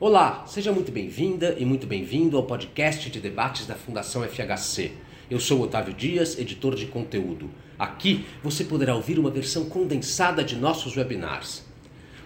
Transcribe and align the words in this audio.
Olá, 0.00 0.44
seja 0.46 0.70
muito 0.70 0.92
bem-vinda 0.92 1.56
e 1.58 1.64
muito 1.64 1.84
bem-vindo 1.84 2.36
ao 2.36 2.44
podcast 2.44 3.10
de 3.10 3.18
debates 3.18 3.66
da 3.66 3.74
Fundação 3.74 4.22
FHC. 4.22 4.92
Eu 5.28 5.40
sou 5.40 5.60
Otávio 5.60 5.92
Dias, 5.92 6.38
editor 6.38 6.76
de 6.76 6.86
conteúdo. 6.86 7.50
Aqui 7.76 8.24
você 8.40 8.62
poderá 8.62 8.94
ouvir 8.94 9.18
uma 9.18 9.28
versão 9.28 9.64
condensada 9.64 10.44
de 10.44 10.54
nossos 10.54 10.96
webinars. 10.96 11.64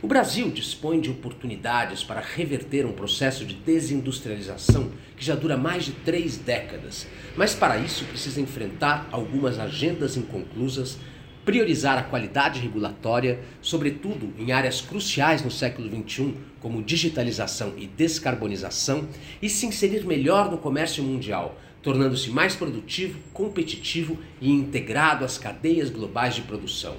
O 0.02 0.06
Brasil 0.06 0.50
dispõe 0.50 1.00
de 1.00 1.10
oportunidades 1.10 2.04
para 2.04 2.20
reverter 2.20 2.84
um 2.84 2.92
processo 2.92 3.42
de 3.46 3.54
desindustrialização 3.54 4.90
que 5.16 5.24
já 5.24 5.34
dura 5.34 5.56
mais 5.56 5.86
de 5.86 5.92
três 5.92 6.36
décadas, 6.36 7.06
mas 7.38 7.54
para 7.54 7.78
isso 7.78 8.04
precisa 8.04 8.38
enfrentar 8.38 9.08
algumas 9.10 9.58
agendas 9.58 10.14
inconclusas, 10.18 10.98
priorizar 11.44 11.98
a 11.98 12.02
qualidade 12.02 12.60
regulatória, 12.60 13.40
sobretudo 13.60 14.32
em 14.38 14.52
áreas 14.52 14.80
cruciais 14.80 15.42
no 15.42 15.50
século 15.50 15.88
XXI, 15.88 16.34
como 16.60 16.82
digitalização 16.82 17.74
e 17.76 17.86
descarbonização, 17.86 19.08
e 19.40 19.48
se 19.48 19.66
inserir 19.66 20.06
melhor 20.06 20.50
no 20.50 20.58
comércio 20.58 21.02
mundial, 21.02 21.58
tornando-se 21.82 22.30
mais 22.30 22.54
produtivo, 22.54 23.18
competitivo 23.32 24.18
e 24.40 24.50
integrado 24.50 25.24
às 25.24 25.36
cadeias 25.36 25.90
globais 25.90 26.34
de 26.34 26.42
produção. 26.42 26.96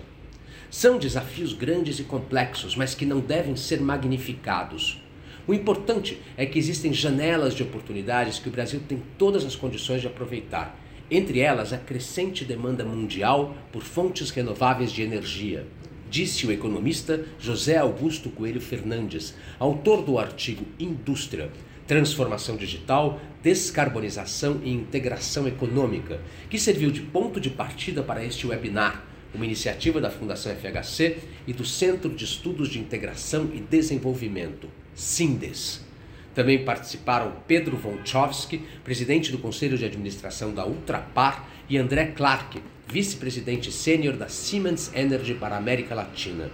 São 0.69 0.97
desafios 0.97 1.53
grandes 1.53 1.99
e 1.99 2.03
complexos, 2.03 2.75
mas 2.75 2.93
que 2.93 3.05
não 3.05 3.19
devem 3.19 3.55
ser 3.55 3.79
magnificados. 3.79 5.01
O 5.47 5.53
importante 5.53 6.19
é 6.35 6.45
que 6.45 6.57
existem 6.57 6.93
janelas 6.93 7.53
de 7.53 7.63
oportunidades 7.63 8.39
que 8.39 8.49
o 8.49 8.51
Brasil 8.51 8.81
tem 8.87 9.01
todas 9.17 9.45
as 9.45 9.55
condições 9.55 10.01
de 10.01 10.07
aproveitar 10.07 10.82
entre 11.15 11.39
elas 11.39 11.71
a 11.71 11.77
crescente 11.77 12.43
demanda 12.43 12.83
mundial 12.83 13.55
por 13.71 13.83
fontes 13.83 14.31
renováveis 14.31 14.91
de 14.91 15.01
energia, 15.01 15.65
disse 16.09 16.45
o 16.45 16.51
economista 16.51 17.25
José 17.39 17.77
Augusto 17.77 18.29
Coelho 18.29 18.61
Fernandes, 18.61 19.33
autor 19.59 20.03
do 20.03 20.17
artigo 20.17 20.65
Indústria, 20.79 21.51
Transformação 21.87 22.55
Digital, 22.55 23.19
Descarbonização 23.41 24.61
e 24.63 24.71
Integração 24.71 25.47
Econômica, 25.47 26.21
que 26.49 26.59
serviu 26.59 26.91
de 26.91 27.01
ponto 27.01 27.39
de 27.39 27.49
partida 27.49 28.01
para 28.01 28.23
este 28.23 28.47
webinar, 28.47 29.05
uma 29.33 29.45
iniciativa 29.45 29.99
da 29.99 30.11
Fundação 30.11 30.55
FHC 30.55 31.17
e 31.47 31.53
do 31.53 31.65
Centro 31.65 32.09
de 32.11 32.23
Estudos 32.23 32.69
de 32.69 32.79
Integração 32.79 33.49
e 33.53 33.59
Desenvolvimento, 33.59 34.69
SINDES. 34.93 35.92
Também 36.33 36.63
participaram 36.63 37.33
Pedro 37.47 37.77
Vonchovski, 37.77 38.59
presidente 38.83 39.31
do 39.31 39.37
Conselho 39.37 39.77
de 39.77 39.85
Administração 39.85 40.53
da 40.53 40.65
Ultrapar, 40.65 41.47
e 41.69 41.77
André 41.77 42.07
Clark, 42.07 42.61
vice-presidente 42.87 43.71
sênior 43.71 44.17
da 44.17 44.27
Siemens 44.27 44.91
Energy 44.93 45.33
para 45.33 45.55
a 45.55 45.57
América 45.57 45.95
Latina. 45.95 46.51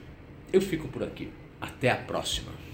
Eu 0.50 0.62
fico 0.62 0.89
por 0.89 1.03
aqui. 1.03 1.28
Até 1.61 1.91
a 1.91 1.97
próxima! 1.97 2.72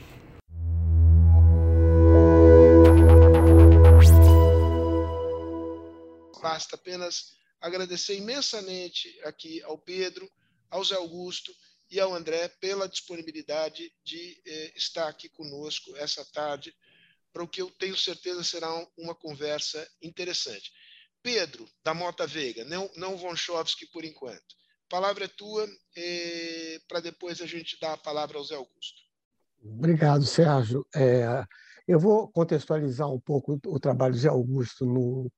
Basta 6.49 6.77
apenas 6.77 7.35
agradecer 7.61 8.17
imensamente 8.17 9.21
aqui 9.25 9.63
ao 9.65 9.77
Pedro, 9.77 10.31
ao 10.71 10.83
Zé 10.83 10.95
Augusto 10.95 11.53
e 11.91 12.01
ao 12.01 12.15
André 12.15 12.49
pela 12.61 12.89
disponibilidade 12.89 13.93
de 14.03 14.41
eh, 14.47 14.73
estar 14.75 15.09
aqui 15.09 15.29
conosco 15.29 15.95
essa 15.97 16.25
tarde, 16.33 16.75
para 17.33 17.43
o 17.43 17.49
que 17.49 17.61
eu 17.61 17.71
tenho 17.73 17.97
certeza 17.97 18.43
será 18.43 18.71
uma 18.97 19.15
conversa 19.15 19.87
interessante. 20.01 20.73
Pedro, 21.23 21.69
da 21.85 21.93
Mota 21.93 22.27
Veiga, 22.27 22.65
não, 22.65 22.91
não 22.97 23.19
Vonchovski 23.19 23.87
por 23.93 24.03
enquanto. 24.05 24.57
Palavra 24.89 25.27
é 25.27 25.29
tua, 25.29 25.69
eh, 25.97 26.81
para 26.89 27.01
depois 27.01 27.43
a 27.43 27.47
gente 27.47 27.79
dar 27.79 27.93
a 27.93 27.99
palavra 27.99 28.39
ao 28.39 28.45
Zé 28.45 28.55
Augusto. 28.55 29.03
Obrigado, 29.63 30.25
Sérgio. 30.25 30.87
É, 30.95 31.45
eu 31.87 31.99
vou 31.99 32.29
contextualizar 32.29 33.11
um 33.11 33.21
pouco 33.21 33.61
o 33.67 33.79
trabalho 33.79 34.15
Zé 34.15 34.29
Augusto 34.29 34.87
no 34.87 35.31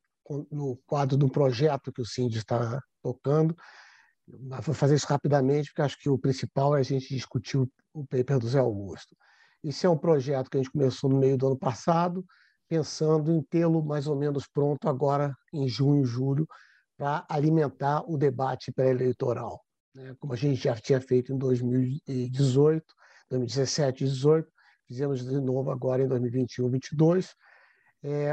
no 0.50 0.76
quadro 0.86 1.16
do 1.16 1.28
projeto 1.28 1.92
que 1.92 2.00
o 2.00 2.06
Cindy 2.06 2.38
está 2.38 2.80
tocando. 3.02 3.56
Vou 4.62 4.74
fazer 4.74 4.94
isso 4.94 5.06
rapidamente, 5.06 5.70
porque 5.70 5.82
acho 5.82 5.98
que 5.98 6.08
o 6.08 6.18
principal 6.18 6.76
é 6.76 6.80
a 6.80 6.84
gente 6.84 7.12
discutir 7.14 7.58
o 7.92 8.06
paper 8.06 8.38
do 8.38 8.48
Zé 8.48 8.60
Augusto. 8.60 9.16
Isso 9.62 9.86
é 9.86 9.90
um 9.90 9.98
projeto 9.98 10.48
que 10.48 10.56
a 10.56 10.62
gente 10.62 10.72
começou 10.72 11.10
no 11.10 11.18
meio 11.18 11.36
do 11.36 11.48
ano 11.48 11.58
passado, 11.58 12.24
pensando 12.68 13.32
em 13.32 13.42
tê-lo 13.42 13.84
mais 13.84 14.06
ou 14.06 14.16
menos 14.16 14.46
pronto 14.46 14.88
agora 14.88 15.34
em 15.52 15.68
junho, 15.68 16.04
julho, 16.04 16.46
para 16.96 17.26
alimentar 17.28 18.04
o 18.08 18.16
debate 18.16 18.70
pré-eleitoral. 18.70 19.60
Né? 19.94 20.14
Como 20.20 20.32
a 20.32 20.36
gente 20.36 20.62
já 20.62 20.76
tinha 20.76 21.00
feito 21.00 21.32
em 21.32 21.38
2018, 21.38 22.84
2017 23.28 24.04
e 24.04 24.06
2018, 24.06 24.52
fizemos 24.86 25.24
de 25.24 25.40
novo 25.40 25.70
agora 25.70 26.02
em 26.02 26.08
2021 26.08 26.70
2022. 26.70 27.34
É, 28.02 28.32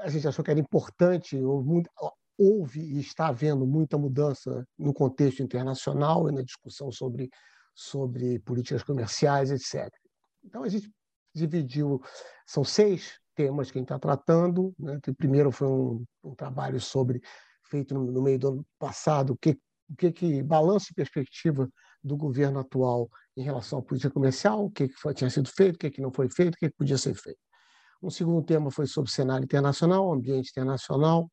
a 0.00 0.08
gente 0.08 0.26
achou 0.26 0.44
que 0.44 0.50
era 0.50 0.60
importante, 0.60 1.38
houve 2.38 2.80
e 2.80 3.00
está 3.00 3.28
havendo 3.28 3.66
muita 3.66 3.96
mudança 3.96 4.66
no 4.78 4.92
contexto 4.92 5.42
internacional 5.42 6.28
e 6.28 6.32
na 6.32 6.42
discussão 6.42 6.90
sobre, 6.90 7.30
sobre 7.74 8.38
políticas 8.40 8.82
comerciais, 8.82 9.50
etc. 9.50 9.88
Então, 10.44 10.62
a 10.62 10.68
gente 10.68 10.90
dividiu, 11.34 12.00
são 12.46 12.64
seis 12.64 13.18
temas 13.34 13.70
que 13.70 13.78
a 13.78 13.80
gente 13.80 13.86
está 13.86 13.98
tratando. 13.98 14.74
Né? 14.78 14.98
O 15.08 15.14
primeiro 15.14 15.50
foi 15.50 15.68
um, 15.68 16.04
um 16.22 16.34
trabalho 16.34 16.80
sobre 16.80 17.20
feito 17.64 17.94
no, 17.94 18.04
no, 18.10 18.22
meio 18.22 18.38
do 18.38 18.48
ano 18.48 18.66
passado, 18.78 19.32
o 19.32 19.36
que, 19.36 19.58
que, 19.98 20.12
que 20.12 20.42
balanço 20.42 20.88
e 20.90 20.94
perspectiva 20.94 21.68
do 22.02 22.16
governo 22.16 22.60
atual 22.60 23.08
em 23.36 23.42
relação 23.42 23.78
à 23.78 23.82
política 23.82 24.12
comercial, 24.12 24.66
o 24.66 24.70
que, 24.70 24.88
que 24.88 24.94
foi, 24.94 25.14
tinha 25.14 25.30
sido 25.30 25.50
feito, 25.50 25.76
o 25.76 25.78
que, 25.78 25.90
que 25.90 26.02
não 26.02 26.12
foi 26.12 26.28
feito, 26.28 26.54
o 26.54 26.58
que, 26.58 26.68
que 26.68 26.76
podia 26.76 26.98
ser 26.98 27.14
feito. 27.14 27.38
Um 28.04 28.10
segundo 28.10 28.44
tema 28.44 28.70
foi 28.70 28.86
sobre 28.86 29.10
cenário 29.10 29.44
internacional, 29.44 30.12
ambiente 30.12 30.50
internacional, 30.50 31.30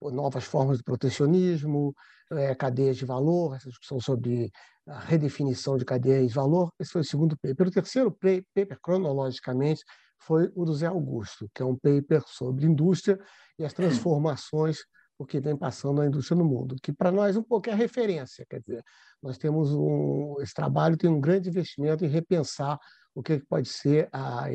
novas 0.00 0.44
formas 0.44 0.78
de 0.78 0.84
protecionismo, 0.84 1.92
é, 2.30 2.54
cadeias 2.54 2.96
de 2.96 3.04
valor, 3.04 3.56
essa 3.56 3.68
discussão 3.68 3.98
sobre 3.98 4.48
a 4.86 5.00
redefinição 5.00 5.76
de 5.76 5.84
cadeias 5.84 6.28
de 6.28 6.34
valor. 6.34 6.72
Esse 6.78 6.92
foi 6.92 7.00
o 7.00 7.04
segundo 7.04 7.36
paper. 7.36 7.66
O 7.66 7.70
terceiro 7.72 8.12
paper, 8.12 8.78
cronologicamente, 8.80 9.82
foi 10.20 10.52
o 10.54 10.64
do 10.64 10.72
Zé 10.72 10.86
Augusto, 10.86 11.50
que 11.52 11.62
é 11.62 11.66
um 11.66 11.74
paper 11.74 12.22
sobre 12.28 12.64
indústria 12.64 13.18
e 13.58 13.64
as 13.64 13.72
transformações 13.72 14.84
o 15.20 15.26
que 15.26 15.38
vem 15.38 15.54
passando 15.54 15.98
na 15.98 16.06
indústria 16.06 16.34
no 16.38 16.46
mundo, 16.46 16.76
que 16.82 16.94
para 16.94 17.12
nós 17.12 17.36
um 17.36 17.42
pouco 17.42 17.68
é 17.68 17.74
referência, 17.74 18.46
quer 18.48 18.58
dizer, 18.60 18.82
nós 19.22 19.36
temos 19.36 19.70
um, 19.70 20.36
esse 20.40 20.54
trabalho 20.54 20.96
tem 20.96 21.10
um 21.10 21.20
grande 21.20 21.50
investimento 21.50 22.06
em 22.06 22.08
repensar 22.08 22.78
o 23.14 23.22
que 23.22 23.38
pode 23.40 23.68
ser, 23.68 24.08
a, 24.12 24.46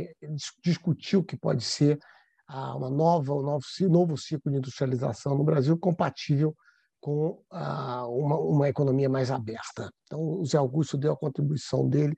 discutir 0.63 1.17
o 1.17 1.23
que 1.23 1.37
pode 1.37 1.63
ser 1.63 1.99
a, 2.47 2.75
uma 2.75 2.89
nova, 2.89 3.33
um 3.33 3.41
novo, 3.41 3.65
novo 3.89 4.17
ciclo 4.17 4.51
de 4.51 4.57
industrialização 4.57 5.37
no 5.37 5.43
Brasil 5.43 5.77
compatível 5.77 6.55
com 6.99 7.39
a, 7.51 8.07
uma, 8.07 8.39
uma 8.39 8.69
economia 8.69 9.07
mais 9.07 9.29
aberta. 9.29 9.91
Então, 10.05 10.19
o 10.19 10.45
Zé 10.45 10.57
Augusto 10.57 10.97
deu 10.97 11.13
a 11.13 11.17
contribuição 11.17 11.87
dele 11.87 12.15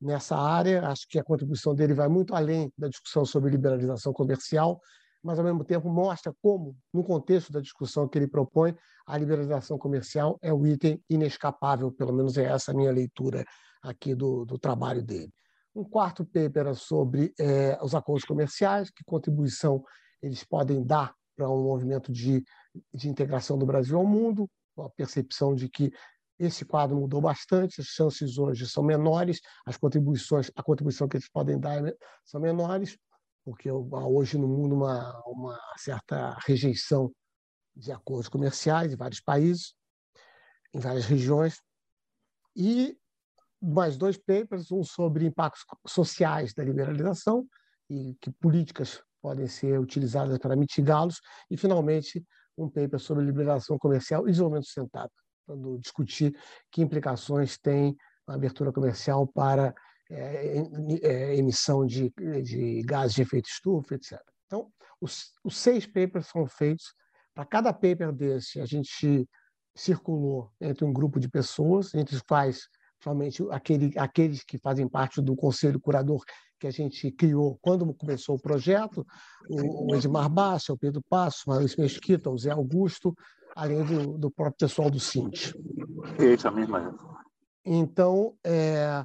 nessa 0.00 0.36
área. 0.36 0.88
Acho 0.88 1.06
que 1.08 1.18
a 1.18 1.24
contribuição 1.24 1.74
dele 1.74 1.92
vai 1.92 2.08
muito 2.08 2.34
além 2.34 2.72
da 2.76 2.88
discussão 2.88 3.24
sobre 3.24 3.50
liberalização 3.50 4.12
comercial, 4.12 4.80
mas, 5.22 5.38
ao 5.38 5.44
mesmo 5.44 5.64
tempo, 5.64 5.88
mostra 5.88 6.34
como, 6.42 6.74
no 6.92 7.04
contexto 7.04 7.52
da 7.52 7.60
discussão 7.60 8.08
que 8.08 8.18
ele 8.18 8.26
propõe, 8.26 8.74
a 9.06 9.16
liberalização 9.16 9.78
comercial 9.78 10.38
é 10.42 10.52
o 10.52 10.66
item 10.66 11.00
inescapável, 11.08 11.92
pelo 11.92 12.12
menos 12.12 12.36
é 12.36 12.44
essa 12.44 12.72
a 12.72 12.74
minha 12.74 12.90
leitura 12.90 13.44
aqui 13.82 14.14
do, 14.14 14.44
do 14.44 14.58
trabalho 14.58 15.02
dele. 15.02 15.30
Um 15.74 15.84
quarto 15.84 16.24
paper 16.24 16.58
era 16.58 16.74
sobre 16.74 17.32
é, 17.38 17.78
os 17.82 17.94
acordos 17.94 18.24
comerciais, 18.24 18.90
que 18.90 19.04
contribuição 19.04 19.82
eles 20.22 20.44
podem 20.44 20.84
dar 20.84 21.14
para 21.34 21.48
um 21.50 21.62
movimento 21.62 22.12
de, 22.12 22.44
de 22.92 23.08
integração 23.08 23.58
do 23.58 23.66
Brasil 23.66 23.98
ao 23.98 24.06
mundo, 24.06 24.48
a 24.78 24.88
percepção 24.90 25.54
de 25.54 25.68
que 25.68 25.90
esse 26.38 26.64
quadro 26.64 26.96
mudou 26.96 27.20
bastante, 27.20 27.80
as 27.80 27.86
chances 27.86 28.36
hoje 28.36 28.68
são 28.68 28.82
menores, 28.82 29.40
as 29.64 29.76
contribuições, 29.76 30.50
a 30.54 30.62
contribuição 30.62 31.08
que 31.08 31.16
eles 31.16 31.28
podem 31.28 31.58
dar 31.58 31.86
é 31.86 31.94
são 32.24 32.40
menores, 32.40 32.98
porque 33.44 33.68
há 33.68 33.74
hoje 33.74 34.38
no 34.38 34.48
mundo 34.48 34.74
uma, 34.74 35.22
uma 35.26 35.58
certa 35.76 36.36
rejeição 36.44 37.12
de 37.74 37.92
acordos 37.92 38.28
comerciais 38.28 38.92
em 38.92 38.96
vários 38.96 39.20
países, 39.20 39.74
em 40.74 40.80
várias 40.80 41.06
regiões, 41.06 41.60
e 42.54 42.98
mais 43.62 43.96
dois 43.96 44.18
papers, 44.18 44.72
um 44.72 44.82
sobre 44.82 45.26
impactos 45.26 45.64
sociais 45.86 46.52
da 46.52 46.64
liberalização 46.64 47.46
e 47.88 48.16
que 48.20 48.30
políticas 48.32 49.02
podem 49.20 49.46
ser 49.46 49.78
utilizadas 49.78 50.36
para 50.38 50.56
mitigá-los, 50.56 51.20
e, 51.48 51.56
finalmente, 51.56 52.24
um 52.58 52.68
paper 52.68 52.98
sobre 52.98 53.24
liberação 53.24 53.78
comercial 53.78 54.26
e 54.26 54.30
desenvolvimento 54.30 54.64
sustentável, 54.64 55.10
para 55.46 55.56
discutir 55.78 56.36
que 56.70 56.82
implicações 56.82 57.56
tem 57.56 57.96
a 58.26 58.34
abertura 58.34 58.72
comercial 58.72 59.26
para 59.26 59.72
é, 60.10 60.58
é, 61.02 61.36
emissão 61.36 61.86
de, 61.86 62.12
de 62.42 62.82
gases 62.82 63.14
de 63.14 63.22
efeito 63.22 63.48
estufa, 63.48 63.94
etc. 63.94 64.20
Então, 64.46 64.70
os, 65.00 65.32
os 65.42 65.56
seis 65.56 65.86
papers 65.86 66.26
são 66.26 66.46
feitos. 66.46 66.92
Para 67.34 67.46
cada 67.46 67.72
paper 67.72 68.12
desse, 68.12 68.60
a 68.60 68.66
gente 68.66 69.26
circulou 69.74 70.52
entre 70.60 70.84
um 70.84 70.92
grupo 70.92 71.18
de 71.18 71.28
pessoas, 71.28 71.94
entre 71.94 72.14
os 72.14 72.22
quais, 72.22 72.68
somente 73.02 73.42
aquele, 73.50 73.92
aqueles 73.98 74.44
que 74.44 74.58
fazem 74.58 74.88
parte 74.88 75.20
do 75.20 75.34
conselho 75.34 75.80
curador 75.80 76.22
que 76.58 76.66
a 76.66 76.70
gente 76.70 77.10
criou 77.10 77.58
quando 77.60 77.92
começou 77.92 78.36
o 78.36 78.40
projeto, 78.40 79.04
o, 79.48 79.94
Edmar 79.96 80.28
Bassa, 80.28 80.72
o 80.72 80.78
Pedro 80.78 81.02
Passo, 81.08 81.42
o 81.46 81.50
Maurício 81.50 81.80
Mesquita, 81.80 82.30
o 82.30 82.38
Zé 82.38 82.52
Augusto, 82.52 83.12
além 83.56 83.84
do, 83.84 84.16
do 84.16 84.30
próprio 84.30 84.68
pessoal 84.68 84.88
do 84.88 85.00
Cinti. 85.00 85.52
Isso, 86.18 86.46
a 86.46 86.50
mesma. 86.52 86.96
Então, 87.64 88.36
é, 88.44 89.04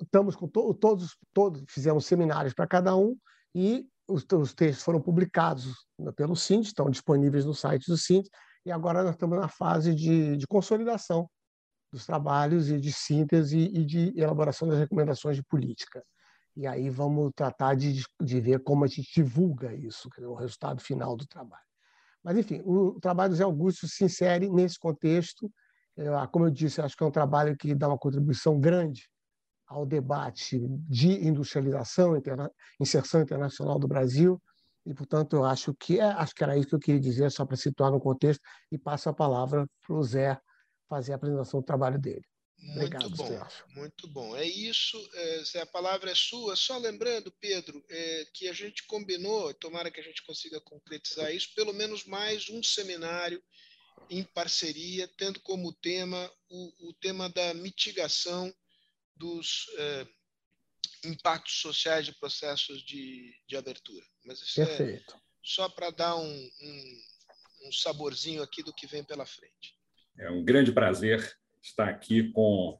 estamos 0.00 0.34
com 0.34 0.48
to, 0.48 0.72
todos, 0.74 1.16
todos 1.32 1.62
fizemos 1.68 2.06
seminários 2.06 2.54
para 2.54 2.66
cada 2.66 2.96
um 2.96 3.14
e 3.54 3.86
os, 4.08 4.24
os, 4.32 4.54
textos 4.54 4.82
foram 4.82 5.00
publicados 5.00 5.74
pelo 6.16 6.34
Cinti, 6.34 6.68
estão 6.68 6.88
disponíveis 6.88 7.44
no 7.44 7.54
site 7.54 7.86
do 7.86 7.96
Cinti, 7.98 8.30
e 8.64 8.72
agora 8.72 9.02
nós 9.02 9.12
estamos 9.12 9.38
na 9.38 9.48
fase 9.48 9.94
de, 9.94 10.38
de 10.38 10.46
consolidação 10.46 11.28
dos 11.94 12.04
trabalhos 12.04 12.70
e 12.70 12.80
de 12.80 12.92
síntese 12.92 13.56
e 13.56 13.84
de 13.84 14.12
elaboração 14.20 14.66
das 14.66 14.80
recomendações 14.80 15.36
de 15.36 15.44
política. 15.44 16.04
E 16.56 16.66
aí 16.66 16.90
vamos 16.90 17.30
tratar 17.36 17.76
de, 17.76 18.02
de 18.20 18.40
ver 18.40 18.64
como 18.64 18.84
a 18.84 18.88
gente 18.88 19.08
divulga 19.14 19.72
isso, 19.72 20.08
o 20.18 20.34
resultado 20.34 20.80
final 20.80 21.16
do 21.16 21.24
trabalho. 21.24 21.62
Mas, 22.22 22.36
enfim, 22.36 22.60
o 22.64 22.98
trabalho 23.00 23.30
do 23.30 23.36
Zé 23.36 23.44
Augusto 23.44 23.86
se 23.86 24.04
insere 24.04 24.50
nesse 24.50 24.76
contexto. 24.76 25.48
Como 26.32 26.46
eu 26.46 26.50
disse, 26.50 26.80
acho 26.80 26.96
que 26.96 27.04
é 27.04 27.06
um 27.06 27.12
trabalho 27.12 27.56
que 27.56 27.74
dá 27.74 27.86
uma 27.86 27.98
contribuição 27.98 28.58
grande 28.58 29.08
ao 29.64 29.86
debate 29.86 30.58
de 30.88 31.24
industrialização, 31.24 32.16
interna, 32.16 32.50
inserção 32.80 33.20
internacional 33.20 33.78
do 33.78 33.86
Brasil. 33.86 34.42
E, 34.84 34.92
portanto, 34.92 35.36
eu 35.36 35.44
acho 35.44 35.72
que, 35.74 36.00
é, 36.00 36.04
acho 36.04 36.34
que 36.34 36.42
era 36.42 36.56
isso 36.56 36.68
que 36.70 36.74
eu 36.74 36.80
queria 36.80 37.00
dizer, 37.00 37.30
só 37.30 37.46
para 37.46 37.56
situar 37.56 37.92
no 37.92 38.00
contexto, 38.00 38.42
e 38.72 38.76
passo 38.76 39.08
a 39.08 39.14
palavra 39.14 39.64
para 39.86 39.96
o 39.96 40.02
Zé 40.02 40.40
fazer 40.88 41.12
a 41.12 41.16
apresentação 41.16 41.60
do 41.60 41.66
trabalho 41.66 41.98
dele. 41.98 42.24
Obrigado, 42.72 43.02
muito 43.02 43.16
bom, 43.16 43.26
Sérgio. 43.26 43.64
muito 43.68 44.08
bom. 44.08 44.36
É 44.36 44.44
isso, 44.44 45.10
é, 45.14 45.60
a 45.60 45.66
palavra 45.66 46.10
é 46.10 46.14
sua. 46.14 46.56
Só 46.56 46.78
lembrando, 46.78 47.30
Pedro, 47.32 47.84
é, 47.88 48.24
que 48.32 48.48
a 48.48 48.52
gente 48.52 48.86
combinou, 48.86 49.52
tomara 49.54 49.90
que 49.90 50.00
a 50.00 50.04
gente 50.04 50.24
consiga 50.24 50.60
concretizar 50.60 51.34
isso, 51.34 51.54
pelo 51.54 51.74
menos 51.74 52.04
mais 52.04 52.48
um 52.48 52.62
seminário 52.62 53.42
em 54.08 54.22
parceria, 54.22 55.08
tendo 55.18 55.40
como 55.40 55.72
tema 55.72 56.30
o, 56.48 56.88
o 56.88 56.94
tema 56.94 57.28
da 57.28 57.52
mitigação 57.54 58.54
dos 59.16 59.66
é, 59.76 60.06
impactos 61.04 61.60
sociais 61.60 62.06
de 62.06 62.12
processos 62.12 62.82
de, 62.82 63.34
de 63.46 63.56
abertura. 63.56 64.04
Mas 64.24 64.40
isso 64.40 64.62
é 64.62 64.66
Perfeito. 64.66 65.14
é 65.14 65.18
só 65.42 65.68
para 65.68 65.90
dar 65.90 66.16
um, 66.16 66.50
um, 66.60 67.02
um 67.66 67.72
saborzinho 67.72 68.42
aqui 68.42 68.62
do 68.62 68.72
que 68.72 68.86
vem 68.86 69.04
pela 69.04 69.26
frente. 69.26 69.73
É 70.18 70.30
um 70.30 70.44
grande 70.44 70.72
prazer 70.72 71.34
está 71.62 71.88
aqui 71.88 72.30
com 72.30 72.78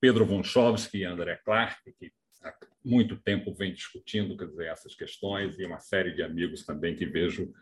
Pedro 0.00 0.24
Vonchovski 0.24 0.98
e 0.98 1.04
André 1.04 1.36
Clark, 1.44 1.92
que 1.98 2.12
há 2.42 2.54
muito 2.84 3.16
tempo 3.16 3.54
vem 3.54 3.72
discutindo 3.72 4.36
quer 4.36 4.46
dizer, 4.46 4.66
essas 4.66 4.94
questões, 4.94 5.58
e 5.58 5.64
uma 5.64 5.78
série 5.78 6.12
de 6.12 6.22
amigos 6.22 6.64
também 6.64 6.96
que 6.96 7.06
vejo 7.06 7.52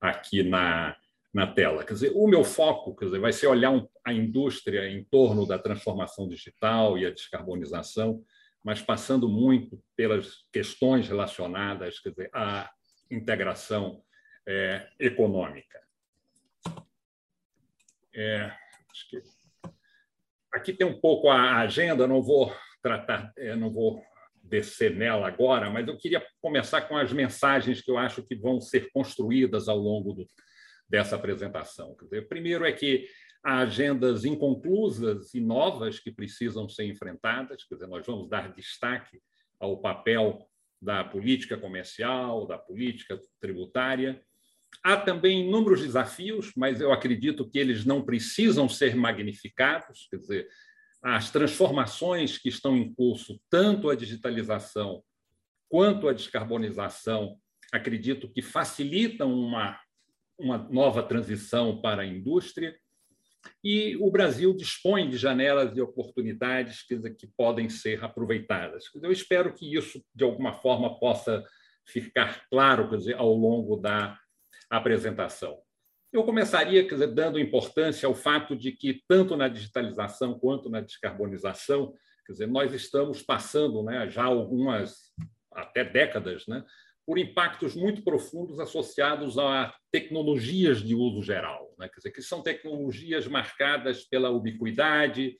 aqui 0.00 0.42
na, 0.42 0.96
na 1.32 1.46
tela. 1.46 1.84
Quer 1.84 1.94
dizer, 1.94 2.12
o 2.14 2.26
meu 2.26 2.42
foco 2.42 2.96
quer 2.96 3.06
dizer, 3.06 3.20
vai 3.20 3.32
ser 3.32 3.46
olhar 3.46 3.70
um, 3.70 3.88
a 4.04 4.12
indústria 4.12 4.88
em 4.88 5.04
torno 5.04 5.46
da 5.46 5.58
transformação 5.58 6.28
digital 6.28 6.98
e 6.98 7.06
a 7.06 7.10
descarbonização, 7.10 8.24
mas 8.62 8.80
passando 8.80 9.28
muito 9.28 9.82
pelas 9.94 10.46
questões 10.52 11.06
relacionadas 11.06 12.00
quer 12.00 12.10
dizer, 12.10 12.30
à 12.32 12.70
integração 13.10 14.02
é, 14.46 14.88
econômica. 14.98 15.82
É, 18.14 18.52
acho 18.94 19.10
que 19.10 19.20
Aqui 20.54 20.72
tem 20.72 20.86
um 20.86 21.00
pouco 21.00 21.28
a 21.28 21.56
agenda, 21.56 22.06
não 22.06 22.22
vou 22.22 22.54
tratar, 22.80 23.32
é, 23.36 23.56
não 23.56 23.72
vou 23.72 24.00
descer 24.40 24.94
nela 24.94 25.26
agora, 25.26 25.68
mas 25.68 25.88
eu 25.88 25.98
queria 25.98 26.24
começar 26.40 26.82
com 26.82 26.96
as 26.96 27.12
mensagens 27.12 27.82
que 27.82 27.90
eu 27.90 27.98
acho 27.98 28.22
que 28.22 28.36
vão 28.36 28.60
ser 28.60 28.88
construídas 28.92 29.68
ao 29.68 29.76
longo 29.76 30.12
do, 30.12 30.28
dessa 30.88 31.16
apresentação. 31.16 31.96
Dizer, 32.00 32.28
primeiro 32.28 32.64
é 32.64 32.72
que 32.72 33.08
há 33.42 33.58
agendas 33.58 34.24
inconclusas 34.24 35.34
e 35.34 35.40
novas 35.40 35.98
que 35.98 36.12
precisam 36.12 36.68
ser 36.68 36.84
enfrentadas, 36.84 37.64
quer 37.64 37.74
dizer, 37.74 37.88
nós 37.88 38.06
vamos 38.06 38.28
dar 38.28 38.52
destaque 38.52 39.20
ao 39.58 39.80
papel 39.80 40.48
da 40.80 41.02
política 41.02 41.56
comercial, 41.56 42.46
da 42.46 42.58
política 42.58 43.18
tributária, 43.40 44.22
Há 44.82 44.96
também 44.96 45.46
inúmeros 45.46 45.80
desafios, 45.80 46.52
mas 46.56 46.80
eu 46.80 46.92
acredito 46.92 47.48
que 47.48 47.58
eles 47.58 47.84
não 47.84 48.04
precisam 48.04 48.68
ser 48.68 48.94
magnificados, 48.94 50.06
quer 50.10 50.16
dizer, 50.16 50.48
as 51.02 51.30
transformações 51.30 52.38
que 52.38 52.48
estão 52.48 52.76
em 52.76 52.92
curso, 52.94 53.38
tanto 53.50 53.90
a 53.90 53.94
digitalização 53.94 55.02
quanto 55.68 56.08
a 56.08 56.12
descarbonização, 56.12 57.36
acredito 57.72 58.30
que 58.32 58.40
facilitam 58.40 59.32
uma, 59.34 59.78
uma 60.38 60.56
nova 60.56 61.02
transição 61.02 61.80
para 61.80 62.02
a 62.02 62.06
indústria. 62.06 62.74
E 63.62 63.96
o 63.96 64.10
Brasil 64.10 64.54
dispõe 64.56 65.10
de 65.10 65.18
janelas 65.18 65.74
de 65.74 65.82
oportunidades 65.82 66.82
que, 66.86 66.98
que 67.10 67.26
podem 67.36 67.68
ser 67.68 68.02
aproveitadas. 68.02 68.84
Eu 69.02 69.12
espero 69.12 69.52
que 69.52 69.76
isso, 69.76 70.02
de 70.14 70.24
alguma 70.24 70.54
forma, 70.54 70.98
possa 70.98 71.44
ficar 71.86 72.46
claro 72.48 72.96
dizer, 72.96 73.16
ao 73.16 73.34
longo 73.34 73.76
da 73.76 74.18
apresentação. 74.70 75.58
Eu 76.12 76.22
começaria 76.22 76.86
dizer, 76.86 77.08
dando 77.08 77.40
importância 77.40 78.06
ao 78.06 78.14
fato 78.14 78.54
de 78.54 78.70
que, 78.70 79.02
tanto 79.08 79.36
na 79.36 79.48
digitalização 79.48 80.38
quanto 80.38 80.70
na 80.70 80.80
descarbonização, 80.80 81.92
quer 82.24 82.32
dizer, 82.32 82.46
nós 82.46 82.72
estamos 82.72 83.20
passando 83.20 83.82
né, 83.82 84.08
já 84.08 84.24
algumas, 84.24 85.12
até 85.52 85.84
décadas, 85.84 86.46
né, 86.46 86.64
por 87.04 87.18
impactos 87.18 87.74
muito 87.74 88.02
profundos 88.02 88.60
associados 88.60 89.36
a 89.38 89.74
tecnologias 89.90 90.78
de 90.82 90.94
uso 90.94 91.20
geral, 91.20 91.74
né, 91.78 91.88
quer 91.88 91.96
dizer, 91.96 92.12
que 92.12 92.22
são 92.22 92.42
tecnologias 92.42 93.26
marcadas 93.26 94.04
pela 94.04 94.30
ubiquidade, 94.30 95.36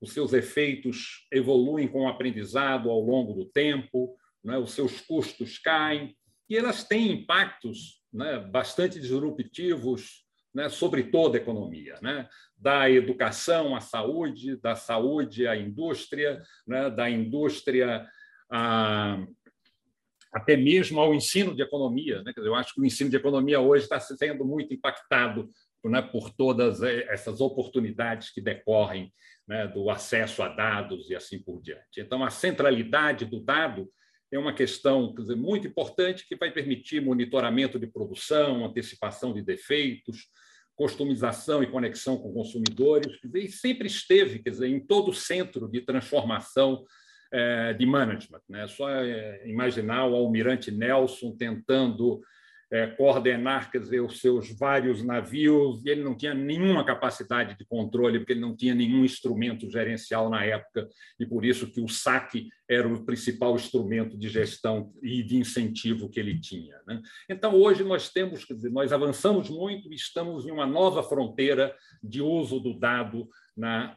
os 0.00 0.12
seus 0.12 0.32
efeitos 0.32 1.26
evoluem 1.32 1.88
com 1.88 2.02
o 2.02 2.08
aprendizado 2.08 2.90
ao 2.90 3.00
longo 3.00 3.32
do 3.32 3.46
tempo, 3.46 4.16
né, 4.44 4.58
os 4.58 4.72
seus 4.72 5.00
custos 5.00 5.56
caem, 5.58 6.16
e 6.48 6.56
elas 6.56 6.82
têm 6.82 7.12
impactos 7.12 8.04
né, 8.16 8.38
bastante 8.38 8.98
disruptivos 8.98 10.24
né, 10.54 10.70
sobre 10.70 11.04
toda 11.04 11.36
a 11.36 11.40
economia, 11.40 11.98
né? 12.00 12.26
da 12.56 12.90
educação 12.90 13.76
à 13.76 13.80
saúde, 13.80 14.56
da 14.56 14.74
saúde 14.74 15.46
à 15.46 15.54
indústria, 15.54 16.42
né, 16.66 16.88
da 16.88 17.10
indústria 17.10 18.08
a, 18.50 19.22
até 20.32 20.56
mesmo 20.56 20.98
ao 20.98 21.14
ensino 21.14 21.54
de 21.54 21.62
economia. 21.62 22.22
Né? 22.22 22.32
Dizer, 22.34 22.48
eu 22.48 22.54
acho 22.54 22.72
que 22.72 22.80
o 22.80 22.86
ensino 22.86 23.10
de 23.10 23.16
economia 23.16 23.60
hoje 23.60 23.84
está 23.84 24.00
sendo 24.00 24.46
muito 24.46 24.72
impactado 24.72 25.50
né, 25.84 26.00
por 26.00 26.30
todas 26.30 26.82
essas 26.82 27.40
oportunidades 27.40 28.30
que 28.30 28.40
decorrem 28.40 29.12
né, 29.46 29.68
do 29.68 29.90
acesso 29.90 30.42
a 30.42 30.48
dados 30.48 31.10
e 31.10 31.14
assim 31.14 31.40
por 31.40 31.60
diante. 31.60 32.00
Então, 32.00 32.24
a 32.24 32.30
centralidade 32.30 33.26
do 33.26 33.40
dado 33.40 33.88
é 34.32 34.38
uma 34.38 34.52
questão 34.52 35.14
dizer, 35.14 35.36
muito 35.36 35.66
importante 35.66 36.26
que 36.26 36.36
vai 36.36 36.50
permitir 36.50 37.00
monitoramento 37.00 37.78
de 37.78 37.86
produção, 37.86 38.64
antecipação 38.64 39.32
de 39.32 39.42
defeitos, 39.42 40.28
customização 40.74 41.62
e 41.62 41.66
conexão 41.66 42.18
com 42.18 42.32
consumidores, 42.32 43.18
dizer, 43.22 43.44
e 43.44 43.48
sempre 43.48 43.86
esteve 43.86 44.40
quer 44.40 44.50
dizer, 44.50 44.68
em 44.68 44.78
todo 44.78 45.10
o 45.10 45.14
centro 45.14 45.68
de 45.68 45.80
transformação 45.80 46.84
é, 47.32 47.72
de 47.72 47.86
management. 47.86 48.42
Né? 48.48 48.66
Só 48.68 48.88
é, 48.90 49.48
imaginar 49.48 50.06
o 50.06 50.14
almirante 50.14 50.70
Nelson 50.70 51.34
tentando 51.36 52.20
coordenar 52.96 53.70
quer 53.70 53.78
dizer, 53.78 54.00
os 54.00 54.20
seus 54.20 54.50
vários 54.58 55.02
navios, 55.02 55.84
e 55.84 55.90
ele 55.90 56.02
não 56.02 56.16
tinha 56.16 56.34
nenhuma 56.34 56.84
capacidade 56.84 57.56
de 57.56 57.64
controle, 57.64 58.18
porque 58.18 58.32
ele 58.32 58.40
não 58.40 58.56
tinha 58.56 58.74
nenhum 58.74 59.04
instrumento 59.04 59.70
gerencial 59.70 60.28
na 60.28 60.44
época, 60.44 60.88
e 61.18 61.24
por 61.24 61.44
isso 61.44 61.70
que 61.70 61.80
o 61.80 61.88
saque 61.88 62.48
era 62.68 62.88
o 62.88 63.04
principal 63.04 63.54
instrumento 63.54 64.18
de 64.18 64.28
gestão 64.28 64.92
e 65.00 65.22
de 65.22 65.36
incentivo 65.36 66.10
que 66.10 66.18
ele 66.18 66.40
tinha. 66.40 66.76
Né? 66.86 67.00
Então, 67.28 67.54
hoje 67.54 67.84
nós 67.84 68.10
temos, 68.10 68.44
quer 68.44 68.54
dizer, 68.54 68.70
nós 68.70 68.92
avançamos 68.92 69.48
muito 69.48 69.92
e 69.92 69.94
estamos 69.94 70.44
em 70.46 70.50
uma 70.50 70.66
nova 70.66 71.02
fronteira 71.02 71.74
de 72.02 72.20
uso 72.20 72.58
do 72.58 72.76
dado 72.76 73.28
na, 73.56 73.96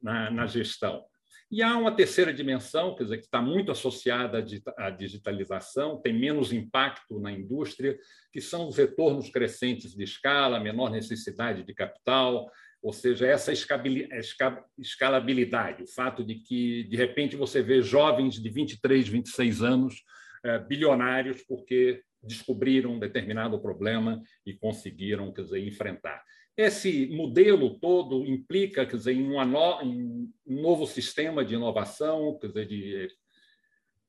na, 0.00 0.30
na 0.30 0.46
gestão. 0.46 1.04
E 1.50 1.62
há 1.62 1.76
uma 1.76 1.90
terceira 1.90 2.32
dimensão, 2.32 2.94
quer 2.94 3.02
dizer, 3.04 3.18
que 3.18 3.24
está 3.24 3.42
muito 3.42 3.72
associada 3.72 4.44
à 4.78 4.90
digitalização, 4.90 6.00
tem 6.00 6.12
menos 6.12 6.52
impacto 6.52 7.18
na 7.18 7.32
indústria, 7.32 7.98
que 8.32 8.40
são 8.40 8.68
os 8.68 8.76
retornos 8.76 9.30
crescentes 9.30 9.96
de 9.96 10.04
escala, 10.04 10.60
menor 10.60 10.90
necessidade 10.90 11.64
de 11.64 11.74
capital, 11.74 12.48
ou 12.80 12.92
seja, 12.92 13.26
essa 13.26 13.52
escalabilidade, 13.52 15.82
o 15.82 15.88
fato 15.88 16.24
de 16.24 16.36
que, 16.36 16.84
de 16.84 16.96
repente, 16.96 17.34
você 17.34 17.60
vê 17.60 17.82
jovens 17.82 18.40
de 18.40 18.48
23, 18.48 19.08
26 19.08 19.62
anos 19.62 20.04
eh, 20.44 20.60
bilionários 20.60 21.42
porque 21.46 22.00
descobriram 22.22 22.92
um 22.92 22.98
determinado 22.98 23.60
problema 23.60 24.22
e 24.46 24.54
conseguiram 24.54 25.32
quer 25.32 25.42
dizer, 25.42 25.66
enfrentar. 25.66 26.22
Esse 26.60 27.06
modelo 27.06 27.78
todo 27.78 28.26
implica 28.26 28.84
quer 28.84 28.98
dizer, 28.98 29.14
em, 29.14 29.26
no, 29.26 29.82
em 29.82 30.30
um 30.46 30.60
novo 30.60 30.86
sistema 30.86 31.42
de 31.42 31.54
inovação, 31.54 32.38
quer 32.38 32.48
dizer, 32.48 32.66
de 32.66 33.08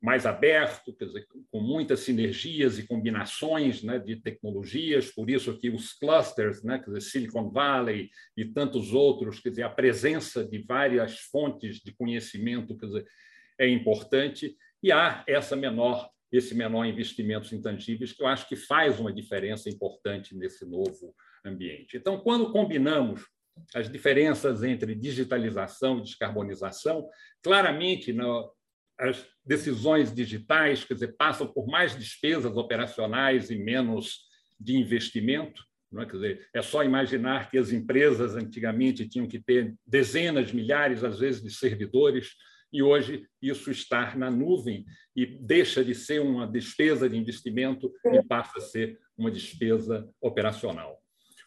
mais 0.02 0.26
aberto, 0.26 0.94
quer 0.94 1.06
dizer, 1.06 1.26
com 1.50 1.62
muitas 1.62 2.02
sinergias 2.02 2.78
e 2.78 2.86
combinações 2.86 3.82
né, 3.82 4.00
de 4.00 4.18
tecnologias, 4.18 5.10
por 5.10 5.30
isso 5.30 5.58
que 5.58 5.70
os 5.70 5.94
clusters, 5.94 6.62
né, 6.62 6.78
quer 6.78 6.92
dizer, 6.92 7.02
Silicon 7.02 7.50
Valley 7.50 8.10
e 8.36 8.44
tantos 8.44 8.94
outros, 8.94 9.40
quer 9.40 9.52
dizer, 9.52 9.64
a 9.64 9.70
presença 9.70 10.44
de 10.44 10.62
várias 10.62 11.20
fontes 11.20 11.78
de 11.78 11.94
conhecimento 11.94 12.78
quer 12.78 12.88
dizer, 12.88 13.06
é 13.58 13.70
importante. 13.70 14.58
E 14.84 14.92
há 14.92 15.24
essa 15.26 15.56
menor 15.56 16.10
esse 16.30 16.56
menor 16.56 16.86
investimentos 16.86 17.52
intangíveis 17.52 18.14
que 18.14 18.24
eu 18.24 18.28
acho 18.28 18.48
que 18.48 18.56
faz 18.56 19.02
uma 19.02 19.12
diferença 19.12 19.70
importante 19.70 20.34
nesse 20.34 20.66
novo 20.66 21.14
ambiente. 21.46 21.98
Então, 21.98 22.20
quando 22.20 22.52
combinamos 22.52 23.26
as 23.76 23.90
diferenças 23.90 24.64
entre 24.64 24.96
digitalização 24.96 26.00
e 26.00 26.04
descarbonização, 26.04 27.08
claramente 27.44 28.16
as 29.00 29.26
decisões 29.46 30.14
digitais, 30.14 30.84
quer 30.84 30.94
dizer, 30.94 31.16
passam 31.18 31.48
por 31.48 31.68
mais 31.68 31.98
despesas 31.98 32.56
operacionais 32.56 33.50
e 33.50 33.56
menos 33.56 34.20
de 34.60 34.78
investimento. 34.78 35.64
É? 35.98 36.06
Quer 36.06 36.12
dizer, 36.12 36.50
é 36.54 36.62
só 36.62 36.84
imaginar 36.84 37.50
que 37.50 37.58
as 37.58 37.72
empresas 37.72 38.36
antigamente 38.36 39.08
tinham 39.10 39.28
que 39.28 39.40
ter 39.40 39.76
dezenas, 39.86 40.52
milhares, 40.52 41.04
às 41.04 41.20
vezes, 41.20 41.42
de 41.42 41.52
servidores, 41.52 42.30
e 42.72 42.82
hoje 42.82 43.28
isso 43.42 43.70
está 43.70 44.16
na 44.16 44.32
nuvem 44.32 44.86
e 45.14 45.26
deixa 45.26 45.84
de 45.84 45.94
ser 45.94 46.22
uma 46.22 46.48
despesa 46.48 47.10
de 47.10 47.18
investimento 47.18 47.92
e 48.06 48.24
passa 48.24 48.60
a 48.60 48.62
ser 48.62 48.98
uma 49.18 49.30
despesa 49.30 50.10
operacional. 50.22 51.01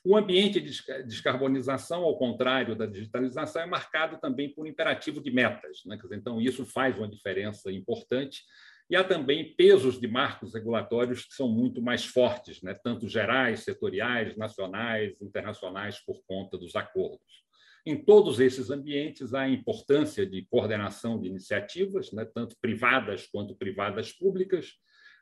O 0.06 0.14
ambiente 0.18 0.60
de 0.60 0.70
descarbonização, 1.06 2.02
ao 2.02 2.18
contrário 2.18 2.76
da 2.76 2.84
digitalização, 2.84 3.62
é 3.62 3.66
marcado 3.66 4.18
também 4.18 4.52
por 4.52 4.66
um 4.66 4.68
imperativo 4.68 5.18
de 5.18 5.30
metas. 5.30 5.82
Né? 5.86 5.98
Então, 6.12 6.38
isso 6.38 6.66
faz 6.66 6.98
uma 6.98 7.08
diferença 7.08 7.72
importante. 7.72 8.42
E 8.90 8.96
há 8.96 9.02
também 9.02 9.54
pesos 9.56 9.98
de 9.98 10.06
marcos 10.06 10.52
regulatórios 10.52 11.24
que 11.24 11.32
são 11.32 11.48
muito 11.48 11.80
mais 11.80 12.04
fortes, 12.04 12.60
né? 12.60 12.74
tanto 12.74 13.08
gerais, 13.08 13.60
setoriais, 13.60 14.36
nacionais, 14.36 15.22
internacionais, 15.22 16.04
por 16.04 16.22
conta 16.26 16.58
dos 16.58 16.76
acordos. 16.76 17.42
Em 17.86 17.96
todos 17.96 18.40
esses 18.40 18.68
ambientes, 18.68 19.32
há 19.32 19.42
a 19.42 19.48
importância 19.48 20.26
de 20.26 20.44
coordenação 20.50 21.18
de 21.18 21.28
iniciativas, 21.28 22.12
né? 22.12 22.26
tanto 22.26 22.56
privadas 22.60 23.26
quanto 23.26 23.56
privadas 23.56 24.12
públicas, 24.12 24.74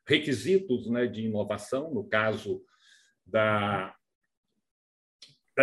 requisitos 0.08 0.90
né, 0.90 1.06
de 1.06 1.22
inovação, 1.22 1.94
no 1.94 2.02
caso 2.08 2.64
da 3.24 3.94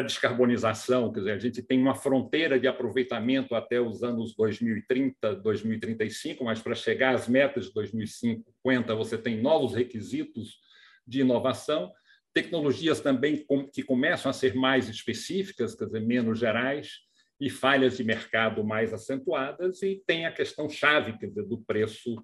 da 0.02 0.08
descarbonização, 0.08 1.12
quer 1.12 1.20
dizer, 1.20 1.32
a 1.32 1.38
gente 1.38 1.62
tem 1.62 1.80
uma 1.80 1.94
fronteira 1.94 2.60
de 2.60 2.68
aproveitamento 2.68 3.54
até 3.54 3.80
os 3.82 4.02
anos 4.02 4.34
2030, 4.36 5.36
2035, 5.36 6.44
mas 6.44 6.62
para 6.62 6.74
chegar 6.74 7.14
às 7.14 7.28
metas 7.28 7.66
de 7.66 7.74
2050, 7.74 8.96
você 8.96 9.18
tem 9.18 9.42
novos 9.42 9.74
requisitos 9.74 10.60
de 11.06 11.22
inovação, 11.22 11.92
tecnologias 12.34 13.02
também 13.02 13.46
que 13.74 13.84
começam 13.84 14.30
a 14.30 14.34
ser 14.34 14.56
mais 14.56 14.88
específicas, 14.88 15.76
quer 15.76 15.86
dizer, 15.86 16.02
menos 16.02 16.40
gerais, 16.40 17.00
e 17.42 17.50
falhas 17.50 17.98
de 17.98 18.04
mercado 18.04 18.64
mais 18.64 18.94
acentuadas, 18.94 19.82
e 19.82 20.02
tem 20.06 20.26
a 20.26 20.32
questão 20.32 20.70
chave, 20.70 21.18
quer 21.18 21.28
dizer, 21.28 21.46
do 21.46 21.58
preço 21.62 22.16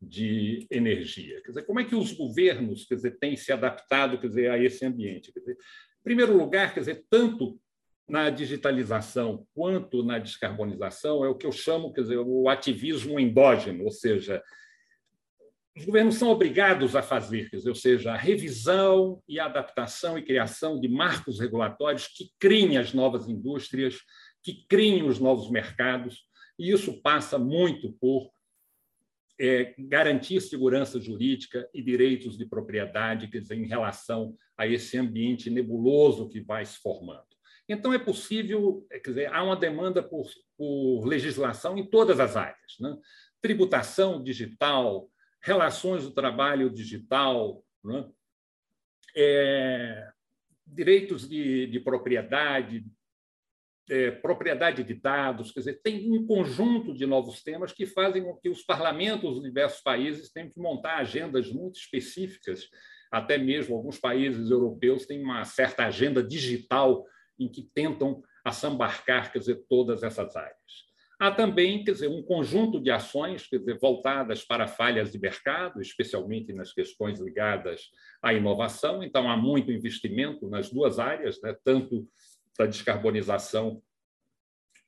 de 0.00 0.66
energia. 0.70 1.40
Quer 1.42 1.50
dizer, 1.50 1.62
como 1.62 1.78
é 1.78 1.84
que 1.84 1.94
os 1.94 2.12
governos, 2.12 2.84
quer 2.84 2.96
dizer, 2.96 3.18
têm 3.18 3.36
se 3.36 3.52
adaptado, 3.52 4.18
quer 4.18 4.26
dizer, 4.26 4.50
a 4.50 4.58
esse 4.58 4.84
ambiente? 4.84 5.32
Quer 5.32 5.40
dizer, 5.40 5.56
primeiro 6.02 6.36
lugar, 6.36 6.72
quer 6.74 6.80
dizer, 6.80 7.04
tanto 7.08 7.58
na 8.08 8.30
digitalização 8.30 9.46
quanto 9.54 10.02
na 10.02 10.18
descarbonização 10.18 11.24
é 11.24 11.28
o 11.28 11.34
que 11.34 11.46
eu 11.46 11.52
chamo, 11.52 11.92
quer 11.92 12.02
dizer, 12.02 12.18
o 12.18 12.48
ativismo 12.48 13.18
endógeno, 13.18 13.84
ou 13.84 13.90
seja, 13.90 14.42
os 15.76 15.84
governos 15.86 16.16
são 16.16 16.28
obrigados 16.28 16.94
a 16.94 17.02
fazer, 17.02 17.48
quer 17.48 17.56
dizer, 17.56 17.70
ou 17.70 17.74
seja, 17.74 18.12
a 18.12 18.16
revisão 18.16 19.22
e 19.26 19.40
adaptação 19.40 20.18
e 20.18 20.24
criação 20.24 20.78
de 20.78 20.88
marcos 20.88 21.40
regulatórios 21.40 22.08
que 22.08 22.30
criem 22.38 22.76
as 22.76 22.92
novas 22.92 23.28
indústrias, 23.28 23.98
que 24.42 24.66
criem 24.68 25.04
os 25.04 25.18
novos 25.18 25.50
mercados, 25.50 26.26
e 26.58 26.70
isso 26.70 27.00
passa 27.00 27.38
muito 27.38 27.92
por 27.94 28.30
é, 29.40 29.74
garantir 29.78 30.40
segurança 30.40 31.00
jurídica 31.00 31.68
e 31.72 31.82
direitos 31.82 32.36
de 32.36 32.46
propriedade, 32.46 33.28
quer 33.28 33.40
dizer, 33.40 33.56
em 33.56 33.66
relação 33.66 34.36
a 34.56 34.66
esse 34.66 34.98
ambiente 34.98 35.50
nebuloso 35.50 36.28
que 36.28 36.40
vai 36.40 36.64
se 36.64 36.78
formando. 36.78 37.32
Então, 37.68 37.92
é 37.92 37.98
possível, 37.98 38.86
é, 38.90 38.98
quer 38.98 39.10
dizer, 39.10 39.32
há 39.32 39.42
uma 39.42 39.56
demanda 39.56 40.02
por, 40.02 40.26
por 40.56 41.04
legislação 41.04 41.78
em 41.78 41.86
todas 41.86 42.20
as 42.20 42.36
áreas. 42.36 42.76
Né? 42.78 42.96
Tributação 43.40 44.22
digital, 44.22 45.08
relações 45.40 46.04
do 46.04 46.10
trabalho 46.10 46.70
digital, 46.70 47.64
né? 47.84 48.08
é, 49.16 50.08
direitos 50.66 51.28
de, 51.28 51.66
de 51.66 51.80
propriedade, 51.80 52.84
é, 53.92 54.10
propriedade 54.10 54.82
de 54.82 54.94
dados, 54.94 55.52
quer 55.52 55.60
dizer, 55.60 55.82
tem 55.82 56.10
um 56.10 56.26
conjunto 56.26 56.94
de 56.94 57.04
novos 57.04 57.42
temas 57.42 57.72
que 57.72 57.84
fazem 57.84 58.24
com 58.24 58.34
que 58.38 58.48
os 58.48 58.62
parlamentos 58.62 59.34
dos 59.34 59.42
diversos 59.42 59.82
países 59.82 60.32
tenham 60.32 60.48
que 60.48 60.58
montar 60.58 60.96
agendas 60.96 61.52
muito 61.52 61.78
específicas, 61.78 62.70
até 63.10 63.36
mesmo 63.36 63.76
alguns 63.76 63.98
países 63.98 64.50
europeus 64.50 65.04
têm 65.04 65.22
uma 65.22 65.44
certa 65.44 65.84
agenda 65.84 66.22
digital 66.22 67.04
em 67.38 67.50
que 67.50 67.68
tentam 67.74 68.22
assambarcar, 68.42 69.30
quer 69.30 69.40
dizer, 69.40 69.62
todas 69.68 70.02
essas 70.02 70.34
áreas. 70.36 70.56
Há 71.20 71.30
também, 71.30 71.84
quer 71.84 71.92
dizer, 71.92 72.08
um 72.08 72.22
conjunto 72.22 72.80
de 72.80 72.90
ações, 72.90 73.46
quer 73.46 73.58
dizer, 73.58 73.78
voltadas 73.78 74.42
para 74.42 74.66
falhas 74.66 75.12
de 75.12 75.18
mercado, 75.20 75.82
especialmente 75.82 76.52
nas 76.54 76.72
questões 76.72 77.20
ligadas 77.20 77.90
à 78.22 78.32
inovação. 78.32 79.02
Então, 79.02 79.30
há 79.30 79.36
muito 79.36 79.70
investimento 79.70 80.48
nas 80.48 80.70
duas 80.70 80.98
áreas, 80.98 81.40
né? 81.42 81.54
tanto 81.62 82.08
da 82.58 82.66
descarbonização 82.66 83.82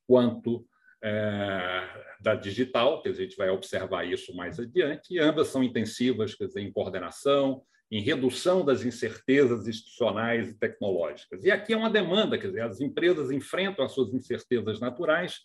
quanto 0.07 0.67
é, 1.03 2.17
da 2.21 2.35
digital, 2.35 3.03
que 3.03 3.09
a 3.09 3.13
gente 3.13 3.37
vai 3.37 3.51
observar 3.51 4.05
isso 4.05 4.35
mais 4.35 4.59
adiante, 4.59 5.15
e 5.15 5.19
ambas 5.19 5.49
são 5.49 5.63
intensivas 5.63 6.35
quer 6.35 6.47
dizer, 6.47 6.61
em 6.61 6.73
coordenação, 6.73 7.63
em 7.91 8.01
redução 8.01 8.65
das 8.65 8.85
incertezas 8.85 9.69
institucionais 9.69 10.49
e 10.49 10.59
tecnológicas. 10.59 11.45
E 11.45 11.51
aqui 11.51 11.73
é 11.73 11.77
uma 11.77 11.91
demanda, 11.91 12.39
quer 12.39 12.49
dizer, 12.49 12.63
as 12.63 12.81
empresas 12.81 13.31
enfrentam 13.31 13.85
as 13.85 13.93
suas 13.93 14.13
incertezas 14.15 14.81
naturais, 14.81 15.41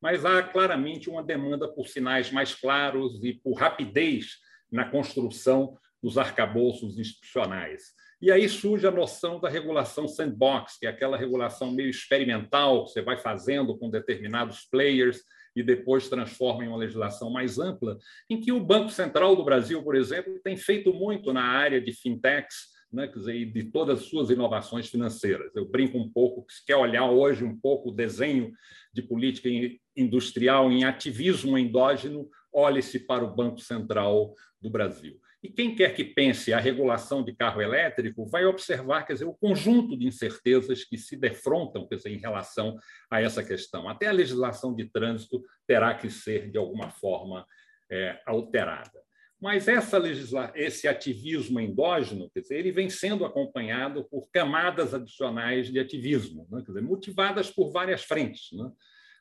mas 0.00 0.24
há 0.24 0.42
claramente 0.42 1.10
uma 1.10 1.22
demanda 1.22 1.68
por 1.68 1.88
sinais 1.88 2.30
mais 2.30 2.54
claros 2.54 3.22
e 3.22 3.34
por 3.34 3.54
rapidez 3.54 4.38
na 4.70 4.88
construção 4.88 5.76
dos 6.02 6.16
arcabouços 6.16 6.98
institucionais. 6.98 7.92
E 8.20 8.30
aí 8.30 8.48
surge 8.48 8.86
a 8.86 8.90
noção 8.90 9.40
da 9.40 9.48
regulação 9.48 10.06
sandbox, 10.06 10.78
que 10.78 10.86
é 10.86 10.90
aquela 10.90 11.16
regulação 11.16 11.72
meio 11.72 11.88
experimental 11.88 12.84
que 12.84 12.90
você 12.90 13.00
vai 13.00 13.16
fazendo 13.16 13.76
com 13.78 13.88
determinados 13.88 14.66
players 14.70 15.22
e 15.56 15.62
depois 15.62 16.08
transforma 16.08 16.64
em 16.64 16.68
uma 16.68 16.76
legislação 16.76 17.30
mais 17.30 17.58
ampla, 17.58 17.98
em 18.28 18.40
que 18.40 18.52
o 18.52 18.60
Banco 18.60 18.90
Central 18.90 19.34
do 19.34 19.44
Brasil, 19.44 19.82
por 19.82 19.96
exemplo, 19.96 20.38
tem 20.44 20.56
feito 20.56 20.92
muito 20.92 21.32
na 21.32 21.42
área 21.42 21.80
de 21.80 21.92
fintechs, 21.92 22.68
né, 22.92 23.06
dizer, 23.06 23.46
de 23.46 23.64
todas 23.64 24.00
as 24.00 24.06
suas 24.06 24.30
inovações 24.30 24.88
financeiras. 24.88 25.54
Eu 25.54 25.64
brinco 25.64 25.96
um 25.96 26.10
pouco, 26.10 26.44
se 26.48 26.64
quer 26.64 26.76
olhar 26.76 27.08
hoje 27.10 27.44
um 27.44 27.58
pouco 27.58 27.90
o 27.90 27.94
desenho 27.94 28.52
de 28.92 29.00
política 29.00 29.48
industrial 29.96 30.70
em 30.70 30.84
ativismo 30.84 31.56
endógeno, 31.56 32.28
olhe-se 32.52 32.98
para 32.98 33.24
o 33.24 33.34
Banco 33.34 33.60
Central 33.60 34.34
do 34.60 34.68
Brasil. 34.68 35.18
E 35.42 35.48
quem 35.48 35.74
quer 35.74 35.94
que 35.94 36.04
pense 36.04 36.52
a 36.52 36.60
regulação 36.60 37.24
de 37.24 37.34
carro 37.34 37.62
elétrico 37.62 38.26
vai 38.26 38.44
observar 38.44 39.04
quer 39.04 39.14
dizer, 39.14 39.24
o 39.24 39.34
conjunto 39.34 39.98
de 39.98 40.06
incertezas 40.06 40.84
que 40.84 40.98
se 40.98 41.16
defrontam 41.16 41.88
quer 41.88 41.96
dizer, 41.96 42.10
em 42.10 42.18
relação 42.18 42.76
a 43.10 43.22
essa 43.22 43.42
questão. 43.42 43.88
Até 43.88 44.06
a 44.06 44.12
legislação 44.12 44.74
de 44.74 44.84
trânsito 44.84 45.42
terá 45.66 45.94
que 45.94 46.10
ser, 46.10 46.50
de 46.50 46.58
alguma 46.58 46.90
forma, 46.90 47.46
é, 47.90 48.20
alterada. 48.26 49.00
Mas 49.40 49.66
essa 49.66 49.96
legisla... 49.96 50.52
esse 50.54 50.86
ativismo 50.86 51.58
endógeno, 51.58 52.30
quer 52.30 52.40
dizer, 52.40 52.58
ele 52.58 52.70
vem 52.70 52.90
sendo 52.90 53.24
acompanhado 53.24 54.04
por 54.10 54.28
camadas 54.30 54.92
adicionais 54.92 55.72
de 55.72 55.80
ativismo, 55.80 56.46
né? 56.50 56.62
dizer, 56.66 56.82
motivadas 56.82 57.50
por 57.50 57.70
várias 57.72 58.04
frentes. 58.04 58.52
Né? 58.52 58.70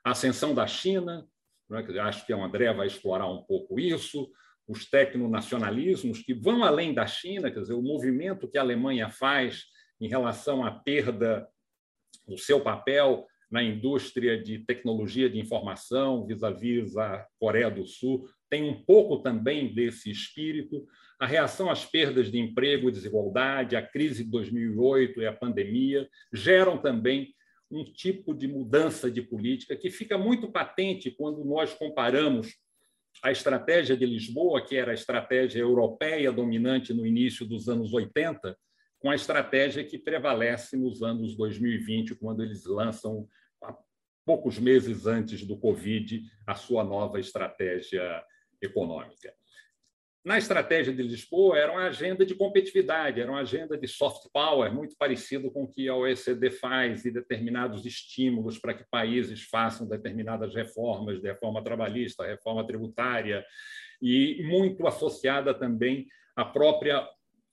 A 0.03 0.11
ascensão 0.11 0.53
da 0.53 0.67
China, 0.67 1.25
né? 1.69 1.81
dizer, 1.81 1.99
acho 2.01 2.25
que 2.25 2.33
o 2.33 2.43
André 2.43 2.73
vai 2.73 2.88
explorar 2.88 3.31
um 3.31 3.43
pouco 3.43 3.79
isso, 3.79 4.29
os 4.69 4.88
tecnonacionalismos 4.88 6.21
que 6.21 6.31
vão 6.31 6.63
além 6.63 6.93
da 6.93 7.07
China, 7.07 7.49
quer 7.49 7.61
dizer, 7.61 7.73
o 7.73 7.81
movimento 7.81 8.47
que 8.47 8.57
a 8.57 8.61
Alemanha 8.61 9.09
faz 9.09 9.63
em 9.99 10.07
relação 10.07 10.63
à 10.63 10.69
perda 10.69 11.49
do 12.27 12.38
seu 12.38 12.61
papel 12.61 13.25
na 13.49 13.63
indústria 13.63 14.41
de 14.41 14.59
tecnologia 14.59 15.27
de 15.27 15.39
informação 15.39 16.27
vis-à-vis 16.27 16.95
a 16.95 17.25
Coreia 17.39 17.71
do 17.71 17.83
Sul 17.83 18.29
tem 18.47 18.69
um 18.69 18.83
pouco 18.83 19.23
também 19.23 19.73
desse 19.73 20.11
espírito. 20.11 20.85
A 21.19 21.25
reação 21.25 21.69
às 21.69 21.83
perdas 21.83 22.31
de 22.31 22.38
emprego 22.39 22.89
e 22.89 22.91
desigualdade, 22.91 23.75
a 23.75 23.81
crise 23.81 24.23
de 24.23 24.29
2008 24.29 25.21
e 25.21 25.25
a 25.25 25.33
pandemia 25.33 26.07
geram 26.31 26.77
também 26.77 27.33
um 27.71 27.83
tipo 27.83 28.35
de 28.35 28.47
mudança 28.47 29.09
de 29.09 29.21
política 29.21 29.75
que 29.75 29.89
fica 29.89 30.17
muito 30.17 30.51
patente 30.51 31.09
quando 31.11 31.43
nós 31.43 31.73
comparamos 31.73 32.55
a 33.21 33.31
estratégia 33.31 33.97
de 33.97 34.05
Lisboa, 34.05 34.65
que 34.65 34.77
era 34.77 34.91
a 34.91 34.93
estratégia 34.93 35.59
europeia 35.59 36.31
dominante 36.31 36.93
no 36.93 37.05
início 37.05 37.45
dos 37.45 37.67
anos 37.67 37.93
80, 37.93 38.57
com 38.99 39.09
a 39.09 39.15
estratégia 39.15 39.83
que 39.83 39.97
prevalece 39.97 40.77
nos 40.77 41.01
anos 41.01 41.35
2020, 41.35 42.15
quando 42.15 42.43
eles 42.43 42.65
lançam, 42.65 43.27
poucos 44.25 44.59
meses 44.59 45.07
antes 45.07 45.45
do 45.45 45.57
Covid, 45.57 46.21
a 46.45 46.53
sua 46.53 46.83
nova 46.83 47.19
estratégia 47.19 48.23
econômica. 48.61 49.33
Na 50.23 50.38
estratégia 50.38 50.93
de 50.93 51.01
Lisboa, 51.01 51.57
era 51.57 51.71
uma 51.71 51.85
agenda 51.85 52.25
de 52.25 52.35
competitividade, 52.35 53.21
era 53.21 53.31
uma 53.31 53.39
agenda 53.39 53.77
de 53.77 53.88
soft 53.88 54.29
power, 54.33 54.73
muito 54.73 54.95
parecido 54.97 55.49
com 55.49 55.63
o 55.63 55.67
que 55.67 55.88
a 55.88 55.95
OECD 55.95 56.51
faz, 56.51 57.05
e 57.05 57.11
determinados 57.11 57.85
estímulos 57.85 58.59
para 58.59 58.73
que 58.73 58.83
países 58.91 59.43
façam 59.43 59.88
determinadas 59.88 60.53
reformas, 60.53 61.23
reforma 61.23 61.63
trabalhista, 61.63 62.25
reforma 62.25 62.67
tributária, 62.67 63.45
e 64.01 64.43
muito 64.43 64.85
associada 64.85 65.53
também 65.53 66.07
à 66.35 66.43
própria 66.43 67.07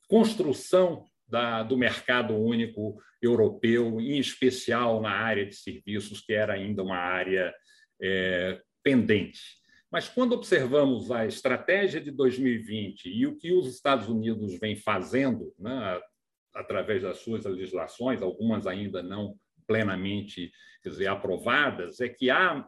construção 0.09 1.05
da, 1.29 1.63
do 1.63 1.77
mercado 1.77 2.35
único 2.35 3.01
europeu, 3.23 4.01
em 4.01 4.19
especial 4.19 5.01
na 5.01 5.11
área 5.11 5.47
de 5.47 5.55
serviços, 5.55 6.21
que 6.21 6.33
era 6.33 6.55
ainda 6.55 6.83
uma 6.83 6.99
área 6.99 7.55
é, 8.03 8.61
pendente. 8.83 9.41
Mas 9.91 10.09
quando 10.09 10.33
observamos 10.33 11.11
a 11.11 11.27
estratégia 11.27 12.01
de 12.01 12.11
2020 12.11 13.09
e 13.09 13.27
o 13.27 13.37
que 13.37 13.53
os 13.53 13.69
Estados 13.69 14.09
Unidos 14.09 14.59
vem 14.59 14.77
fazendo, 14.77 15.55
né, 15.59 16.01
através 16.55 17.03
das 17.03 17.19
suas 17.19 17.45
legislações, 17.45 18.21
algumas 18.21 18.67
ainda 18.67 19.03
não 19.03 19.37
plenamente 19.67 20.51
dizer, 20.85 21.09
aprovadas, 21.09 22.01
é 22.01 22.09
que 22.09 22.31
há 22.31 22.67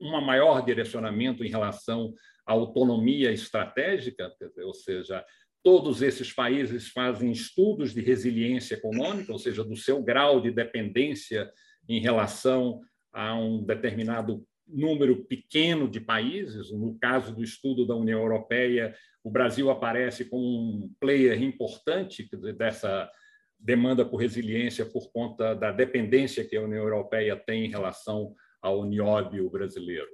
um 0.00 0.20
maior 0.20 0.64
direcionamento 0.64 1.44
em 1.44 1.48
relação 1.48 2.12
à 2.44 2.52
autonomia 2.52 3.30
estratégica, 3.30 4.34
dizer, 4.40 4.64
ou 4.64 4.74
seja, 4.74 5.24
todos 5.62 6.02
esses 6.02 6.32
países 6.32 6.88
fazem 6.88 7.30
estudos 7.30 7.94
de 7.94 8.00
resiliência 8.00 8.74
econômica, 8.74 9.32
ou 9.32 9.38
seja, 9.38 9.62
do 9.62 9.76
seu 9.76 10.02
grau 10.02 10.40
de 10.40 10.50
dependência 10.50 11.50
em 11.88 12.00
relação 12.00 12.80
a 13.12 13.34
um 13.34 13.62
determinado 13.62 14.44
número 14.66 15.24
pequeno 15.24 15.88
de 15.88 16.00
países. 16.00 16.70
No 16.70 16.98
caso 16.98 17.34
do 17.34 17.42
estudo 17.42 17.86
da 17.86 17.94
União 17.94 18.20
Europeia, 18.20 18.94
o 19.22 19.30
Brasil 19.30 19.70
aparece 19.70 20.24
como 20.24 20.44
um 20.44 20.94
player 21.00 21.40
importante 21.42 22.28
dessa 22.56 23.10
demanda 23.58 24.04
por 24.04 24.16
resiliência 24.16 24.84
por 24.84 25.12
conta 25.12 25.54
da 25.54 25.70
dependência 25.70 26.44
que 26.44 26.56
a 26.56 26.62
União 26.62 26.82
Europeia 26.82 27.36
tem 27.36 27.66
em 27.66 27.70
relação 27.70 28.34
ao 28.60 28.84
nióbio 28.84 29.48
brasileiro. 29.48 30.08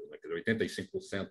85% 0.45 1.13
né? 1.13 1.29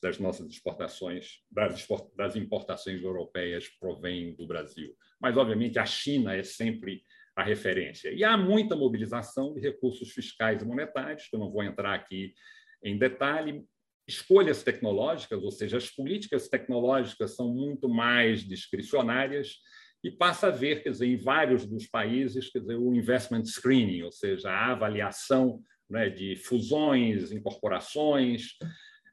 das 0.00 0.18
nossas 0.18 0.48
exportações, 0.48 1.40
das 1.50 2.36
importações 2.36 3.02
europeias 3.02 3.68
provém 3.68 4.34
do 4.34 4.46
Brasil. 4.46 4.94
Mas, 5.20 5.36
obviamente, 5.36 5.78
a 5.78 5.84
China 5.84 6.34
é 6.34 6.42
sempre 6.42 7.02
a 7.34 7.42
referência. 7.42 8.12
E 8.12 8.24
há 8.24 8.36
muita 8.36 8.76
mobilização 8.76 9.54
de 9.54 9.60
recursos 9.60 10.10
fiscais 10.12 10.62
e 10.62 10.64
monetários, 10.64 11.28
que 11.28 11.36
eu 11.36 11.40
não 11.40 11.50
vou 11.50 11.62
entrar 11.62 11.94
aqui 11.94 12.32
em 12.82 12.98
detalhe, 12.98 13.64
escolhas 14.06 14.62
tecnológicas, 14.62 15.42
ou 15.42 15.50
seja, 15.50 15.76
as 15.76 15.90
políticas 15.90 16.48
tecnológicas 16.48 17.36
são 17.36 17.52
muito 17.52 17.88
mais 17.88 18.42
discricionárias 18.42 19.56
e 20.02 20.10
passa 20.10 20.46
a 20.46 20.50
ver, 20.50 20.82
quer 20.82 20.90
dizer, 20.90 21.06
em 21.06 21.16
vários 21.16 21.66
dos 21.66 21.86
países, 21.86 22.50
quer 22.50 22.60
dizer, 22.60 22.76
o 22.76 22.94
investment 22.94 23.44
screening, 23.44 24.02
ou 24.02 24.12
seja, 24.12 24.50
a 24.50 24.72
avaliação 24.72 25.62
né, 25.90 26.08
de 26.08 26.36
fusões, 26.36 27.32
incorporações, 27.32 28.52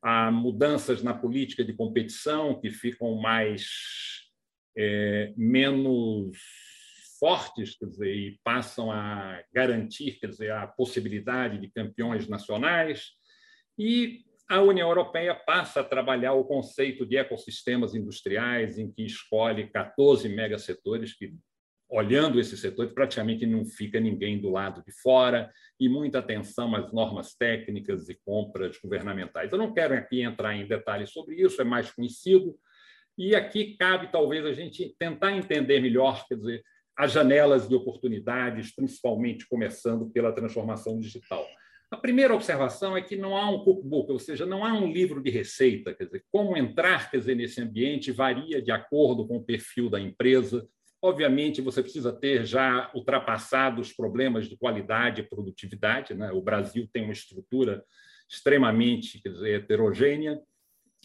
há 0.02 0.30
mudanças 0.30 1.02
na 1.02 1.14
política 1.14 1.64
de 1.64 1.74
competição 1.74 2.60
que 2.62 2.70
ficam 2.70 3.16
mais 3.16 3.66
é, 4.78 5.34
menos 5.36 6.38
fortes, 7.20 7.78
quer 7.78 7.88
dizer, 7.88 8.16
e 8.16 8.40
passam 8.44 8.92
a 8.92 9.42
garantir, 9.52 10.20
quer 10.20 10.28
dizer, 10.28 10.52
a 10.52 10.68
possibilidade 10.68 11.60
de 11.60 11.72
campeões 11.72 12.28
nacionais. 12.28 13.15
E 13.78 14.22
a 14.50 14.62
União 14.62 14.88
Europeia 14.88 15.34
passa 15.34 15.82
a 15.82 15.84
trabalhar 15.84 16.34
o 16.34 16.46
conceito 16.46 17.06
de 17.06 17.18
ecossistemas 17.18 17.96
industriais, 17.96 18.78
em 18.78 18.92
que 18.92 19.04
escolhe 19.04 19.70
14 19.70 20.30
megasetores 20.30 21.14
que 21.14 21.34
olhando 21.90 22.40
esses 22.40 22.60
setores, 22.60 22.92
praticamente 22.94 23.46
não 23.46 23.64
fica 23.64 24.00
ninguém 24.00 24.40
do 24.40 24.50
lado 24.50 24.84
de 24.86 24.92
fora, 25.02 25.52
e 25.80 25.88
muita 25.88 26.20
atenção 26.20 26.76
às 26.76 26.92
normas 26.92 27.36
técnicas 27.36 28.10
e 28.10 28.16
compras 28.26 28.78
governamentais. 28.80 29.52
Eu 29.52 29.58
não 29.58 29.74
quero 29.74 29.94
aqui 29.94 30.22
entrar 30.22 30.56
em 30.56 30.68
detalhes 30.68 31.12
sobre 31.12 31.36
isso, 31.36 31.62
é 31.62 31.66
mais 31.66 31.92
conhecido, 31.92 32.58
e 33.18 33.36
aqui 33.36 33.78
cabe 33.78 34.12
talvez 34.12 34.46
a 34.46 34.54
gente 34.54 34.96
tentar 34.98 35.32
entender 35.32 35.80
melhor, 35.80 36.26
quer 36.28 36.36
dizer, 36.36 36.64
as 36.98 37.12
janelas 37.12 37.68
de 37.68 37.76
oportunidades, 37.76 38.74
principalmente 38.74 39.48
começando 39.48 40.10
pela 40.10 40.34
transformação 40.34 41.00
digital. 41.00 41.46
A 41.96 41.98
primeira 41.98 42.36
observação 42.36 42.98
é 42.98 43.02
que 43.02 43.16
não 43.16 43.38
há 43.38 43.50
um 43.50 43.64
cookbook, 43.64 44.12
ou 44.12 44.20
seja, 44.20 44.46
não 44.46 44.66
há 44.66 44.74
um 44.74 44.92
livro 44.92 45.24
de 45.24 45.30
receita. 45.30 45.94
Quer 45.94 46.04
dizer, 46.04 46.26
como 46.30 46.58
entrar 46.58 47.10
quer 47.10 47.20
dizer, 47.20 47.36
nesse 47.36 47.62
ambiente 47.62 48.12
varia 48.12 48.62
de 48.62 48.70
acordo 48.70 49.26
com 49.26 49.38
o 49.38 49.44
perfil 49.44 49.90
da 49.90 49.98
empresa. 49.98 50.68
Obviamente, 51.02 51.62
você 51.62 51.82
precisa 51.82 52.12
ter 52.12 52.46
já 52.46 52.92
ultrapassado 52.94 53.80
os 53.80 53.94
problemas 53.94 54.50
de 54.50 54.58
qualidade 54.58 55.22
e 55.22 55.24
produtividade. 55.24 56.14
Né? 56.14 56.34
O 56.34 56.42
Brasil 56.42 56.86
tem 56.92 57.06
uma 57.06 57.14
estrutura 57.14 57.82
extremamente 58.30 59.22
quer 59.22 59.30
dizer, 59.30 59.62
heterogênea 59.62 60.38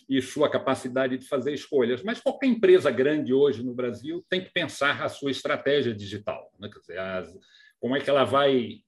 e 0.09 0.21
sua 0.21 0.51
capacidade 0.51 1.19
de 1.19 1.29
fazer 1.29 1.55
escolhas. 1.55 2.03
Mas 2.03 2.21
qualquer 2.21 2.49
empresa 2.49 2.91
grande 2.91 3.33
hoje 3.33 3.63
no 3.63 3.75
Brasil 3.75 4.27
tem 4.29 4.43
que 4.43 4.51
pensar 4.53 5.01
a 5.01 5.09
sua 5.09 5.31
estratégia 5.31 5.95
digital. 5.95 6.51
Né? 6.59 6.69
Quer 6.69 6.81
dizer, 6.81 6.99
as, 6.99 7.33
como 7.79 7.95
é 7.95 8.01
que 8.01 8.11
ela 8.11 8.25
vai 8.25 8.81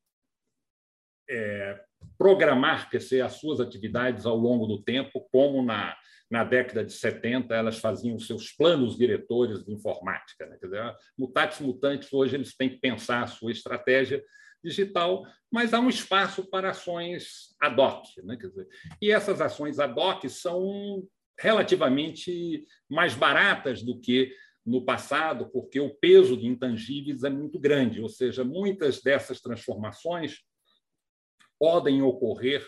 é, 1.30 1.80
programar 2.18 2.88
dizer, 2.90 3.20
as 3.20 3.34
suas 3.34 3.60
atividades 3.60 4.26
ao 4.26 4.36
longo 4.36 4.66
do 4.66 4.82
tempo, 4.82 5.26
como 5.30 5.62
na, 5.62 5.96
na 6.30 6.44
década 6.44 6.84
de 6.84 6.92
70 6.92 7.54
elas 7.54 7.78
faziam 7.78 8.18
seus 8.18 8.52
planos 8.52 8.96
diretores 8.96 9.64
de 9.64 9.72
informática. 9.72 10.46
Né? 10.46 10.56
Quer 10.58 10.66
dizer, 10.66 10.96
mutatis 11.18 11.60
mutantes, 11.60 12.12
hoje 12.12 12.36
eles 12.36 12.56
têm 12.56 12.70
que 12.70 12.78
pensar 12.78 13.22
a 13.22 13.26
sua 13.26 13.52
estratégia 13.52 14.22
digital, 14.62 15.26
mas 15.50 15.74
há 15.74 15.80
um 15.80 15.88
espaço 15.88 16.48
para 16.48 16.70
ações 16.70 17.54
ad 17.60 17.80
hoc. 17.80 18.04
Né? 18.24 18.36
Quer 18.36 18.48
dizer, 18.48 18.68
e 19.00 19.10
essas 19.10 19.40
ações 19.40 19.78
ad 19.78 19.98
hoc 19.98 20.24
são 20.28 21.02
relativamente 21.38 22.64
mais 22.88 23.14
baratas 23.14 23.82
do 23.82 24.00
que 24.00 24.32
no 24.64 24.84
passado, 24.84 25.50
porque 25.50 25.80
o 25.80 25.94
peso 25.94 26.36
de 26.36 26.46
intangíveis 26.46 27.24
é 27.24 27.30
muito 27.30 27.58
grande, 27.58 28.00
ou 28.00 28.08
seja, 28.08 28.44
muitas 28.44 29.02
dessas 29.02 29.40
transformações 29.40 30.38
podem 31.62 32.02
ocorrer 32.02 32.66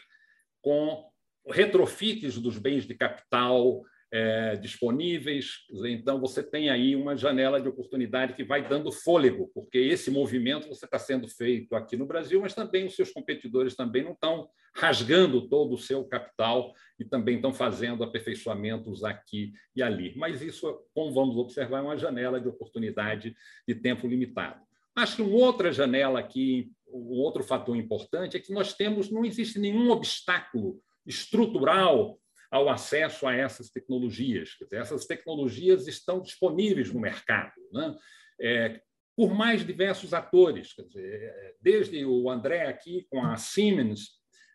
com 0.63 1.05
retrofits 1.51 2.39
dos 2.39 2.59
bens 2.59 2.87
de 2.87 2.95
capital 2.95 3.83
é, 4.13 4.55
disponíveis. 4.55 5.65
Então, 5.87 6.21
você 6.21 6.45
tem 6.45 6.71
aí 6.71 6.95
uma 6.95 7.17
janela 7.17 7.61
de 7.61 7.69
oportunidade 7.69 8.35
que 8.35 8.45
vai 8.45 8.69
dando 8.69 8.93
fôlego, 8.93 9.51
porque 9.53 9.79
esse 9.79 10.13
movimento 10.13 10.69
você 10.69 10.85
está 10.85 10.97
sendo 10.97 11.27
feito 11.27 11.75
aqui 11.75 11.97
no 11.97 12.07
Brasil, 12.07 12.41
mas 12.41 12.55
também 12.55 12.87
os 12.87 12.95
seus 12.95 13.11
competidores 13.11 13.75
também 13.75 14.05
não 14.05 14.13
estão 14.13 14.49
rasgando 14.73 15.49
todo 15.49 15.75
o 15.75 15.79
seu 15.79 16.05
capital 16.05 16.73
e 16.97 17.05
também 17.05 17.35
estão 17.35 17.53
fazendo 17.53 18.05
aperfeiçoamentos 18.05 19.03
aqui 19.03 19.53
e 19.75 19.83
ali. 19.83 20.15
Mas 20.17 20.41
isso, 20.41 20.73
como 20.95 21.13
vamos 21.13 21.37
observar, 21.37 21.79
é 21.81 21.83
uma 21.83 21.99
janela 21.99 22.41
de 22.41 22.47
oportunidade 22.47 23.35
de 23.67 23.75
tempo 23.75 24.07
limitado. 24.07 24.63
Acho 24.95 25.17
que 25.17 25.23
uma 25.23 25.45
outra 25.45 25.73
janela 25.73 26.21
aqui 26.21 26.71
o 26.95 27.21
outro 27.21 27.43
fator 27.43 27.77
importante 27.77 28.37
é 28.37 28.41
que 28.41 28.53
nós 28.53 28.73
temos, 28.73 29.11
não 29.11 29.25
existe 29.25 29.59
nenhum 29.59 29.91
obstáculo 29.91 30.81
estrutural 31.05 32.19
ao 32.51 32.69
acesso 32.69 33.27
a 33.27 33.35
essas 33.35 33.69
tecnologias. 33.69 34.51
Dizer, 34.61 34.77
essas 34.77 35.05
tecnologias 35.05 35.89
estão 35.89 36.21
disponíveis 36.21 36.93
no 36.93 37.01
mercado, 37.01 37.53
né? 37.73 37.97
é, 38.41 38.81
por 39.17 39.35
mais 39.35 39.67
diversos 39.67 40.15
atores, 40.15 40.69
dizer, 40.87 41.57
desde 41.61 42.05
o 42.05 42.31
André 42.31 42.67
aqui 42.67 43.07
com 43.11 43.25
a 43.25 43.37
Siemens, 43.37 44.11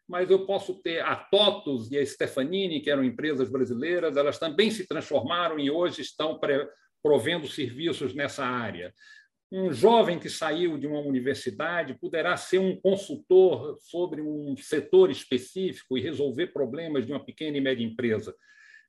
mas 0.07 0.31
eu 0.31 0.45
posso 0.45 0.81
ter 0.81 1.01
a 1.01 1.15
TOTUS 1.15 1.91
e 1.91 1.97
a 1.97 2.05
Stefanini, 2.05 2.79
que 2.79 2.89
eram 2.89 3.03
empresas 3.03 3.49
brasileiras, 3.49 4.15
elas 4.15 4.39
também 4.39 4.71
se 4.71 4.87
transformaram 4.87 5.59
e 5.59 5.69
hoje 5.69 6.01
estão 6.01 6.39
provendo 7.03 7.47
serviços 7.47 8.13
nessa 8.13 8.45
área 8.45 8.93
Um 9.51 9.73
jovem 9.73 10.19
que 10.19 10.29
saiu 10.29 10.77
de 10.77 10.85
uma 10.85 10.99
universidade 10.99 11.97
poderá 11.99 12.37
ser 12.37 12.59
um 12.59 12.79
consultor 12.79 13.77
sobre 13.81 14.21
um 14.21 14.55
setor 14.57 15.09
específico 15.09 15.97
e 15.97 16.01
resolver 16.01 16.47
problemas 16.47 17.05
de 17.05 17.11
uma 17.11 17.23
pequena 17.23 17.57
e 17.57 17.61
média 17.61 17.83
empresa. 17.83 18.35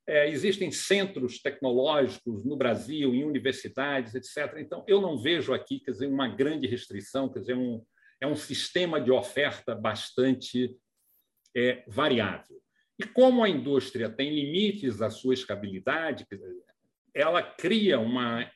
É, 0.06 0.28
existem 0.28 0.70
centros 0.70 1.40
tecnológicos 1.40 2.44
no 2.44 2.56
Brasil, 2.56 3.14
em 3.14 3.24
universidades, 3.24 4.14
etc. 4.14 4.58
Então, 4.58 4.84
eu 4.86 5.00
não 5.00 5.16
vejo 5.16 5.54
aqui 5.54 5.80
quer 5.80 5.92
dizer, 5.92 6.08
uma 6.08 6.28
grande 6.28 6.66
restrição, 6.66 7.32
quer 7.32 7.40
dizer, 7.40 7.56
um, 7.56 7.82
é 8.20 8.26
um 8.26 8.36
sistema 8.36 9.00
de 9.00 9.10
oferta 9.10 9.74
bastante 9.74 10.76
é, 11.56 11.84
variável. 11.86 12.60
E 12.98 13.04
como 13.04 13.42
a 13.42 13.48
indústria 13.48 14.10
tem 14.10 14.34
limites 14.34 15.00
à 15.00 15.08
sua 15.08 15.32
escabilidade, 15.32 16.26
ela 17.14 17.42
cria 17.42 17.98
uma 17.98 18.50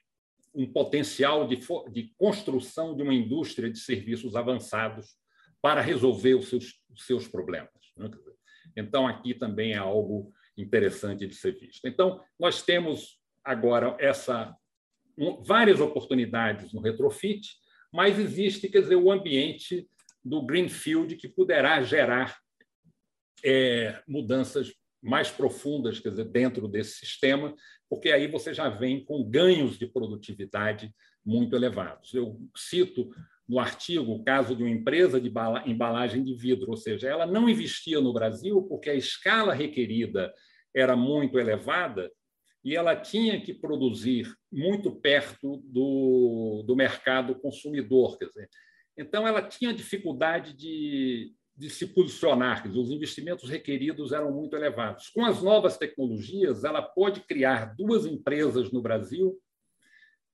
um 0.55 0.71
potencial 0.71 1.47
de, 1.47 1.59
de 1.91 2.15
construção 2.17 2.97
de 2.97 3.03
uma 3.03 3.15
indústria 3.15 3.71
de 3.71 3.79
serviços 3.79 4.37
avançados 4.37 5.17
para 5.61 5.81
resolver 5.81 6.35
os 6.35 6.49
seus, 6.49 6.81
os 6.91 7.07
seus 7.07 7.27
problemas. 7.27 7.71
Né? 7.97 8.11
Então, 8.77 9.07
aqui 9.07 9.35
também 9.35 9.73
é 9.73 9.79
algo 9.79 10.33
interessante 10.57 11.27
de 11.27 11.35
ser 11.35 11.59
visto. 11.59 11.87
Então, 11.87 12.21
nós 12.39 12.63
temos 12.63 13.19
agora 13.43 13.97
essa 13.99 14.57
um, 15.19 15.43
várias 15.43 15.81
oportunidades 15.81 16.73
no 16.73 16.81
retrofit, 16.81 17.49
mas 17.93 18.19
existe, 18.19 18.69
quer 18.69 18.83
dizer, 18.83 18.97
o 18.97 19.11
ambiente 19.11 19.89
do 20.25 20.45
greenfield 20.45 21.17
que 21.17 21.29
poderá 21.29 21.83
gerar 21.83 22.37
é, 23.45 24.03
mudanças 24.09 24.73
mais 25.05 25.31
profundas, 25.31 26.01
quer 26.01 26.09
dizer, 26.09 26.25
dentro 26.25 26.67
desse 26.67 26.99
sistema, 26.99 27.55
porque 27.89 28.11
aí 28.11 28.27
você 28.27 28.55
já 28.55 28.69
vem 28.69 29.05
com 29.05 29.23
ganhos 29.23 29.79
de 29.79 29.87
produtividade 29.87 30.93
muito 31.25 31.55
elevados. 31.55 32.15
Eu 32.15 32.41
cito 32.57 33.11
no 33.47 33.59
artigo 33.59 34.13
o 34.13 34.25
caso 34.25 34.57
de 34.57 34.63
uma 34.63 34.71
empresa 34.71 35.21
de 35.21 35.31
embalagem 35.67 36.25
de 36.25 36.35
vidro, 36.35 36.71
ou 36.71 36.77
seja, 36.77 37.09
ela 37.09 37.27
não 37.27 37.49
investia 37.49 38.01
no 38.01 38.13
Brasil 38.13 38.63
porque 38.63 38.89
a 38.89 38.95
escala 38.95 39.53
requerida 39.53 40.33
era 40.75 40.97
muito 40.97 41.39
elevada 41.39 42.11
e 42.65 42.75
ela 42.75 42.97
tinha 42.97 43.39
que 43.41 43.53
produzir 43.53 44.35
muito 44.51 44.91
perto 44.91 45.63
do, 45.67 46.65
do 46.67 46.75
mercado 46.75 47.35
consumidor. 47.35 48.17
Quer 48.19 48.27
dizer. 48.29 48.49
Então, 48.97 49.29
ela 49.29 49.43
tinha 49.43 49.75
dificuldade 49.75 50.55
de, 50.55 51.35
de 51.57 51.71
se 51.71 51.87
posicionar, 51.87 52.67
os 52.67 52.91
investimentos 52.91 53.49
requeridos 53.49 54.13
eram 54.13 54.33
muito 54.33 54.57
elevados. 54.57 55.09
Com 55.11 55.25
as 55.25 55.43
novas 55.43 55.77
tecnologias, 55.77 56.65
ela 56.65 56.83
pode 56.83 57.21
criar 57.21 57.75
duas 57.77 58.07
empresas 58.07 58.73
no 58.73 58.83
Brasil 58.83 59.39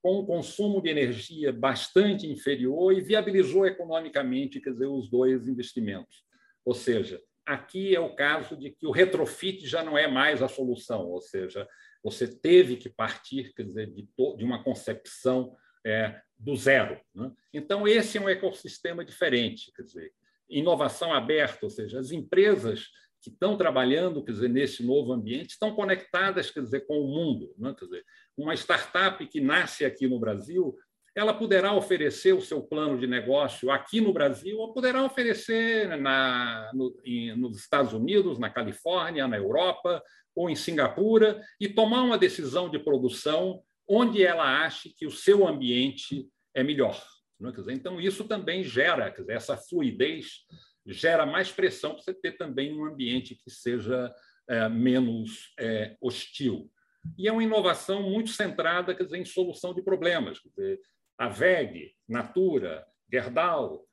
com 0.01 0.21
um 0.21 0.25
consumo 0.25 0.81
de 0.81 0.89
energia 0.89 1.53
bastante 1.53 2.25
inferior 2.25 2.91
e 2.91 3.01
viabilizou 3.01 3.67
economicamente 3.67 4.59
quer 4.59 4.71
dizer, 4.71 4.87
os 4.87 5.09
dois 5.09 5.47
investimentos. 5.47 6.23
Ou 6.65 6.73
seja, 6.73 7.21
aqui 7.45 7.95
é 7.95 7.99
o 7.99 8.15
caso 8.15 8.57
de 8.57 8.71
que 8.71 8.87
o 8.87 8.91
retrofit 8.91 9.67
já 9.67 9.83
não 9.83 9.95
é 9.95 10.07
mais 10.07 10.41
a 10.41 10.47
solução, 10.47 11.07
ou 11.07 11.21
seja, 11.21 11.67
você 12.03 12.27
teve 12.27 12.77
que 12.77 12.89
partir 12.89 13.53
quer 13.53 13.63
dizer, 13.63 13.91
de, 13.91 14.07
de 14.37 14.43
uma 14.43 14.63
concepção 14.63 15.55
é, 15.85 16.19
do 16.37 16.55
zero. 16.55 16.99
Né? 17.13 17.31
Então, 17.53 17.87
esse 17.87 18.17
é 18.17 18.21
um 18.21 18.29
ecossistema 18.29 19.05
diferente. 19.05 19.71
Quer 19.75 19.83
dizer, 19.83 20.11
inovação 20.51 21.13
aberta, 21.13 21.65
ou 21.65 21.69
seja, 21.69 21.99
as 21.99 22.11
empresas 22.11 22.89
que 23.21 23.29
estão 23.29 23.55
trabalhando, 23.55 24.23
quer 24.23 24.31
dizer, 24.31 24.49
nesse 24.49 24.83
novo 24.83 25.13
ambiente, 25.13 25.51
estão 25.51 25.75
conectadas, 25.75 26.49
quer 26.49 26.63
dizer, 26.63 26.87
com 26.87 26.99
o 26.99 27.07
mundo. 27.07 27.53
Né? 27.57 27.73
Quer 27.77 27.85
dizer, 27.85 28.05
uma 28.35 28.53
startup 28.55 29.25
que 29.27 29.39
nasce 29.39 29.85
aqui 29.85 30.07
no 30.07 30.19
Brasil, 30.19 30.75
ela 31.15 31.33
poderá 31.33 31.73
oferecer 31.73 32.33
o 32.33 32.41
seu 32.41 32.61
plano 32.63 32.97
de 32.97 33.05
negócio 33.05 33.69
aqui 33.69 33.99
no 34.01 34.13
Brasil 34.13 34.57
ou 34.57 34.73
poderá 34.73 35.03
oferecer 35.03 35.97
na, 35.97 36.71
no, 36.73 36.97
em, 37.03 37.35
nos 37.35 37.57
Estados 37.57 37.93
Unidos, 37.93 38.39
na 38.39 38.49
Califórnia, 38.49 39.27
na 39.27 39.37
Europa 39.37 40.01
ou 40.35 40.49
em 40.49 40.55
Singapura 40.55 41.41
e 41.59 41.67
tomar 41.67 42.01
uma 42.01 42.17
decisão 42.17 42.69
de 42.69 42.79
produção 42.79 43.61
onde 43.87 44.23
ela 44.23 44.65
ache 44.65 44.93
que 44.95 45.05
o 45.05 45.11
seu 45.11 45.45
ambiente 45.45 46.27
é 46.55 46.63
melhor. 46.63 46.99
Né? 47.41 47.51
Dizer, 47.51 47.73
então, 47.73 47.99
isso 47.99 48.23
também 48.25 48.63
gera, 48.63 49.09
dizer, 49.09 49.33
essa 49.33 49.57
fluidez 49.57 50.45
gera 50.85 51.25
mais 51.25 51.51
pressão 51.51 51.93
para 51.93 52.03
você 52.03 52.13
ter 52.13 52.37
também 52.37 52.73
um 52.73 52.85
ambiente 52.85 53.35
que 53.35 53.49
seja 53.49 54.13
é, 54.47 54.69
menos 54.69 55.53
é, 55.59 55.97
hostil. 55.99 56.71
E 57.17 57.27
é 57.27 57.31
uma 57.31 57.43
inovação 57.43 58.03
muito 58.03 58.29
centrada 58.29 58.93
dizer, 58.93 59.17
em 59.17 59.25
solução 59.25 59.73
de 59.73 59.81
problemas. 59.81 60.39
Dizer, 60.39 60.79
a 61.17 61.27
VEG, 61.27 61.95
Natura, 62.07 62.85
Gerdau, 63.11 63.87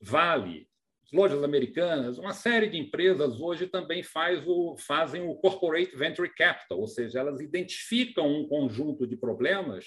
Vale, 0.00 0.68
lojas 1.12 1.42
americanas, 1.42 2.18
uma 2.18 2.32
série 2.32 2.68
de 2.68 2.76
empresas 2.76 3.40
hoje 3.40 3.66
também 3.66 4.02
faz 4.02 4.46
o, 4.46 4.76
fazem 4.76 5.22
o 5.22 5.34
Corporate 5.36 5.96
Venture 5.96 6.28
Capital, 6.34 6.80
ou 6.80 6.86
seja, 6.86 7.20
elas 7.20 7.40
identificam 7.40 8.26
um 8.26 8.46
conjunto 8.46 9.06
de 9.06 9.16
problemas 9.16 9.86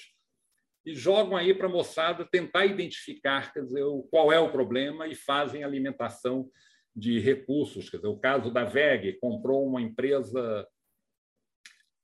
e 0.87 0.95
jogam 0.95 1.35
aí 1.35 1.53
para 1.53 1.67
a 1.67 1.69
moçada 1.69 2.23
tentar 2.23 2.65
identificar 2.65 3.51
quer 3.51 3.61
dizer, 3.61 3.83
qual 4.09 4.31
é 4.31 4.39
o 4.39 4.49
problema 4.49 5.05
e 5.05 5.13
fazem 5.13 5.61
alimentação 5.61 6.49
de 6.95 7.19
recursos. 7.19 7.89
Quer 7.89 7.97
dizer, 7.97 8.07
o 8.07 8.17
caso 8.17 8.49
da 8.49 8.63
VEG 8.63 9.19
comprou 9.19 9.67
uma 9.67 9.81
empresa 9.81 10.65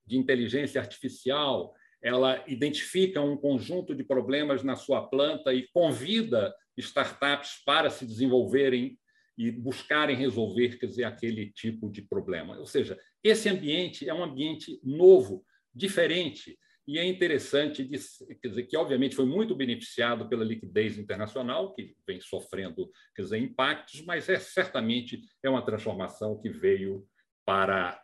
de 0.05 0.17
inteligência 0.17 0.81
artificial, 0.81 1.73
ela 2.01 2.43
identifica 2.45 3.21
um 3.21 3.37
conjunto 3.37 3.95
de 3.95 4.03
problemas 4.03 4.63
na 4.63 4.75
sua 4.75 5.07
planta 5.07 5.53
e 5.53 5.65
convida 5.69 6.53
startups 6.75 7.63
para 7.65 7.89
se 7.89 8.05
desenvolverem 8.05 8.99
e 9.37 9.49
buscarem 9.49 10.17
resolver 10.17 10.77
quer 10.77 10.87
dizer, 10.87 11.05
aquele 11.05 11.53
tipo 11.53 11.89
de 11.89 12.01
problema. 12.01 12.59
Ou 12.59 12.65
seja, 12.65 12.99
esse 13.23 13.47
ambiente 13.47 14.09
é 14.09 14.13
um 14.13 14.25
ambiente 14.25 14.77
novo, 14.83 15.45
diferente, 15.73 16.59
e 16.85 16.99
é 16.99 17.05
interessante 17.05 17.83
dizer, 17.85 18.63
que, 18.67 18.75
obviamente, 18.75 19.15
foi 19.15 19.25
muito 19.25 19.55
beneficiado 19.55 20.27
pela 20.27 20.43
liquidez 20.43 20.97
internacional, 20.97 21.73
que 21.73 21.95
vem 22.05 22.19
sofrendo 22.19 22.91
quer 23.15 23.21
dizer, 23.21 23.37
impactos, 23.37 24.01
mas 24.01 24.27
é 24.27 24.37
certamente 24.37 25.21
é 25.41 25.49
uma 25.49 25.65
transformação 25.65 26.39
que 26.41 26.49
veio 26.49 27.07
para, 27.45 28.03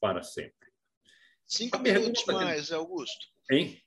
para 0.00 0.22
sempre. 0.22 0.54
Cinco 1.44 1.78
minutos 1.78 2.24
mais, 2.26 2.70
Augusto. 2.70 3.26
Hein? 3.50 3.80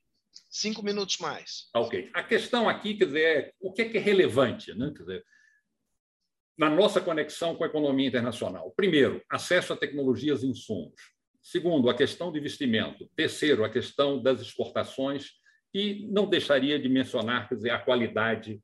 Cinco 0.49 0.83
minutos 0.83 1.17
mais. 1.17 1.69
Ok. 1.73 2.09
A 2.13 2.23
questão 2.23 2.67
aqui, 2.67 2.95
quer 2.95 3.05
dizer, 3.05 3.21
é 3.21 3.53
o 3.59 3.71
que 3.71 3.83
é, 3.83 3.89
que 3.89 3.97
é 3.97 4.01
relevante, 4.01 4.73
né? 4.73 4.91
Quer 4.95 5.03
dizer, 5.03 5.25
na 6.57 6.69
nossa 6.69 6.99
conexão 6.99 7.55
com 7.55 7.63
a 7.63 7.67
economia 7.67 8.07
internacional. 8.07 8.71
Primeiro, 8.75 9.23
acesso 9.29 9.71
a 9.71 9.77
tecnologias 9.77 10.43
e 10.43 10.47
insumos. 10.47 10.99
Segundo, 11.41 11.89
a 11.89 11.93
questão 11.95 12.31
do 12.31 12.37
investimento. 12.37 13.09
Terceiro, 13.15 13.63
a 13.63 13.69
questão 13.69 14.21
das 14.21 14.41
exportações. 14.41 15.31
E 15.73 16.07
não 16.11 16.27
deixaria 16.27 16.79
de 16.79 16.89
mencionar 16.89 17.47
quer 17.47 17.55
dizer, 17.55 17.69
a 17.69 17.79
qualidade 17.79 18.59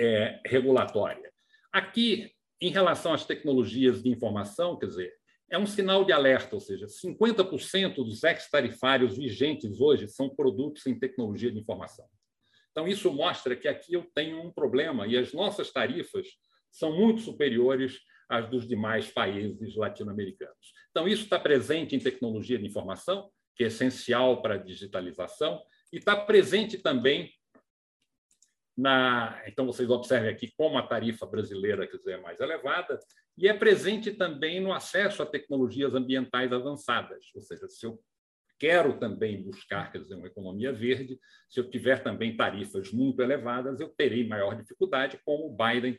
é, 0.00 0.40
regulatória. 0.46 1.32
Aqui, 1.72 2.30
em 2.60 2.70
relação 2.70 3.14
às 3.14 3.24
tecnologias 3.24 4.02
de 4.02 4.10
informação, 4.10 4.78
quer 4.78 4.86
dizer, 4.86 5.12
é 5.50 5.58
um 5.58 5.66
sinal 5.66 6.04
de 6.04 6.12
alerta, 6.12 6.54
ou 6.54 6.60
seja, 6.60 6.86
50% 6.86 7.96
dos 7.96 8.24
ex-tarifários 8.24 9.16
vigentes 9.16 9.80
hoje 9.80 10.08
são 10.08 10.34
produtos 10.34 10.86
em 10.86 10.98
tecnologia 10.98 11.52
de 11.52 11.58
informação. 11.58 12.06
Então, 12.70 12.88
isso 12.88 13.12
mostra 13.12 13.54
que 13.54 13.68
aqui 13.68 13.92
eu 13.92 14.10
tenho 14.14 14.40
um 14.42 14.50
problema 14.50 15.06
e 15.06 15.16
as 15.16 15.32
nossas 15.34 15.70
tarifas 15.70 16.26
são 16.70 16.96
muito 16.96 17.20
superiores 17.20 18.00
às 18.32 18.48
dos 18.48 18.66
demais 18.66 19.10
países 19.10 19.76
latino-americanos. 19.76 20.72
Então, 20.90 21.06
isso 21.06 21.24
está 21.24 21.38
presente 21.38 21.94
em 21.94 21.98
tecnologia 21.98 22.58
de 22.58 22.66
informação, 22.66 23.30
que 23.54 23.62
é 23.62 23.66
essencial 23.66 24.40
para 24.40 24.54
a 24.54 24.58
digitalização, 24.58 25.62
e 25.92 25.98
está 25.98 26.16
presente 26.16 26.78
também 26.78 27.30
na. 28.74 29.42
Então, 29.46 29.66
vocês 29.66 29.90
observem 29.90 30.30
aqui 30.30 30.50
como 30.56 30.78
a 30.78 30.86
tarifa 30.86 31.26
brasileira 31.26 31.86
quer 31.86 31.98
dizer, 31.98 32.12
é 32.12 32.20
mais 32.22 32.40
elevada, 32.40 32.98
e 33.36 33.46
é 33.46 33.52
presente 33.52 34.12
também 34.12 34.60
no 34.60 34.72
acesso 34.72 35.22
a 35.22 35.26
tecnologias 35.26 35.94
ambientais 35.94 36.54
avançadas, 36.54 37.26
ou 37.34 37.42
seja, 37.42 37.68
se 37.68 37.84
eu 37.84 38.02
quero 38.58 38.98
também 38.98 39.42
buscar 39.42 39.92
quer 39.92 39.98
dizer, 39.98 40.14
uma 40.14 40.28
economia 40.28 40.72
verde, 40.72 41.18
se 41.50 41.60
eu 41.60 41.68
tiver 41.68 42.02
também 42.02 42.34
tarifas 42.34 42.92
muito 42.92 43.20
elevadas, 43.20 43.78
eu 43.78 43.88
terei 43.88 44.26
maior 44.26 44.54
dificuldade, 44.54 45.20
como 45.22 45.48
o 45.48 45.56
Biden 45.56 45.98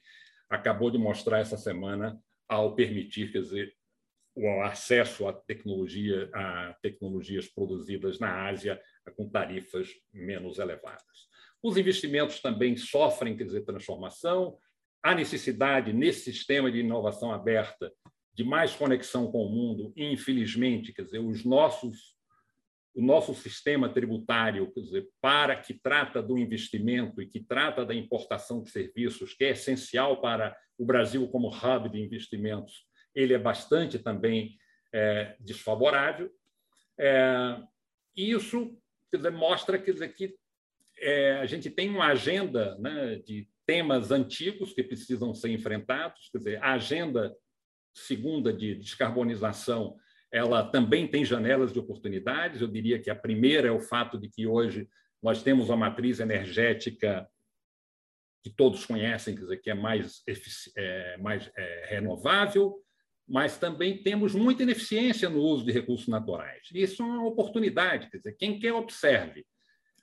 acabou 0.53 0.91
de 0.91 0.97
mostrar 0.97 1.39
essa 1.39 1.57
semana 1.57 2.19
ao 2.47 2.75
permitir, 2.75 3.31
quer 3.31 3.41
dizer, 3.41 3.73
o 4.35 4.61
acesso 4.61 5.27
à 5.27 5.33
tecnologia, 5.33 6.29
a 6.33 6.75
tecnologias 6.81 7.47
produzidas 7.47 8.19
na 8.19 8.47
Ásia 8.47 8.81
com 9.15 9.29
tarifas 9.29 9.89
menos 10.11 10.59
elevadas. 10.59 11.27
Os 11.61 11.77
investimentos 11.77 12.39
também 12.39 12.75
sofrem, 12.75 13.35
quer 13.35 13.45
dizer, 13.45 13.63
transformação. 13.63 14.57
Há 15.01 15.15
necessidade, 15.15 15.93
nesse 15.93 16.31
sistema 16.31 16.71
de 16.71 16.79
inovação 16.79 17.31
aberta, 17.31 17.91
de 18.33 18.43
mais 18.43 18.75
conexão 18.75 19.31
com 19.31 19.45
o 19.45 19.49
mundo. 19.49 19.93
E, 19.95 20.11
infelizmente, 20.11 20.93
quer 20.93 21.03
dizer, 21.03 21.19
os 21.19 21.43
nossos 21.43 22.15
o 22.95 23.01
nosso 23.01 23.33
sistema 23.33 23.89
tributário, 23.89 24.71
quer 24.71 24.81
dizer, 24.81 25.09
para 25.19 25.55
que 25.55 25.73
trata 25.73 26.21
do 26.21 26.37
investimento 26.37 27.21
e 27.21 27.27
que 27.27 27.39
trata 27.39 27.85
da 27.85 27.93
importação 27.93 28.61
de 28.61 28.69
serviços, 28.69 29.33
que 29.33 29.45
é 29.45 29.49
essencial 29.49 30.21
para 30.21 30.55
o 30.77 30.85
Brasil 30.85 31.27
como 31.27 31.49
hub 31.49 31.89
de 31.89 31.99
investimentos, 31.99 32.85
ele 33.15 33.33
é 33.33 33.39
bastante 33.39 33.97
também 33.97 34.57
é, 34.93 35.35
desfavorável. 35.39 36.31
É, 36.97 37.57
isso 38.15 38.77
dizer, 39.17 39.31
mostra 39.31 39.79
quer 39.79 39.93
dizer, 39.93 40.13
que 40.13 40.35
é, 40.99 41.33
a 41.33 41.45
gente 41.45 41.69
tem 41.69 41.89
uma 41.89 42.07
agenda 42.07 42.77
né, 42.79 43.15
de 43.25 43.47
temas 43.65 44.11
antigos 44.11 44.73
que 44.73 44.83
precisam 44.83 45.33
ser 45.33 45.49
enfrentados, 45.49 46.29
quer 46.31 46.37
dizer, 46.37 46.63
a 46.63 46.73
agenda 46.73 47.35
segunda 47.93 48.51
de 48.51 48.75
descarbonização 48.75 49.97
ela 50.33 50.63
também 50.63 51.07
tem 51.07 51.23
janelas 51.23 51.71
de 51.71 51.77
oportunidades. 51.77 52.59
Eu 52.59 52.67
diria 52.67 52.99
que 52.99 53.11
a 53.11 53.15
primeira 53.15 53.67
é 53.67 53.71
o 53.71 53.79
fato 53.79 54.17
de 54.17 54.27
que 54.27 54.47
hoje 54.47 54.89
nós 55.21 55.43
temos 55.43 55.69
uma 55.69 55.77
matriz 55.77 56.19
energética 56.19 57.29
que 58.43 58.49
todos 58.49 58.83
conhecem, 58.83 59.35
quer 59.35 59.41
dizer, 59.41 59.57
que 59.57 59.69
é 59.69 59.75
mais, 59.75 60.23
é, 60.75 61.17
mais 61.17 61.49
é, 61.55 61.85
renovável, 61.87 62.75
mas 63.27 63.57
também 63.57 64.01
temos 64.01 64.33
muita 64.33 64.63
ineficiência 64.63 65.29
no 65.29 65.39
uso 65.39 65.63
de 65.63 65.71
recursos 65.71 66.07
naturais. 66.07 66.67
Isso 66.73 67.03
é 67.03 67.05
uma 67.05 67.27
oportunidade, 67.27 68.09
quer 68.09 68.17
dizer, 68.17 68.33
quem 68.33 68.59
quer 68.59 68.73
observe 68.73 69.45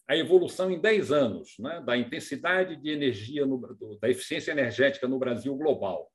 a 0.09 0.17
evolução 0.17 0.71
em 0.71 0.81
10 0.81 1.13
anos 1.13 1.57
né, 1.59 1.83
da 1.85 1.97
intensidade 1.97 2.77
de 2.77 2.89
energia, 2.89 3.45
no, 3.45 3.61
da 4.01 4.09
eficiência 4.09 4.53
energética 4.53 5.07
no 5.07 5.19
Brasil 5.19 5.55
global 5.57 6.11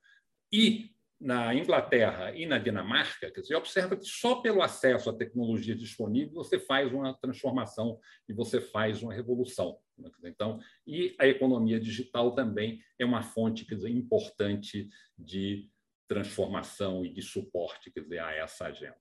e 0.51 0.94
na 1.19 1.53
Inglaterra 1.53 2.35
e 2.35 2.45
na 2.45 2.57
Dinamarca, 2.57 3.31
quer 3.31 3.41
dizer, 3.41 3.55
observa 3.55 3.95
que 3.95 4.05
só 4.05 4.41
pelo 4.41 4.61
acesso 4.61 5.09
à 5.09 5.13
tecnologia 5.13 5.75
disponível 5.75 6.33
você 6.33 6.59
faz 6.59 6.91
uma 6.91 7.13
transformação 7.13 7.99
e 8.27 8.33
você 8.33 8.59
faz 8.59 9.01
uma 9.01 9.13
revolução. 9.13 9.77
Né? 9.97 10.09
Então, 10.25 10.59
e 10.85 11.15
a 11.17 11.25
economia 11.25 11.79
digital 11.79 12.35
também 12.35 12.81
é 12.99 13.05
uma 13.05 13.23
fonte 13.23 13.65
quer 13.65 13.75
dizer, 13.75 13.89
importante 13.89 14.89
de 15.17 15.69
transformação 16.07 17.05
e 17.05 17.09
de 17.09 17.21
suporte 17.21 17.91
quer 17.91 18.01
dizer, 18.01 18.19
a 18.19 18.33
essa 18.33 18.65
agenda. 18.65 18.95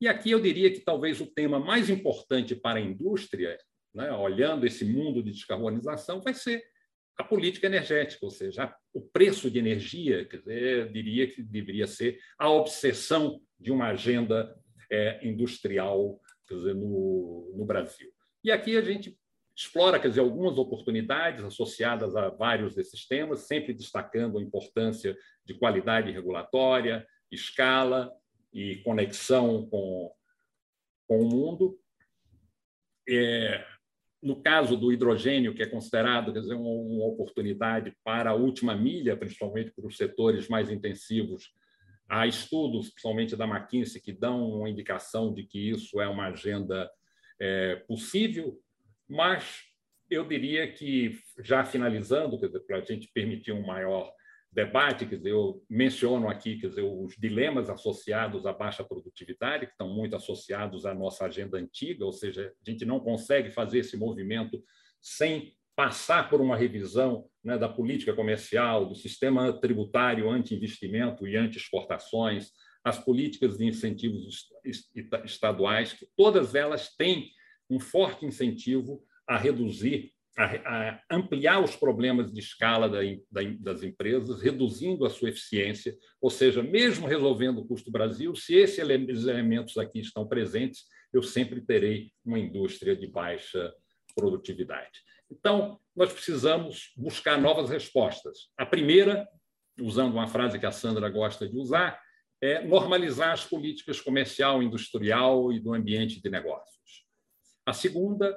E 0.00 0.08
aqui 0.08 0.30
eu 0.30 0.40
diria 0.40 0.72
que 0.72 0.80
talvez 0.80 1.20
o 1.20 1.26
tema 1.26 1.60
mais 1.60 1.90
importante 1.90 2.56
para 2.56 2.78
a 2.78 2.82
indústria, 2.82 3.58
né, 3.94 4.10
olhando 4.12 4.66
esse 4.66 4.82
mundo 4.82 5.22
de 5.22 5.30
descarbonização, 5.30 6.22
vai 6.22 6.32
ser 6.32 6.64
a 7.20 7.24
política 7.24 7.66
energética, 7.66 8.24
ou 8.24 8.30
seja, 8.30 8.74
o 8.94 9.00
preço 9.00 9.50
de 9.50 9.58
energia, 9.58 10.24
quer 10.24 10.38
dizer, 10.38 10.90
diria 10.90 11.26
que 11.30 11.42
deveria 11.42 11.86
ser 11.86 12.18
a 12.38 12.50
obsessão 12.50 13.40
de 13.58 13.70
uma 13.70 13.88
agenda 13.88 14.56
é, 14.90 15.20
industrial 15.28 16.18
dizer, 16.48 16.74
no, 16.74 17.52
no 17.54 17.64
Brasil. 17.66 18.10
E 18.42 18.50
aqui 18.50 18.74
a 18.74 18.80
gente 18.80 19.18
explora 19.54 20.00
quer 20.00 20.08
dizer, 20.08 20.20
algumas 20.20 20.56
oportunidades 20.56 21.44
associadas 21.44 22.16
a 22.16 22.30
vários 22.30 22.74
desses 22.74 23.06
temas, 23.06 23.40
sempre 23.40 23.74
destacando 23.74 24.38
a 24.38 24.42
importância 24.42 25.14
de 25.44 25.52
qualidade 25.52 26.10
regulatória, 26.10 27.06
escala 27.30 28.10
e 28.50 28.76
conexão 28.76 29.68
com, 29.68 30.10
com 31.06 31.20
o 31.20 31.28
mundo. 31.28 31.78
É, 33.06 33.62
no 34.22 34.42
caso 34.42 34.76
do 34.76 34.92
hidrogênio, 34.92 35.54
que 35.54 35.62
é 35.62 35.66
considerado 35.66 36.32
quer 36.32 36.40
dizer, 36.40 36.54
uma, 36.54 37.06
oportunidade 37.06 37.94
para 38.04 38.30
a 38.30 38.34
última 38.34 38.76
milha, 38.76 39.16
principalmente 39.16 39.72
para 39.72 39.86
os 39.86 39.96
setores 39.96 40.48
mais 40.48 40.70
intensivos, 40.70 41.52
há 42.08 42.26
estudos, 42.26 42.90
principalmente 42.90 43.36
da 43.36 43.46
McKinsey, 43.46 44.00
que 44.00 44.12
dão 44.12 44.50
uma 44.50 44.68
indicação 44.68 45.32
de 45.32 45.44
que 45.44 45.70
isso 45.70 46.00
é 46.00 46.08
uma 46.08 46.26
agenda 46.28 46.90
é, 47.40 47.76
possível, 47.76 48.58
mas 49.08 49.62
eu 50.10 50.26
diria 50.26 50.70
que, 50.70 51.18
já 51.42 51.64
finalizando, 51.64 52.38
para 52.66 52.78
a 52.78 52.80
gente 52.80 53.08
permitir 53.14 53.52
um 53.52 53.64
maior 53.64 54.12
debate, 54.52 55.06
quer 55.06 55.16
dizer, 55.16 55.30
eu 55.30 55.62
menciono 55.68 56.28
aqui 56.28 56.58
quer 56.58 56.68
dizer, 56.68 56.82
os 56.82 57.14
dilemas 57.16 57.70
associados 57.70 58.46
à 58.46 58.52
baixa 58.52 58.82
produtividade, 58.82 59.66
que 59.66 59.72
estão 59.72 59.88
muito 59.88 60.16
associados 60.16 60.84
à 60.84 60.94
nossa 60.94 61.24
agenda 61.26 61.56
antiga, 61.56 62.04
ou 62.04 62.12
seja, 62.12 62.52
a 62.66 62.70
gente 62.70 62.84
não 62.84 62.98
consegue 62.98 63.50
fazer 63.50 63.78
esse 63.78 63.96
movimento 63.96 64.62
sem 65.00 65.54
passar 65.76 66.28
por 66.28 66.40
uma 66.40 66.56
revisão 66.56 67.26
né, 67.42 67.56
da 67.56 67.68
política 67.68 68.12
comercial, 68.12 68.86
do 68.86 68.94
sistema 68.94 69.52
tributário 69.52 70.28
anti-investimento 70.28 71.26
e 71.26 71.36
anti-exportações, 71.36 72.50
as 72.84 72.98
políticas 72.98 73.56
de 73.56 73.66
incentivos 73.66 74.48
estaduais, 75.24 75.92
que 75.92 76.06
todas 76.16 76.54
elas 76.54 76.94
têm 76.96 77.30
um 77.68 77.78
forte 77.78 78.26
incentivo 78.26 79.02
a 79.26 79.36
reduzir 79.36 80.12
a, 80.38 80.44
a 80.44 81.00
ampliar 81.10 81.62
os 81.62 81.76
problemas 81.76 82.32
de 82.32 82.40
escala 82.40 82.88
da, 82.88 83.00
da, 83.30 83.42
das 83.58 83.82
empresas, 83.82 84.40
reduzindo 84.40 85.04
a 85.04 85.10
sua 85.10 85.30
eficiência, 85.30 85.96
ou 86.20 86.30
seja, 86.30 86.62
mesmo 86.62 87.06
resolvendo 87.06 87.58
o 87.58 87.66
custo 87.66 87.90
Brasil, 87.90 88.34
se 88.34 88.54
esses 88.54 88.78
elementos 88.78 89.76
aqui 89.76 90.00
estão 90.00 90.26
presentes, 90.26 90.84
eu 91.12 91.22
sempre 91.22 91.60
terei 91.60 92.12
uma 92.24 92.38
indústria 92.38 92.96
de 92.96 93.06
baixa 93.06 93.72
produtividade. 94.14 95.00
Então, 95.30 95.78
nós 95.94 96.12
precisamos 96.12 96.92
buscar 96.96 97.40
novas 97.40 97.70
respostas. 97.70 98.50
A 98.56 98.66
primeira, 98.66 99.28
usando 99.80 100.12
uma 100.12 100.26
frase 100.26 100.58
que 100.58 100.66
a 100.66 100.72
Sandra 100.72 101.08
gosta 101.08 101.48
de 101.48 101.56
usar, 101.56 102.00
é 102.42 102.64
normalizar 102.64 103.32
as 103.32 103.44
políticas 103.44 104.00
comercial, 104.00 104.62
industrial 104.62 105.52
e 105.52 105.60
do 105.60 105.74
ambiente 105.74 106.20
de 106.20 106.30
negócios. 106.30 107.04
A 107.66 107.72
segunda 107.72 108.34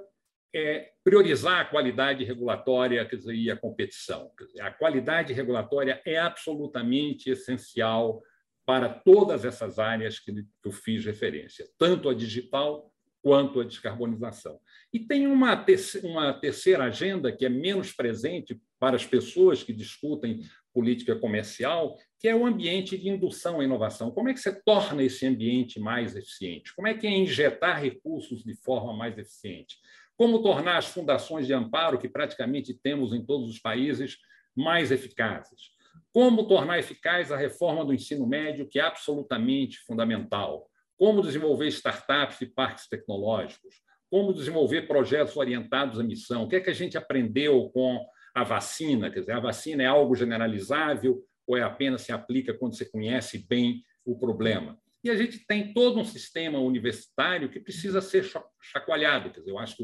priorizar 1.03 1.61
a 1.61 1.65
qualidade 1.65 2.23
regulatória 2.23 3.05
quer 3.05 3.15
dizer, 3.15 3.35
e 3.35 3.49
a 3.49 3.57
competição. 3.57 4.31
Dizer, 4.39 4.61
a 4.61 4.71
qualidade 4.71 5.33
regulatória 5.33 6.01
é 6.05 6.17
absolutamente 6.17 7.29
essencial 7.29 8.21
para 8.65 8.87
todas 8.87 9.43
essas 9.43 9.79
áreas 9.79 10.19
que 10.19 10.31
eu 10.63 10.71
fiz 10.71 11.05
referência, 11.05 11.67
tanto 11.77 12.07
a 12.07 12.13
digital 12.13 12.93
quanto 13.21 13.61
a 13.61 13.63
descarbonização. 13.63 14.59
E 14.91 14.99
tem 14.99 15.27
uma 15.27 15.65
uma 16.03 16.33
terceira 16.33 16.83
agenda 16.83 17.31
que 17.31 17.45
é 17.45 17.49
menos 17.49 17.93
presente 17.93 18.59
para 18.77 18.97
as 18.97 19.05
pessoas 19.05 19.63
que 19.63 19.71
discutem 19.71 20.41
política 20.73 21.15
comercial, 21.15 21.97
que 22.19 22.27
é 22.27 22.35
o 22.35 22.45
ambiente 22.45 22.97
de 22.97 23.07
indução 23.07 23.61
à 23.61 23.63
inovação. 23.63 24.11
Como 24.11 24.27
é 24.27 24.33
que 24.33 24.39
você 24.39 24.51
torna 24.63 25.03
esse 25.03 25.25
ambiente 25.25 25.79
mais 25.79 26.15
eficiente? 26.15 26.75
Como 26.75 26.87
é 26.87 26.93
que 26.93 27.07
é 27.07 27.11
injetar 27.11 27.81
recursos 27.81 28.43
de 28.43 28.55
forma 28.55 28.93
mais 28.93 29.17
eficiente? 29.17 29.77
Como 30.17 30.41
tornar 30.41 30.77
as 30.77 30.87
fundações 30.87 31.47
de 31.47 31.53
amparo, 31.53 31.97
que 31.97 32.07
praticamente 32.07 32.73
temos 32.73 33.13
em 33.13 33.25
todos 33.25 33.49
os 33.49 33.59
países, 33.59 34.17
mais 34.55 34.91
eficazes? 34.91 35.71
Como 36.11 36.47
tornar 36.47 36.77
eficaz 36.77 37.31
a 37.31 37.37
reforma 37.37 37.83
do 37.83 37.93
ensino 37.93 38.27
médio, 38.27 38.67
que 38.67 38.79
é 38.79 38.83
absolutamente 38.83 39.79
fundamental? 39.79 40.69
Como 40.97 41.21
desenvolver 41.21 41.67
startups 41.67 42.41
e 42.41 42.45
parques 42.45 42.87
tecnológicos? 42.87 43.81
Como 44.09 44.33
desenvolver 44.33 44.83
projetos 44.83 45.35
orientados 45.35 45.99
à 45.99 46.03
missão? 46.03 46.43
O 46.43 46.47
que 46.47 46.57
é 46.57 46.61
que 46.61 46.69
a 46.69 46.73
gente 46.73 46.97
aprendeu 46.97 47.69
com 47.71 48.05
a 48.35 48.43
vacina? 48.43 49.09
Quer 49.09 49.21
dizer, 49.21 49.31
a 49.31 49.39
vacina 49.39 49.81
é 49.81 49.87
algo 49.87 50.15
generalizável 50.15 51.23
ou 51.47 51.57
é 51.57 51.63
apenas 51.63 52.03
se 52.03 52.11
aplica 52.11 52.53
quando 52.53 52.77
você 52.77 52.85
conhece 52.85 53.45
bem 53.47 53.83
o 54.05 54.17
problema? 54.17 54.77
E 55.03 55.09
a 55.09 55.15
gente 55.17 55.45
tem 55.45 55.73
todo 55.73 55.99
um 55.99 56.05
sistema 56.05 56.59
universitário 56.59 57.49
que 57.49 57.59
precisa 57.59 57.99
ser 58.01 58.25
chacoalhado. 58.61 59.31
Quer 59.31 59.39
dizer, 59.39 59.51
eu 59.51 59.59
acho 59.59 59.75
que 59.75 59.83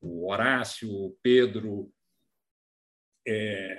o, 0.00 0.30
Horácio, 0.30 0.90
o 0.90 1.16
Pedro, 1.22 1.92
é, 3.26 3.78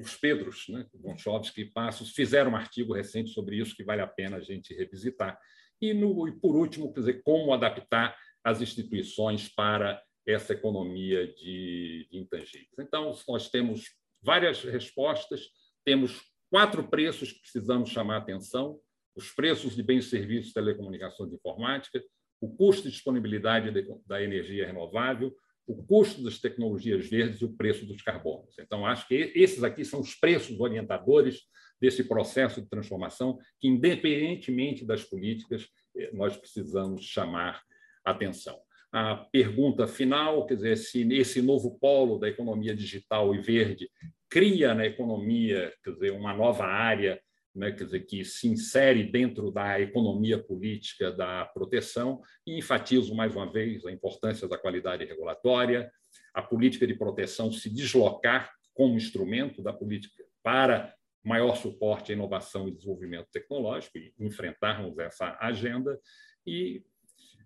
os 0.00 0.16
Pedros, 0.16 0.66
né, 0.68 0.86
Gonçalves 0.94 1.52
e 1.56 1.64
Passos, 1.66 2.10
fizeram 2.10 2.52
um 2.52 2.56
artigo 2.56 2.94
recente 2.94 3.30
sobre 3.30 3.56
isso 3.56 3.76
que 3.76 3.84
vale 3.84 4.02
a 4.02 4.08
pena 4.08 4.38
a 4.38 4.40
gente 4.40 4.74
revisitar. 4.74 5.38
E, 5.80 5.94
no, 5.94 6.26
e 6.26 6.32
por 6.32 6.56
último, 6.56 6.92
quer 6.92 7.00
dizer, 7.00 7.22
como 7.22 7.52
adaptar 7.52 8.16
as 8.42 8.60
instituições 8.60 9.48
para 9.48 10.02
essa 10.26 10.52
economia 10.52 11.32
de, 11.34 12.08
de 12.10 12.18
intangíveis. 12.18 12.78
Então, 12.78 13.16
nós 13.28 13.48
temos 13.48 13.84
várias 14.20 14.62
respostas, 14.64 15.48
temos 15.84 16.20
quatro 16.50 16.88
preços 16.88 17.32
que 17.32 17.40
precisamos 17.40 17.90
chamar 17.90 18.16
atenção 18.18 18.80
os 19.14 19.30
preços 19.30 19.74
de 19.74 19.82
bens 19.82 20.06
e 20.06 20.10
serviços 20.10 20.48
de 20.48 20.54
telecomunicações 20.54 21.32
e 21.32 21.34
informática, 21.34 22.02
o 22.40 22.54
custo 22.54 22.84
de 22.84 22.90
disponibilidade 22.90 23.72
da 24.06 24.22
energia 24.22 24.66
renovável, 24.66 25.34
o 25.66 25.84
custo 25.84 26.22
das 26.22 26.38
tecnologias 26.38 27.08
verdes 27.08 27.40
e 27.40 27.44
o 27.44 27.54
preço 27.54 27.84
dos 27.84 28.00
carbonos. 28.00 28.54
Então, 28.58 28.86
acho 28.86 29.06
que 29.06 29.32
esses 29.34 29.62
aqui 29.62 29.84
são 29.84 30.00
os 30.00 30.14
preços 30.14 30.58
orientadores 30.58 31.42
desse 31.80 32.04
processo 32.04 32.60
de 32.60 32.68
transformação 32.68 33.38
que, 33.60 33.68
independentemente 33.68 34.84
das 34.84 35.04
políticas, 35.04 35.68
eh, 35.96 36.10
nós 36.12 36.36
precisamos 36.36 37.04
chamar 37.04 37.62
atenção. 38.04 38.58
A 38.90 39.16
pergunta 39.16 39.86
final, 39.86 40.46
quer 40.46 40.54
dizer, 40.54 40.76
se 40.76 41.06
esse 41.12 41.42
novo 41.42 41.78
polo 41.78 42.18
da 42.18 42.28
economia 42.28 42.74
digital 42.74 43.34
e 43.34 43.38
verde 43.38 43.90
cria 44.30 44.74
na 44.74 44.86
economia, 44.86 45.72
quer 45.84 45.92
dizer, 45.92 46.12
uma 46.12 46.34
nova 46.34 46.64
área 46.64 47.20
né, 47.58 47.72
quer 47.72 47.84
dizer, 47.84 48.00
que 48.06 48.24
se 48.24 48.48
insere 48.48 49.02
dentro 49.04 49.50
da 49.50 49.80
economia 49.80 50.38
política 50.38 51.10
da 51.10 51.44
proteção 51.46 52.22
e 52.46 52.56
enfatizo 52.56 53.14
mais 53.14 53.34
uma 53.34 53.50
vez 53.50 53.84
a 53.84 53.90
importância 53.90 54.46
da 54.48 54.56
qualidade 54.56 55.04
regulatória, 55.04 55.90
a 56.32 56.40
política 56.40 56.86
de 56.86 56.94
proteção 56.94 57.52
se 57.52 57.68
deslocar 57.68 58.52
como 58.72 58.94
instrumento 58.94 59.60
da 59.60 59.72
política 59.72 60.24
para 60.42 60.94
maior 61.24 61.56
suporte 61.56 62.12
à 62.12 62.14
inovação 62.14 62.68
e 62.68 62.72
desenvolvimento 62.72 63.28
tecnológico 63.32 63.98
e 63.98 64.14
enfrentarmos 64.20 64.96
essa 64.98 65.36
agenda 65.40 65.98
e 66.46 66.82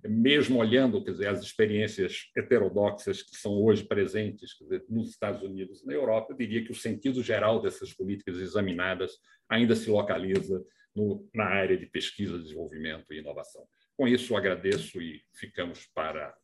mesmo 0.04 0.58
olhando 0.58 1.02
quer 1.04 1.12
dizer, 1.12 1.28
as 1.28 1.42
experiências 1.42 2.30
heterodoxas 2.36 3.22
que 3.22 3.36
são 3.36 3.52
hoje 3.52 3.84
presentes 3.84 4.56
dizer, 4.60 4.84
nos 4.88 5.10
Estados 5.10 5.42
Unidos 5.42 5.82
e 5.82 5.86
na 5.86 5.92
Europa, 5.92 6.32
eu 6.32 6.36
diria 6.36 6.64
que 6.64 6.72
o 6.72 6.74
sentido 6.74 7.22
geral 7.22 7.60
dessas 7.62 7.92
políticas 7.92 8.38
examinadas 8.38 9.12
ainda 9.48 9.76
se 9.76 9.88
localiza 9.90 10.64
no, 10.94 11.28
na 11.34 11.44
área 11.44 11.76
de 11.76 11.86
pesquisa, 11.86 12.38
desenvolvimento 12.38 13.12
e 13.12 13.18
inovação. 13.18 13.66
Com 13.96 14.08
isso, 14.08 14.36
agradeço 14.36 15.00
e 15.00 15.22
ficamos 15.34 15.86
para 15.94 16.34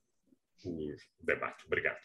o 0.65 0.95
debate. 1.21 1.65
Obrigado. 1.67 1.99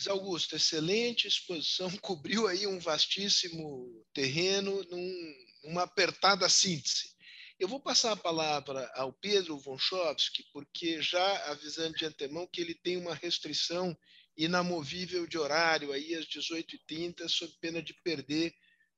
Zé 0.00 0.10
Augusto, 0.10 0.56
excelente 0.56 1.28
exposição, 1.28 1.90
cobriu 1.98 2.46
aí 2.46 2.66
um 2.66 2.78
vastíssimo 2.78 4.04
terreno 4.12 4.82
num, 4.90 5.34
numa 5.64 5.82
apertada 5.82 6.48
síntese. 6.48 7.13
Eu 7.58 7.68
vou 7.68 7.78
passar 7.78 8.12
a 8.12 8.16
palavra 8.16 8.90
ao 8.96 9.12
Pedro 9.12 9.56
Vonchovski, 9.58 10.44
porque 10.52 11.00
já 11.00 11.50
avisando 11.50 11.94
de 11.94 12.04
antemão 12.04 12.48
que 12.52 12.60
ele 12.60 12.74
tem 12.74 12.96
uma 12.96 13.14
restrição 13.14 13.96
inamovível 14.36 15.26
de 15.26 15.38
horário 15.38 15.92
aí 15.92 16.14
às 16.14 16.26
18h30, 16.26 17.28
sob 17.28 17.52
pena 17.60 17.80
de 17.80 17.94
perder 18.02 18.52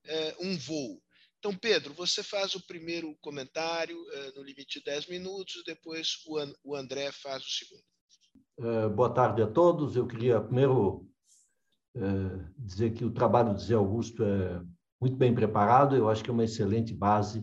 é, 0.06 0.36
um 0.40 0.56
voo. 0.56 1.02
Então, 1.38 1.54
Pedro, 1.54 1.92
você 1.92 2.22
faz 2.22 2.54
o 2.54 2.66
primeiro 2.66 3.14
comentário 3.20 3.98
é, 4.12 4.32
no 4.32 4.42
limite 4.42 4.78
de 4.78 4.86
10 4.86 5.08
minutos, 5.08 5.62
depois 5.66 6.22
o, 6.26 6.38
An 6.38 6.52
o 6.64 6.74
André 6.74 7.12
faz 7.12 7.44
o 7.44 7.50
segundo. 7.50 7.84
É, 8.58 8.88
boa 8.88 9.12
tarde 9.12 9.42
a 9.42 9.46
todos. 9.46 9.96
Eu 9.96 10.06
queria 10.06 10.40
primeiro 10.40 11.06
dizer 12.58 12.92
que 12.92 13.06
o 13.06 13.10
trabalho 13.10 13.54
do 13.54 13.60
Zé 13.60 13.72
Augusto 13.72 14.22
é 14.22 14.62
muito 15.00 15.16
bem 15.16 15.34
preparado, 15.34 15.96
eu 15.96 16.10
acho 16.10 16.22
que 16.22 16.28
é 16.28 16.32
uma 16.32 16.44
excelente 16.44 16.92
base 16.92 17.42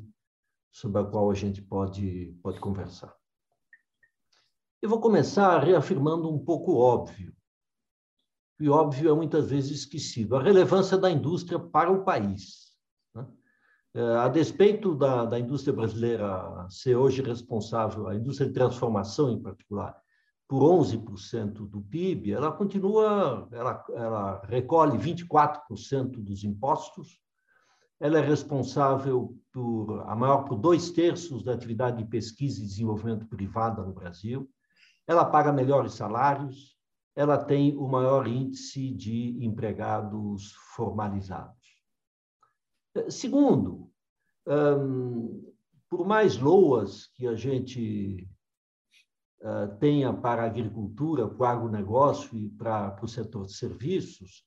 sobre 0.74 1.00
a 1.00 1.06
qual 1.06 1.30
a 1.30 1.36
gente 1.36 1.62
pode, 1.62 2.36
pode 2.42 2.60
conversar. 2.60 3.16
Eu 4.82 4.90
vou 4.90 5.00
começar 5.00 5.60
reafirmando 5.60 6.30
um 6.30 6.44
pouco 6.44 6.76
óbvio, 6.76 7.34
e 8.60 8.68
óbvio 8.68 9.12
é 9.12 9.14
muitas 9.16 9.50
vezes 9.50 9.80
esquecido, 9.80 10.36
a 10.36 10.42
relevância 10.42 10.98
da 10.98 11.10
indústria 11.10 11.60
para 11.60 11.92
o 11.92 12.04
país. 12.04 12.74
Né? 13.14 13.28
É, 13.94 14.02
a 14.18 14.28
despeito 14.28 14.96
da, 14.96 15.26
da 15.26 15.40
indústria 15.40 15.74
brasileira 15.74 16.68
ser 16.70 16.96
hoje 16.96 17.22
responsável, 17.22 18.08
a 18.08 18.16
indústria 18.16 18.48
de 18.48 18.54
transformação 18.54 19.30
em 19.30 19.42
particular, 19.42 19.96
por 20.48 20.62
11% 20.62 21.68
do 21.68 21.82
PIB, 21.82 22.34
ela 22.34 22.52
continua, 22.52 23.48
ela, 23.52 23.86
ela 23.92 24.42
recolhe 24.46 24.98
24% 24.98 26.22
dos 26.22 26.44
impostos, 26.44 27.23
ela 28.00 28.20
é 28.20 28.22
responsável 28.22 29.38
por 29.52 30.02
a 30.08 30.16
maior 30.16 30.44
por 30.44 30.58
dois 30.58 30.92
terços 30.92 31.44
da 31.44 31.54
atividade 31.54 31.98
de 31.98 32.10
pesquisa 32.10 32.60
e 32.60 32.66
desenvolvimento 32.66 33.26
privada 33.28 33.84
no 33.84 33.94
Brasil. 33.94 34.50
Ela 35.08 35.26
paga 35.26 35.54
melhores 35.54 35.94
salários. 35.94 36.78
Ela 37.16 37.38
tem 37.38 37.78
o 37.78 37.88
maior 37.88 38.28
índice 38.28 38.92
de 38.92 39.38
empregados 39.46 40.54
formalizados. 40.76 41.84
Segundo, 43.10 43.92
por 45.90 46.08
mais 46.08 46.38
loas 46.38 47.08
que 47.14 47.28
a 47.28 47.36
gente 47.36 48.28
tenha 49.80 50.12
para 50.12 50.42
a 50.42 50.48
agricultura, 50.48 51.28
para 51.28 51.38
o 51.38 51.46
agronegócio 51.46 52.36
e 52.38 52.50
para 52.50 52.98
o 53.02 53.08
setor 53.08 53.46
de 53.46 53.54
serviços, 53.54 54.44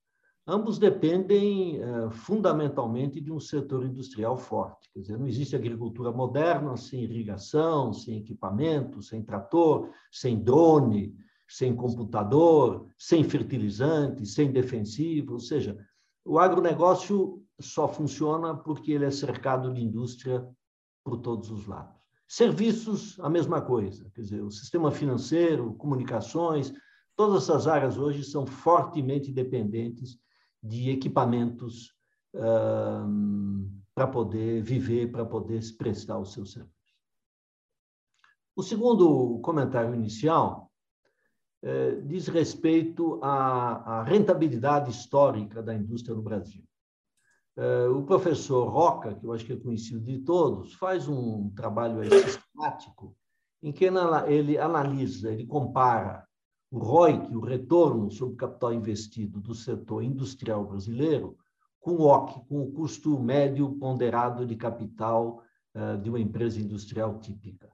ambos 0.46 0.78
dependem 0.78 1.80
eh, 1.80 2.10
fundamentalmente 2.10 3.20
de 3.20 3.32
um 3.32 3.40
setor 3.40 3.84
industrial 3.84 4.36
forte. 4.36 4.88
Quer 4.92 5.00
dizer, 5.00 5.18
não 5.18 5.26
existe 5.26 5.56
agricultura 5.56 6.12
moderna 6.12 6.76
sem 6.76 7.02
irrigação, 7.02 7.92
sem 7.92 8.18
equipamento, 8.18 9.02
sem 9.02 9.22
trator, 9.22 9.90
sem 10.10 10.38
drone, 10.38 11.16
sem 11.48 11.74
computador, 11.74 12.86
sem 12.96 13.24
fertilizante, 13.24 14.24
sem 14.24 14.52
defensivo. 14.52 15.34
Ou 15.34 15.40
seja, 15.40 15.76
o 16.24 16.38
agronegócio 16.38 17.42
só 17.60 17.88
funciona 17.88 18.54
porque 18.54 18.92
ele 18.92 19.04
é 19.04 19.10
cercado 19.10 19.72
de 19.72 19.82
indústria 19.82 20.46
por 21.04 21.18
todos 21.18 21.50
os 21.50 21.66
lados. 21.66 21.96
Serviços, 22.28 23.18
a 23.20 23.30
mesma 23.30 23.60
coisa. 23.62 24.10
Quer 24.14 24.20
dizer, 24.22 24.42
o 24.42 24.50
sistema 24.50 24.90
financeiro, 24.90 25.74
comunicações, 25.74 26.72
todas 27.16 27.44
essas 27.44 27.66
áreas 27.66 27.96
hoje 27.96 28.24
são 28.24 28.44
fortemente 28.44 29.32
dependentes 29.32 30.18
de 30.66 30.90
equipamentos 30.90 31.94
uh, 32.34 33.76
para 33.94 34.06
poder 34.06 34.62
viver, 34.62 35.10
para 35.10 35.24
poder 35.24 35.60
prestar 35.78 36.18
o 36.18 36.26
seu 36.26 36.44
serviço. 36.44 36.74
O 38.54 38.62
segundo 38.62 39.38
comentário 39.40 39.94
inicial 39.94 40.70
eh, 41.62 42.00
diz 42.02 42.28
respeito 42.28 43.18
à, 43.22 43.98
à, 43.98 44.02
rentabilidade 44.02 44.90
histórica 44.90 45.62
da 45.62 45.74
indústria 45.74 46.14
no 46.14 46.22
Brasil. 46.22 46.62
Eh, 47.56 47.88
o 47.88 48.02
professor 48.02 48.68
Roca, 48.68 49.14
que 49.14 49.26
eu 49.26 49.32
acho 49.32 49.44
que 49.44 49.52
é 49.54 49.56
conhecido 49.56 50.00
de 50.00 50.18
todos, 50.18 50.74
faz 50.74 51.08
um 51.08 51.50
trabalho 51.50 52.02
sistemático 52.04 53.16
em 53.62 53.72
que 53.72 53.86
ele 54.28 54.58
analisa, 54.58 55.32
ele 55.32 55.46
compara 55.46 56.25
o 56.70 56.78
ROIC, 56.78 57.34
o 57.34 57.40
retorno 57.40 58.10
sobre 58.10 58.36
capital 58.36 58.72
investido 58.72 59.40
do 59.40 59.54
setor 59.54 60.02
industrial 60.02 60.64
brasileiro, 60.64 61.36
com 61.80 61.92
o 61.92 62.02
OC, 62.02 62.46
com 62.48 62.62
o 62.62 62.72
custo 62.72 63.18
médio 63.18 63.70
ponderado 63.76 64.44
de 64.44 64.56
capital 64.56 65.42
uh, 65.74 65.96
de 66.02 66.10
uma 66.10 66.18
empresa 66.18 66.60
industrial 66.60 67.18
típica. 67.20 67.70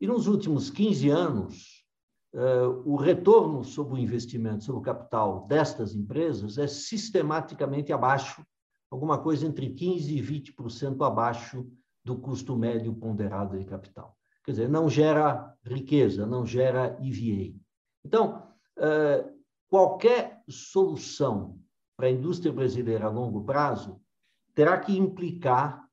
E 0.00 0.06
nos 0.06 0.28
últimos 0.28 0.70
15 0.70 1.10
anos, 1.10 1.84
uh, 2.32 2.82
o 2.84 2.94
retorno 2.94 3.64
sobre 3.64 3.94
o 3.94 3.98
investimento, 3.98 4.62
sobre 4.62 4.78
o 4.78 4.84
capital 4.84 5.44
destas 5.48 5.94
empresas 5.94 6.56
é 6.56 6.68
sistematicamente 6.68 7.92
abaixo, 7.92 8.46
alguma 8.88 9.18
coisa 9.18 9.44
entre 9.44 9.70
15% 9.70 10.08
e 10.08 10.22
20% 10.22 11.04
abaixo 11.04 11.68
do 12.04 12.16
custo 12.16 12.56
médio 12.56 12.94
ponderado 12.94 13.58
de 13.58 13.64
capital. 13.64 14.16
Quer 14.44 14.52
dizer, 14.52 14.68
não 14.68 14.88
gera 14.88 15.52
riqueza, 15.64 16.24
não 16.24 16.46
gera 16.46 16.96
EVA. 17.02 17.54
Então, 18.04 18.42
eh, 18.78 19.24
qualquer 19.68 20.42
solução 20.48 21.58
para 21.96 22.06
a 22.06 22.10
indústria 22.10 22.52
brasileira 22.52 23.06
a 23.06 23.10
longo 23.10 23.44
prazo 23.44 24.00
terá 24.54 24.78
que 24.78 24.96
implicar 24.96 25.86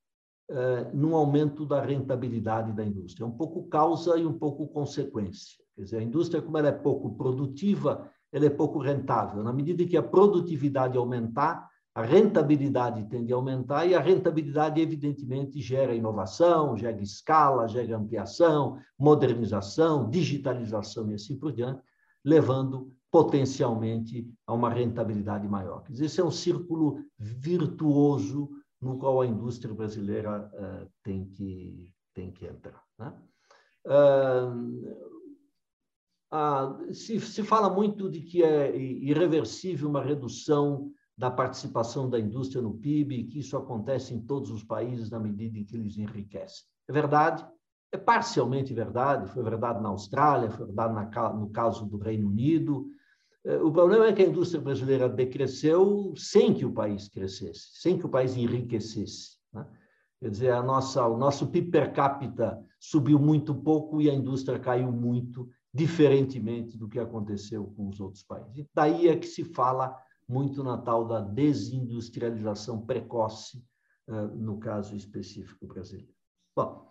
eh, 0.50 0.92
num 0.94 1.16
aumento 1.16 1.66
da 1.66 1.82
rentabilidade 1.82 2.72
da 2.72 2.86
indústria. 2.86 3.24
É 3.24 3.28
um 3.28 3.36
pouco 3.36 3.68
causa 3.68 4.18
e 4.18 4.26
um 4.26 4.38
pouco 4.38 4.68
consequência. 4.68 5.64
Quer 5.76 5.84
dizer, 5.84 5.98
a 5.98 6.04
indústria, 6.04 6.42
como 6.42 6.58
ela 6.58 6.70
é 6.70 6.72
pouco 6.72 7.16
produtiva, 7.16 8.10
ela 8.32 8.46
é 8.46 8.50
pouco 8.50 8.80
rentável. 8.80 9.44
Na 9.44 9.52
medida 9.52 9.84
que 9.86 9.98
a 9.98 10.04
produtividade 10.04 10.98
aumentar, 10.98 11.68
a 11.96 12.02
rentabilidade 12.02 13.04
tende 13.06 13.34
a 13.34 13.36
aumentar 13.36 13.86
e 13.86 13.96
a 13.96 14.00
rentabilidade, 14.00 14.82
evidentemente, 14.82 15.62
gera 15.62 15.96
inovação, 15.96 16.78
gera 16.78 17.02
escala, 17.02 17.68
gera 17.68 17.98
ampliação, 17.98 18.78
modernização, 19.00 20.10
digitalização 20.10 21.10
e 21.10 21.16
assim 21.16 21.38
por 21.38 21.52
diante 21.52 21.82
levando 22.26 22.92
potencialmente 23.12 24.30
a 24.46 24.54
uma 24.54 24.70
rentabilidade 24.70 25.48
maior. 25.48 25.86
Esse 25.90 26.20
é 26.20 26.24
um 26.24 26.32
círculo 26.32 27.06
virtuoso 27.18 28.50
no 28.82 28.98
qual 28.98 29.22
a 29.22 29.28
indústria 29.28 29.74
brasileira 29.74 30.52
uh, 30.54 30.90
tem, 31.02 31.26
que, 31.26 31.94
tem 32.14 32.32
que 32.32 32.46
entrar. 32.46 32.84
Né? 33.00 33.14
Uh, 33.88 35.06
se, 36.94 37.20
se 37.22 37.44
fala 37.44 37.70
muito 37.70 38.10
de 38.10 38.20
que 38.22 38.44
é 38.44 38.76
irreversível 38.76 39.88
uma 39.88 40.04
redução 40.04 40.92
da 41.18 41.32
participação 41.32 42.10
da 42.10 42.20
indústria 42.20 42.62
no 42.62 42.74
PIB, 42.74 43.26
que 43.26 43.40
isso 43.40 43.56
acontece 43.56 44.14
em 44.14 44.20
todos 44.20 44.52
os 44.52 44.64
países 44.64 45.10
na 45.10 45.20
medida 45.20 45.58
em 45.58 45.64
que 45.64 45.78
eles 45.78 45.98
enriquecem. 45.98 46.66
É 46.90 46.92
verdade, 46.92 47.48
é 47.96 47.98
parcialmente 47.98 48.74
verdade, 48.74 49.30
foi 49.32 49.44
verdade 49.44 49.82
na 49.82 49.90
Austrália, 49.90 50.52
foi 50.52 50.66
verdade 50.66 50.94
na, 50.94 51.34
no 51.34 51.50
caso 51.50 51.86
do 51.86 51.98
Reino 51.98 52.28
Unido. 52.28 52.88
É, 53.44 53.58
o 53.58 53.72
problema 53.72 54.08
é 54.08 54.14
que 54.14 54.22
a 54.22 54.28
indústria 54.28 54.62
brasileira 54.62 55.10
decresceu 55.10 56.14
sem 56.16 56.54
que 56.54 56.66
o 56.66 56.74
país 56.74 57.08
crescesse, 57.08 57.70
sem 57.74 57.98
que 57.98 58.06
o 58.06 58.10
país 58.10 58.36
enriquecesse. 58.36 59.38
Né? 59.54 59.66
Quer 60.20 60.30
dizer, 60.30 60.52
a 60.52 60.62
nossa, 60.62 61.06
o 61.08 61.18
nosso 61.18 61.48
PIB 61.48 61.72
per 61.72 61.94
capita 61.94 62.64
subiu 62.80 63.20
muito 63.20 63.54
pouco 63.54 64.02
e 64.02 64.10
a 64.10 64.14
indústria 64.14 64.60
caiu 64.60 64.92
muito, 64.92 65.50
diferentemente 65.74 66.78
do 66.78 66.88
que 66.88 67.00
aconteceu 67.00 67.66
com 67.76 67.90
os 67.90 68.00
outros 68.00 68.24
países. 68.24 68.58
E 68.58 68.70
daí 68.74 69.08
é 69.08 69.16
que 69.16 69.28
se 69.28 69.44
fala 69.44 69.96
muito 70.28 70.64
na 70.64 70.78
tal 70.78 71.06
da 71.06 71.20
desindustrialização 71.20 72.86
precoce 72.86 73.64
no 74.36 74.58
caso 74.58 74.96
específico 74.96 75.68
brasileiro. 75.68 76.14
Bom, 76.56 76.85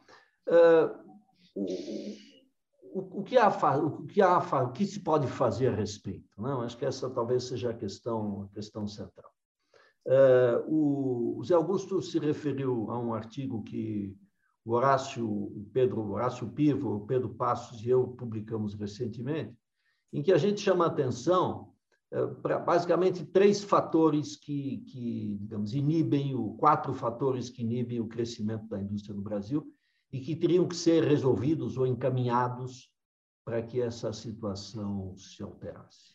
o, 1.54 3.20
o, 3.20 3.22
que 3.22 3.36
há, 3.36 3.48
o 3.78 4.06
que 4.06 4.20
há, 4.20 4.38
o 4.38 4.72
que 4.72 4.86
se 4.86 5.00
pode 5.00 5.26
fazer 5.26 5.68
a 5.68 5.74
respeito? 5.74 6.40
Não, 6.40 6.62
acho 6.62 6.76
que 6.76 6.84
essa 6.84 7.10
talvez 7.10 7.44
seja 7.44 7.70
a 7.70 7.74
questão, 7.74 8.42
a 8.42 8.54
questão 8.54 8.86
central. 8.86 9.30
o 10.66 11.42
Zé 11.44 11.54
Augusto 11.54 12.00
se 12.02 12.18
referiu 12.18 12.90
a 12.90 12.98
um 12.98 13.14
artigo 13.14 13.62
que 13.62 14.16
o 14.64 14.72
Horácio, 14.72 15.26
o 15.26 15.68
Pedro 15.72 16.10
Horácio 16.10 16.48
Pivo, 16.48 16.96
o 16.96 17.06
Pedro 17.06 17.28
Passos 17.28 17.84
e 17.84 17.90
eu 17.90 18.08
publicamos 18.08 18.74
recentemente, 18.74 19.54
em 20.12 20.22
que 20.22 20.32
a 20.32 20.38
gente 20.38 20.60
chama 20.60 20.86
atenção 20.86 21.74
eh, 22.10 22.26
para 22.42 22.58
basicamente 22.58 23.26
três 23.26 23.62
fatores 23.62 24.36
que, 24.36 24.78
que, 24.86 25.36
digamos, 25.40 25.74
inibem, 25.74 26.34
o, 26.34 26.54
quatro 26.54 26.94
fatores 26.94 27.50
que 27.50 27.62
inibem 27.62 28.00
o 28.00 28.06
crescimento 28.06 28.66
da 28.68 28.80
indústria 28.80 29.14
no 29.14 29.20
Brasil 29.20 29.66
e 30.14 30.20
que 30.20 30.36
teriam 30.36 30.68
que 30.68 30.76
ser 30.76 31.02
resolvidos 31.02 31.76
ou 31.76 31.84
encaminhados 31.84 32.88
para 33.44 33.60
que 33.60 33.80
essa 33.80 34.12
situação 34.12 35.16
se 35.16 35.42
alterasse. 35.42 36.14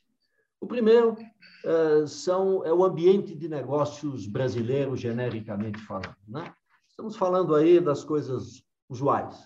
O 0.62 0.66
primeiro 0.66 1.18
uh, 1.66 2.08
são, 2.08 2.64
é 2.64 2.74
o 2.74 2.86
ambiente 2.86 3.36
de 3.36 3.50
negócios 3.50 4.26
brasileiro, 4.26 4.96
genericamente 4.96 5.80
falando. 5.80 6.16
Né? 6.26 6.50
Estamos 6.88 7.18
falando 7.18 7.54
aí 7.54 7.82
das 7.82 8.02
coisas 8.02 8.64
usuais. 8.88 9.38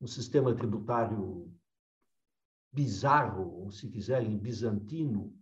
Um 0.00 0.08
sistema 0.08 0.52
tributário 0.52 1.48
bizarro, 2.72 3.62
ou 3.62 3.70
se 3.70 3.88
quiserem, 3.88 4.36
bizantino, 4.36 5.32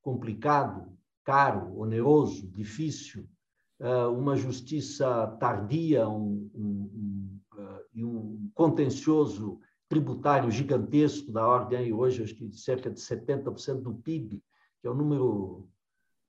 complicado, 0.00 0.92
caro, 1.22 1.78
oneroso, 1.78 2.48
difícil, 2.48 3.28
eh, 3.82 4.06
uma 4.06 4.36
justiça 4.36 5.26
tardia 5.40 6.08
um, 6.08 6.48
um, 6.54 6.71
contencioso 8.62 9.58
tributário 9.88 10.48
gigantesco 10.48 11.32
da 11.32 11.44
ordem, 11.44 11.92
hoje, 11.92 12.22
acho 12.22 12.36
que 12.36 12.52
cerca 12.52 12.88
de 12.88 13.00
70% 13.00 13.82
do 13.82 13.92
PIB, 13.92 14.40
que 14.80 14.86
é 14.86 14.90
um 14.90 14.94
número 14.94 15.68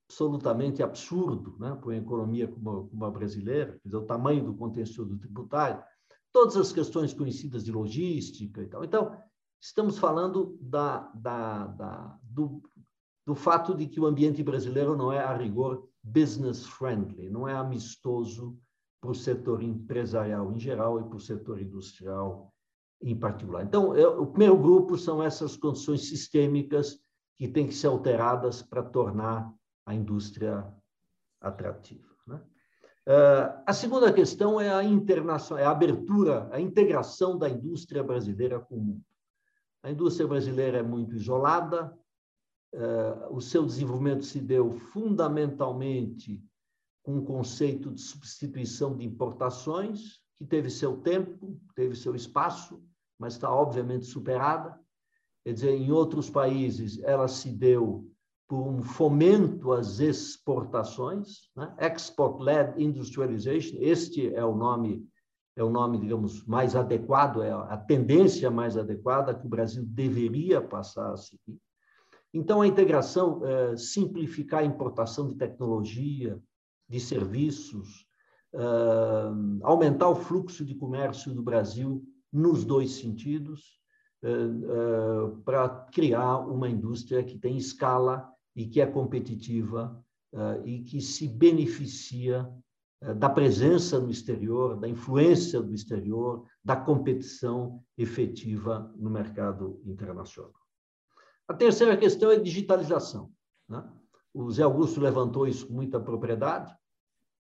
absolutamente 0.10 0.82
absurdo 0.82 1.56
né, 1.60 1.76
para 1.76 1.90
uma 1.90 1.96
economia 1.96 2.48
como, 2.48 2.88
como 2.88 3.06
a 3.06 3.12
brasileira, 3.12 3.74
quer 3.74 3.88
dizer, 3.88 3.98
o 3.98 4.06
tamanho 4.06 4.44
do 4.44 4.56
contencioso 4.56 5.16
tributário, 5.20 5.84
todas 6.32 6.58
as 6.58 6.72
questões 6.72 7.14
conhecidas 7.14 7.64
de 7.64 7.72
logística 7.72 8.64
e 8.64 8.68
tal. 8.68 8.84
Então, 8.84 9.16
estamos 9.62 10.00
falando 10.00 10.58
da, 10.60 11.12
da, 11.14 11.68
da, 11.68 12.20
do, 12.24 12.64
do 13.28 13.36
fato 13.36 13.76
de 13.76 13.86
que 13.86 14.00
o 14.00 14.08
ambiente 14.08 14.42
brasileiro 14.42 14.98
não 14.98 15.14
é, 15.14 15.20
a 15.20 15.38
rigor, 15.38 15.88
business 16.02 16.66
friendly, 16.66 17.30
não 17.30 17.48
é 17.48 17.54
amistoso 17.54 18.58
para 19.04 19.12
o 19.12 19.16
setor 19.16 19.62
empresarial 19.62 20.50
em 20.54 20.58
geral 20.58 20.98
e 20.98 21.04
para 21.04 21.18
o 21.18 21.20
setor 21.20 21.62
industrial 21.62 22.54
em 23.02 23.14
particular. 23.14 23.66
Então, 23.66 23.94
eu, 23.98 24.22
o 24.22 24.28
primeiro 24.28 24.58
grupo 24.58 24.98
são 24.98 25.22
essas 25.22 25.58
condições 25.58 26.08
sistêmicas 26.08 26.98
que 27.38 27.50
têm 27.50 27.68
que 27.68 27.74
ser 27.74 27.88
alteradas 27.88 28.62
para 28.62 28.82
tornar 28.82 29.54
a 29.86 29.94
indústria 29.94 30.66
atrativa. 31.42 32.08
Né? 32.26 32.36
Uh, 33.06 33.64
a 33.68 33.74
segunda 33.74 34.14
questão 34.14 34.62
é 34.62 34.70
a 34.70 34.82
é 34.82 35.66
a 35.66 35.72
abertura, 35.72 36.48
a 36.50 36.62
integração 36.62 37.38
da 37.38 37.50
indústria 37.50 38.02
brasileira 38.02 38.58
com 38.58 38.76
o 38.76 38.82
mundo. 38.82 39.06
A 39.84 39.92
indústria 39.92 40.26
brasileira 40.26 40.78
é 40.78 40.84
muito 40.84 41.14
isolada, 41.14 41.94
uh, 42.74 43.36
o 43.36 43.42
seu 43.42 43.66
desenvolvimento 43.66 44.24
se 44.24 44.40
deu 44.40 44.72
fundamentalmente 44.72 46.42
com 47.04 47.18
um 47.18 47.24
conceito 47.24 47.92
de 47.92 48.02
substituição 48.02 48.96
de 48.96 49.06
importações, 49.06 50.22
que 50.36 50.46
teve 50.46 50.70
seu 50.70 50.98
tempo, 50.98 51.60
teve 51.76 51.96
seu 51.96 52.16
espaço, 52.16 52.82
mas 53.20 53.34
está 53.34 53.54
obviamente 53.54 54.06
superada. 54.06 54.80
Quer 55.44 55.54
dizer, 55.54 55.72
em 55.72 55.92
outros 55.92 56.30
países 56.30 57.02
ela 57.04 57.28
se 57.28 57.50
deu 57.50 58.10
por 58.48 58.68
um 58.68 58.82
fomento 58.82 59.72
às 59.72 60.00
exportações, 60.00 61.50
né? 61.56 61.76
export-led 61.80 62.82
industrialization, 62.82 63.78
este 63.80 64.34
é 64.34 64.44
o 64.44 64.56
nome 64.56 65.08
é 65.56 65.64
o 65.64 65.70
nome, 65.70 66.00
digamos, 66.00 66.44
mais 66.46 66.76
adequado, 66.76 67.44
é 67.44 67.52
a 67.52 67.78
tendência 67.78 68.50
mais 68.50 68.76
adequada 68.76 69.36
que 69.36 69.46
o 69.46 69.50
Brasil 69.50 69.84
deveria 69.86 70.60
passar 70.62 71.14
a 71.14 71.18
seguir. 71.18 71.60
Então, 72.34 72.62
a 72.62 72.68
integração, 72.68 73.46
é, 73.46 73.78
simplificar 73.78 74.62
a 74.62 74.66
importação 74.66 75.28
de 75.28 75.36
tecnologia, 75.36 76.42
de 76.94 77.00
serviços, 77.00 78.06
é, 78.54 78.60
aumentar 79.64 80.10
o 80.10 80.16
fluxo 80.16 80.64
de 80.64 80.76
comércio 80.76 81.34
do 81.34 81.42
Brasil 81.42 82.06
nos 82.32 82.64
dois 82.64 82.92
sentidos, 82.92 83.82
é, 84.22 84.30
para 85.44 85.68
criar 85.92 86.38
uma 86.38 86.70
indústria 86.70 87.24
que 87.24 87.38
tem 87.38 87.58
escala 87.58 88.32
e 88.56 88.68
que 88.68 88.80
é 88.80 88.86
competitiva 88.86 90.00
uh, 90.32 90.66
e 90.66 90.84
que 90.84 91.02
se 91.02 91.28
beneficia 91.28 92.48
uh, 93.02 93.16
da 93.16 93.28
presença 93.28 94.00
no 94.00 94.12
exterior, 94.12 94.80
da 94.80 94.88
influência 94.88 95.60
do 95.60 95.74
exterior, 95.74 96.46
da 96.64 96.76
competição 96.76 97.84
efetiva 97.98 98.94
no 98.96 99.10
mercado 99.10 99.82
internacional. 99.86 100.54
A 101.48 101.54
terceira 101.54 101.98
questão 101.98 102.32
é 102.32 102.38
digitalização. 102.38 103.32
Né? 103.68 103.84
O 104.34 104.50
Zé 104.52 104.64
Augusto 104.64 105.02
levantou 105.02 105.48
isso 105.48 105.68
com 105.68 105.74
muita 105.74 106.00
propriedade. 106.00 106.74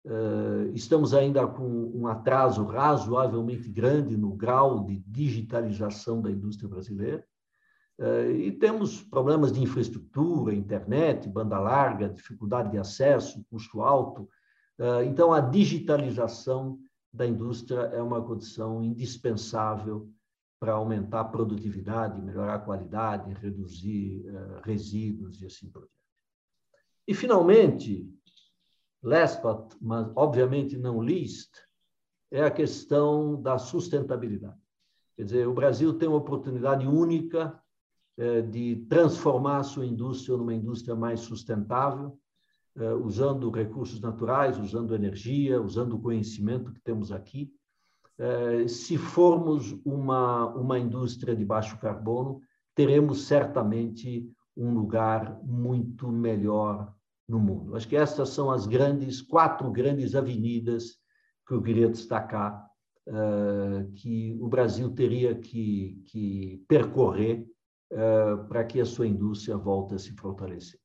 Uh, 0.10 0.72
estamos 0.74 1.14
ainda 1.14 1.46
com 1.46 1.92
um 1.94 2.08
atraso 2.08 2.64
razoavelmente 2.64 3.68
grande 3.68 4.16
no 4.16 4.32
grau 4.32 4.86
de 4.86 5.00
digitalização 5.06 6.22
da 6.22 6.32
indústria 6.32 6.70
brasileira. 6.70 7.28
Eh, 8.00 8.32
e 8.32 8.52
temos 8.52 9.02
problemas 9.02 9.52
de 9.52 9.62
infraestrutura, 9.62 10.54
internet, 10.54 11.28
banda 11.28 11.58
larga, 11.60 12.10
dificuldade 12.10 12.72
de 12.72 12.78
acesso, 12.78 13.44
custo 13.50 13.82
alto. 13.82 14.30
Eh, 14.78 15.06
então, 15.06 15.34
a 15.34 15.42
digitalização 15.42 16.80
da 17.12 17.26
indústria 17.26 17.80
é 17.80 18.02
uma 18.02 18.22
condição 18.22 18.84
indispensável 18.84 20.12
para 20.60 20.74
aumentar 20.74 21.22
a 21.22 21.26
produtividade, 21.26 22.22
melhorar 22.22 22.56
a 22.56 22.60
qualidade, 22.60 23.34
reduzir 23.34 24.26
eh, 24.28 24.62
resíduos 24.64 25.42
e 25.42 25.48
assim 25.48 25.70
por 25.70 25.82
diante. 25.82 25.98
E, 27.08 27.14
finalmente, 27.16 28.08
last 29.04 29.42
but, 29.42 29.76
mas 29.82 30.10
obviamente 30.16 30.78
não 30.78 31.00
least, 31.00 31.50
é 32.32 32.44
a 32.44 32.52
questão 32.52 33.42
da 33.42 33.58
sustentabilidade. 33.58 34.60
Quer 35.16 35.24
dizer, 35.24 35.48
o 35.48 35.54
Brasil 35.54 35.94
tem 35.94 36.08
uma 36.08 36.18
oportunidade 36.18 36.88
única 36.88 37.60
eh, 38.18 38.42
de 38.42 38.78
transformar 38.90 39.58
a 39.58 39.64
sua 39.64 39.86
indústria 39.86 40.38
numa 40.38 40.54
indústria 40.54 40.96
mais 40.96 41.22
sustentável, 41.22 42.20
eh, 42.76 42.94
usando 42.94 43.50
recursos 43.50 44.02
naturais, 44.02 44.60
usando 44.60 44.94
energia, 44.94 45.62
usando 45.62 45.94
o 45.94 46.02
conhecimento 46.02 46.72
que 46.72 46.82
temos 46.82 47.12
aqui. 47.12 47.52
Eh, 48.20 48.68
se 48.68 48.98
formos 48.98 49.72
uma, 49.86 50.48
uma 50.56 50.78
indústria 50.78 51.36
de 51.36 51.46
baixo 51.46 51.78
carbono, 51.80 52.42
teremos 52.76 53.26
certamente 53.26 54.30
um 54.56 54.72
lugar 54.74 55.40
muito 55.44 56.12
melhor 56.12 56.94
no 57.28 57.40
mundo. 57.40 57.76
Acho 57.76 57.88
que 57.88 57.96
estas 57.96 58.30
são 58.30 58.50
as 58.50 58.66
grandes, 58.66 59.22
quatro 59.22 59.70
grandes 59.72 60.16
avenidas 60.16 60.98
que 61.48 61.54
eu 61.54 61.62
queria 61.62 61.90
destacar, 61.90 62.66
que 63.96 64.38
o 64.42 64.48
Brasil 64.48 64.90
teria 64.94 65.34
que, 65.34 66.02
que 66.08 66.66
percorrer 66.68 67.48
eh, 67.90 68.36
para 68.50 68.66
que 68.66 68.82
a 68.82 68.86
sua 68.86 69.08
indústria 69.08 69.56
volte 69.56 69.96
a 69.96 69.98
se 69.98 70.14
fortalecer. 70.14 70.78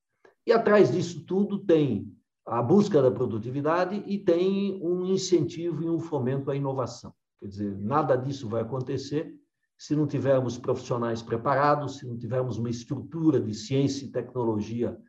E 0.47 0.53
atrás 0.53 0.93
disso 0.93 1.27
tudo 1.27 1.59
tem 1.59 2.07
a 2.47 2.63
busca 2.63 3.03
da 3.03 3.11
produtividade 3.11 4.05
e 4.07 4.21
tem 4.21 4.81
um 4.81 5.05
incentivo 5.07 5.83
e 5.83 5.91
um 5.91 5.99
fomento 5.99 6.49
à 6.49 6.55
inovação. 6.55 7.13
Quer 7.41 7.49
dizer, 7.49 7.77
nada 7.77 8.15
disso 8.15 8.49
vai 8.49 8.63
acontecer 8.63 9.35
se 9.77 9.97
não 9.97 10.07
tivermos 10.07 10.57
profissionais 10.57 11.23
preparados, 11.23 11.99
se 11.99 12.07
não 12.07 12.17
tivermos 12.17 12.57
uma 12.57 12.71
estrutura 12.71 13.41
de 13.41 13.53
ciência 13.53 14.05
e 14.05 14.13
tecnologia 14.13 14.93
uh, 14.93 15.03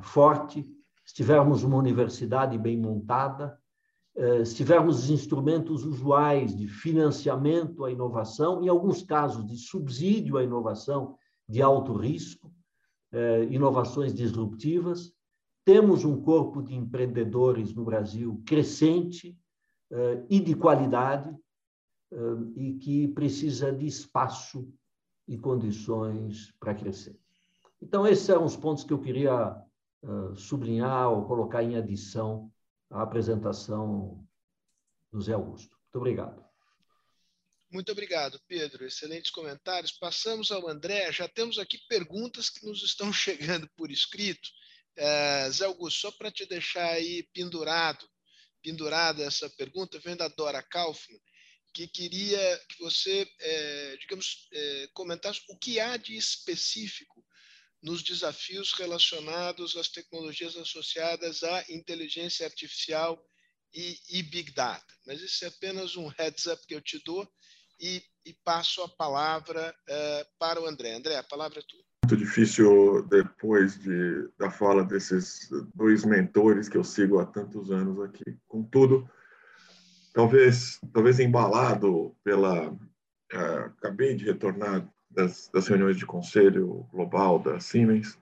forte, 0.00 0.64
se 1.04 1.14
tivermos 1.14 1.62
uma 1.62 1.76
universidade 1.76 2.56
bem 2.56 2.78
montada, 2.78 3.58
eh, 4.16 4.44
se 4.44 4.54
tivermos 4.54 5.04
os 5.04 5.10
instrumentos 5.10 5.84
usuais 5.84 6.56
de 6.56 6.68
financiamento 6.68 7.84
à 7.84 7.90
inovação, 7.90 8.62
em 8.62 8.68
alguns 8.68 9.02
casos 9.02 9.44
de 9.44 9.56
subsídio 9.56 10.36
à 10.36 10.44
inovação 10.44 11.16
de 11.48 11.60
alto 11.60 11.92
risco, 11.94 12.52
eh, 13.12 13.44
inovações 13.50 14.14
disruptivas, 14.14 15.12
temos 15.64 16.04
um 16.04 16.20
corpo 16.20 16.62
de 16.62 16.74
empreendedores 16.74 17.74
no 17.74 17.84
Brasil 17.84 18.40
crescente 18.46 19.36
eh, 19.90 20.24
e 20.30 20.40
de 20.40 20.54
qualidade 20.54 21.34
e 22.54 22.74
que 22.74 23.08
precisa 23.08 23.72
de 23.72 23.86
espaço 23.86 24.72
e 25.26 25.36
condições 25.36 26.54
para 26.60 26.72
crescer. 26.72 27.18
Então, 27.80 28.06
esses 28.06 28.28
eram 28.28 28.44
os 28.44 28.56
pontos 28.56 28.84
que 28.84 28.92
eu 28.92 29.00
queria 29.00 29.56
sublinhar 30.36 31.10
ou 31.10 31.26
colocar 31.26 31.62
em 31.62 31.76
adição 31.76 32.52
a 32.90 33.02
apresentação 33.02 34.26
do 35.10 35.20
Zé 35.20 35.32
Augusto. 35.32 35.76
Muito 35.76 35.96
obrigado. 35.96 36.44
Muito 37.70 37.90
obrigado, 37.90 38.40
Pedro. 38.46 38.86
Excelentes 38.86 39.30
comentários. 39.30 39.92
Passamos 39.92 40.52
ao 40.52 40.68
André. 40.68 41.10
Já 41.10 41.26
temos 41.26 41.58
aqui 41.58 41.78
perguntas 41.88 42.48
que 42.48 42.64
nos 42.64 42.82
estão 42.82 43.10
chegando 43.12 43.68
por 43.76 43.90
escrito. 43.90 44.48
É, 44.96 45.50
Zé 45.50 45.64
Augusto, 45.64 46.00
só 46.00 46.12
para 46.12 46.30
te 46.30 46.46
deixar 46.46 46.88
aí 46.90 47.24
pendurado, 47.32 48.08
pendurada 48.62 49.24
essa 49.24 49.50
pergunta, 49.50 49.98
vem 49.98 50.16
da 50.16 50.28
Dora 50.28 50.62
Kaufmann, 50.62 51.18
que 51.72 51.88
queria 51.88 52.62
que 52.68 52.78
você, 52.78 53.28
é, 53.40 53.96
digamos, 53.96 54.46
é, 54.52 54.88
comentasse 54.94 55.40
o 55.48 55.58
que 55.58 55.80
há 55.80 55.96
de 55.96 56.16
específico 56.16 57.23
nos 57.84 58.02
desafios 58.02 58.72
relacionados 58.72 59.76
às 59.76 59.88
tecnologias 59.88 60.56
associadas 60.56 61.42
à 61.44 61.64
inteligência 61.68 62.46
artificial 62.46 63.22
e, 63.74 63.98
e 64.10 64.22
Big 64.22 64.52
Data. 64.52 64.82
Mas 65.06 65.20
isso 65.20 65.44
é 65.44 65.48
apenas 65.48 65.94
um 65.94 66.08
heads 66.08 66.46
up 66.46 66.66
que 66.66 66.74
eu 66.74 66.80
te 66.80 66.98
dou 67.04 67.28
e, 67.78 68.02
e 68.24 68.32
passo 68.42 68.82
a 68.82 68.88
palavra 68.88 69.74
uh, 69.90 70.26
para 70.38 70.62
o 70.62 70.66
André. 70.66 70.94
André, 70.94 71.16
a 71.16 71.22
palavra 71.22 71.58
é 71.58 71.62
tua. 71.62 71.84
Muito 72.06 72.16
difícil, 72.16 73.02
depois 73.06 73.78
de, 73.78 74.30
da 74.38 74.50
fala 74.50 74.82
desses 74.82 75.50
dois 75.74 76.06
mentores 76.06 76.70
que 76.70 76.78
eu 76.78 76.84
sigo 76.84 77.18
há 77.18 77.26
tantos 77.26 77.70
anos 77.70 78.00
aqui. 78.00 78.38
Contudo, 78.48 79.08
talvez, 80.14 80.80
talvez 80.92 81.20
embalado 81.20 82.16
pela. 82.24 82.70
Uh, 82.70 83.64
acabei 83.78 84.14
de 84.14 84.24
retornar 84.24 84.88
das, 85.14 85.48
das, 85.48 85.66
reuniões 85.68 85.96
de 85.96 86.04
conselho 86.04 86.86
global 86.92 87.38
da 87.38 87.60
Siemens. 87.60 88.18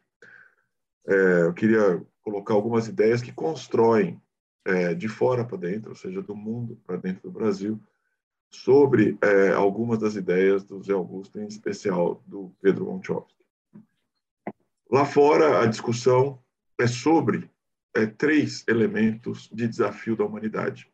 É, 1.07 1.43
eu 1.43 1.55
queria 1.55 2.05
colocar 2.23 2.55
algumas 2.55 2.87
ideias 2.87 3.23
que 3.23 3.33
constroem 3.33 4.21
é, 4.65 4.95
de 4.95 5.09
fora 5.09 5.45
para 5.45 5.59
dentro, 5.59 5.91
ou 5.91 5.97
seja, 5.97 6.23
do 6.23 6.37
mundo 6.37 6.81
para 6.87 6.97
dentro 6.97 7.23
do 7.23 7.31
Brasil, 7.31 7.81
sobre 8.49 9.19
é, 9.23 9.51
algumas 9.51 9.99
das 9.99 10.15
ideias 10.15 10.63
do 10.63 10.83
Zé 10.83 10.93
Augusto, 10.93 11.41
em 11.41 11.47
especial 11.47 12.23
do 12.27 12.55
Pedro 12.61 12.85
Montchovski. 12.85 13.43
Lá 14.91 15.07
fora, 15.07 15.63
a 15.63 15.67
discussão 15.67 16.39
é 16.79 16.87
sobre 16.87 17.51
é, 17.95 18.07
três 18.07 18.63
elementos 18.69 19.49
de 19.53 19.67
desafio 19.67 20.15
da 20.15 20.25
humanidade: 20.25 20.91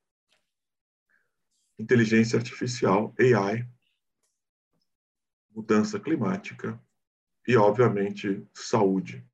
inteligência 1.78 2.38
artificial, 2.38 3.12
AI, 3.18 3.68
mudança 5.58 5.98
climática 5.98 6.80
e, 7.46 7.56
obviamente, 7.56 8.46
saúde. 8.54 9.26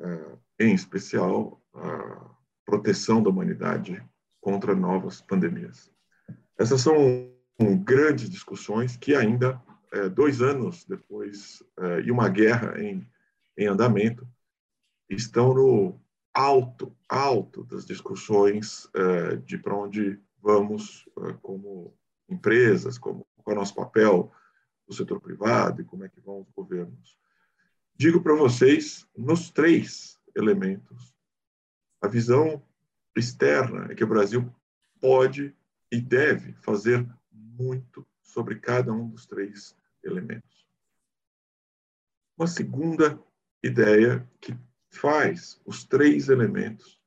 É, 0.00 0.36
em 0.66 0.74
especial, 0.74 1.62
a 1.72 2.30
proteção 2.66 3.22
da 3.22 3.30
humanidade 3.30 4.04
contra 4.40 4.74
novas 4.74 5.20
pandemias. 5.20 5.92
Essas 6.58 6.80
são 6.80 6.96
grandes 7.84 8.28
discussões 8.28 8.96
que 8.96 9.14
ainda, 9.14 9.62
é, 9.92 10.08
dois 10.08 10.42
anos 10.42 10.84
depois, 10.84 11.62
é, 11.78 12.00
e 12.00 12.10
uma 12.10 12.28
guerra 12.28 12.80
em, 12.82 13.08
em 13.56 13.66
andamento, 13.66 14.26
estão 15.08 15.54
no 15.54 16.00
alto, 16.34 16.96
alto 17.08 17.62
das 17.64 17.84
discussões 17.84 18.88
é, 18.92 19.36
de 19.36 19.56
para 19.56 19.76
onde 19.76 20.20
vamos 20.42 21.08
como 21.40 21.96
empresas, 22.28 22.98
como 22.98 23.24
qual 23.36 23.54
é 23.54 23.56
o 23.56 23.60
nosso 23.60 23.74
papel 23.74 24.32
no 24.86 24.94
setor 24.94 25.20
privado 25.20 25.80
e 25.80 25.84
como 25.84 26.04
é 26.04 26.08
que 26.08 26.20
vão 26.20 26.40
os 26.40 26.50
governos. 26.50 27.18
Digo 27.96 28.20
para 28.22 28.34
vocês, 28.34 29.06
nos 29.16 29.50
três 29.50 30.18
elementos, 30.34 31.14
a 32.00 32.08
visão 32.08 32.62
externa 33.16 33.90
é 33.90 33.94
que 33.94 34.04
o 34.04 34.08
Brasil 34.08 34.52
pode 35.00 35.54
e 35.90 36.00
deve 36.00 36.52
fazer 36.54 37.06
muito 37.30 38.06
sobre 38.20 38.58
cada 38.58 38.92
um 38.92 39.08
dos 39.08 39.26
três 39.26 39.76
elementos. 40.02 40.66
Uma 42.36 42.48
segunda 42.48 43.22
ideia 43.62 44.28
que 44.40 44.56
faz 44.90 45.60
os 45.64 45.84
três 45.84 46.28
elementos, 46.28 47.00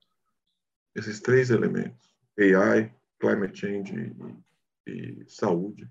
esses 0.95 1.19
três 1.19 1.49
elementos, 1.49 2.09
AI, 2.39 2.95
climate 3.19 3.59
change 3.59 3.93
e, 4.87 4.91
e 4.91 5.25
saúde, 5.27 5.89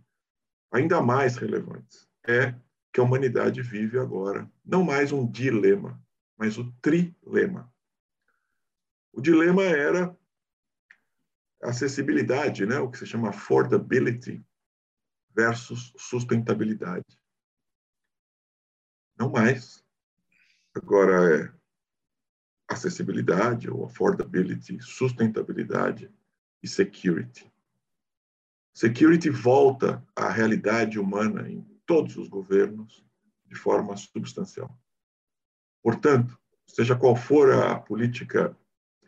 ainda 0.71 1.01
mais 1.01 1.37
relevantes, 1.37 2.09
é 2.27 2.55
que 2.93 3.01
a 3.01 3.03
humanidade 3.03 3.63
vive 3.63 3.99
agora 3.99 4.51
não 4.65 4.83
mais 4.83 5.13
um 5.13 5.31
dilema, 5.31 6.03
mas 6.37 6.59
o 6.59 6.73
trilema. 6.81 7.73
O 9.13 9.21
dilema 9.21 9.63
era 9.63 10.17
acessibilidade, 11.63 12.67
né? 12.67 12.79
o 12.79 12.91
que 12.91 12.99
se 12.99 13.07
chama 13.07 13.31
affordability 13.31 14.45
versus 15.35 15.93
sustentabilidade. 15.97 17.05
Não 19.19 19.31
mais. 19.31 19.85
Agora 20.75 21.45
é 21.45 21.53
acessibilidade 22.69 23.71
ou 23.71 23.85
affordability, 23.85 24.81
sustentabilidade 24.81 26.13
e 26.63 26.69
security. 26.69 27.51
Security 28.77 29.31
volta 29.31 30.07
à 30.15 30.29
realidade 30.29 31.01
humana 31.01 31.49
em 31.49 31.63
todos 31.87 32.19
os 32.19 32.29
governos 32.29 33.03
de 33.47 33.55
forma 33.55 33.97
substancial. 33.97 34.79
Portanto, 35.83 36.39
seja 36.67 36.95
qual 36.95 37.17
for 37.17 37.51
a 37.55 37.81
política 37.81 38.55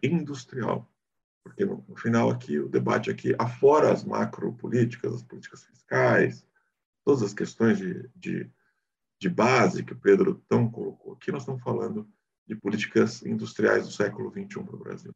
industrial 0.02 0.90
porque 1.42 1.66
no, 1.66 1.84
no, 1.86 1.96
final 1.96 2.30
aqui, 2.30 2.58
o 2.58 2.68
debate 2.68 3.10
aqui, 3.10 3.34
afora 3.38 3.92
as 3.92 4.04
macropolíticas, 4.04 5.14
as 5.14 5.22
políticas 5.22 5.64
fiscais, 5.64 6.46
todas 7.04 7.22
as 7.22 7.34
questões 7.34 7.78
de, 7.78 8.08
de, 8.14 8.50
de 9.18 9.28
base 9.28 9.82
que 9.82 9.92
o 9.92 9.98
Pedro 9.98 10.42
tão 10.48 10.70
colocou 10.70 11.12
aqui, 11.12 11.30
nós 11.30 11.42
estamos 11.42 11.62
falando 11.62 12.06
de 12.46 12.54
políticas 12.54 13.22
industriais 13.22 13.84
do 13.86 13.92
século 13.92 14.30
XXI 14.30 14.62
para 14.62 14.76
o 14.76 14.78
Brasil. 14.78 15.14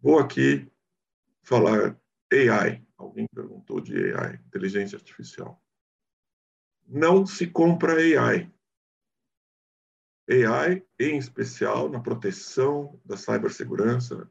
Vou 0.00 0.18
aqui 0.18 0.70
falar 1.42 1.98
AI. 2.32 2.84
Alguém 2.96 3.26
perguntou 3.34 3.80
de 3.80 4.12
AI, 4.14 4.34
inteligência 4.46 4.96
artificial. 4.96 5.62
Não 6.86 7.24
se 7.26 7.46
compra 7.46 7.94
AI. 7.94 8.50
AI, 10.28 10.86
em 10.98 11.18
especial 11.18 11.88
na 11.88 12.00
proteção 12.00 12.98
da 13.04 13.16
cibersegurança, 13.16 14.30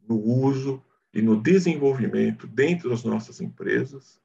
no 0.00 0.18
uso 0.18 0.82
e 1.12 1.20
no 1.20 1.40
desenvolvimento 1.40 2.46
dentro 2.46 2.90
das 2.90 3.04
nossas 3.04 3.40
empresas, 3.40 4.20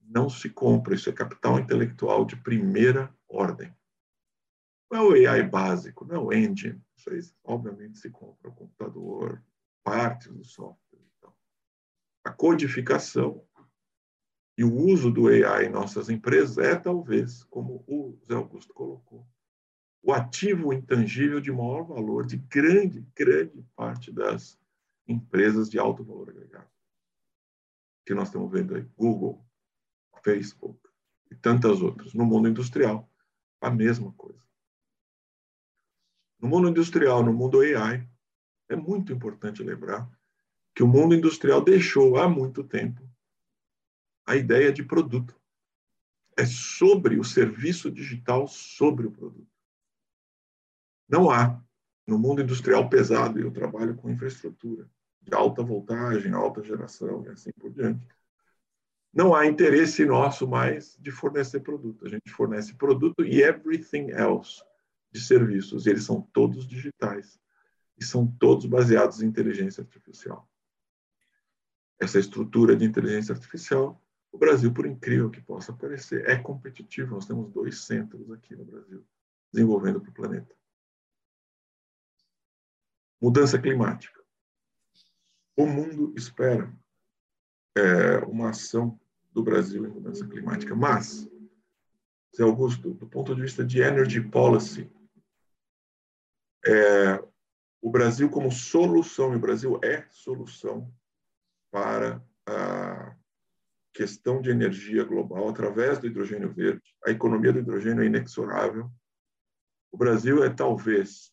não 0.00 0.28
se 0.28 0.48
compra. 0.48 0.94
Isso 0.94 1.08
é 1.10 1.12
capital 1.12 1.58
intelectual 1.58 2.24
de 2.24 2.36
primeira 2.36 3.14
ordem. 3.28 3.74
Não 4.90 5.12
é 5.12 5.26
o 5.26 5.30
AI 5.30 5.42
básico, 5.42 6.04
não 6.04 6.14
é 6.14 6.18
o 6.18 6.32
engine. 6.32 6.80
Isso 6.96 7.10
aí, 7.10 7.20
obviamente, 7.42 7.98
se 7.98 8.10
compra 8.10 8.48
o 8.48 8.54
computador, 8.54 9.42
partes 9.82 10.28
do 10.28 10.44
software. 10.44 10.83
A 12.24 12.32
codificação 12.32 13.46
e 14.56 14.64
o 14.64 14.72
uso 14.72 15.10
do 15.10 15.28
AI 15.28 15.66
em 15.66 15.70
nossas 15.70 16.08
empresas 16.08 16.58
é, 16.58 16.74
talvez, 16.74 17.44
como 17.44 17.84
o 17.86 18.18
Zé 18.24 18.34
Augusto 18.34 18.72
colocou, 18.72 19.26
o 20.02 20.12
ativo 20.12 20.72
intangível 20.72 21.40
de 21.40 21.50
maior 21.50 21.82
valor 21.82 22.26
de 22.26 22.36
grande, 22.36 23.00
grande 23.14 23.62
parte 23.74 24.12
das 24.12 24.58
empresas 25.08 25.68
de 25.68 25.78
alto 25.78 26.04
valor 26.04 26.30
agregado. 26.30 26.68
Que 28.06 28.14
nós 28.14 28.28
estamos 28.28 28.50
vendo 28.50 28.74
aí, 28.74 28.82
Google, 28.96 29.44
Facebook 30.22 30.78
e 31.30 31.34
tantas 31.34 31.80
outras. 31.80 32.14
No 32.14 32.24
mundo 32.24 32.48
industrial, 32.48 33.10
a 33.60 33.70
mesma 33.70 34.12
coisa. 34.12 34.42
No 36.38 36.48
mundo 36.48 36.68
industrial, 36.68 37.22
no 37.22 37.32
mundo 37.32 37.60
AI, 37.60 38.08
é 38.68 38.76
muito 38.76 39.12
importante 39.12 39.62
lembrar 39.62 40.08
que 40.74 40.82
o 40.82 40.88
mundo 40.88 41.14
industrial 41.14 41.62
deixou 41.62 42.16
há 42.16 42.28
muito 42.28 42.64
tempo 42.64 43.00
a 44.26 44.34
ideia 44.36 44.72
de 44.72 44.82
produto. 44.82 45.38
É 46.36 46.44
sobre 46.44 47.18
o 47.18 47.24
serviço 47.24 47.90
digital 47.90 48.48
sobre 48.48 49.06
o 49.06 49.10
produto. 49.10 49.46
Não 51.08 51.30
há. 51.30 51.62
No 52.06 52.18
mundo 52.18 52.42
industrial 52.42 52.88
pesado, 52.90 53.38
e 53.38 53.42
eu 53.42 53.50
trabalho 53.50 53.94
com 53.94 54.10
infraestrutura 54.10 54.90
de 55.22 55.32
alta 55.34 55.62
voltagem, 55.62 56.32
alta 56.32 56.62
geração 56.62 57.24
e 57.24 57.28
assim 57.28 57.50
por 57.52 57.72
diante. 57.72 58.06
Não 59.12 59.34
há 59.34 59.46
interesse 59.46 60.04
nosso 60.04 60.46
mais 60.46 60.98
de 61.00 61.10
fornecer 61.10 61.60
produto. 61.60 62.04
A 62.04 62.08
gente 62.08 62.30
fornece 62.30 62.74
produto 62.74 63.24
e 63.24 63.40
everything 63.40 64.10
else 64.10 64.60
de 65.12 65.20
serviços. 65.20 65.86
E 65.86 65.90
eles 65.90 66.04
são 66.04 66.20
todos 66.20 66.66
digitais. 66.66 67.38
E 67.96 68.04
são 68.04 68.26
todos 68.26 68.66
baseados 68.66 69.22
em 69.22 69.26
inteligência 69.26 69.82
artificial. 69.82 70.48
Essa 72.00 72.18
estrutura 72.18 72.76
de 72.76 72.84
inteligência 72.84 73.34
artificial, 73.34 74.00
o 74.32 74.38
Brasil, 74.38 74.72
por 74.72 74.84
incrível 74.84 75.30
que 75.30 75.40
possa 75.40 75.72
parecer, 75.72 76.28
é 76.28 76.36
competitivo. 76.36 77.14
Nós 77.14 77.26
temos 77.26 77.52
dois 77.52 77.84
centros 77.84 78.30
aqui 78.32 78.56
no 78.56 78.64
Brasil 78.64 79.06
desenvolvendo 79.52 80.00
para 80.00 80.10
o 80.10 80.14
planeta. 80.14 80.54
Mudança 83.22 83.58
climática. 83.58 84.20
O 85.56 85.66
mundo 85.66 86.12
espera 86.16 86.76
é, 87.76 88.18
uma 88.26 88.50
ação 88.50 88.98
do 89.32 89.42
Brasil 89.42 89.86
em 89.86 89.90
mudança 89.90 90.26
climática, 90.26 90.74
mas, 90.74 91.30
Zé 92.36 92.42
Augusto, 92.42 92.92
do 92.94 93.06
ponto 93.06 93.34
de 93.34 93.42
vista 93.42 93.64
de 93.64 93.80
energy 93.80 94.20
policy, 94.20 94.90
é, 96.66 97.22
o 97.80 97.90
Brasil 97.90 98.28
como 98.28 98.50
solução, 98.50 99.32
e 99.32 99.36
o 99.36 99.40
Brasil 99.40 99.78
é 99.84 100.04
solução 100.10 100.92
para 101.74 102.24
a 102.46 103.16
questão 103.92 104.40
de 104.40 104.48
energia 104.48 105.02
global 105.02 105.48
através 105.48 105.98
do 105.98 106.06
hidrogênio 106.06 106.54
verde. 106.54 106.94
A 107.04 107.10
economia 107.10 107.52
do 107.52 107.58
hidrogênio 107.58 108.04
é 108.04 108.06
inexorável. 108.06 108.88
O 109.90 109.98
Brasil 109.98 110.44
é 110.44 110.50
talvez 110.50 111.32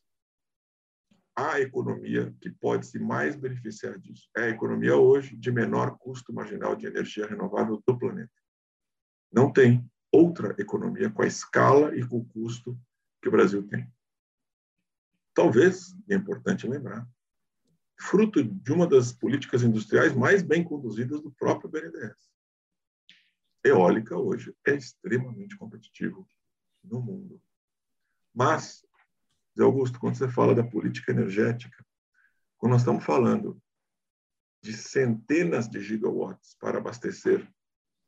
a 1.35 1.59
economia 1.59 2.35
que 2.41 2.49
pode 2.49 2.87
se 2.87 2.97
mais 2.97 3.35
beneficiar 3.35 3.99
disso. 3.99 4.27
É 4.35 4.45
a 4.45 4.49
economia 4.49 4.95
hoje 4.95 5.37
de 5.37 5.51
menor 5.51 5.95
custo 5.99 6.33
marginal 6.33 6.75
de 6.75 6.87
energia 6.87 7.27
renovável 7.27 7.79
do 7.85 7.99
planeta. 7.99 8.33
Não 9.31 9.53
tem 9.53 9.87
outra 10.11 10.55
economia 10.57 11.11
com 11.11 11.21
a 11.21 11.27
escala 11.27 11.95
e 11.95 12.03
com 12.03 12.17
o 12.17 12.25
custo 12.25 12.75
que 13.21 13.29
o 13.29 13.31
Brasil 13.31 13.61
tem. 13.67 13.87
Talvez, 15.35 15.95
é 16.09 16.15
importante 16.15 16.67
lembrar, 16.67 17.07
fruto 18.01 18.43
de 18.43 18.73
uma 18.73 18.87
das 18.87 19.13
políticas 19.13 19.61
industriais 19.61 20.13
mais 20.13 20.41
bem 20.41 20.63
conduzidas 20.63 21.21
do 21.21 21.31
próprio 21.31 21.69
BNDES. 21.69 22.31
Eólica 23.63 24.17
hoje 24.17 24.55
é 24.65 24.73
extremamente 24.73 25.55
competitivo 25.55 26.27
no 26.83 26.99
mundo. 26.99 27.39
Mas, 28.33 28.83
Zé 29.55 29.63
Augusto, 29.63 29.99
quando 29.99 30.15
você 30.15 30.27
fala 30.27 30.55
da 30.55 30.63
política 30.63 31.11
energética, 31.11 31.85
quando 32.57 32.71
nós 32.71 32.81
estamos 32.81 33.03
falando 33.03 33.61
de 34.63 34.73
centenas 34.73 35.69
de 35.69 35.79
gigawatts 35.79 36.55
para 36.59 36.79
abastecer 36.79 37.47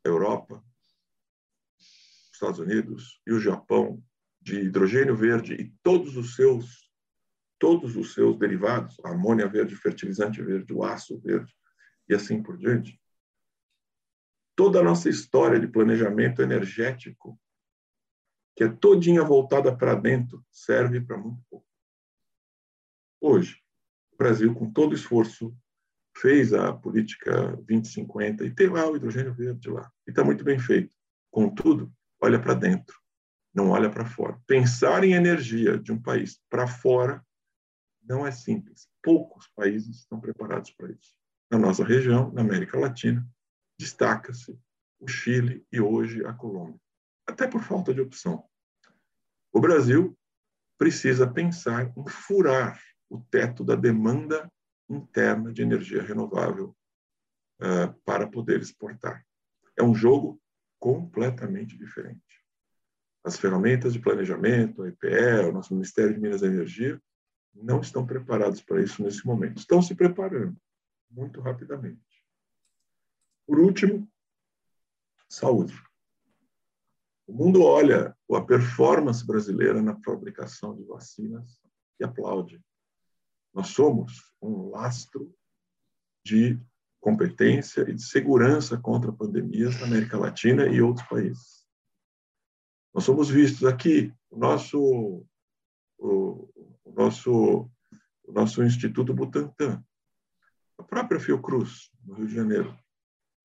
a 0.04 0.08
Europa, 0.08 0.62
os 1.78 2.30
Estados 2.32 2.58
Unidos 2.58 3.20
e 3.24 3.32
o 3.32 3.40
Japão 3.40 4.02
de 4.40 4.60
hidrogênio 4.60 5.16
verde 5.16 5.54
e 5.54 5.70
todos 5.82 6.16
os 6.16 6.34
seus 6.34 6.83
todos 7.64 7.96
os 7.96 8.12
seus 8.12 8.36
derivados, 8.36 9.00
amônia 9.02 9.48
verde, 9.48 9.74
fertilizante 9.74 10.42
verde, 10.42 10.70
o 10.70 10.84
aço 10.84 11.18
verde 11.20 11.50
e 12.06 12.14
assim 12.14 12.42
por 12.42 12.58
diante. 12.58 13.00
Toda 14.54 14.80
a 14.80 14.82
nossa 14.82 15.08
história 15.08 15.58
de 15.58 15.66
planejamento 15.66 16.42
energético, 16.42 17.40
que 18.54 18.64
é 18.64 18.68
todinha 18.68 19.24
voltada 19.24 19.74
para 19.74 19.94
dentro, 19.94 20.44
serve 20.52 21.00
para 21.00 21.16
muito 21.16 21.42
pouco. 21.48 21.66
Hoje, 23.18 23.58
o 24.12 24.16
Brasil, 24.18 24.54
com 24.54 24.70
todo 24.70 24.94
esforço, 24.94 25.56
fez 26.14 26.52
a 26.52 26.70
política 26.70 27.56
2050 27.62 28.44
e 28.44 28.54
tem 28.54 28.68
lá 28.68 28.86
o 28.86 28.94
hidrogênio 28.94 29.32
verde 29.32 29.70
lá. 29.70 29.90
E 30.06 30.10
está 30.10 30.22
muito 30.22 30.44
bem 30.44 30.58
feito. 30.58 30.94
Contudo, 31.30 31.90
olha 32.20 32.38
para 32.38 32.52
dentro, 32.52 32.94
não 33.54 33.70
olha 33.70 33.88
para 33.88 34.04
fora. 34.04 34.38
Pensar 34.46 35.02
em 35.02 35.14
energia 35.14 35.78
de 35.78 35.92
um 35.92 35.98
país 36.00 36.38
para 36.50 36.66
fora 36.66 37.24
não 38.06 38.26
é 38.26 38.30
simples. 38.30 38.88
Poucos 39.02 39.48
países 39.48 40.00
estão 40.00 40.20
preparados 40.20 40.70
para 40.70 40.90
isso. 40.90 41.14
Na 41.50 41.58
nossa 41.58 41.84
região, 41.84 42.32
na 42.32 42.40
América 42.40 42.78
Latina, 42.78 43.26
destaca-se 43.78 44.58
o 45.00 45.08
Chile 45.08 45.66
e 45.70 45.80
hoje 45.80 46.24
a 46.24 46.32
Colômbia, 46.32 46.80
até 47.26 47.46
por 47.46 47.62
falta 47.62 47.92
de 47.92 48.00
opção. 48.00 48.44
O 49.52 49.60
Brasil 49.60 50.16
precisa 50.78 51.26
pensar 51.26 51.92
em 51.96 52.08
furar 52.08 52.80
o 53.08 53.20
teto 53.20 53.62
da 53.62 53.76
demanda 53.76 54.50
interna 54.88 55.52
de 55.52 55.62
energia 55.62 56.02
renovável 56.02 56.76
uh, 57.60 57.92
para 58.04 58.26
poder 58.26 58.60
exportar. 58.60 59.24
É 59.76 59.82
um 59.82 59.94
jogo 59.94 60.40
completamente 60.78 61.76
diferente. 61.76 62.20
As 63.24 63.38
ferramentas 63.38 63.92
de 63.92 64.00
planejamento, 64.00 64.82
a 64.82 64.88
EPE, 64.88 65.48
o 65.48 65.52
nosso 65.52 65.72
Ministério 65.72 66.12
de 66.14 66.20
Minas 66.20 66.42
e 66.42 66.46
Energia, 66.46 67.00
não 67.54 67.80
estão 67.80 68.06
preparados 68.06 68.60
para 68.60 68.82
isso 68.82 69.02
nesse 69.02 69.26
momento. 69.26 69.58
Estão 69.58 69.80
se 69.80 69.94
preparando 69.94 70.56
muito 71.10 71.40
rapidamente. 71.40 72.02
Por 73.46 73.58
último, 73.58 74.08
saúde. 75.28 75.74
O 77.26 77.32
mundo 77.32 77.62
olha 77.62 78.16
a 78.32 78.40
performance 78.40 79.24
brasileira 79.24 79.80
na 79.80 79.96
fabricação 80.02 80.74
de 80.74 80.82
vacinas 80.84 81.60
e 81.98 82.04
aplaude. 82.04 82.60
Nós 83.52 83.68
somos 83.68 84.32
um 84.42 84.70
lastro 84.70 85.34
de 86.24 86.60
competência 87.00 87.82
e 87.82 87.94
de 87.94 88.02
segurança 88.02 88.78
contra 88.78 89.12
pandemias 89.12 89.78
na 89.78 89.86
América 89.86 90.18
Latina 90.18 90.66
e 90.66 90.80
outros 90.80 91.06
países. 91.06 91.64
Nós 92.92 93.04
somos 93.04 93.28
vistos 93.28 93.64
aqui, 93.64 94.12
o 94.30 94.38
nosso 94.38 95.24
o, 95.98 96.48
o 96.84 96.92
nosso, 96.92 97.70
o 98.22 98.32
nosso 98.32 98.62
Instituto 98.62 99.14
Butantan, 99.14 99.82
a 100.78 100.82
própria 100.82 101.20
Fiocruz, 101.20 101.90
no 102.04 102.14
Rio 102.14 102.26
de 102.26 102.34
Janeiro, 102.34 102.78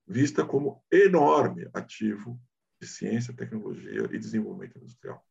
vista 0.06 0.44
como 0.44 0.84
enorme 0.90 1.68
ativo 1.72 2.40
de 2.80 2.86
ciência, 2.86 3.34
tecnologia 3.34 4.08
e 4.12 4.18
desenvolvimento 4.18 4.78
industrial. 4.78 5.24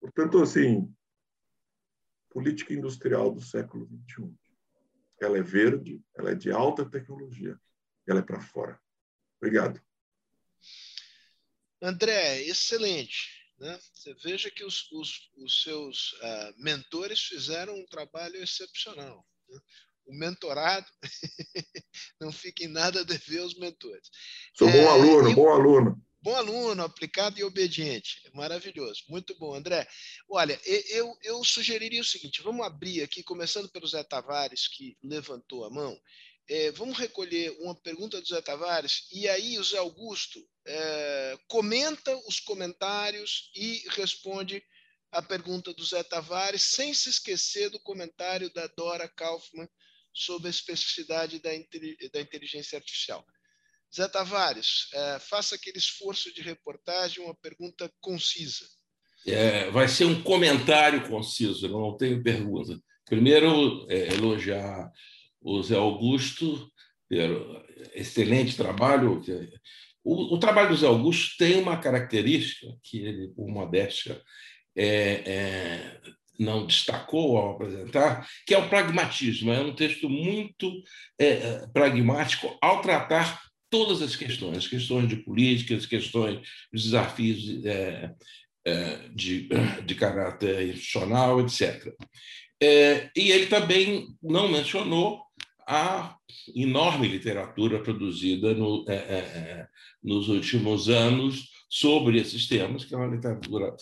Portanto, 0.00 0.42
assim, 0.42 0.94
política 2.30 2.74
industrial 2.74 3.32
do 3.32 3.40
século 3.40 3.86
XXI. 3.86 4.30
Ela 5.18 5.38
é 5.38 5.42
verde, 5.42 6.04
ela 6.14 6.32
é 6.32 6.34
de 6.34 6.50
alta 6.50 6.84
tecnologia, 6.84 7.58
ela 8.06 8.20
é 8.20 8.22
para 8.22 8.40
fora. 8.40 8.78
Obrigado. 9.40 9.80
André, 11.80 12.42
excelente. 12.42 13.35
Né? 13.58 13.78
Você 13.92 14.14
veja 14.14 14.50
que 14.50 14.64
os, 14.64 14.90
os, 14.92 15.30
os 15.36 15.62
seus 15.62 16.12
uh, 16.12 16.54
mentores 16.58 17.20
fizeram 17.20 17.74
um 17.74 17.86
trabalho 17.86 18.36
excepcional. 18.42 19.26
Né? 19.48 19.58
O 20.06 20.14
mentorado 20.14 20.86
não 22.20 22.30
fica 22.30 22.64
em 22.64 22.68
nada 22.68 23.00
a 23.00 23.04
dever 23.04 23.40
aos 23.40 23.54
mentores. 23.54 24.08
Sou 24.54 24.70
bom 24.70 24.78
é, 24.78 24.88
aluno, 24.88 25.34
bom 25.34 25.48
aluno. 25.48 26.06
Bom 26.20 26.34
aluno, 26.34 26.82
aplicado 26.82 27.38
e 27.38 27.44
obediente. 27.44 28.20
Maravilhoso. 28.34 29.04
Muito 29.08 29.36
bom, 29.38 29.54
André. 29.54 29.86
Olha, 30.28 30.60
eu, 30.64 31.16
eu 31.22 31.44
sugeriria 31.44 32.00
o 32.00 32.04
seguinte: 32.04 32.42
vamos 32.42 32.66
abrir 32.66 33.02
aqui, 33.02 33.22
começando 33.22 33.68
pelo 33.68 33.86
Zé 33.86 34.02
Tavares, 34.02 34.68
que 34.68 34.96
levantou 35.02 35.64
a 35.64 35.70
mão. 35.70 35.96
É, 36.48 36.70
vamos 36.72 36.96
recolher 36.96 37.50
uma 37.60 37.74
pergunta 37.74 38.20
do 38.20 38.28
Zé 38.28 38.40
Tavares 38.40 39.08
e 39.12 39.28
aí 39.28 39.58
o 39.58 39.64
Zé 39.64 39.78
Augusto 39.78 40.40
é, 40.64 41.38
comenta 41.48 42.16
os 42.28 42.38
comentários 42.38 43.50
e 43.54 43.84
responde 43.90 44.62
a 45.10 45.20
pergunta 45.20 45.72
do 45.72 45.84
Zé 45.84 46.02
Tavares, 46.02 46.62
sem 46.62 46.94
se 46.94 47.08
esquecer 47.08 47.70
do 47.70 47.80
comentário 47.80 48.52
da 48.52 48.66
Dora 48.68 49.08
Kaufmann 49.08 49.68
sobre 50.12 50.46
a 50.46 50.50
especificidade 50.50 51.40
da, 51.40 51.50
da 52.12 52.20
inteligência 52.20 52.78
artificial. 52.78 53.24
Zé 53.94 54.06
Tavares, 54.08 54.88
é, 54.92 55.18
faça 55.18 55.54
aquele 55.54 55.78
esforço 55.78 56.32
de 56.32 56.42
reportagem, 56.42 57.24
uma 57.24 57.34
pergunta 57.34 57.90
concisa. 58.00 58.66
É, 59.26 59.70
vai 59.70 59.88
ser 59.88 60.04
um 60.04 60.22
comentário 60.22 61.08
conciso, 61.08 61.68
não 61.68 61.96
tenho 61.96 62.22
pergunta. 62.22 62.78
Primeiro, 63.04 63.86
é, 63.90 64.14
elogiar 64.14 64.92
o 65.40 65.62
Zé 65.62 65.76
Augusto, 65.76 66.70
excelente 67.94 68.56
trabalho. 68.56 69.22
O, 70.04 70.34
o, 70.34 70.38
trabalho 70.38 70.70
do 70.70 70.76
Zé 70.76 70.86
Augusto 70.86 71.36
tem 71.38 71.60
uma 71.60 71.76
característica 71.76 72.66
que 72.82 72.98
ele, 72.98 73.28
por 73.28 73.48
modéstia, 73.48 74.20
é, 74.76 75.22
é, 75.26 76.00
não 76.38 76.66
destacou 76.66 77.36
ao 77.38 77.52
apresentar, 77.52 78.28
que 78.46 78.54
é 78.54 78.58
o 78.58 78.68
pragmatismo. 78.68 79.52
É 79.52 79.60
um 79.60 79.74
texto 79.74 80.08
muito 80.08 80.70
é, 81.18 81.28
é 81.28 81.66
pragmático 81.72 82.56
ao 82.60 82.82
tratar 82.82 83.40
todas 83.70 84.02
as 84.02 84.14
questões, 84.14 84.58
as 84.58 84.68
questões 84.68 85.08
de 85.08 85.16
política, 85.16 85.74
as 85.74 85.86
questões, 85.86 86.40
os 86.72 86.84
desafios 86.84 87.64
é, 87.64 88.14
é, 88.64 89.08
de, 89.14 89.48
de 89.84 89.94
caráter 89.94 90.68
institucional, 90.68 91.40
etc. 91.40 91.92
É, 92.62 93.10
e 93.14 93.30
ele 93.30 93.46
também 93.46 94.08
não 94.22 94.48
mencionou 94.48 95.22
a 95.66 96.16
enorme 96.54 97.08
literatura 97.08 97.82
produzida 97.82 98.54
no, 98.54 98.84
é, 98.88 98.94
é, 98.94 98.98
é, 98.98 99.68
nos 100.02 100.28
últimos 100.28 100.88
anos 100.88 101.50
sobre 101.68 102.18
esses 102.20 102.46
temas, 102.46 102.84
que 102.84 102.94
é 102.94 102.96
uma 102.96 103.14
literatura 103.14 103.74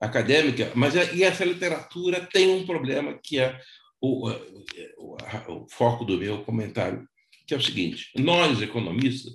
acadêmica, 0.00 0.70
mas 0.74 0.94
é, 0.94 1.14
e 1.14 1.22
essa 1.22 1.44
literatura 1.44 2.26
tem 2.32 2.50
um 2.50 2.66
problema 2.66 3.18
que 3.22 3.38
é 3.38 3.58
o, 4.00 4.30
o, 4.98 5.16
o 5.48 5.66
foco 5.68 6.04
do 6.04 6.18
meu 6.18 6.42
comentário, 6.44 7.08
que 7.46 7.54
é 7.54 7.56
o 7.56 7.62
seguinte: 7.62 8.10
nós 8.16 8.60
economistas 8.60 9.32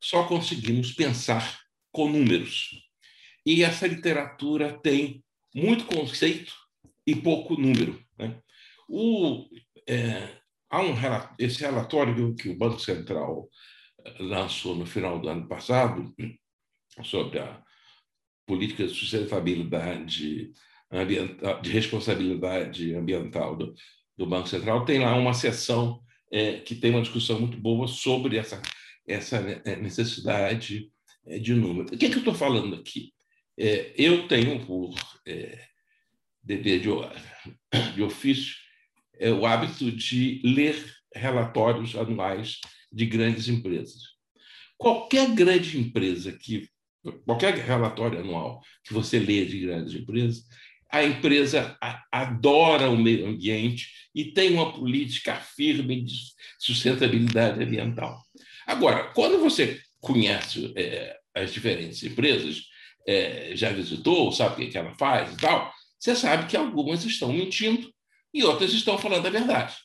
só 0.00 0.24
conseguimos 0.24 0.92
pensar 0.92 1.60
com 1.92 2.08
números. 2.08 2.70
E 3.44 3.62
essa 3.64 3.86
literatura 3.86 4.78
tem 4.82 5.24
muito 5.54 5.84
conceito 5.86 6.52
e 7.06 7.14
pouco 7.14 7.60
número. 7.60 8.00
Né? 8.20 8.40
O, 8.88 9.46
é, 9.88 10.36
há 10.68 10.80
um 10.82 10.94
esse 11.38 11.60
relatório 11.60 12.34
que 12.34 12.48
o 12.48 12.58
Banco 12.58 12.78
Central 12.78 13.48
eh, 14.04 14.16
lançou 14.20 14.74
no 14.74 14.86
final 14.86 15.18
do 15.18 15.28
ano 15.28 15.48
passado 15.48 16.14
sobre 17.02 17.38
a 17.38 17.62
política 18.46 18.86
de 18.86 18.94
sustentabilidade 18.94 20.52
ambiental, 20.90 21.60
de 21.60 21.70
responsabilidade 21.70 22.94
ambiental 22.94 23.56
do, 23.56 23.74
do 24.16 24.26
Banco 24.26 24.48
Central 24.48 24.84
tem 24.84 24.98
lá 24.98 25.14
uma 25.16 25.34
seção 25.34 26.00
é, 26.32 26.58
que 26.60 26.74
tem 26.74 26.90
uma 26.90 27.02
discussão 27.02 27.40
muito 27.40 27.56
boa 27.58 27.86
sobre 27.86 28.36
essa 28.36 28.60
essa 29.06 29.36
é, 29.64 29.76
necessidade 29.76 30.90
é, 31.26 31.38
de 31.38 31.54
número. 31.54 31.94
O 31.94 31.98
que, 31.98 32.06
é 32.06 32.08
que 32.08 32.14
eu 32.14 32.20
estou 32.20 32.34
falando 32.34 32.76
aqui? 32.76 33.12
É, 33.58 33.92
eu 33.96 34.28
tenho 34.28 34.64
por 34.64 34.94
é, 35.26 35.64
dever 36.56 36.80
de, 36.80 37.94
de 37.94 38.02
ofício 38.02 38.56
é, 39.18 39.30
o 39.30 39.46
hábito 39.46 39.92
de 39.92 40.40
ler 40.44 40.76
relatórios 41.14 41.94
anuais 41.94 42.58
de 42.92 43.06
grandes 43.06 43.48
empresas. 43.48 44.02
Qualquer 44.76 45.30
grande 45.34 45.78
empresa 45.78 46.32
que 46.32 46.68
qualquer 47.24 47.54
relatório 47.54 48.20
anual 48.20 48.60
que 48.84 48.92
você 48.92 49.18
lê 49.18 49.46
de 49.46 49.60
grandes 49.60 49.94
empresas, 49.94 50.44
a 50.90 51.02
empresa 51.02 51.78
adora 52.12 52.90
o 52.90 52.96
meio 52.96 53.26
ambiente 53.26 53.88
e 54.14 54.32
tem 54.32 54.52
uma 54.52 54.72
política 54.72 55.36
firme 55.36 56.02
de 56.02 56.14
sustentabilidade 56.58 57.62
ambiental. 57.62 58.22
Agora, 58.66 59.04
quando 59.14 59.38
você 59.38 59.80
conhece 60.00 60.72
é, 60.76 61.16
as 61.34 61.52
diferentes 61.52 62.02
empresas, 62.02 62.62
é, 63.06 63.52
já 63.54 63.70
visitou, 63.70 64.30
sabe 64.32 64.64
o 64.64 64.70
que 64.70 64.76
ela 64.76 64.94
faz 64.94 65.32
e 65.32 65.36
tal, 65.36 65.72
você 66.00 66.16
sabe 66.16 66.48
que 66.48 66.56
algumas 66.56 67.04
estão 67.04 67.30
mentindo 67.32 67.92
e 68.32 68.42
outras 68.42 68.72
estão 68.72 68.96
falando 68.96 69.26
a 69.26 69.30
verdade. 69.30 69.76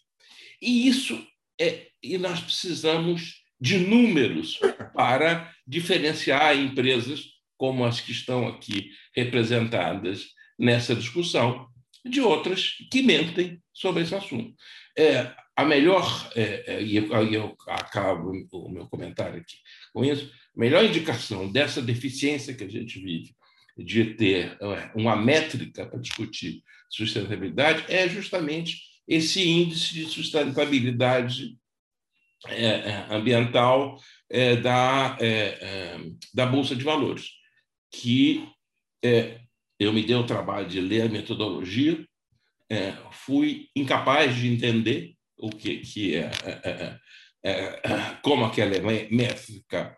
E 0.62 0.88
isso 0.88 1.22
é, 1.60 1.88
e 2.02 2.18
nós 2.18 2.40
precisamos 2.40 3.44
de 3.60 3.78
números 3.78 4.60
para 4.94 5.54
diferenciar 5.68 6.58
empresas 6.58 7.26
como 7.58 7.84
as 7.84 8.00
que 8.00 8.12
estão 8.12 8.48
aqui 8.48 8.92
representadas 9.14 10.28
nessa 10.58 10.96
discussão 10.96 11.68
de 12.06 12.22
outras 12.22 12.76
que 12.92 13.02
mentem 13.02 13.62
sobre 13.74 14.04
esse 14.04 14.16
assunto. 14.16 14.54
É, 14.98 15.34
a 15.56 15.66
melhor, 15.66 16.32
é, 16.36 16.76
é, 16.76 16.84
e 16.84 16.98
eu, 16.98 17.08
eu 17.32 17.56
acabo 17.68 18.32
o 18.52 18.70
meu 18.70 18.88
comentário 18.88 19.40
aqui 19.40 19.56
com 19.94 20.04
isso, 20.04 20.32
a 20.56 20.60
melhor 20.60 20.84
indicação 20.86 21.52
dessa 21.52 21.82
deficiência 21.82 22.54
que 22.54 22.64
a 22.64 22.70
gente 22.70 23.00
vive 23.00 23.34
de 23.78 24.14
ter 24.16 24.58
é, 24.62 24.92
uma 24.96 25.16
métrica 25.16 25.86
para 25.86 26.00
discutir 26.00 26.64
sustentabilidade 26.90 27.86
é 27.90 28.08
justamente 28.08 28.82
esse 29.08 29.48
índice 29.48 29.94
de 29.94 30.06
sustentabilidade 30.06 31.58
é, 32.48 32.66
é 32.66 33.08
ambiental 33.10 34.00
é, 34.30 34.56
da, 34.56 35.18
é, 35.20 35.98
da 36.34 36.46
Bolsa 36.46 36.76
de 36.76 36.84
Valores, 36.84 37.32
que 37.92 38.48
eu 39.80 39.94
me 39.94 40.04
dei 40.04 40.16
o 40.16 40.26
trabalho 40.26 40.68
de 40.68 40.82
ler 40.82 41.04
a 41.04 41.10
metodologia, 41.10 42.04
fui 43.12 43.70
incapaz 43.76 44.36
de 44.36 44.48
entender 44.48 45.14
o 45.38 45.50
que, 45.50 45.78
que 45.78 46.16
é, 46.16 46.32
como 48.24 48.46
aquela 48.46 48.82
métrica. 49.12 49.96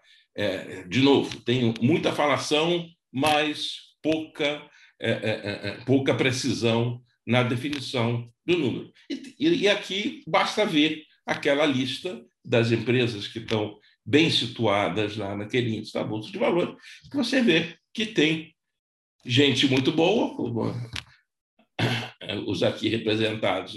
de 0.89 1.01
novo, 1.01 1.39
tem 1.41 1.73
muita 1.81 2.11
falação, 2.11 2.85
mas 3.17 3.95
pouca, 3.99 4.69
pouca 5.87 6.13
precisão 6.13 7.01
na 7.25 7.41
definição 7.41 8.31
do 8.45 8.55
número. 8.55 8.93
E, 9.09 9.63
e 9.63 9.67
aqui 9.67 10.23
basta 10.27 10.63
ver 10.67 11.03
aquela 11.25 11.65
lista 11.65 12.23
das 12.45 12.71
empresas 12.71 13.27
que 13.27 13.39
estão 13.39 13.79
bem 14.05 14.29
situadas 14.29 15.17
lá 15.17 15.35
naquele 15.35 15.75
índice 15.75 15.93
da 15.93 16.03
Bolsa 16.03 16.31
de 16.31 16.37
Valores, 16.37 16.75
que 17.09 17.17
você 17.17 17.41
vê 17.41 17.75
que 17.91 18.05
tem 18.05 18.55
gente 19.25 19.67
muito 19.67 19.91
boa, 19.91 20.35
como 20.35 20.71
os 22.45 22.61
aqui 22.61 22.87
representados 22.87 23.75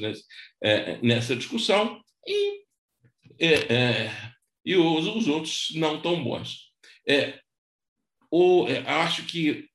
nessa 1.03 1.35
discussão, 1.35 1.99
e, 2.27 2.61
é, 3.39 3.75
é, 3.75 4.33
e 4.67 4.77
os, 4.77 5.07
os, 5.07 5.29
outros 5.29 5.69
não 5.75 6.01
tão 6.03 6.23
bons. 6.23 6.71
É, 7.09 7.41
o, 8.31 8.67
é, 8.69 8.79
acho 8.89 9.25
que 9.25 9.69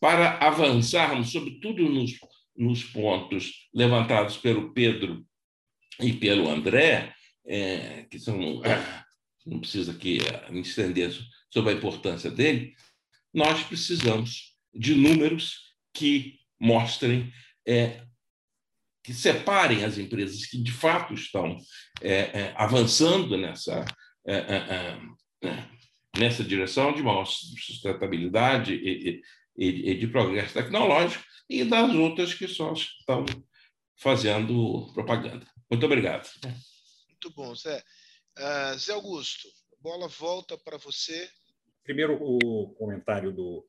para 0.00 0.38
avançarmos, 0.38 1.32
sobretudo 1.32 1.88
nos 1.88 2.18
nos 2.58 2.82
pontos 2.82 3.68
levantados 3.72 4.36
pelo 4.36 4.72
Pedro 4.72 5.24
e 6.00 6.12
pelo 6.12 6.50
André, 6.50 7.14
é, 7.46 8.04
que 8.10 8.18
são, 8.18 8.36
não 9.46 9.60
precisa 9.60 9.92
aqui 9.92 10.18
é, 10.18 10.50
me 10.50 10.60
estender 10.60 11.16
sobre 11.50 11.70
a 11.70 11.76
importância 11.76 12.30
dele, 12.30 12.74
nós 13.32 13.62
precisamos 13.62 14.56
de 14.74 14.94
números 14.94 15.72
que 15.94 16.40
mostrem, 16.60 17.32
é, 17.66 18.02
que 19.04 19.14
separem 19.14 19.84
as 19.84 19.96
empresas 19.96 20.44
que 20.46 20.60
de 20.60 20.72
fato 20.72 21.14
estão 21.14 21.56
é, 22.02 22.12
é 22.12 22.54
avançando 22.56 23.38
nessa, 23.38 23.84
é, 24.26 24.98
nessa 26.18 26.42
direção 26.42 26.92
de 26.92 27.02
maior 27.02 27.24
sustentabilidade 27.24 28.74
e, 28.74 29.22
e, 29.56 29.90
e 29.90 29.94
de 29.98 30.06
progresso 30.06 30.54
tecnológico 30.54 31.24
e 31.48 31.64
das 31.64 31.94
outras 31.94 32.34
que 32.34 32.46
só 32.46 32.72
estão 32.72 33.24
fazendo 33.96 34.90
propaganda. 34.92 35.46
Muito 35.70 35.86
obrigado. 35.86 36.28
Muito 37.08 37.30
bom, 37.34 37.54
Zé. 37.54 37.82
Uh, 38.38 38.78
Zé 38.78 38.92
Augusto, 38.92 39.48
a 39.72 39.82
bola 39.82 40.08
volta 40.08 40.56
para 40.56 40.76
você. 40.76 41.28
Primeiro, 41.82 42.18
o 42.20 42.74
comentário 42.74 43.32
do, 43.32 43.66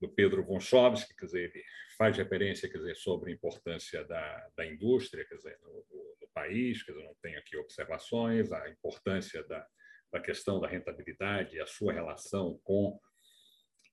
do 0.00 0.08
Pedro 0.08 0.44
Gonçalves, 0.44 1.04
que 1.04 1.14
quer 1.14 1.26
dizer, 1.26 1.50
ele 1.54 1.64
faz 1.96 2.16
referência 2.16 2.68
quer 2.68 2.78
dizer, 2.78 2.96
sobre 2.96 3.30
a 3.30 3.34
importância 3.34 4.04
da, 4.04 4.48
da 4.56 4.66
indústria 4.66 5.24
quer 5.26 5.36
dizer, 5.36 5.58
no, 5.62 5.84
no 6.20 6.28
país, 6.34 6.82
quer 6.82 6.92
dizer, 6.92 7.04
não 7.04 7.14
tenho 7.22 7.38
aqui 7.38 7.56
observações, 7.56 8.50
a 8.52 8.68
importância 8.68 9.42
da, 9.44 9.66
da 10.12 10.20
questão 10.20 10.60
da 10.60 10.68
rentabilidade, 10.68 11.60
a 11.60 11.66
sua 11.66 11.92
relação 11.92 12.58
com 12.64 12.98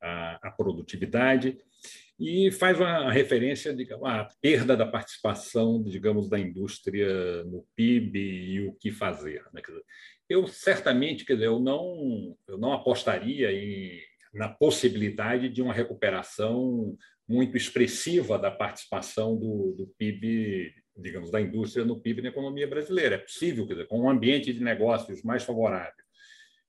a, 0.03 0.39
a 0.47 0.51
produtividade 0.51 1.57
e 2.20 2.51
faz 2.51 2.80
uma 2.80 3.11
referência 3.11 3.74
digamos, 3.74 4.07
à 4.07 4.28
perda 4.41 4.78
da 4.78 4.86
participação, 4.86 5.82
digamos, 5.84 6.30
da 6.30 6.38
indústria 6.38 7.43
no 7.45 7.66
PIB 7.76 8.20
e 8.20 8.68
o 8.68 8.74
que 8.74 8.91
fazer. 8.91 9.43
Né? 9.53 9.61
Dizer, 9.66 9.84
eu 10.30 10.47
certamente, 10.47 11.26
quer 11.26 11.34
dizer, 11.34 11.47
eu 11.47 11.59
não, 11.59 12.38
eu 12.47 12.57
não 12.57 12.74
apostaria 12.74 13.51
em, 13.51 13.99
na 14.34 14.49
possibilidade 14.49 15.49
de 15.49 15.61
uma 15.61 15.74
recuperação 15.74 16.95
muito 17.28 17.55
expressiva 17.55 18.38
da 18.38 18.51
participação 18.51 19.38
do, 19.38 19.74
do 19.78 19.88
PIB, 19.97 20.74
digamos, 20.97 21.32
da 21.32 21.41
indústria 21.41 21.86
no 21.86 21.99
PIB 21.99 22.22
na 22.22 22.30
economia 22.30 22.68
brasileira. 22.68 23.16
É 23.16 23.20
possível, 23.20 23.66
quer 23.66 23.74
dizer, 23.74 23.88
com 23.88 24.01
um 24.01 24.09
ambiente 24.09 24.53
de 24.53 24.61
negócios 24.61 25.24
mais 25.24 25.43
favorável 25.43 26.03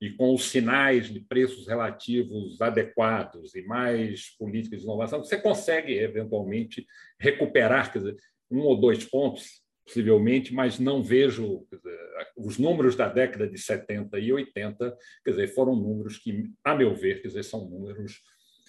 e 0.05 0.11
com 0.11 0.35
os 0.35 0.51
sinais 0.51 1.09
de 1.09 1.19
preços 1.19 1.67
relativos 1.67 2.61
adequados 2.61 3.55
e 3.55 3.63
mais 3.63 4.37
políticas 4.37 4.81
de 4.81 4.85
inovação, 4.85 5.25
você 5.25 5.39
consegue, 5.39 5.95
eventualmente, 5.95 6.87
recuperar 7.19 7.91
dizer, 7.91 8.15
um 8.51 8.59
ou 8.61 8.79
dois 8.79 9.03
pontos, 9.03 9.63
possivelmente, 9.87 10.53
mas 10.53 10.79
não 10.79 11.03
vejo 11.03 11.67
dizer, 11.73 11.99
os 12.37 12.59
números 12.59 12.97
da 12.97 13.09
década 13.09 13.49
de 13.49 13.57
70 13.57 14.19
e 14.19 14.31
80, 14.31 14.95
quer 15.25 15.31
dizer, 15.31 15.49
foram 15.49 15.75
números 15.75 16.19
que, 16.19 16.51
a 16.63 16.75
meu 16.75 16.95
ver, 16.95 17.23
quer 17.23 17.29
dizer, 17.29 17.43
são 17.43 17.67
números 17.67 18.21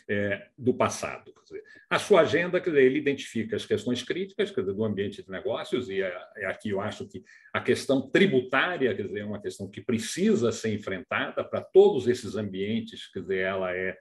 é, 0.08 0.48
do 0.58 0.74
passado. 0.74 1.34
Dizer, 1.44 1.64
a 1.90 2.00
sua 2.00 2.22
agenda, 2.22 2.60
quer 2.60 2.70
dizer, 2.72 2.84
ele 2.84 3.00
identifica 3.00 3.56
as 3.56 3.66
questões 3.66 4.04
críticas 4.04 4.52
quer 4.52 4.62
dizer, 4.62 4.74
do 4.74 4.84
ambiente 4.84 5.24
de 5.24 5.30
negócios, 5.30 5.90
e 5.90 6.02
é, 6.02 6.16
é, 6.38 6.46
aqui 6.46 6.70
eu 6.70 6.82
acho 6.82 7.08
que 7.08 7.24
a 7.54 7.62
questão 7.62 8.10
tributária 8.10 8.94
quer 8.96 9.04
dizer, 9.04 9.20
é 9.20 9.26
uma 9.26 9.42
questão 9.42 9.70
que 9.70 9.82
precisa 9.82 10.52
ser 10.52 10.74
enfrentada 10.74 11.44
para 11.44 11.62
todos 11.62 12.08
esses 12.08 12.36
ambientes, 12.36 13.12
quer 13.12 13.22
dizer, 13.22 13.40
ela 13.40 13.76
é 13.76 13.98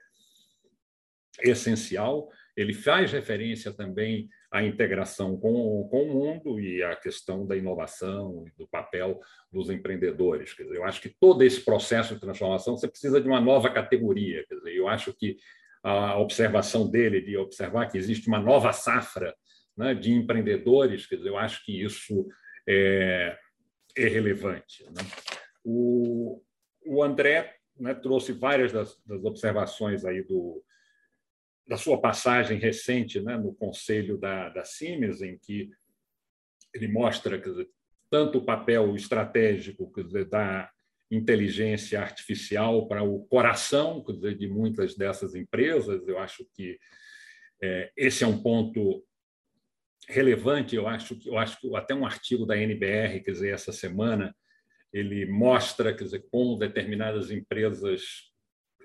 essencial. 1.43 2.29
Ele 2.55 2.73
faz 2.73 3.11
referência 3.11 3.73
também 3.73 4.29
à 4.49 4.63
integração 4.63 5.37
com, 5.37 5.87
com 5.89 6.03
o 6.03 6.13
mundo 6.13 6.59
e 6.59 6.81
à 6.81 6.95
questão 6.95 7.45
da 7.45 7.57
inovação 7.57 8.45
e 8.47 8.57
do 8.57 8.65
papel 8.67 9.19
dos 9.51 9.69
empreendedores. 9.69 10.53
Quer 10.53 10.63
dizer, 10.63 10.77
eu 10.77 10.85
acho 10.85 11.01
que 11.01 11.09
todo 11.19 11.43
esse 11.43 11.59
processo 11.59 12.13
de 12.13 12.21
transformação 12.21 12.77
você 12.77 12.87
precisa 12.87 13.19
de 13.19 13.27
uma 13.27 13.41
nova 13.41 13.69
categoria. 13.69 14.45
Quer 14.47 14.55
dizer, 14.55 14.73
eu 14.73 14.87
acho 14.87 15.13
que 15.13 15.37
a 15.87 16.17
observação 16.17 16.89
dele 16.89 17.21
de 17.21 17.37
observar 17.37 17.87
que 17.87 17.97
existe 17.97 18.27
uma 18.27 18.39
nova 18.39 18.73
safra 18.73 19.35
né, 19.77 19.93
de 19.93 20.11
empreendedores, 20.11 21.05
quer 21.05 21.17
dizer, 21.17 21.29
eu 21.29 21.37
acho 21.37 21.63
que 21.63 21.83
isso 21.83 22.27
é, 22.67 23.37
é 23.95 24.07
relevante. 24.07 24.83
Né? 24.85 25.03
O, 25.63 26.41
o 26.87 27.03
André 27.03 27.55
né, 27.79 27.93
trouxe 27.93 28.33
várias 28.33 28.71
das, 28.71 28.99
das, 29.05 29.23
observações 29.23 30.03
aí 30.05 30.23
do, 30.23 30.63
da 31.67 31.77
sua 31.77 32.01
passagem 32.01 32.57
recente 32.57 33.21
né, 33.21 33.37
no 33.37 33.53
conselho 33.53 34.17
da, 34.17 34.49
da 34.49 34.65
Siemens, 34.65 35.21
em 35.21 35.37
que 35.37 35.69
ele 36.73 36.87
mostra 36.87 37.37
dizer, 37.37 37.69
tanto 38.09 38.39
o 38.39 38.45
papel 38.45 38.95
estratégico 38.95 39.91
dizer, 40.03 40.25
da 40.25 40.67
inteligência 41.11 41.99
artificial 41.99 42.87
para 42.87 43.03
o 43.03 43.25
coração 43.27 44.03
de 44.37 44.47
muitas 44.47 44.95
dessas 44.95 45.35
empresas. 45.35 46.07
Eu 46.07 46.19
acho 46.19 46.45
que 46.53 46.77
é, 47.61 47.91
esse 47.95 48.23
é 48.23 48.27
um 48.27 48.41
ponto 48.41 49.03
relevante. 50.07 50.75
Eu 50.75 50.87
acho 50.87 51.15
que 51.15 51.29
eu 51.29 51.37
acho 51.37 51.59
que 51.59 51.75
até 51.75 51.93
um 51.93 52.05
artigo 52.05 52.45
da 52.45 52.57
NBR, 52.57 53.21
quer 53.21 53.31
dizer, 53.31 53.53
essa 53.53 53.71
semana, 53.71 54.35
ele 54.91 55.25
mostra, 55.25 55.93
quer 55.93 56.05
dizer, 56.05 56.25
como 56.31 56.57
determinadas 56.57 57.29
empresas 57.29 58.31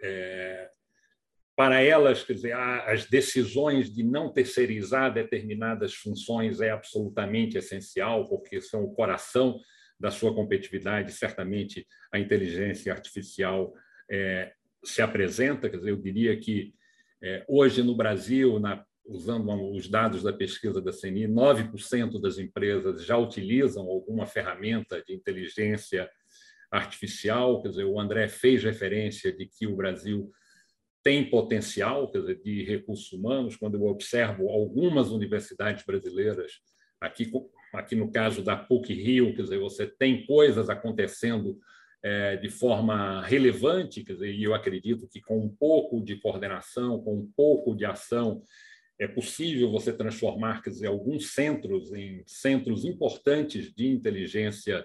é, 0.03 0.71
para 1.57 1.83
elas, 1.83 2.23
quer 2.23 2.33
dizer, 2.33 2.53
as 2.55 3.05
decisões 3.07 3.95
de 3.95 4.03
não 4.03 4.33
terceirizar 4.33 5.13
determinadas 5.13 5.95
funções 5.95 6.61
é 6.61 6.71
absolutamente 6.71 7.59
essencial, 7.59 8.27
porque 8.29 8.61
são 8.61 8.83
o 8.83 8.95
coração 8.95 9.61
da 10.01 10.11
sua 10.11 10.35
competitividade. 10.35 11.13
Certamente, 11.13 11.87
a 12.11 12.19
inteligência 12.19 12.93
artificial 12.93 13.75
é, 14.11 14.53
se 14.83 15.03
apresenta. 15.03 15.69
Quer 15.69 15.77
dizer, 15.77 15.91
eu 15.91 16.01
diria 16.01 16.39
que 16.41 16.75
é, 17.23 17.45
hoje 17.47 17.83
no 17.83 17.95
Brasil, 17.95 18.59
na, 18.59 18.83
usando 19.05 19.53
os 19.75 19.89
dados 19.89 20.23
da 20.23 20.33
pesquisa 20.33 20.81
da 20.81 20.91
CNI, 20.91 21.29
9% 21.29 22.19
das 22.21 22.39
empresas 22.39 23.05
já 23.05 23.19
utilizam 23.19 23.87
alguma 23.87 24.25
ferramenta 24.25 25.03
de 25.03 25.13
inteligência 25.15 26.11
artificial. 26.71 27.61
Quer 27.61 27.69
dizer, 27.69 27.85
o 27.85 28.01
André 28.01 28.27
fez 28.29 28.65
referência 28.65 29.31
de 29.31 29.47
que 29.47 29.67
o 29.67 29.77
Brasil 29.77 30.31
tem 31.03 31.29
potencial 31.29 32.11
quer 32.11 32.21
dizer, 32.21 32.41
de 32.43 32.65
recursos 32.65 33.13
humanos. 33.13 33.57
Quando 33.57 33.75
eu 33.75 33.85
observo 33.85 34.49
algumas 34.49 35.11
universidades 35.11 35.85
brasileiras, 35.85 36.53
aqui, 37.01 37.31
aqui 37.73 37.95
no 37.95 38.11
caso 38.11 38.43
da 38.43 38.57
PUC 38.57 38.93
Rio, 38.93 39.35
quer 39.35 39.43
dizer, 39.43 39.59
você 39.59 39.87
tem 39.87 40.27
coisas 40.27 40.69
acontecendo 40.69 41.59
é, 42.03 42.37
de 42.37 42.49
forma 42.49 43.23
relevante, 43.23 44.03
quer 44.03 44.15
dizer, 44.15 44.33
e 44.33 44.43
eu 44.43 44.55
acredito 44.55 45.09
que 45.09 45.21
com 45.21 45.39
um 45.39 45.49
pouco 45.49 46.03
de 46.03 46.17
coordenação, 46.17 47.01
com 47.03 47.17
um 47.17 47.31
pouco 47.37 47.75
de 47.75 47.85
ação, 47.85 48.43
é 48.99 49.07
possível 49.07 49.71
você 49.71 49.93
transformar 49.93 50.63
quer 50.63 50.71
dizer, 50.71 50.87
alguns 50.87 51.33
centros 51.33 51.93
em 51.93 52.23
centros 52.27 52.85
importantes 52.85 53.73
de 53.75 53.89
inteligência 53.89 54.85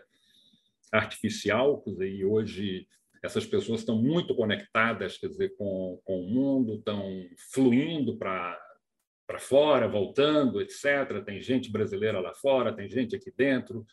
artificial, 0.92 1.82
quer 1.82 1.92
dizer, 1.92 2.12
e 2.12 2.26
hoje 2.26 2.88
essas 3.24 3.46
pessoas 3.46 3.80
estão 3.80 4.02
muito 4.02 4.36
conectadas, 4.36 5.18
quer 5.18 5.28
dizer, 5.28 5.56
com, 5.58 6.00
com 6.06 6.22
o 6.22 6.30
mundo, 6.30 6.76
estão 6.76 7.26
fluindo 7.52 8.18
para 8.18 8.58
para 9.26 9.40
fora, 9.40 9.88
voltando, 9.88 10.62
etc. 10.62 11.24
Tem 11.26 11.42
gente 11.42 11.72
brasileira 11.72 12.20
lá 12.20 12.34
fora, 12.34 12.74
tem 12.74 12.90
gente 12.90 13.16
aqui 13.16 13.32
dentro, 13.36 13.86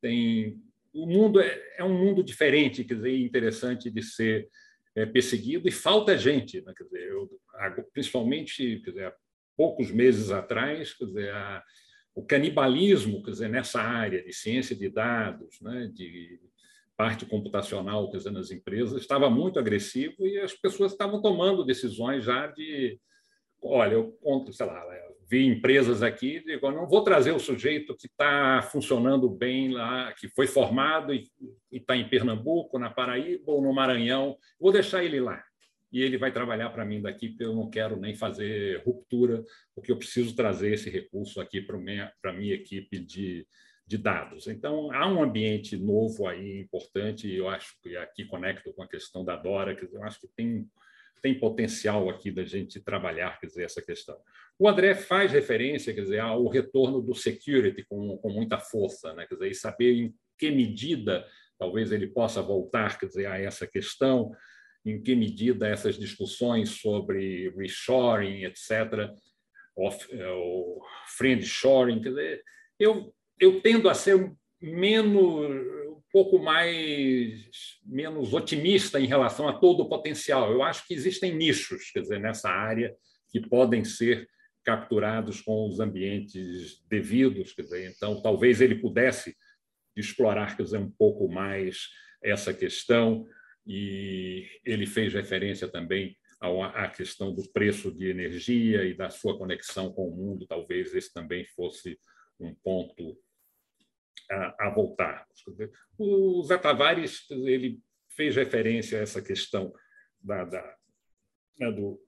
tem 0.00 0.60
o 0.92 1.06
mundo 1.06 1.40
é, 1.40 1.60
é 1.76 1.84
um 1.84 1.96
mundo 1.96 2.22
diferente, 2.22 2.84
quer 2.84 2.94
dizer, 2.94 3.16
interessante 3.16 3.90
de 3.90 4.02
ser 4.02 4.48
é, 4.94 5.06
perseguido 5.06 5.68
e 5.68 5.70
falta 5.70 6.18
gente, 6.18 6.60
né? 6.62 6.72
quer 6.76 6.84
dizer, 6.84 7.08
eu, 7.08 7.30
principalmente, 7.92 8.80
quer 8.84 8.90
dizer, 8.90 9.06
há 9.06 9.14
poucos 9.56 9.90
meses 9.90 10.30
atrás, 10.30 10.92
quer 10.94 11.04
dizer, 11.04 11.30
a, 11.30 11.62
o 12.14 12.24
canibalismo, 12.24 13.22
quer 13.22 13.30
dizer, 13.30 13.48
nessa 13.48 13.80
área 13.80 14.22
de 14.22 14.32
ciência 14.32 14.74
de 14.74 14.88
dados, 14.88 15.60
né, 15.60 15.88
de 15.94 16.40
parte 16.96 17.24
computacional 17.24 18.10
quer 18.10 18.18
dizer, 18.18 18.30
nas 18.30 18.50
empresas 18.50 19.00
estava 19.00 19.30
muito 19.30 19.58
agressivo 19.58 20.26
e 20.26 20.38
as 20.38 20.52
pessoas 20.52 20.92
estavam 20.92 21.22
tomando 21.22 21.64
decisões 21.64 22.24
já 22.24 22.46
de, 22.48 23.00
olha, 23.62 23.94
eu 23.94 24.12
conto, 24.22 24.52
sei 24.52 24.66
lá, 24.66 24.84
vi 25.30 25.46
empresas 25.46 26.02
aqui 26.02 26.42
digo, 26.44 26.70
não 26.72 26.88
vou 26.88 27.04
trazer 27.04 27.30
o 27.30 27.38
sujeito 27.38 27.96
que 27.96 28.08
está 28.08 28.60
funcionando 28.62 29.30
bem 29.30 29.70
lá, 29.70 30.12
que 30.12 30.28
foi 30.28 30.48
formado 30.48 31.14
e 31.14 31.30
está 31.70 31.96
em 31.96 32.08
Pernambuco, 32.08 32.78
na 32.78 32.90
Paraíba 32.90 33.52
ou 33.52 33.62
no 33.62 33.72
Maranhão, 33.72 34.36
vou 34.58 34.72
deixar 34.72 35.04
ele 35.04 35.20
lá. 35.20 35.40
E 35.92 36.02
ele 36.02 36.18
vai 36.18 36.32
trabalhar 36.32 36.70
para 36.70 36.84
mim 36.84 37.00
daqui, 37.00 37.28
porque 37.28 37.44
eu 37.44 37.54
não 37.54 37.68
quero 37.70 37.96
nem 37.96 38.14
fazer 38.14 38.82
ruptura, 38.84 39.44
porque 39.74 39.90
eu 39.90 39.96
preciso 39.96 40.34
trazer 40.34 40.74
esse 40.74 40.88
recurso 40.88 41.40
aqui 41.40 41.60
para 41.60 41.76
a 41.76 41.80
minha, 41.80 42.12
minha 42.34 42.54
equipe 42.54 42.98
de, 42.98 43.46
de 43.86 43.98
dados. 43.98 44.46
Então, 44.46 44.92
há 44.92 45.08
um 45.08 45.20
ambiente 45.20 45.76
novo 45.76 46.28
aí 46.28 46.60
importante, 46.60 47.26
e 47.26 47.36
eu 47.36 47.48
acho 47.48 47.74
que 47.82 47.96
aqui 47.96 48.24
conecto 48.24 48.72
com 48.72 48.84
a 48.84 48.88
questão 48.88 49.24
da 49.24 49.34
Dora, 49.34 49.74
que 49.74 49.84
eu 49.84 50.02
acho 50.04 50.20
que 50.20 50.28
tem, 50.36 50.68
tem 51.20 51.38
potencial 51.38 52.08
aqui 52.08 52.30
da 52.30 52.44
gente 52.44 52.80
trabalhar 52.80 53.38
quer 53.38 53.46
dizer, 53.46 53.64
essa 53.64 53.82
questão. 53.82 54.16
O 54.58 54.68
André 54.68 54.94
faz 54.94 55.32
referência 55.32 55.94
quer 55.94 56.02
dizer, 56.02 56.20
ao 56.20 56.46
retorno 56.48 57.00
do 57.00 57.14
security 57.14 57.84
com, 57.88 58.16
com 58.18 58.30
muita 58.30 58.58
força, 58.58 59.12
né? 59.14 59.26
quer 59.26 59.34
dizer, 59.34 59.50
e 59.50 59.54
saber 59.54 59.92
em 59.94 60.14
que 60.38 60.50
medida 60.50 61.26
talvez 61.58 61.92
ele 61.92 62.06
possa 62.06 62.42
voltar 62.42 62.98
quer 62.98 63.06
dizer, 63.06 63.26
a 63.26 63.38
essa 63.38 63.66
questão, 63.66 64.32
em 64.84 65.02
que 65.02 65.14
medida 65.14 65.68
essas 65.68 65.98
discussões 65.98 66.80
sobre 66.80 67.50
reshoring, 67.56 68.44
etc., 68.44 69.10
ou 69.76 70.82
friendshoring, 71.16 72.02
quer 72.02 72.08
dizer, 72.10 72.42
eu 72.78 73.14
eu 73.40 73.60
tendo 73.62 73.88
a 73.88 73.94
ser 73.94 74.30
menos 74.60 75.79
pouco 76.12 76.38
mais 76.38 77.78
menos 77.84 78.32
otimista 78.32 79.00
em 79.00 79.06
relação 79.06 79.48
a 79.48 79.52
todo 79.52 79.80
o 79.80 79.88
potencial. 79.88 80.50
Eu 80.50 80.62
acho 80.62 80.86
que 80.86 80.94
existem 80.94 81.34
nichos, 81.34 81.90
quer 81.90 82.00
dizer, 82.00 82.20
nessa 82.20 82.48
área 82.48 82.94
que 83.30 83.40
podem 83.40 83.84
ser 83.84 84.28
capturados 84.64 85.40
com 85.40 85.68
os 85.68 85.80
ambientes 85.80 86.82
devidos, 86.88 87.52
quer 87.52 87.62
dizer, 87.62 87.90
então 87.90 88.20
talvez 88.20 88.60
ele 88.60 88.74
pudesse 88.74 89.36
explorar, 89.96 90.56
quer 90.56 90.64
dizer, 90.64 90.78
um 90.78 90.90
pouco 90.90 91.28
mais 91.28 91.88
essa 92.22 92.52
questão 92.52 93.26
e 93.66 94.46
ele 94.64 94.86
fez 94.86 95.14
referência 95.14 95.68
também 95.68 96.16
à 96.74 96.88
questão 96.88 97.34
do 97.34 97.46
preço 97.52 97.92
de 97.92 98.08
energia 98.08 98.84
e 98.84 98.94
da 98.94 99.10
sua 99.10 99.36
conexão 99.36 99.92
com 99.92 100.08
o 100.08 100.16
mundo, 100.16 100.46
talvez 100.46 100.94
esse 100.94 101.12
também 101.12 101.44
fosse 101.54 101.98
um 102.38 102.54
ponto 102.54 103.18
a, 104.30 104.66
a 104.66 104.70
voltar. 104.70 105.26
O 105.98 106.42
Zé 106.42 106.58
Tavares 106.58 107.30
ele 107.30 107.80
fez 108.10 108.36
referência 108.36 108.98
a 108.98 109.02
essa 109.02 109.22
questão 109.22 109.72
da, 110.20 110.44
da 110.44 110.76
né, 111.58 111.70
do 111.70 112.00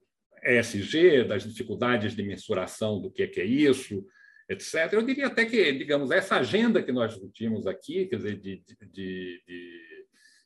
ESG, 0.43 1.23
das 1.23 1.43
dificuldades 1.43 2.15
de 2.15 2.23
mensuração 2.23 3.01
do 3.01 3.11
que 3.11 3.23
é, 3.23 3.27
que 3.27 3.39
é 3.39 3.45
isso, 3.45 4.05
etc. 4.49 4.91
Eu 4.91 5.01
diria 5.01 5.27
até 5.27 5.45
que, 5.45 5.71
digamos, 5.71 6.11
essa 6.11 6.37
agenda 6.37 6.83
que 6.83 6.91
nós 6.91 7.11
discutimos 7.13 7.65
aqui, 7.65 8.05
quer 8.07 8.17
dizer, 8.17 8.39
de, 8.39 8.61
de, 8.61 8.75
de, 8.91 9.43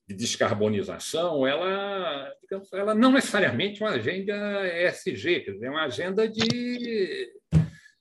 de 0.07 0.15
descarbonização, 0.15 1.47
ela, 1.47 2.31
digamos, 2.41 2.71
ela 2.73 2.93
não 2.93 3.11
necessariamente 3.11 3.81
é 3.81 3.85
uma 3.85 3.95
agenda 3.95 4.67
ESG, 4.83 5.41
quer 5.41 5.51
dizer, 5.53 5.65
é 5.65 5.71
uma 5.71 5.85
agenda 5.85 6.27
de 6.27 7.33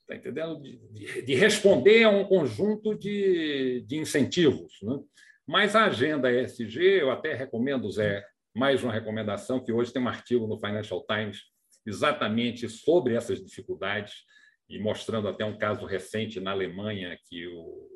tá 0.06 0.14
entendendo? 0.14 0.60
De, 0.60 1.22
de, 1.22 1.34
responder 1.34 2.04
a 2.04 2.10
um 2.10 2.24
conjunto 2.24 2.94
de, 2.94 3.84
de 3.86 3.96
incentivos. 3.96 4.74
Né? 4.82 4.98
Mas 5.46 5.74
a 5.74 5.86
agenda 5.86 6.32
ESG, 6.32 7.00
eu 7.00 7.10
até 7.10 7.34
recomendo, 7.34 7.90
Zé, 7.90 8.24
mais 8.54 8.82
uma 8.82 8.92
recomendação, 8.92 9.62
que 9.62 9.72
hoje 9.72 9.92
tem 9.92 10.02
um 10.02 10.08
artigo 10.08 10.46
no 10.46 10.58
Financial 10.58 11.04
Times 11.06 11.42
exatamente 11.84 12.68
sobre 12.68 13.14
essas 13.14 13.44
dificuldades 13.44 14.24
e 14.68 14.78
mostrando 14.78 15.28
até 15.28 15.44
um 15.44 15.58
caso 15.58 15.86
recente 15.86 16.40
na 16.40 16.50
Alemanha 16.50 17.18
que 17.28 17.46
o 17.46 17.88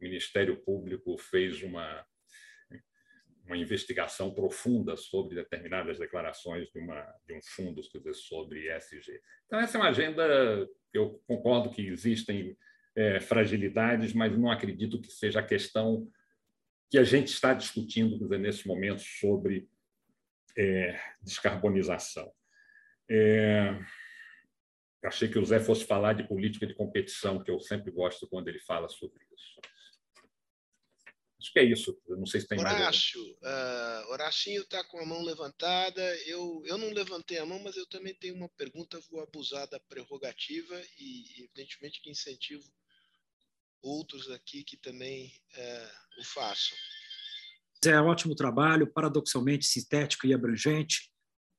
Ministério 0.00 0.62
Público 0.62 1.16
fez 1.18 1.62
uma 1.62 2.04
uma 3.46 3.56
investigação 3.56 4.32
profunda 4.32 4.96
sobre 4.96 5.34
determinadas 5.34 5.98
declarações 5.98 6.70
de, 6.70 6.78
uma, 6.78 7.02
de 7.26 7.34
um 7.34 7.40
fundo 7.42 7.80
dizer, 7.80 8.14
sobre 8.14 8.74
ESG. 8.74 9.20
Então, 9.46 9.60
essa 9.60 9.76
é 9.76 9.80
uma 9.80 9.90
agenda, 9.90 10.68
eu 10.98 11.22
concordo 11.26 11.70
que 11.70 11.86
existem 11.86 12.56
é, 12.94 13.20
fragilidades, 13.20 14.12
mas 14.12 14.36
não 14.36 14.50
acredito 14.50 15.00
que 15.00 15.10
seja 15.10 15.40
a 15.40 15.46
questão 15.46 16.08
que 16.90 16.98
a 16.98 17.04
gente 17.04 17.28
está 17.28 17.54
discutindo 17.54 18.18
dizer, 18.18 18.38
nesse 18.38 18.68
momento 18.68 19.00
sobre 19.00 19.68
é, 20.56 21.00
descarbonização. 21.22 22.30
É, 23.10 23.78
achei 25.04 25.28
que 25.28 25.38
o 25.38 25.44
Zé 25.44 25.58
fosse 25.58 25.86
falar 25.86 26.12
de 26.12 26.28
política 26.28 26.66
de 26.66 26.74
competição, 26.74 27.42
que 27.42 27.50
eu 27.50 27.58
sempre 27.60 27.90
gosto 27.90 28.28
quando 28.28 28.48
ele 28.48 28.60
fala 28.60 28.88
sobre 28.88 29.24
isso. 29.34 29.60
Acho 31.42 31.52
que 31.52 31.58
é 31.58 31.64
isso. 31.64 32.00
Eu 32.06 32.16
não 32.16 32.24
sei 32.24 32.40
se 32.40 32.46
tem 32.46 32.56
Horácio, 32.56 33.20
mais. 33.42 34.06
Uh, 34.06 34.12
Horacinho 34.12 34.62
está 34.62 34.84
com 34.84 35.00
a 35.00 35.04
mão 35.04 35.24
levantada. 35.24 36.00
Eu, 36.24 36.62
eu 36.64 36.78
não 36.78 36.92
levantei 36.92 37.38
a 37.38 37.44
mão, 37.44 37.58
mas 37.58 37.76
eu 37.76 37.84
também 37.86 38.14
tenho 38.14 38.36
uma 38.36 38.48
pergunta. 38.50 39.00
Vou 39.10 39.20
abusar 39.20 39.68
da 39.68 39.80
prerrogativa 39.80 40.80
e, 41.00 41.42
evidentemente, 41.42 42.00
que 42.00 42.10
incentivo 42.10 42.64
outros 43.82 44.30
aqui 44.30 44.62
que 44.62 44.76
também 44.76 45.32
uh, 45.56 46.20
o 46.20 46.24
façam. 46.24 46.78
É 47.84 48.00
um 48.00 48.06
ótimo 48.06 48.36
trabalho, 48.36 48.92
paradoxalmente 48.92 49.66
sintético 49.66 50.28
e 50.28 50.32
abrangente. 50.32 51.10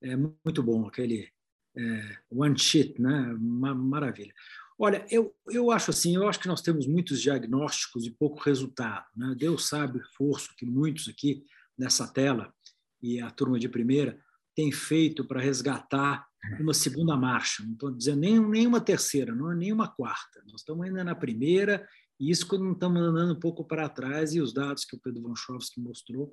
É 0.01 0.15
muito 0.15 0.63
bom 0.63 0.87
aquele 0.87 1.29
é, 1.75 2.17
one 2.31 2.57
sheet, 2.57 3.01
né? 3.01 3.33
Uma 3.33 3.75
maravilha. 3.75 4.33
Olha, 4.77 5.05
eu, 5.09 5.33
eu 5.49 5.71
acho 5.71 5.91
assim, 5.91 6.15
eu 6.15 6.27
acho 6.27 6.39
que 6.39 6.47
nós 6.47 6.61
temos 6.61 6.87
muitos 6.87 7.21
diagnósticos 7.21 8.05
e 8.05 8.11
pouco 8.11 8.41
resultado. 8.41 9.05
Né? 9.15 9.35
Deus 9.37 9.67
sabe 9.67 9.97
o 9.97 10.01
esforço 10.01 10.55
que 10.57 10.65
muitos 10.65 11.07
aqui 11.07 11.43
nessa 11.77 12.07
tela 12.07 12.53
e 13.01 13.19
a 13.19 13.29
turma 13.29 13.59
de 13.59 13.69
primeira 13.69 14.19
tem 14.55 14.71
feito 14.71 15.25
para 15.25 15.41
resgatar 15.41 16.25
uma 16.59 16.73
segunda 16.73 17.15
marcha. 17.15 17.63
Não 17.63 17.73
estou 17.73 17.91
dizendo 17.91 18.19
nem, 18.19 18.39
nem 18.39 18.67
uma 18.67 18.81
terceira, 18.81 19.33
não 19.33 19.51
é 19.51 19.55
nem 19.55 19.71
uma 19.71 19.87
quarta. 19.87 20.41
Nós 20.45 20.61
estamos 20.61 20.85
ainda 20.85 21.03
na 21.03 21.15
primeira, 21.15 21.87
e 22.19 22.29
isso 22.29 22.47
quando 22.47 22.65
não 22.65 22.73
estamos 22.73 23.01
andando 23.01 23.33
um 23.33 23.39
pouco 23.39 23.65
para 23.65 23.89
trás, 23.89 24.33
e 24.33 24.41
os 24.41 24.53
dados 24.53 24.85
que 24.85 24.95
o 24.95 24.99
Pedro 24.99 25.23
Vanchovski 25.23 25.79
mostrou 25.79 26.31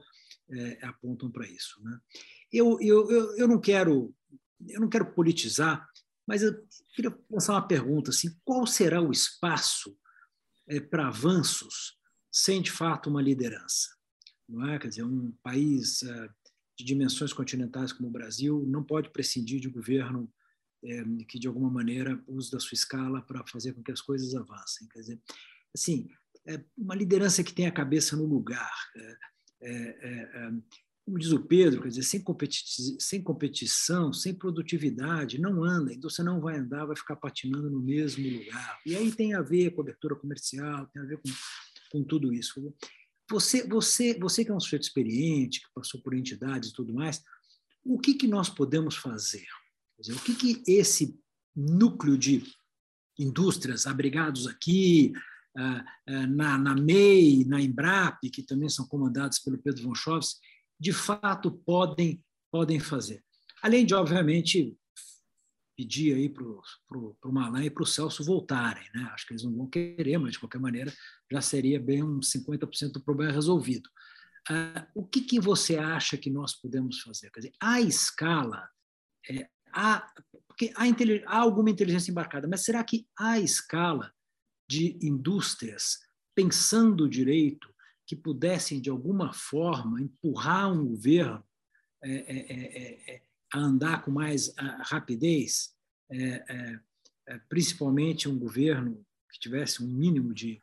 é, 0.51 0.87
apontam 0.87 1.31
para 1.31 1.47
isso. 1.47 1.81
Né? 1.83 1.99
Eu, 2.53 2.79
eu, 2.81 3.11
eu, 3.11 3.37
eu, 3.37 3.49
não 3.49 3.61
quero, 3.61 4.15
eu 4.69 4.81
não 4.81 4.89
quero 4.89 5.13
politizar, 5.13 5.89
mas 6.27 6.43
eu 6.43 6.55
queria 6.95 7.17
lançar 7.31 7.55
uma 7.55 7.67
pergunta: 7.67 8.11
assim, 8.11 8.37
qual 8.45 8.67
será 8.67 9.01
o 9.01 9.11
espaço 9.11 9.97
é, 10.69 10.81
para 10.81 11.09
avanços 11.09 11.99
sem, 12.31 12.63
de 12.63 12.71
fato, 12.71 13.11
uma 13.11 13.23
liderança? 13.23 13.89
Não 14.49 14.69
é? 14.69 14.79
Quer 14.79 14.89
dizer, 14.89 15.05
um 15.05 15.33
país 15.43 16.03
é, 16.03 16.29
de 16.79 16.85
dimensões 16.85 17.33
continentais 17.33 17.93
como 17.93 18.09
o 18.09 18.13
Brasil 18.13 18.65
não 18.67 18.83
pode 18.83 19.11
prescindir 19.11 19.61
de 19.61 19.69
um 19.69 19.73
governo 19.73 20.33
é, 20.85 21.03
que, 21.29 21.39
de 21.39 21.49
alguma 21.49 21.71
maneira, 21.71 22.23
use 22.27 22.51
da 22.51 22.59
sua 22.59 22.75
escala 22.75 23.23
para 23.23 23.47
fazer 23.47 23.73
com 23.73 23.83
que 23.83 23.93
as 23.93 24.01
coisas 24.01 24.35
avancem. 24.35 24.89
Quer 24.89 25.01
dizer, 25.01 25.23
assim, 25.75 26.09
uma 26.77 26.95
liderança 26.95 27.45
que 27.45 27.53
tem 27.53 27.67
a 27.67 27.73
cabeça 27.73 28.17
no 28.17 28.25
lugar. 28.25 28.73
É, 28.97 29.19
é, 29.63 30.51
como 31.05 31.19
diz 31.19 31.33
o 31.33 31.41
Pedro, 31.41 31.83
quer 31.83 31.89
dizer, 31.89 32.03
sem, 32.03 32.23
competi 32.23 32.63
sem 33.01 33.23
competição, 33.23 34.13
sem 34.13 34.35
produtividade, 34.35 35.41
não 35.41 35.65
anda. 35.65 35.93
Então 35.93 36.09
você 36.09 36.23
não 36.23 36.41
vai 36.41 36.59
andar, 36.59 36.87
vai 36.87 36.97
ficar 36.97 37.17
patinando 37.17 37.71
no 37.71 37.81
mesmo 37.81 38.23
lugar. 38.23 38.81
E 38.87 38.95
aí 38.95 39.11
tem 39.11 39.35
a 39.35 39.43
ver 39.43 39.71
com 39.71 39.77
cobertura 39.77 40.15
comercial, 40.15 40.87
tem 40.89 41.03
a 41.03 41.07
ver 41.07 41.17
com, 41.17 41.31
com 41.91 42.05
tudo 42.05 42.33
isso. 42.33 42.73
Você, 43.31 43.67
você, 43.67 44.19
você 44.19 44.45
que 44.45 44.51
é 44.51 44.55
um 44.55 44.61
sujeito 44.61 44.83
experiente, 44.83 45.61
que 45.61 45.73
passou 45.75 46.01
por 46.01 46.15
entidades 46.15 46.71
e 46.71 46.73
tudo 46.73 46.93
mais, 46.93 47.23
o 47.85 47.99
que, 47.99 48.15
que 48.15 48.29
nós 48.29 48.49
podemos 48.49 48.97
fazer? 48.97 49.47
Dizer, 49.99 50.15
o 50.15 50.21
que, 50.21 50.35
que 50.35 50.63
esse 50.67 51.19
núcleo 51.57 52.17
de 52.17 52.43
indústrias 53.19 53.87
abrigados 53.87 54.47
aqui, 54.47 55.13
ah, 55.57 55.85
ah, 56.07 56.27
na, 56.27 56.59
na 56.59 56.75
MEI, 56.75 57.45
na 57.45 57.61
Embrap, 57.61 58.19
que 58.31 58.43
também 58.43 58.69
são 58.69 58.87
comandados 58.87 59.39
pelo 59.39 59.59
Pedro 59.59 59.83
von 59.83 59.95
Schoves, 59.95 60.37
de 60.81 60.93
fato 60.93 61.51
podem, 61.51 62.25
podem 62.51 62.81
fazer. 62.81 63.23
Além 63.63 63.85
de, 63.85 63.95
obviamente, 63.95 64.75
pedir 65.77 66.15
aí 66.15 66.29
para 66.29 66.45
o 66.45 67.33
Malan 67.33 67.65
e 67.65 67.71
para 67.71 67.83
o 67.83 67.87
Celso 67.87 68.25
voltarem. 68.25 68.89
Né? 68.95 69.03
Acho 69.13 69.27
que 69.27 69.33
eles 69.35 69.45
não 69.45 69.55
vão 69.55 69.67
querer, 69.67 70.19
mas, 70.19 70.33
de 70.33 70.39
qualquer 70.39 70.59
maneira, 70.59 70.93
já 71.31 71.41
seria 71.41 71.79
bem 71.79 72.03
uns 72.03 72.33
50% 72.33 72.93
do 72.93 73.01
problema 73.03 73.33
resolvido. 73.33 73.89
Uh, 74.51 74.87
o 74.95 75.07
que, 75.07 75.21
que 75.21 75.39
você 75.39 75.77
acha 75.77 76.17
que 76.17 76.31
nós 76.31 76.55
podemos 76.55 77.01
fazer? 77.01 77.31
Quer 77.31 77.41
dizer, 77.41 77.53
a 77.61 77.81
escala, 77.81 78.69
é, 79.29 79.49
há, 79.73 80.11
porque 80.49 80.73
há, 80.75 80.85
há 81.27 81.39
alguma 81.39 81.71
inteligência 81.71 82.11
embarcada, 82.11 82.49
mas 82.49 82.65
será 82.65 82.83
que 82.83 83.07
a 83.19 83.39
escala 83.39 84.13
de 84.69 84.99
indústrias 85.03 85.99
pensando 86.35 87.09
direito 87.09 87.70
que 88.11 88.17
pudessem, 88.17 88.81
de 88.81 88.91
alguma 88.91 89.33
forma, 89.33 90.03
empurrar 90.03 90.73
um 90.73 90.85
governo 90.85 91.47
é, 92.03 92.11
é, 92.11 93.15
é, 93.15 93.23
a 93.55 93.59
andar 93.61 94.05
com 94.05 94.11
mais 94.11 94.53
rapidez, 94.81 95.77
principalmente 97.49 98.29
um 98.29 98.37
governo 98.37 99.07
que 99.31 99.39
tivesse 99.39 99.81
um 99.81 99.87
mínimo 99.87 100.35
de, 100.35 100.61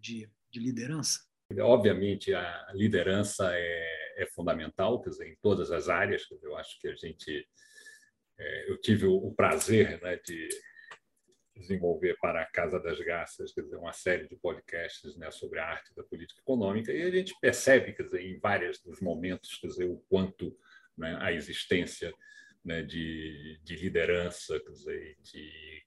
de, 0.00 0.28
de 0.50 0.58
liderança? 0.58 1.20
Obviamente, 1.60 2.34
a 2.34 2.72
liderança 2.74 3.48
é, 3.52 4.24
é, 4.24 4.26
fundamental, 4.34 5.00
quer 5.00 5.10
dizer, 5.10 5.28
em 5.28 5.36
todas 5.40 5.70
as 5.70 5.88
áreas. 5.88 6.26
Eu 6.42 6.56
acho 6.56 6.80
que 6.80 6.88
a 6.88 6.96
gente, 6.96 7.48
eu 8.66 8.80
tive 8.80 9.06
o 9.06 9.32
prazer 9.36 10.02
né, 10.02 10.16
de 10.16 10.48
desenvolver 11.60 12.16
para 12.20 12.42
a 12.42 12.46
Casa 12.46 12.80
das 12.80 12.98
Graças, 12.98 13.52
quer 13.52 13.62
dizer, 13.62 13.76
uma 13.76 13.92
série 13.92 14.26
de 14.26 14.36
podcasts 14.36 15.16
né, 15.16 15.30
sobre 15.30 15.60
a 15.60 15.66
arte 15.66 15.94
da 15.94 16.02
política 16.02 16.40
econômica, 16.40 16.92
e 16.92 17.02
a 17.02 17.10
gente 17.10 17.34
percebe, 17.40 17.92
quer 17.92 18.04
dizer, 18.04 18.22
em 18.22 18.38
vários 18.38 18.80
dos 18.80 19.00
momentos, 19.00 19.56
quer 19.58 19.68
dizer, 19.68 19.84
o 19.84 20.02
quanto 20.08 20.56
né, 20.96 21.16
a 21.20 21.32
existência 21.32 22.12
né, 22.64 22.82
de, 22.82 23.60
de, 23.62 23.76
liderança, 23.76 24.58
quer 24.58 24.70
dizer, 24.70 25.16
de 25.22 25.84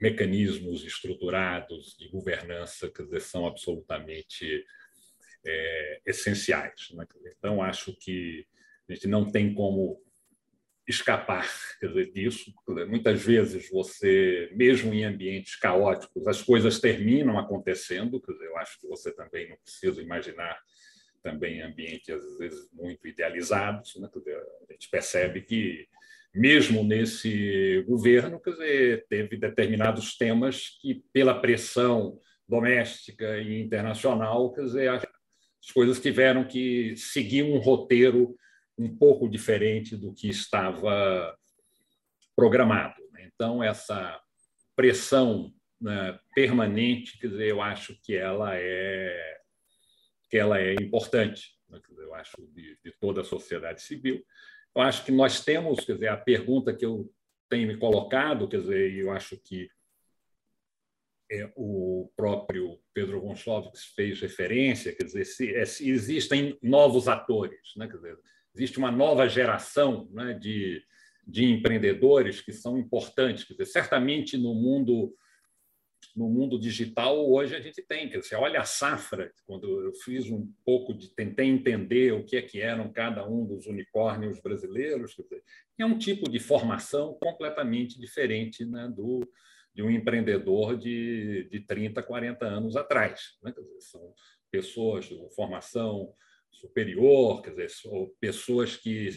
mecanismos 0.00 0.84
estruturados 0.84 1.96
de 1.96 2.08
governança, 2.08 2.90
quer 2.90 3.04
dizer, 3.04 3.20
são 3.20 3.46
absolutamente 3.46 4.64
é, 5.44 6.00
essenciais. 6.04 6.90
Né? 6.92 7.06
Então, 7.38 7.62
acho 7.62 7.96
que 7.96 8.46
a 8.88 8.94
gente 8.94 9.08
não 9.08 9.30
tem 9.30 9.54
como 9.54 10.02
escapar 10.86 11.48
dizer, 11.82 12.12
disso. 12.12 12.52
Muitas 12.88 13.22
vezes 13.22 13.68
você, 13.70 14.50
mesmo 14.52 14.94
em 14.94 15.04
ambientes 15.04 15.56
caóticos, 15.56 16.26
as 16.26 16.42
coisas 16.42 16.78
terminam 16.78 17.38
acontecendo. 17.38 18.22
Dizer, 18.26 18.46
eu 18.46 18.56
acho 18.58 18.80
que 18.80 18.86
você 18.86 19.12
também 19.12 19.48
não 19.48 19.56
precisa 19.56 20.00
imaginar 20.00 20.58
também 21.22 21.60
ambientes, 21.60 22.08
às 22.08 22.38
vezes, 22.38 22.68
muito 22.72 23.06
idealizados. 23.08 23.96
Né? 23.96 24.08
A 24.68 24.72
gente 24.72 24.88
percebe 24.88 25.42
que, 25.42 25.88
mesmo 26.32 26.84
nesse 26.84 27.84
governo, 27.88 28.40
dizer, 28.44 29.06
teve 29.08 29.36
determinados 29.36 30.16
temas 30.16 30.78
que, 30.80 31.02
pela 31.12 31.40
pressão 31.40 32.20
doméstica 32.48 33.38
e 33.38 33.60
internacional, 33.60 34.54
dizer, 34.54 34.88
as 34.88 35.72
coisas 35.74 35.98
tiveram 35.98 36.44
que 36.44 36.96
seguir 36.96 37.42
um 37.42 37.58
roteiro 37.58 38.36
um 38.78 38.96
pouco 38.96 39.28
diferente 39.28 39.96
do 39.96 40.12
que 40.12 40.28
estava 40.28 41.36
programado. 42.34 43.00
Né? 43.12 43.30
Então, 43.32 43.62
essa 43.62 44.20
pressão 44.74 45.52
né, 45.80 46.18
permanente, 46.34 47.18
quer 47.18 47.28
dizer, 47.28 47.48
eu 47.48 47.62
acho 47.62 47.98
que 48.02 48.14
ela 48.14 48.54
é 48.54 49.36
que 50.28 50.36
ela 50.36 50.60
é 50.60 50.74
importante, 50.74 51.56
né? 51.68 51.80
eu 51.96 52.14
acho, 52.14 52.36
de, 52.52 52.76
de, 52.84 52.92
toda 52.98 53.20
a 53.20 53.24
sociedade 53.24 53.80
civil. 53.80 54.24
Eu 54.74 54.82
acho 54.82 55.04
que 55.04 55.12
nós 55.12 55.44
temos, 55.44 55.84
quer 55.84 55.94
dizer, 55.94 56.08
a 56.08 56.16
pergunta 56.16 56.74
que 56.74 56.84
eu 56.84 57.08
tenho 57.48 57.68
me 57.68 57.76
colocado, 57.76 58.48
quer 58.48 58.60
dizer, 58.60 58.92
eu 58.96 59.12
acho 59.12 59.38
que 59.38 59.70
é, 61.30 61.50
o 61.56 62.10
próprio 62.16 62.80
Pedro 62.92 63.20
Gonçalves 63.20 63.84
fez 63.94 64.20
referência, 64.20 64.94
quer 64.94 65.04
dizer, 65.04 65.24
se, 65.24 65.54
é, 65.54 65.64
se 65.64 65.88
existem 65.88 66.58
novos 66.62 67.08
atores, 67.08 67.72
né? 67.76 67.86
quer 67.86 67.96
dizer, 67.96 68.18
existe 68.56 68.78
uma 68.78 68.90
nova 68.90 69.28
geração 69.28 70.08
né, 70.10 70.32
de, 70.34 70.82
de 71.26 71.44
empreendedores 71.44 72.40
que 72.40 72.52
são 72.52 72.78
importantes, 72.78 73.44
quer 73.44 73.52
dizer, 73.52 73.66
certamente 73.66 74.36
no 74.36 74.54
mundo 74.54 75.14
no 76.14 76.30
mundo 76.30 76.58
digital 76.58 77.30
hoje 77.30 77.54
a 77.54 77.60
gente 77.60 77.82
tem, 77.82 78.08
dizer, 78.08 78.36
olha 78.36 78.60
a 78.60 78.64
safra, 78.64 79.30
quando 79.44 79.82
eu 79.82 79.92
fiz 79.94 80.30
um 80.30 80.50
pouco 80.64 80.94
de 80.94 81.14
tentei 81.14 81.46
entender 81.46 82.12
o 82.12 82.24
que 82.24 82.36
é 82.36 82.42
que 82.42 82.60
eram 82.60 82.90
cada 82.90 83.28
um 83.28 83.44
dos 83.44 83.66
unicórnios 83.66 84.40
brasileiros, 84.40 85.14
dizer, 85.14 85.42
é 85.78 85.84
um 85.84 85.98
tipo 85.98 86.30
de 86.30 86.38
formação 86.38 87.14
completamente 87.20 87.98
diferente 88.00 88.64
né, 88.64 88.90
do 88.94 89.20
de 89.74 89.82
um 89.82 89.90
empreendedor 89.90 90.74
de, 90.78 91.46
de 91.50 91.60
30, 91.60 92.02
40 92.02 92.46
anos 92.46 92.76
atrás. 92.76 93.36
Né? 93.42 93.52
Dizer, 93.52 93.80
são 93.80 94.14
pessoas 94.50 95.04
de 95.04 95.18
formação 95.34 96.14
superior, 96.60 97.42
quer 97.42 97.50
dizer, 97.50 97.68
pessoas 98.20 98.76
que 98.76 99.10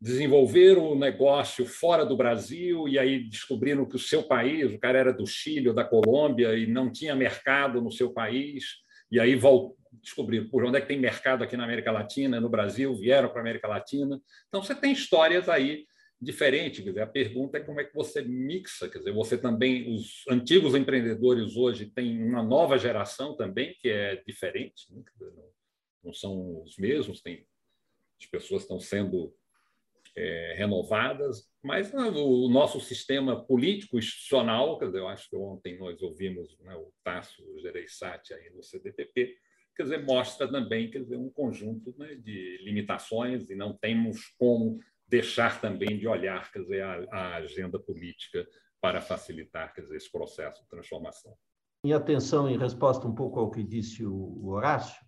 desenvolveram 0.00 0.84
o 0.90 0.98
negócio 0.98 1.64
fora 1.64 2.04
do 2.04 2.16
Brasil 2.16 2.86
e 2.86 2.98
aí 2.98 3.28
descobriram 3.28 3.86
que 3.86 3.96
o 3.96 3.98
seu 3.98 4.22
país, 4.22 4.72
o 4.72 4.78
cara 4.78 4.98
era 4.98 5.12
do 5.12 5.26
Chile 5.26 5.68
ou 5.68 5.74
da 5.74 5.84
Colômbia 5.84 6.54
e 6.54 6.66
não 6.66 6.92
tinha 6.92 7.14
mercado 7.14 7.80
no 7.80 7.90
seu 7.90 8.12
país, 8.12 8.64
e 9.10 9.18
aí 9.18 9.38
descobriram 10.02 10.48
por 10.48 10.64
onde 10.64 10.78
é 10.78 10.80
que 10.80 10.88
tem 10.88 10.98
mercado 10.98 11.42
aqui 11.42 11.56
na 11.56 11.64
América 11.64 11.90
Latina, 11.90 12.40
no 12.40 12.48
Brasil, 12.48 12.94
vieram 12.94 13.28
para 13.28 13.38
a 13.38 13.40
América 13.40 13.68
Latina. 13.68 14.20
Então 14.48 14.62
você 14.62 14.74
tem 14.74 14.92
histórias 14.92 15.48
aí 15.48 15.86
diferentes. 16.20 16.80
Quer 16.82 16.90
dizer, 16.90 17.02
a 17.02 17.06
pergunta 17.06 17.58
é 17.58 17.60
como 17.60 17.80
é 17.80 17.84
que 17.84 17.94
você 17.94 18.22
mixa, 18.22 18.88
quer 18.88 18.98
dizer, 18.98 19.12
você 19.12 19.38
também 19.38 19.94
os 19.94 20.24
antigos 20.28 20.74
empreendedores 20.74 21.56
hoje 21.56 21.86
têm 21.86 22.22
uma 22.22 22.42
nova 22.42 22.78
geração 22.78 23.36
também 23.36 23.74
que 23.80 23.88
é 23.88 24.22
diferente, 24.26 24.92
né? 24.92 25.02
Não, 26.06 26.12
são 26.12 26.62
os 26.62 26.78
mesmos, 26.78 27.20
tem 27.20 27.46
as 28.18 28.26
pessoas 28.26 28.62
estão 28.62 28.80
sendo 28.80 29.34
é, 30.16 30.54
renovadas, 30.56 31.46
mas 31.62 31.92
né, 31.92 32.04
o 32.04 32.48
nosso 32.48 32.80
sistema 32.80 33.44
político 33.44 33.98
institucional, 33.98 34.78
quer 34.78 34.86
dizer, 34.86 35.00
eu 35.00 35.08
acho 35.08 35.28
que 35.28 35.36
ontem 35.36 35.78
nós 35.78 36.00
ouvimos 36.00 36.58
né, 36.60 36.74
o 36.74 36.90
Tasso 37.04 37.42
Gereissati 37.60 38.32
aí 38.32 38.50
no 38.50 38.62
CDPP, 38.62 39.36
quer 39.76 39.82
dizer, 39.82 40.02
mostra 40.04 40.50
também 40.50 40.90
quer 40.90 41.00
dizer, 41.00 41.16
um 41.16 41.28
conjunto 41.28 41.94
né, 41.98 42.14
de 42.14 42.58
limitações 42.62 43.50
e 43.50 43.54
não 43.54 43.76
temos 43.76 44.34
como 44.38 44.78
deixar 45.06 45.60
também 45.60 45.98
de 45.98 46.08
olhar 46.08 46.50
quer 46.50 46.60
dizer, 46.60 46.82
a, 46.82 47.04
a 47.12 47.36
agenda 47.36 47.78
política 47.78 48.46
para 48.80 49.02
facilitar 49.02 49.74
quer 49.74 49.82
dizer, 49.82 49.96
esse 49.96 50.10
processo 50.10 50.62
de 50.62 50.68
transformação. 50.68 51.36
Minha 51.84 51.98
atenção 51.98 52.48
em 52.48 52.58
resposta 52.58 53.06
um 53.06 53.14
pouco 53.14 53.38
ao 53.38 53.50
que 53.50 53.62
disse 53.62 54.04
o 54.04 54.48
Horácio, 54.48 55.05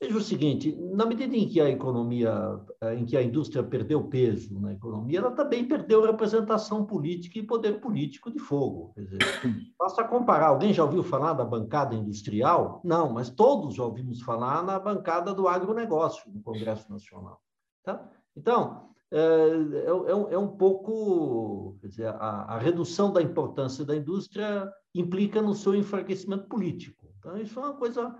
Veja 0.00 0.16
o 0.16 0.20
seguinte, 0.22 0.74
na 0.94 1.04
medida 1.04 1.36
em 1.36 1.46
que 1.46 1.60
a 1.60 1.68
economia, 1.68 2.58
eh, 2.80 2.94
em 2.94 3.04
que 3.04 3.18
a 3.18 3.22
indústria 3.22 3.62
perdeu 3.62 4.02
peso 4.04 4.58
na 4.58 4.72
economia, 4.72 5.18
ela 5.18 5.32
também 5.32 5.68
perdeu 5.68 6.02
representação 6.02 6.86
política 6.86 7.38
e 7.38 7.42
poder 7.42 7.82
político 7.82 8.30
de 8.30 8.38
fogo. 8.38 8.94
Quer 8.94 9.02
dizer, 9.02 9.18
basta 9.78 10.02
comparar. 10.04 10.46
Alguém 10.46 10.72
já 10.72 10.84
ouviu 10.84 11.02
falar 11.02 11.34
da 11.34 11.44
bancada 11.44 11.94
industrial? 11.94 12.80
Não, 12.82 13.12
mas 13.12 13.28
todos 13.28 13.74
já 13.74 13.84
ouvimos 13.84 14.22
falar 14.22 14.62
na 14.64 14.78
bancada 14.78 15.34
do 15.34 15.46
agronegócio 15.46 16.32
no 16.32 16.40
Congresso 16.40 16.90
Nacional. 16.90 17.38
Tá? 17.84 18.02
Então, 18.34 18.88
é, 19.12 19.18
é, 19.20 20.34
é 20.34 20.38
um 20.38 20.48
pouco, 20.48 21.76
quer 21.78 21.88
dizer, 21.88 22.06
a, 22.06 22.54
a 22.54 22.58
redução 22.58 23.12
da 23.12 23.20
importância 23.20 23.84
da 23.84 23.94
indústria 23.94 24.66
implica 24.94 25.42
no 25.42 25.54
seu 25.54 25.74
enfraquecimento 25.74 26.48
político. 26.48 27.12
Então, 27.18 27.36
isso 27.36 27.60
é 27.60 27.62
uma 27.62 27.74
coisa 27.74 28.16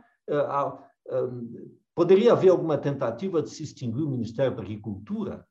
poderia 1.95 2.33
haver 2.33 2.51
alguma 2.51 2.79
tentativa 2.79 3.43
de 3.43 3.51
se 3.51 3.63
extinguir 3.63 4.03
o 4.03 4.11
Ministério 4.11 4.55
da 4.55 4.63
Agricultura? 4.63 5.47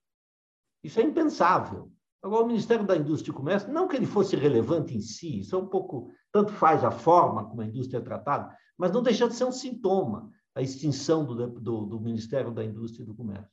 Isso 0.83 0.99
é 0.99 1.03
impensável. 1.03 1.91
Agora, 2.21 2.43
o 2.43 2.47
Ministério 2.47 2.85
da 2.85 2.97
Indústria 2.97 3.31
e 3.31 3.35
Comércio, 3.35 3.71
não 3.71 3.87
que 3.87 3.95
ele 3.95 4.05
fosse 4.05 4.35
relevante 4.35 4.95
em 4.95 5.01
si, 5.01 5.39
isso 5.39 5.55
é 5.55 5.59
um 5.59 5.67
pouco, 5.67 6.11
tanto 6.31 6.51
faz 6.51 6.83
a 6.83 6.91
forma 6.91 7.45
como 7.45 7.61
a 7.61 7.65
indústria 7.65 7.99
é 7.99 8.01
tratada, 8.01 8.53
mas 8.77 8.91
não 8.91 9.01
deixa 9.01 9.27
de 9.27 9.35
ser 9.35 9.45
um 9.45 9.51
sintoma, 9.51 10.29
a 10.53 10.61
extinção 10.61 11.25
do, 11.25 11.47
do, 11.47 11.85
do 11.85 11.99
Ministério 11.99 12.51
da 12.51 12.63
Indústria 12.63 13.03
e 13.03 13.05
do 13.05 13.15
Comércio. 13.15 13.49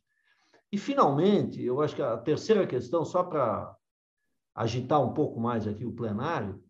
E, 0.73 0.79
finalmente, 0.79 1.63
eu 1.63 1.81
acho 1.81 1.95
que 1.95 2.03
a 2.03 2.17
terceira 2.17 2.67
questão, 2.67 3.05
só 3.05 3.23
para 3.23 3.77
agitar 4.55 5.01
um 5.01 5.13
pouco 5.15 5.39
mais 5.39 5.67
aqui 5.67 5.85
o 5.85 5.93
plenário, 5.93 6.61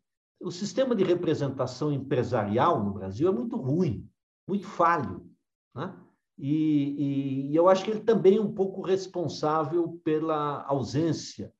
o 0.40 0.50
sistema 0.50 0.94
de 0.94 1.02
representação 1.02 1.90
empresarial 1.90 2.84
no 2.84 2.92
Brasil 2.92 3.28
é 3.28 3.32
muito 3.32 3.56
ruim 3.56 4.06
muito 4.46 4.66
falho. 4.66 5.28
Né? 5.74 5.94
E, 6.38 7.50
e, 7.50 7.56
eu 7.56 7.68
acho 7.68 7.84
que 7.84 7.90
ele 7.90 8.00
também 8.00 8.36
é 8.36 8.40
um 8.40 8.52
pouco 8.52 8.82
responsável 8.82 10.00
pela 10.04 10.64
ausência 10.66 11.52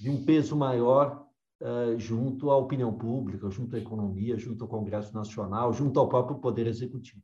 de 0.00 0.10
um 0.10 0.24
peso 0.24 0.56
maior 0.56 1.26
uh, 1.60 1.98
junto 1.98 2.50
à 2.50 2.56
opinião 2.56 2.92
pública, 2.96 3.48
junto 3.50 3.76
à 3.76 3.78
economia, 3.78 4.36
junto 4.36 4.64
ao 4.64 4.70
Congresso 4.70 5.14
Nacional, 5.14 5.72
junto 5.72 5.98
ao 6.00 6.08
próprio 6.08 6.38
Poder 6.38 6.66
Executivo. 6.66 7.22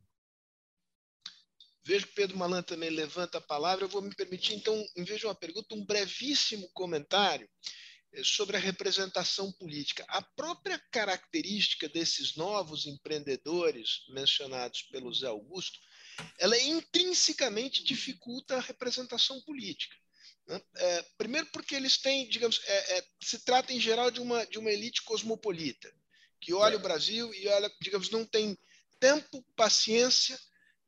Vejo 1.83 2.07
que 2.07 2.13
Pedro 2.13 2.37
Malan 2.37 2.61
também 2.61 2.89
levanta 2.89 3.39
a 3.39 3.41
palavra. 3.41 3.85
Eu 3.85 3.89
vou 3.89 4.01
me 4.01 4.15
permitir, 4.15 4.55
então, 4.55 4.73
em 4.95 5.03
vez 5.03 5.19
de 5.19 5.25
uma 5.25 5.35
pergunta, 5.35 5.75
um 5.75 5.85
brevíssimo 5.85 6.69
comentário 6.73 7.49
sobre 8.23 8.57
a 8.57 8.59
representação 8.59 9.51
política. 9.53 10.05
A 10.09 10.21
própria 10.21 10.77
característica 10.91 11.87
desses 11.87 12.35
novos 12.35 12.85
empreendedores 12.85 14.05
mencionados 14.09 14.83
pelo 14.83 15.13
Zé 15.13 15.27
Augusto, 15.27 15.79
ela 16.37 16.57
intrinsecamente 16.59 17.83
dificulta 17.83 18.57
a 18.57 18.61
representação 18.61 19.41
política. 19.41 19.95
Né? 20.45 20.61
É, 20.75 21.01
primeiro 21.17 21.47
porque 21.47 21.73
eles 21.73 21.97
têm, 21.97 22.27
digamos, 22.27 22.61
é, 22.65 22.97
é, 22.97 23.05
se 23.23 23.39
trata 23.39 23.71
em 23.71 23.79
geral 23.79 24.11
de 24.11 24.19
uma, 24.19 24.45
de 24.45 24.59
uma 24.59 24.71
elite 24.71 25.01
cosmopolita, 25.03 25.91
que 26.39 26.53
olha 26.53 26.75
o 26.75 26.81
Brasil 26.81 27.33
e 27.33 27.47
olha, 27.47 27.71
digamos, 27.81 28.09
não 28.09 28.25
tem 28.25 28.57
tempo, 28.99 29.43
paciência 29.55 30.37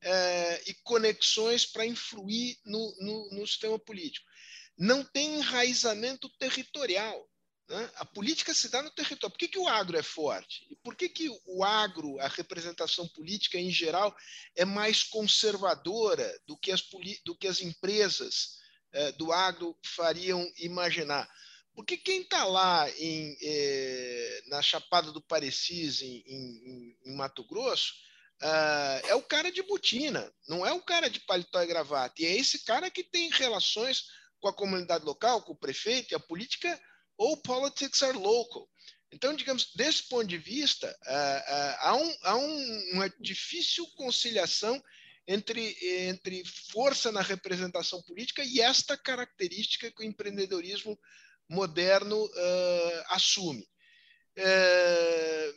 é, 0.02 0.64
e 0.68 0.74
conexões 0.84 1.66
para 1.66 1.86
influir 1.86 2.60
no, 2.66 2.96
no, 3.00 3.30
no 3.32 3.48
sistema 3.48 3.80
político 3.80 4.33
não 4.78 5.04
tem 5.04 5.38
enraizamento 5.38 6.30
territorial. 6.38 7.28
Né? 7.70 7.92
A 7.96 8.06
política 8.06 8.54
se 8.54 8.70
dá 8.70 8.82
no 8.82 8.92
território. 8.92 9.32
Por 9.32 9.40
que, 9.40 9.48
que 9.48 9.60
o 9.60 9.68
agro 9.68 9.98
é 9.98 10.04
forte? 10.04 10.66
E 10.70 10.76
por 10.78 10.96
que, 10.96 11.08
que 11.08 11.30
o 11.46 11.64
agro, 11.64 12.20
a 12.20 12.28
representação 12.28 13.08
política 13.10 13.58
em 13.58 13.72
geral, 13.72 14.16
é 14.56 14.66
mais 14.66 15.04
conservadora 15.04 16.40
do 16.46 16.58
que 16.58 16.72
as, 16.72 16.84
do 17.26 17.36
que 17.36 17.48
as 17.48 17.62
empresas 17.62 18.58
eh, 18.92 19.12
do 19.14 19.32
agro 19.32 19.78
fariam 19.96 20.46
imaginar? 20.58 21.30
Porque 21.76 21.98
quem 21.98 22.22
está 22.22 22.46
lá 22.46 22.88
em, 23.00 23.36
eh, 23.42 24.44
na 24.48 24.62
Chapada 24.62 25.12
do 25.12 25.22
Parecis, 25.22 26.02
em, 26.02 26.24
em, 26.28 26.98
em 27.06 27.16
Mato 27.16 27.44
Grosso, 27.46 27.94
uh, 28.44 29.08
é 29.08 29.16
o 29.16 29.24
cara 29.24 29.52
de 29.52 29.64
botina, 29.64 30.32
não 30.48 30.66
é 30.66 30.72
o 30.72 30.82
cara 30.82 31.10
de 31.10 31.20
paletó 31.22 31.62
e 31.64 31.68
gravata. 31.68 32.22
E 32.22 32.26
é 32.26 32.38
esse 32.38 32.64
cara 32.64 32.92
que 32.92 33.04
tem 33.04 33.30
relações 33.32 34.06
com 34.44 34.50
a 34.50 34.54
comunidade 34.54 35.06
local, 35.06 35.42
com 35.42 35.54
o 35.54 35.58
prefeito, 35.58 36.12
e 36.12 36.16
a 36.16 36.20
política, 36.20 36.78
ou 37.18 37.38
politics 37.38 38.04
are 38.04 38.18
local. 38.18 38.70
Então, 39.10 39.34
digamos, 39.34 39.72
desse 39.74 40.10
ponto 40.10 40.28
de 40.28 40.38
vista, 40.38 40.88
uh, 40.90 41.12
uh, 41.14 41.76
há, 41.80 41.96
um, 41.96 42.16
há 42.24 42.36
um, 42.36 42.92
uma 42.92 43.10
difícil 43.22 43.88
conciliação 43.96 44.84
entre, 45.26 45.78
entre 46.10 46.44
força 46.74 47.10
na 47.10 47.22
representação 47.22 48.02
política 48.02 48.44
e 48.44 48.60
esta 48.60 48.98
característica 48.98 49.90
que 49.90 50.02
o 50.02 50.06
empreendedorismo 50.06 51.00
moderno 51.48 52.26
uh, 52.26 53.04
assume. 53.12 53.66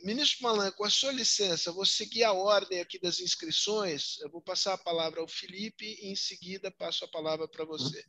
ministro 0.05 0.45
Malan, 0.45 0.71
com 0.71 0.85
a 0.85 0.91
sua 0.91 1.11
licença, 1.11 1.73
vou 1.73 1.87
seguir 1.87 2.23
a 2.23 2.33
ordem 2.33 2.81
aqui 2.81 3.01
das 3.01 3.19
inscrições. 3.19 4.17
Eu 4.21 4.31
vou 4.31 4.43
passar 4.43 4.75
a 4.75 4.79
palavra 4.79 5.21
ao 5.21 5.27
Felipe 5.27 5.85
e, 6.03 6.13
em 6.13 6.15
seguida, 6.15 6.71
passo 6.71 7.05
a 7.05 7.09
palavra 7.09 7.49
para 7.49 7.65
você. 7.65 8.05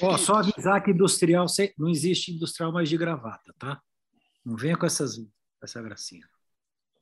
Ó, 0.00 0.18
só 0.18 0.36
avisar 0.36 0.82
que 0.82 0.90
industrial 0.90 1.46
não 1.78 1.88
existe 1.88 2.32
industrial 2.32 2.72
mais 2.72 2.88
de 2.88 2.96
gravata, 2.96 3.54
tá? 3.58 3.80
Não 4.44 4.56
venha 4.56 4.76
com 4.76 4.86
essas, 4.86 5.16
essa 5.62 5.80
gracinha. 5.80 6.28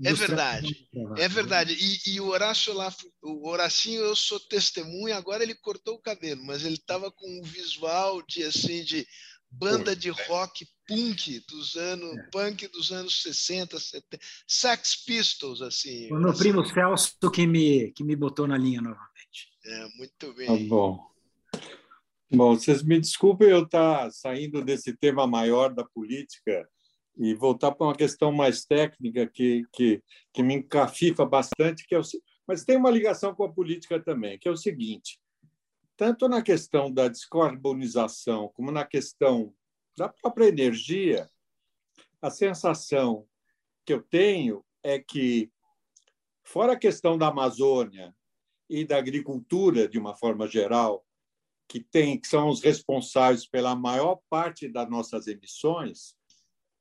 É 0.04 0.12
verdade, 0.12 0.88
é 1.16 1.28
verdade. 1.28 1.76
E, 1.78 2.14
e, 2.14 2.20
o 2.20 2.26
Horácio 2.26 2.72
lá, 2.72 2.92
o 3.22 3.48
Horacinho, 3.48 4.00
eu 4.00 4.16
sou 4.16 4.40
testemunha, 4.40 5.16
agora 5.16 5.44
ele 5.44 5.54
cortou 5.54 5.94
o 5.94 6.02
cabelo, 6.02 6.42
mas 6.44 6.64
ele 6.64 6.74
estava 6.74 7.10
com 7.10 7.38
um 7.38 7.42
visual 7.42 8.20
de 8.26 8.42
assim 8.42 8.82
de 8.82 9.06
banda 9.48 9.94
de 9.94 10.08
rock 10.08 10.66
punk 10.88 11.44
dos 11.48 11.76
anos 11.76 12.18
é. 12.18 12.22
punk 12.32 12.66
dos 12.68 12.90
anos 12.90 13.22
60, 13.22 13.78
70, 13.78 14.24
Sex 14.46 15.04
Pistols 15.04 15.62
assim. 15.62 16.10
O 16.10 16.18
meu 16.18 16.30
assim. 16.30 16.38
primo 16.38 16.66
Celso 16.66 17.30
que 17.32 17.46
me 17.46 17.92
que 17.92 18.02
me 18.02 18.16
botou 18.16 18.48
na 18.48 18.56
linha 18.56 18.80
novamente. 18.80 19.52
É, 19.64 19.88
muito 19.96 20.32
bem. 20.34 20.46
Tá 20.46 20.68
bom. 20.68 21.11
Bom, 22.34 22.54
vocês 22.56 22.82
me 22.82 22.98
desculpem 22.98 23.50
eu 23.50 23.64
estar 23.64 24.10
saindo 24.10 24.64
desse 24.64 24.96
tema 24.96 25.26
maior 25.26 25.74
da 25.74 25.84
política 25.84 26.66
e 27.14 27.34
voltar 27.34 27.72
para 27.72 27.88
uma 27.88 27.94
questão 27.94 28.32
mais 28.32 28.64
técnica 28.64 29.26
que, 29.26 29.66
que, 29.70 30.02
que 30.32 30.42
me 30.42 30.54
encafifa 30.54 31.26
bastante, 31.26 31.86
que 31.86 31.94
é 31.94 31.98
o, 31.98 32.02
mas 32.48 32.64
tem 32.64 32.78
uma 32.78 32.90
ligação 32.90 33.34
com 33.34 33.44
a 33.44 33.52
política 33.52 34.02
também, 34.02 34.38
que 34.38 34.48
é 34.48 34.50
o 34.50 34.56
seguinte: 34.56 35.20
tanto 35.94 36.26
na 36.26 36.40
questão 36.40 36.90
da 36.90 37.06
descarbonização 37.06 38.50
como 38.54 38.70
na 38.70 38.86
questão 38.86 39.54
da 39.94 40.08
própria 40.08 40.46
energia, 40.46 41.28
a 42.22 42.30
sensação 42.30 43.26
que 43.84 43.92
eu 43.92 44.00
tenho 44.00 44.64
é 44.82 44.98
que, 44.98 45.52
fora 46.42 46.72
a 46.72 46.78
questão 46.78 47.18
da 47.18 47.28
Amazônia 47.28 48.14
e 48.70 48.86
da 48.86 48.96
agricultura 48.96 49.86
de 49.86 49.98
uma 49.98 50.16
forma 50.16 50.48
geral, 50.48 51.04
que 51.68 51.80
tem 51.80 52.20
que 52.20 52.28
são 52.28 52.48
os 52.48 52.60
responsáveis 52.60 53.46
pela 53.46 53.74
maior 53.74 54.20
parte 54.28 54.68
das 54.68 54.88
nossas 54.88 55.26
emissões, 55.26 56.14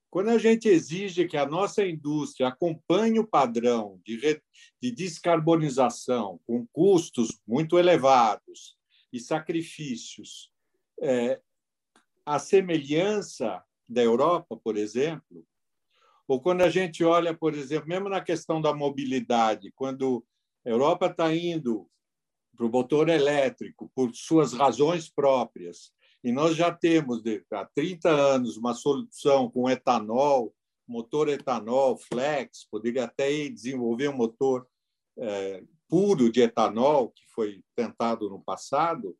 quando 0.09 0.29
a 0.29 0.37
gente 0.37 0.67
exige 0.67 1.25
que 1.25 1.37
a 1.37 1.45
nossa 1.45 1.85
indústria 1.87 2.49
acompanhe 2.49 3.17
o 3.17 3.25
padrão 3.25 4.01
de, 4.05 4.19
de 4.81 4.91
descarbonização 4.91 6.39
com 6.45 6.67
custos 6.73 7.39
muito 7.47 7.79
elevados 7.79 8.75
e 9.13 9.19
sacrifícios, 9.21 10.51
é, 11.01 11.39
a 12.25 12.37
semelhança 12.39 13.63
da 13.87 14.01
Europa, 14.03 14.57
por 14.57 14.75
exemplo, 14.75 15.45
ou 16.27 16.41
quando 16.41 16.61
a 16.61 16.69
gente 16.69 17.03
olha, 17.03 17.33
por 17.33 17.53
exemplo, 17.53 17.87
mesmo 17.87 18.09
na 18.09 18.21
questão 18.21 18.61
da 18.61 18.73
mobilidade, 18.73 19.71
quando 19.75 20.25
a 20.65 20.69
Europa 20.69 21.07
está 21.07 21.33
indo 21.33 21.89
para 22.61 22.67
o 22.67 22.71
motor 22.71 23.09
elétrico 23.09 23.91
por 23.95 24.13
suas 24.13 24.53
razões 24.53 25.09
próprias. 25.09 25.91
E 26.23 26.31
nós 26.31 26.55
já 26.55 26.71
temos, 26.71 27.23
há 27.51 27.65
30 27.65 28.07
anos, 28.07 28.55
uma 28.55 28.75
solução 28.75 29.49
com 29.49 29.67
etanol, 29.67 30.53
motor 30.87 31.27
etanol, 31.29 31.97
flex, 31.97 32.67
poderia 32.69 33.05
até 33.05 33.49
desenvolver 33.49 34.09
um 34.09 34.15
motor 34.15 34.67
é, 35.17 35.63
puro 35.89 36.31
de 36.31 36.41
etanol, 36.41 37.09
que 37.09 37.23
foi 37.33 37.63
tentado 37.75 38.29
no 38.29 38.39
passado. 38.39 39.17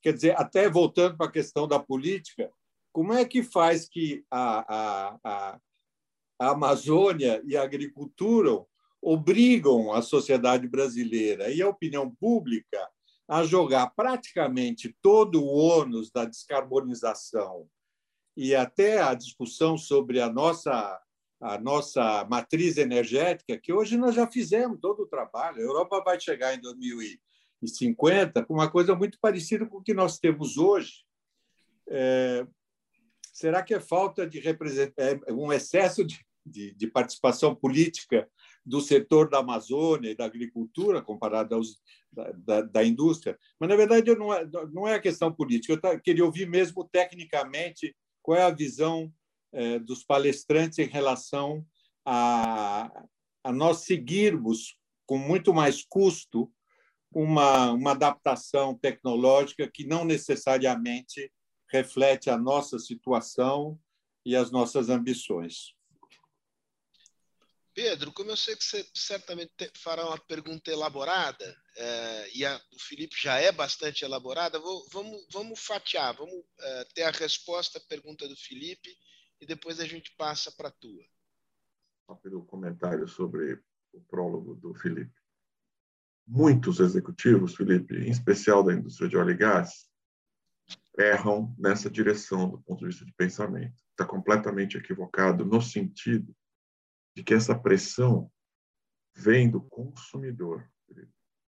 Quer 0.00 0.12
dizer, 0.12 0.40
até 0.40 0.70
voltando 0.70 1.16
para 1.16 1.26
a 1.26 1.32
questão 1.32 1.66
da 1.66 1.80
política, 1.80 2.48
como 2.92 3.12
é 3.12 3.24
que 3.24 3.42
faz 3.42 3.88
que 3.88 4.24
a, 4.30 4.74
a, 4.74 5.18
a, 5.24 5.60
a 6.38 6.50
Amazônia 6.50 7.42
e 7.44 7.56
a 7.56 7.64
agricultura 7.64 8.64
obrigam 9.02 9.92
a 9.92 10.00
sociedade 10.00 10.68
brasileira 10.68 11.50
e 11.50 11.60
a 11.60 11.68
opinião 11.68 12.08
pública 12.08 12.88
a 13.28 13.42
jogar 13.42 13.88
praticamente 13.88 14.96
todo 15.02 15.42
o 15.42 15.48
ônus 15.48 16.10
da 16.10 16.24
descarbonização 16.24 17.66
e 18.36 18.54
até 18.54 19.02
a 19.02 19.14
discussão 19.14 19.76
sobre 19.76 20.20
a 20.20 20.30
nossa 20.30 21.00
a 21.42 21.58
nossa 21.58 22.24
matriz 22.30 22.76
energética, 22.76 23.58
que 23.58 23.72
hoje 23.72 23.96
nós 23.96 24.14
já 24.14 24.30
fizemos 24.30 24.78
todo 24.80 25.02
o 25.02 25.08
trabalho. 25.08 25.58
A 25.58 25.62
Europa 25.62 26.00
vai 26.04 26.20
chegar 26.20 26.54
em 26.54 26.60
2050 26.60 28.44
com 28.44 28.54
uma 28.54 28.70
coisa 28.70 28.94
muito 28.94 29.18
parecida 29.20 29.66
com 29.66 29.78
o 29.78 29.82
que 29.82 29.92
nós 29.92 30.20
temos 30.20 30.56
hoje. 30.56 31.04
É, 31.88 32.46
será 33.32 33.60
que 33.60 33.74
é 33.74 33.80
falta 33.80 34.24
de 34.24 34.40
é 34.46 35.32
um 35.32 35.52
excesso 35.52 36.04
de, 36.04 36.24
de, 36.46 36.74
de, 36.74 36.86
participação 36.86 37.56
política 37.56 38.30
do 38.64 38.80
setor 38.80 39.28
da 39.28 39.38
Amazônia 39.38 40.10
e 40.10 40.14
da 40.14 40.24
agricultura 40.24 41.02
comparado 41.02 41.54
aos 41.54 41.80
da, 42.36 42.62
da, 42.62 42.84
indústria? 42.84 43.38
Mas 43.58 43.68
na 43.68 43.76
verdade 43.76 44.14
não 44.14 44.32
é, 44.32 44.46
não 44.72 44.86
é 44.86 44.94
a 44.94 45.00
questão 45.00 45.32
política. 45.32 45.80
Eu 45.82 46.00
queria 46.00 46.24
ouvir 46.24 46.48
mesmo 46.48 46.88
tecnicamente 46.90 47.94
qual 48.22 48.38
é 48.38 48.42
a 48.42 48.50
visão 48.50 49.12
é, 49.52 49.78
dos 49.78 50.04
palestrantes 50.04 50.78
em 50.78 50.86
relação 50.86 51.64
a, 52.04 53.04
a 53.44 53.52
nós 53.52 53.78
seguirmos 53.78 54.76
com 55.06 55.18
muito 55.18 55.52
mais 55.52 55.84
custo 55.84 56.50
uma, 57.12 57.72
uma 57.72 57.90
adaptação 57.90 58.74
tecnológica 58.74 59.70
que 59.70 59.86
não 59.86 60.04
necessariamente 60.04 61.30
reflete 61.70 62.30
a 62.30 62.38
nossa 62.38 62.78
situação 62.78 63.78
e 64.24 64.36
as 64.36 64.50
nossas 64.50 64.88
ambições. 64.88 65.74
Pedro, 67.74 68.12
como 68.12 68.30
eu 68.30 68.36
sei 68.36 68.54
que 68.54 68.64
você 68.64 68.86
certamente 68.94 69.70
fará 69.78 70.06
uma 70.06 70.18
pergunta 70.18 70.70
elaborada, 70.70 71.56
é, 71.76 72.36
e 72.36 72.44
a, 72.44 72.60
Felipe 72.78 73.16
já 73.18 73.38
é 73.38 73.50
bastante 73.50 74.04
elaborada, 74.04 74.58
vou, 74.58 74.86
vamos, 74.90 75.26
vamos 75.32 75.60
fatiar, 75.60 76.14
vamos 76.14 76.44
é, 76.60 76.84
ter 76.94 77.02
a 77.02 77.10
resposta 77.10 77.78
à 77.78 77.88
pergunta 77.88 78.28
do 78.28 78.36
Felipe 78.36 78.94
e 79.40 79.46
depois 79.46 79.80
a 79.80 79.86
gente 79.86 80.14
passa 80.16 80.52
para 80.52 80.68
a 80.68 80.72
tua. 80.72 81.02
Rápido 82.08 82.44
comentário 82.44 83.08
sobre 83.08 83.58
o 83.92 84.00
prólogo 84.02 84.54
do 84.54 84.74
Felipe. 84.74 85.18
Muitos 86.26 86.78
executivos, 86.78 87.54
Felipe, 87.54 87.96
em 87.96 88.10
especial 88.10 88.62
da 88.62 88.74
indústria 88.74 89.08
de 89.08 89.16
óleo 89.16 89.30
e 89.30 89.36
gás, 89.36 89.88
erram 90.98 91.54
nessa 91.58 91.90
direção 91.90 92.50
do 92.50 92.60
ponto 92.62 92.80
de 92.80 92.86
vista 92.86 93.04
de 93.04 93.12
pensamento. 93.14 93.82
Está 93.90 94.04
completamente 94.04 94.76
equivocado 94.76 95.44
no 95.44 95.60
sentido 95.60 96.34
de 97.14 97.22
que 97.22 97.34
essa 97.34 97.58
pressão 97.58 98.30
vem 99.14 99.50
do 99.50 99.60
consumidor. 99.60 100.68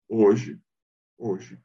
Hoje, 0.09 0.61
hoje, 1.19 1.62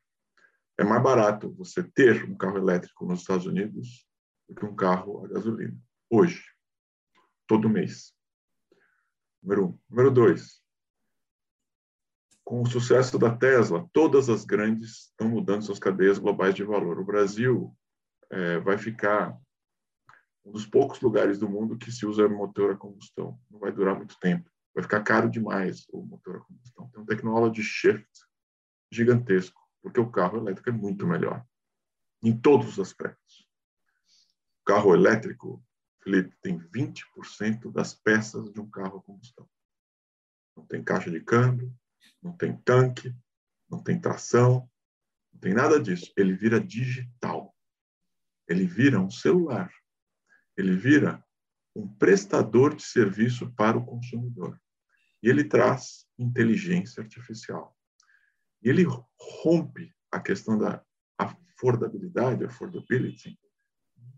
é 0.78 0.84
mais 0.84 1.02
barato 1.02 1.54
você 1.54 1.84
ter 1.84 2.26
um 2.26 2.36
carro 2.36 2.58
elétrico 2.58 3.06
nos 3.06 3.22
Estados 3.22 3.46
Unidos 3.46 4.08
do 4.48 4.54
que 4.54 4.66
um 4.66 4.76
carro 4.76 5.26
a 5.26 5.30
gasolina 5.30 5.80
hoje, 6.10 6.44
todo 7.48 7.70
mês. 7.70 8.14
Número 9.42 9.68
um. 9.68 9.80
Número 9.90 10.12
dois, 10.12 10.62
com 12.44 12.62
o 12.62 12.66
sucesso 12.66 13.18
da 13.18 13.36
Tesla, 13.36 13.90
todas 13.92 14.30
as 14.30 14.46
grandes 14.46 15.08
estão 15.08 15.30
mudando 15.30 15.64
suas 15.64 15.80
cadeias 15.80 16.20
globais 16.20 16.54
de 16.54 16.64
valor. 16.64 17.00
O 17.00 17.06
Brasil 17.06 17.76
é, 18.30 18.60
vai 18.60 18.78
ficar 18.78 19.40
um 20.46 20.52
dos 20.52 20.66
poucos 20.66 21.02
lugares 21.02 21.40
do 21.40 21.50
mundo 21.50 21.78
que 21.78 21.92
se 21.92 22.06
usa 22.06 22.30
motor 22.30 22.72
a 22.72 22.78
combustão. 22.78 23.40
Não 23.50 23.60
vai 23.60 23.72
durar 23.72 23.96
muito 23.96 24.18
tempo. 24.20 24.50
Vai 24.74 24.84
ficar 24.84 25.02
caro 25.02 25.30
demais 25.30 25.86
o 25.92 26.04
motor 26.04 26.38
a 26.38 26.40
combustão. 26.42 26.88
Tem 26.90 27.02
um 27.02 27.06
technology 27.06 27.64
shift 27.64 28.10
gigantesco, 28.92 29.60
porque 29.82 30.00
o 30.00 30.12
carro 30.12 30.38
elétrico 30.38 30.70
é 30.70 30.74
muito 30.74 31.08
melhor 31.08 31.44
em 32.22 32.38
todos 32.38 32.68
os 32.68 32.80
aspectos. 32.80 33.48
O 34.62 34.66
carro 34.66 34.94
elétrico 34.94 35.64
Felipe, 36.06 36.36
tem 36.40 36.60
20% 36.60 37.72
das 37.72 37.96
peças 37.96 38.52
de 38.54 38.62
um 38.62 38.70
carro 38.70 39.00
a 39.00 39.02
combustão. 39.02 39.50
Não 40.56 40.64
tem 40.64 40.84
caixa 40.84 41.10
de 41.10 41.20
câmbio, 41.20 41.76
não 42.22 42.32
tem 42.32 42.56
tanque, 42.58 43.14
não 43.68 43.82
tem 43.82 44.00
tração, 44.00 44.70
não 45.34 45.40
tem 45.40 45.54
nada 45.56 45.80
disso. 45.80 46.14
Ele 46.16 46.34
vira 46.34 46.60
digital. 46.60 47.56
Ele 48.48 48.68
vira 48.68 49.00
um 49.00 49.10
celular. 49.10 49.74
Ele 50.58 50.76
vira 50.76 51.24
um 51.76 51.88
prestador 51.88 52.76
de 52.76 52.84
serviço 52.84 53.52
para 53.54 53.78
o 53.78 53.86
consumidor. 53.86 54.60
E 55.22 55.30
ele 55.30 55.44
traz 55.44 56.08
inteligência 56.18 57.04
artificial. 57.04 57.76
E 58.62 58.70
ele 58.70 58.86
rompe 59.20 59.94
a 60.12 60.20
questão 60.20 60.58
da 60.58 60.84
affordabilidade, 61.18 62.46
affordability, 62.46 63.38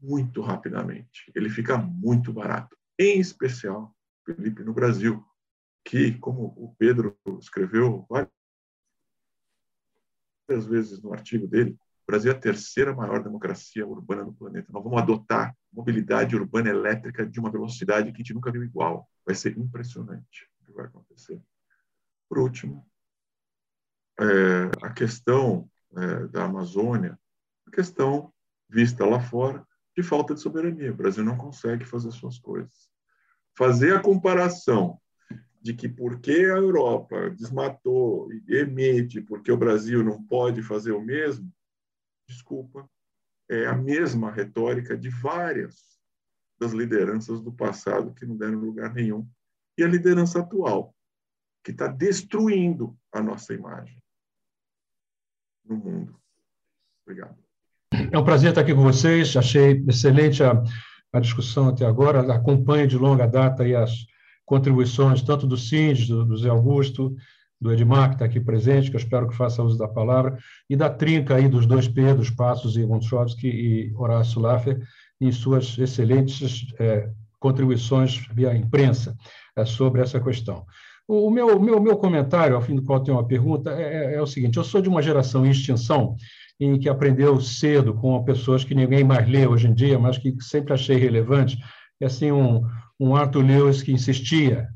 muito 0.02 0.42
rapidamente. 0.42 1.32
Ele 1.34 1.50
fica 1.50 1.78
muito 1.78 2.32
barato. 2.32 2.78
Em 3.00 3.20
especial, 3.20 3.96
Felipe, 4.26 4.64
no 4.64 4.74
Brasil, 4.74 5.26
que, 5.84 6.18
como 6.20 6.54
o 6.58 6.76
Pedro 6.78 7.18
escreveu 7.40 8.06
várias 8.10 8.30
vezes 10.66 11.02
no 11.02 11.14
artigo 11.14 11.48
dele, 11.48 11.78
o 12.08 12.12
Brasil 12.12 12.32
é 12.32 12.36
a 12.36 12.40
terceira 12.40 12.96
maior 12.96 13.22
democracia 13.22 13.86
urbana 13.86 14.24
do 14.24 14.32
planeta. 14.32 14.72
Nós 14.72 14.82
vamos 14.82 14.98
adotar 14.98 15.54
mobilidade 15.74 16.38
urbana 16.38 16.70
elétrica 16.70 17.26
de 17.26 17.38
uma 17.38 17.52
velocidade 17.52 18.14
que 18.14 18.22
a 18.22 18.24
gente 18.24 18.34
nunca 18.34 18.50
viu 18.50 18.64
igual. 18.64 19.10
Vai 19.26 19.36
ser 19.36 19.58
impressionante 19.58 20.50
o 20.62 20.66
que 20.66 20.72
vai 20.72 20.86
acontecer. 20.86 21.42
Por 22.30 22.40
último, 22.40 22.88
é, 24.18 24.72
a 24.82 24.90
questão 24.94 25.70
é, 25.98 26.28
da 26.28 26.46
Amazônia, 26.46 27.20
a 27.68 27.72
questão 27.72 28.34
vista 28.70 29.06
lá 29.06 29.20
fora, 29.20 29.68
de 29.94 30.02
falta 30.02 30.34
de 30.34 30.40
soberania. 30.40 30.94
O 30.94 30.96
Brasil 30.96 31.26
não 31.26 31.36
consegue 31.36 31.84
fazer 31.84 32.12
suas 32.12 32.40
coisas. 32.40 32.90
Fazer 33.54 33.94
a 33.94 34.02
comparação 34.02 34.98
de 35.62 35.74
que 35.74 35.90
porque 35.90 36.32
a 36.32 36.56
Europa 36.56 37.30
desmatou 37.32 38.32
e 38.32 38.56
emite, 38.56 39.20
porque 39.20 39.52
o 39.52 39.58
Brasil 39.58 40.06
não 40.06 40.24
pode 40.24 40.64
fazer 40.64 40.94
o 40.94 41.02
mesmo, 41.02 41.52
desculpa, 42.28 42.88
é 43.50 43.66
a 43.66 43.76
mesma 43.76 44.32
retórica 44.32 44.98
de 44.98 45.10
várias 45.10 45.98
das 46.60 46.72
lideranças 46.72 47.40
do 47.42 47.52
passado 47.52 48.14
que 48.14 48.26
não 48.26 48.36
deram 48.36 48.60
lugar 48.60 48.94
nenhum. 48.94 49.28
E 49.78 49.84
a 49.84 49.88
liderança 49.88 50.40
atual, 50.40 50.94
que 51.64 51.72
está 51.72 51.88
destruindo 51.88 52.98
a 53.12 53.22
nossa 53.22 53.54
imagem 53.54 54.02
no 55.64 55.78
mundo. 55.78 56.20
Obrigado. 57.06 57.38
É 58.12 58.18
um 58.18 58.24
prazer 58.24 58.50
estar 58.50 58.62
aqui 58.62 58.74
com 58.74 58.82
vocês. 58.82 59.36
Achei 59.38 59.84
excelente 59.88 60.44
a, 60.44 60.64
a 61.14 61.20
discussão 61.20 61.70
até 61.70 61.86
agora. 61.86 62.34
Acompanho 62.34 62.88
de 62.88 62.98
longa 62.98 63.28
data 63.28 63.64
as 63.82 64.06
contribuições 64.46 65.22
tanto 65.22 65.46
do 65.46 65.58
Cindes, 65.58 66.08
do, 66.08 66.26
do 66.26 66.38
Zé 66.38 66.50
Augusto, 66.50 67.16
do 67.60 67.72
Edmar, 67.72 68.10
que 68.10 68.16
está 68.16 68.26
aqui 68.26 68.40
presente, 68.40 68.90
que 68.90 68.96
eu 68.96 69.00
espero 69.00 69.28
que 69.28 69.36
faça 69.36 69.64
uso 69.64 69.78
da 69.78 69.88
palavra, 69.88 70.38
e 70.70 70.76
da 70.76 70.90
trinca 70.90 71.36
aí 71.36 71.48
dos 71.48 71.66
dois 71.66 71.88
Pedros, 71.88 72.30
Passos 72.30 72.78
e 72.78 72.86
Montchovsky 72.86 73.48
e 73.48 73.94
Horácio 73.96 74.40
Laffer, 74.42 74.80
em 75.20 75.32
suas 75.32 75.78
excelentes 75.78 76.68
é, 76.80 77.10
contribuições 77.40 78.28
via 78.34 78.56
imprensa 78.56 79.16
é, 79.56 79.66
sobre 79.66 80.02
essa 80.02 80.20
questão. 80.20 80.66
O 81.08 81.32
meu, 81.32 81.60
meu, 81.60 81.82
meu 81.82 81.98
comentário, 81.98 82.56
ao 82.56 82.62
fim 82.62 82.76
do 82.76 82.84
qual 82.84 83.02
tenho 83.02 83.18
uma 83.18 83.26
pergunta, 83.26 83.72
é, 83.72 84.16
é 84.16 84.22
o 84.22 84.28
seguinte: 84.28 84.58
eu 84.58 84.64
sou 84.64 84.82
de 84.82 84.90
uma 84.90 85.02
geração 85.02 85.46
em 85.46 85.52
extinção 85.52 86.16
em 86.60 86.78
que 86.78 86.90
aprendeu 86.90 87.40
cedo 87.40 87.94
com 87.94 88.24
pessoas 88.24 88.64
que 88.64 88.76
ninguém 88.76 89.04
mais 89.04 89.28
lê 89.30 89.48
hoje 89.48 89.68
em 89.68 89.74
dia, 89.74 89.98
mas 89.98 90.18
que 90.18 90.36
sempre 90.42 90.74
achei 90.74 90.98
relevante. 90.98 91.58
E 92.02 92.06
assim, 92.06 92.32
um, 92.32 92.64
um 93.00 93.16
Arthur 93.16 93.46
Lewis 93.46 93.82
que 93.82 93.92
insistia, 93.92 94.68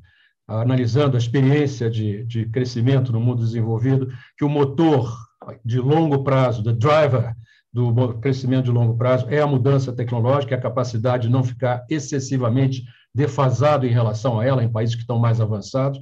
analisando 0.60 1.15
a 1.15 1.19
experiência 1.19 1.90
de, 1.90 2.26
de 2.26 2.45
crescimento 2.48 3.11
no 3.11 3.19
mundo 3.19 3.44
desenvolvido, 3.44 4.11
que 4.38 4.44
o 4.44 4.49
motor 4.49 5.15
de 5.64 5.80
longo 5.80 6.23
prazo, 6.23 6.64
the 6.64 6.73
driver 6.73 7.34
do 7.73 8.19
crescimento 8.19 8.65
de 8.65 8.72
longo 8.72 8.98
prazo, 8.98 9.28
é 9.30 9.40
a 9.40 9.48
mudança 9.48 9.94
tecnológica, 9.94 10.56
a 10.56 10.61
capacidade 10.61 11.28
de 11.28 11.34
não 11.34 11.44
ficar 11.44 11.86
excessivamente 11.90 12.84
defasado 13.15 13.86
em 13.86 13.91
relação 13.91 14.40
a 14.40 14.45
ela 14.45 14.64
em 14.64 14.72
países 14.72 14.95
que 14.95 15.02
estão 15.02 15.18
mais 15.18 15.40
avançados. 15.40 15.99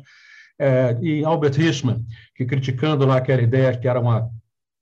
É, 0.59 0.97
e 1.01 1.23
Albert 1.23 1.59
Hirschman, 1.59 2.03
que 2.35 2.45
criticando 2.45 3.05
lá 3.05 3.17
aquela 3.17 3.41
ideia 3.41 3.77
que 3.77 3.87
era 3.87 3.99
uma 3.99 4.29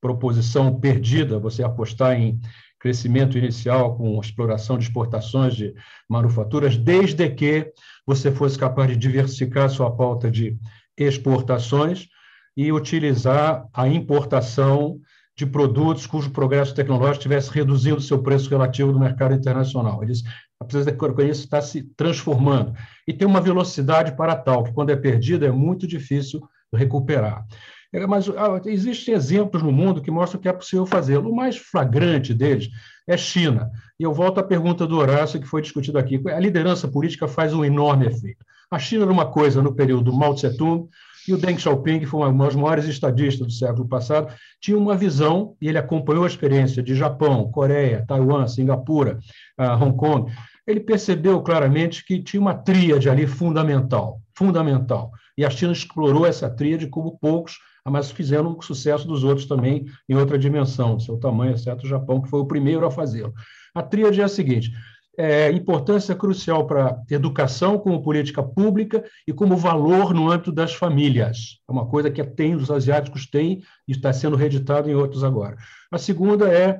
proposição 0.02 0.80
perdida, 0.80 1.40
você 1.40 1.64
apostar 1.64 2.14
em 2.14 2.40
crescimento 2.80 3.38
inicial 3.38 3.96
com 3.96 4.20
exploração 4.20 4.78
de 4.78 4.86
exportações 4.86 5.56
de 5.56 5.74
manufaturas, 6.08 6.78
desde 6.78 7.30
que 7.30 7.72
você 8.06 8.32
fosse 8.32 8.58
capaz 8.58 8.90
de 8.90 8.98
diversificar 8.98 9.70
sua 9.70 9.96
pauta 9.96 10.30
de 10.30 10.58
exportações 10.98 12.08
e 12.56 12.72
utilizar 12.72 13.68
a 13.74 13.88
importação 13.88 15.00
de 15.38 15.46
produtos 15.46 16.08
cujo 16.08 16.32
progresso 16.32 16.74
tecnológico 16.74 17.22
tivesse 17.22 17.52
reduzido 17.52 17.98
o 17.98 18.02
seu 18.02 18.24
preço 18.24 18.50
relativo 18.50 18.92
no 18.92 19.00
mercado 19.00 19.36
internacional. 19.36 20.02
Eles, 20.02 20.24
apesar 20.60 20.92
de 20.92 21.30
está 21.30 21.62
se 21.62 21.84
transformando 21.96 22.74
e 23.08 23.14
tem 23.14 23.28
uma 23.28 23.40
velocidade 23.40 24.16
para 24.18 24.36
tal 24.36 24.64
que 24.64 24.74
quando 24.74 24.90
é 24.90 24.96
perdida 24.96 25.46
é 25.46 25.52
muito 25.52 25.86
difícil 25.86 26.42
recuperar. 26.74 27.46
É, 27.94 28.06
mas 28.06 28.30
ah, 28.30 28.62
existem 28.66 29.14
exemplos 29.14 29.64
no 29.64 29.72
mundo 29.72 30.02
que 30.02 30.12
mostram 30.12 30.42
que 30.42 30.50
é 30.50 30.54
possível 30.54 30.86
fazê-lo. 30.86 31.30
O 31.30 31.36
mais 31.36 31.58
flagrante 31.58 32.34
deles 32.34 32.70
é 33.08 33.16
China. 33.16 33.72
E 34.00 34.04
eu 34.04 34.14
volto 34.14 34.40
à 34.40 34.44
pergunta 34.44 34.86
do 34.86 34.98
Horácio, 34.98 35.40
que 35.40 35.48
foi 35.48 35.62
discutida 35.62 36.00
aqui. 36.00 36.22
A 36.28 36.40
liderança 36.40 36.88
política 36.88 37.28
faz 37.28 37.54
um 37.54 37.64
enorme 37.64 38.06
efeito. 38.06 38.46
A 38.70 38.78
China 38.78 39.04
era 39.04 39.12
uma 39.12 39.26
coisa 39.26 39.62
no 39.62 39.74
período 39.74 40.12
Mao 40.12 40.36
Tse-tung, 40.36 40.90
e 41.28 41.34
o 41.34 41.38
Deng 41.38 41.58
Xiaoping, 41.58 42.00
que 42.00 42.06
foi 42.06 42.28
um 42.28 42.38
dos 42.38 42.56
maiores 42.56 42.86
estadistas 42.86 43.48
do 43.48 43.52
século 43.52 43.88
passado, 43.88 44.34
tinha 44.62 44.78
uma 44.78 44.96
visão, 44.96 45.56
e 45.62 45.68
ele 45.68 45.78
acompanhou 45.78 46.24
a 46.24 46.28
experiência 46.28 46.82
de 46.82 46.96
Japão, 46.96 47.52
Coreia, 47.52 48.06
Taiwan, 48.08 48.48
Singapura, 48.48 49.20
uh, 49.60 49.84
Hong 49.84 49.98
Kong. 49.98 50.32
Ele 50.66 50.80
percebeu 50.80 51.42
claramente 51.42 52.06
que 52.06 52.22
tinha 52.22 52.40
uma 52.40 52.54
tríade 52.54 53.10
ali 53.10 53.28
fundamental, 53.28 54.22
fundamental. 54.34 55.12
E 55.38 55.46
a 55.46 55.50
China 55.50 55.74
explorou 55.74 56.26
essa 56.26 56.50
tríade 56.50 56.88
como 56.88 57.18
poucos, 57.20 57.58
mas 57.90 58.12
fizeram 58.12 58.56
o 58.58 58.62
sucesso 58.62 59.08
dos 59.08 59.24
outros 59.24 59.48
também 59.48 59.86
em 60.08 60.16
outra 60.16 60.38
dimensão, 60.38 61.00
seu 61.00 61.18
tamanho, 61.18 61.54
exceto 61.54 61.86
o 61.86 61.90
Japão, 61.90 62.22
que 62.22 62.30
foi 62.30 62.40
o 62.40 62.46
primeiro 62.46 62.86
a 62.86 62.92
fazê-lo. 62.92 63.34
A 63.74 63.82
tríade 63.82 64.22
é 64.22 64.24
a 64.24 64.28
seguinte: 64.28 64.72
é, 65.18 65.52
importância 65.52 66.14
crucial 66.14 66.68
para 66.68 67.02
educação 67.10 67.80
como 67.80 68.04
política 68.04 68.44
pública 68.44 69.04
e 69.28 69.34
como 69.34 69.58
valor 69.58 70.14
no 70.14 70.32
âmbito 70.32 70.52
das 70.52 70.74
famílias. 70.74 71.60
É 71.68 71.72
uma 71.72 71.88
coisa 71.88 72.12
que 72.12 72.24
tem, 72.24 72.56
os 72.56 72.70
asiáticos 72.70 73.26
têm 73.26 73.64
e 73.88 73.94
está 73.94 74.14
sendo 74.14 74.36
reeditado 74.36 74.90
em 74.90 74.94
outros 74.94 75.24
agora. 75.24 75.58
A 75.92 75.98
segunda 75.98 76.48
é 76.48 76.80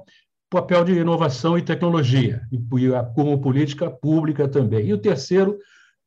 papel 0.50 0.84
de 0.84 0.94
inovação 0.94 1.58
e 1.58 1.62
tecnologia, 1.62 2.42
e, 2.52 2.58
como 3.16 3.42
política 3.42 3.90
pública 3.90 4.48
também. 4.48 4.86
E 4.86 4.94
o 4.94 4.98
terceiro, 4.98 5.58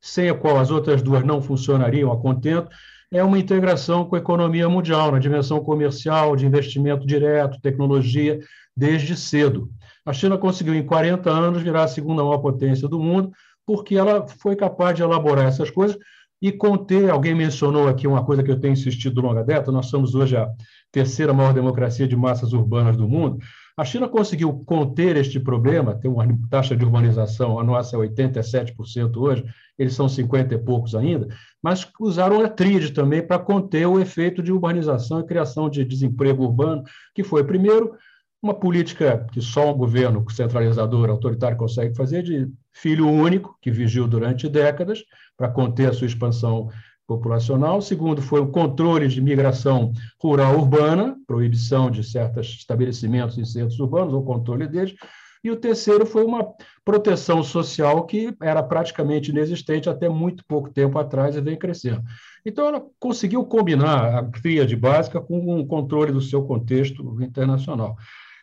sem 0.01 0.31
a 0.31 0.35
qual 0.35 0.59
as 0.59 0.71
outras 0.71 1.03
duas 1.03 1.25
não 1.25 1.43
funcionariam 1.43 2.11
a 2.13 2.17
contento, 2.17 2.71
é 3.13 3.23
uma 3.25 3.39
integração 3.39 4.05
com 4.05 4.15
a 4.15 4.19
economia 4.19 4.69
mundial, 4.69 5.11
na 5.11 5.19
dimensão 5.19 5.61
comercial, 5.61 6.37
de 6.37 6.47
investimento 6.47 7.07
direto, 7.07 7.61
tecnologia, 7.61 8.39
desde 8.77 9.17
cedo. 9.17 9.69
A 10.07 10.13
China 10.13 10.39
conseguiu, 10.39 10.75
em 10.75 10.87
40 10.87 11.29
anos, 11.29 11.63
virar 11.63 11.85
a 11.85 11.89
segunda 11.89 12.23
maior 12.23 12.39
potência 12.39 12.89
do 12.89 13.01
mundo, 13.01 13.33
porque 13.67 13.97
ela 13.97 14.27
foi 14.27 14.57
capaz 14.57 14.97
de 14.97 15.03
elaborar 15.03 15.47
essas 15.47 15.71
coisas 15.71 15.99
e 16.41 16.51
conter. 16.51 17.11
Alguém 17.11 17.35
mencionou 17.35 17.89
aqui 17.89 18.07
uma 18.07 18.25
coisa 18.25 18.43
que 18.43 18.51
eu 18.51 18.59
tenho 18.59 18.73
insistido 18.73 19.21
longa 19.21 19.45
data: 19.45 19.73
nós 19.73 19.87
somos 19.87 20.15
hoje 20.15 20.37
a 20.37 20.49
terceira 20.91 21.33
maior 21.33 21.53
democracia 21.53 22.07
de 22.07 22.17
massas 22.17 22.53
urbanas 22.53 22.97
do 22.97 23.09
mundo. 23.09 23.39
A 23.81 23.85
China 23.87 24.07
conseguiu 24.07 24.53
conter 24.67 25.17
este 25.17 25.41
problema, 25.41 25.95
tem 25.95 26.11
uma 26.11 26.29
taxa 26.51 26.77
de 26.77 26.85
urbanização, 26.85 27.59
a 27.59 27.65
nossa 27.65 27.97
é 27.97 27.99
87% 27.99 29.17
hoje, 29.17 29.43
eles 29.79 29.95
são 29.95 30.07
50 30.07 30.55
e 30.55 30.59
poucos 30.59 30.95
ainda, 30.95 31.29
mas 31.63 31.91
usaram 31.99 32.45
a 32.45 32.49
tríade 32.51 32.93
também 32.93 33.27
para 33.27 33.39
conter 33.39 33.87
o 33.87 33.99
efeito 33.99 34.43
de 34.43 34.53
urbanização 34.53 35.21
e 35.21 35.25
criação 35.25 35.71
de 35.71 35.83
desemprego 35.83 36.45
urbano, 36.45 36.83
que 37.15 37.25
foi, 37.25 37.43
primeiro, 37.43 37.95
uma 38.43 38.53
política 38.53 39.27
que 39.33 39.41
só 39.41 39.73
um 39.73 39.79
governo 39.79 40.29
centralizador, 40.31 41.09
autoritário, 41.09 41.57
consegue 41.57 41.97
fazer, 41.97 42.23
de 42.23 42.51
filho 42.71 43.09
único, 43.09 43.57
que 43.63 43.71
vigiu 43.71 44.07
durante 44.07 44.47
décadas, 44.47 45.03
para 45.39 45.49
conter 45.49 45.89
a 45.89 45.95
sua 45.95 46.07
expansão 46.07 46.69
populacional. 47.11 47.83
Segundo, 47.83 48.23
foi 48.23 48.41
o 48.41 48.47
controle 48.47 49.09
de 49.09 49.21
migração 49.21 49.93
rural 50.23 50.57
urbana, 50.57 51.17
proibição 51.27 51.91
de 51.91 52.05
certos 52.05 52.47
estabelecimentos 52.47 53.37
em 53.37 53.45
centros 53.45 53.81
urbanos, 53.81 54.15
o 54.15 54.23
controle 54.23 54.69
deles. 54.69 54.95
E 55.43 55.51
o 55.51 55.57
terceiro 55.57 56.07
foi 56.07 56.23
uma 56.23 56.47
proteção 56.85 57.43
social 57.43 58.05
que 58.07 58.33
era 58.41 58.63
praticamente 58.63 59.31
inexistente 59.31 59.89
até 59.89 60.09
muito 60.09 60.45
pouco 60.47 60.71
tempo 60.71 60.99
atrás 60.99 61.35
e 61.35 61.41
vem 61.41 61.57
crescendo. 61.57 62.03
Então, 62.47 62.69
ela 62.69 62.83
conseguiu 63.01 63.45
combinar 63.45 64.15
a 64.15 64.23
tríade 64.23 64.77
básica 64.77 65.21
com 65.21 65.39
o 65.41 65.59
um 65.59 65.67
controle 65.67 66.13
do 66.13 66.21
seu 66.21 66.45
contexto 66.45 67.21
internacional 67.21 67.97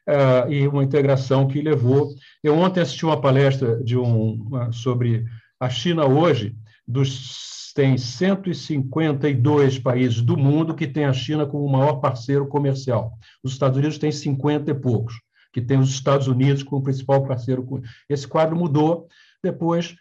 uh, 0.10 0.52
e 0.52 0.68
uma 0.68 0.84
integração 0.84 1.48
que 1.48 1.62
levou. 1.62 2.10
Eu 2.44 2.56
ontem 2.56 2.82
assisti 2.82 3.06
uma 3.06 3.22
palestra 3.22 3.82
de 3.82 3.98
um, 3.98 4.50
sobre 4.74 5.24
a 5.60 5.70
China 5.70 6.06
hoje, 6.06 6.56
dos 6.86 7.57
tem 7.78 7.96
152 7.96 9.78
países 9.78 10.20
do 10.20 10.36
mundo 10.36 10.74
que 10.74 10.88
tem 10.88 11.06
a 11.06 11.14
China 11.14 11.46
como 11.46 11.64
o 11.64 11.72
maior 11.72 12.00
parceiro 12.00 12.48
comercial. 12.48 13.16
Os 13.44 13.52
Estados 13.52 13.78
Unidos 13.78 14.00
têm 14.00 14.12
50 14.12 14.72
e 14.72 14.74
poucos, 14.74 15.22
que 15.54 15.62
tem 15.62 15.78
os 15.78 15.92
Estados 15.92 16.28
Unidos 16.28 16.64
como 16.64 16.82
principal 16.82 17.24
parceiro. 17.24 17.84
Esse 18.10 18.28
quadro 18.28 18.56
mudou 18.56 19.08
depois 19.44 19.96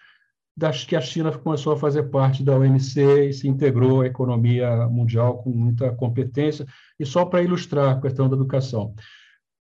das 0.56 0.84
que 0.84 0.96
a 0.96 1.02
China 1.02 1.30
começou 1.30 1.74
a 1.74 1.76
fazer 1.76 2.04
parte 2.04 2.42
da 2.42 2.56
OMC 2.56 3.28
e 3.28 3.32
se 3.34 3.46
integrou 3.46 4.00
à 4.00 4.06
economia 4.06 4.88
mundial 4.88 5.42
com 5.42 5.50
muita 5.50 5.90
competência. 5.92 6.64
E 6.98 7.04
só 7.04 7.26
para 7.26 7.42
ilustrar 7.42 7.90
a 7.94 8.00
questão 8.00 8.26
da 8.26 8.36
educação, 8.36 8.94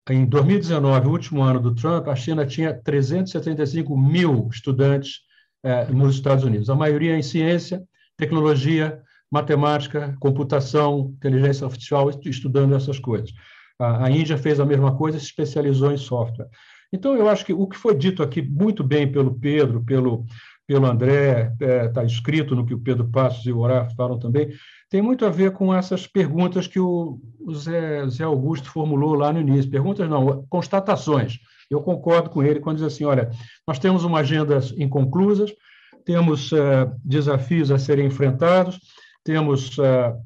em 0.09 0.25
2019, 0.25 1.07
o 1.07 1.11
último 1.11 1.41
ano 1.43 1.61
do 1.61 1.73
Trump, 1.73 2.09
a 2.09 2.15
China 2.17 2.45
tinha 2.45 2.73
375 2.73 3.97
mil 3.97 4.49
estudantes 4.51 5.21
eh, 5.63 5.85
nos 5.85 6.15
Estados 6.15 6.43
Unidos, 6.43 6.69
a 6.69 6.75
maioria 6.75 7.17
em 7.17 7.21
ciência, 7.21 7.81
tecnologia, 8.21 9.01
matemática, 9.31 10.15
computação, 10.19 11.11
inteligência 11.17 11.65
artificial, 11.65 12.07
estudando 12.23 12.75
essas 12.75 12.99
coisas. 12.99 13.33
A, 13.79 14.05
a 14.05 14.11
Índia 14.11 14.37
fez 14.37 14.59
a 14.59 14.65
mesma 14.65 14.95
coisa, 14.95 15.17
se 15.17 15.25
especializou 15.25 15.91
em 15.91 15.97
software. 15.97 16.47
Então, 16.93 17.15
eu 17.15 17.27
acho 17.27 17.43
que 17.43 17.51
o 17.51 17.65
que 17.65 17.75
foi 17.75 17.95
dito 17.95 18.21
aqui 18.21 18.39
muito 18.39 18.83
bem 18.83 19.11
pelo 19.11 19.33
Pedro, 19.33 19.83
pelo, 19.83 20.23
pelo 20.67 20.85
André, 20.85 21.51
está 21.53 21.65
é, 21.65 21.87
tá 21.87 22.03
escrito 22.03 22.55
no 22.55 22.63
que 22.63 22.75
o 22.75 22.79
Pedro 22.79 23.09
Passos 23.09 23.43
e 23.47 23.51
o 23.51 23.57
Horácio 23.57 23.95
falam 23.95 24.19
também, 24.19 24.51
tem 24.87 25.01
muito 25.01 25.25
a 25.25 25.29
ver 25.29 25.51
com 25.53 25.73
essas 25.73 26.05
perguntas 26.05 26.67
que 26.67 26.79
o, 26.79 27.19
Zé, 27.55 28.07
Zé, 28.07 28.23
Augusto 28.23 28.69
formulou 28.69 29.15
lá 29.15 29.33
no 29.33 29.39
início. 29.39 29.71
Perguntas 29.71 30.07
não, 30.07 30.45
constatações. 30.47 31.39
Eu 31.71 31.81
concordo 31.81 32.29
com 32.29 32.43
ele 32.43 32.59
quando 32.59 32.77
diz 32.77 32.85
assim: 32.85 33.05
olha, 33.05 33.31
nós 33.67 33.79
temos 33.79 34.03
uma 34.03 34.19
agenda 34.19 34.59
inconclusas, 34.77 35.51
temos 36.05 36.51
uh, 36.51 36.91
desafios 37.03 37.71
a 37.71 37.77
serem 37.77 38.07
enfrentados, 38.07 38.79
temos 39.23 39.77
uh, 39.77 40.17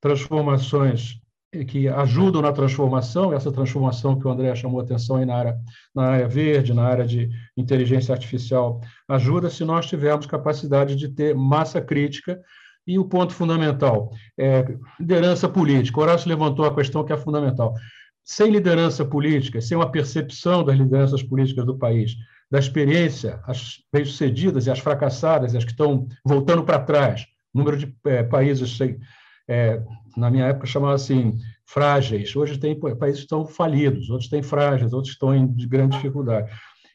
transformações 0.00 1.22
que 1.68 1.86
ajudam 1.86 2.40
na 2.40 2.50
transformação, 2.50 3.32
essa 3.32 3.52
transformação 3.52 4.18
que 4.18 4.26
o 4.26 4.30
André 4.30 4.54
chamou 4.54 4.80
atenção 4.80 5.16
aí 5.16 5.26
na 5.26 5.34
área, 5.34 5.58
na 5.94 6.04
área 6.04 6.28
verde, 6.28 6.72
na 6.72 6.84
área 6.84 7.04
de 7.04 7.28
inteligência 7.56 8.14
artificial, 8.14 8.80
ajuda 9.06 9.50
se 9.50 9.62
nós 9.62 9.86
tivermos 9.86 10.24
capacidade 10.24 10.96
de 10.96 11.08
ter 11.08 11.34
massa 11.34 11.80
crítica 11.80 12.40
e 12.86 12.98
o 12.98 13.04
ponto 13.04 13.34
fundamental 13.34 14.10
é 14.38 14.64
liderança 14.98 15.46
política. 15.46 16.00
O 16.00 16.02
Horácio 16.02 16.28
levantou 16.28 16.64
a 16.64 16.74
questão 16.74 17.04
que 17.04 17.12
é 17.12 17.16
fundamental. 17.18 17.74
Sem 18.24 18.50
liderança 18.50 19.04
política, 19.04 19.60
sem 19.60 19.76
uma 19.76 19.90
percepção 19.90 20.64
das 20.64 20.78
lideranças 20.78 21.22
políticas 21.22 21.66
do 21.66 21.76
país, 21.76 22.16
da 22.52 22.58
experiência, 22.58 23.40
as 23.46 23.78
bem-sucedidas 23.90 24.66
e 24.66 24.70
as 24.70 24.78
fracassadas, 24.78 25.54
as 25.54 25.64
que 25.64 25.70
estão 25.70 26.06
voltando 26.22 26.62
para 26.62 26.78
trás, 26.78 27.26
número 27.52 27.78
de 27.78 27.96
é, 28.04 28.22
países, 28.22 28.78
é, 29.48 29.82
na 30.14 30.30
minha 30.30 30.44
época 30.44 30.66
chamava 30.66 30.92
assim, 30.92 31.38
frágeis. 31.64 32.36
Hoje 32.36 32.58
tem 32.58 32.78
países 32.78 33.20
que 33.20 33.24
estão 33.24 33.46
falidos, 33.46 34.10
outros 34.10 34.28
têm 34.28 34.42
frágeis, 34.42 34.92
outros 34.92 35.14
estão 35.14 35.34
em 35.34 35.46
grande 35.66 35.96
dificuldade. 35.96 36.52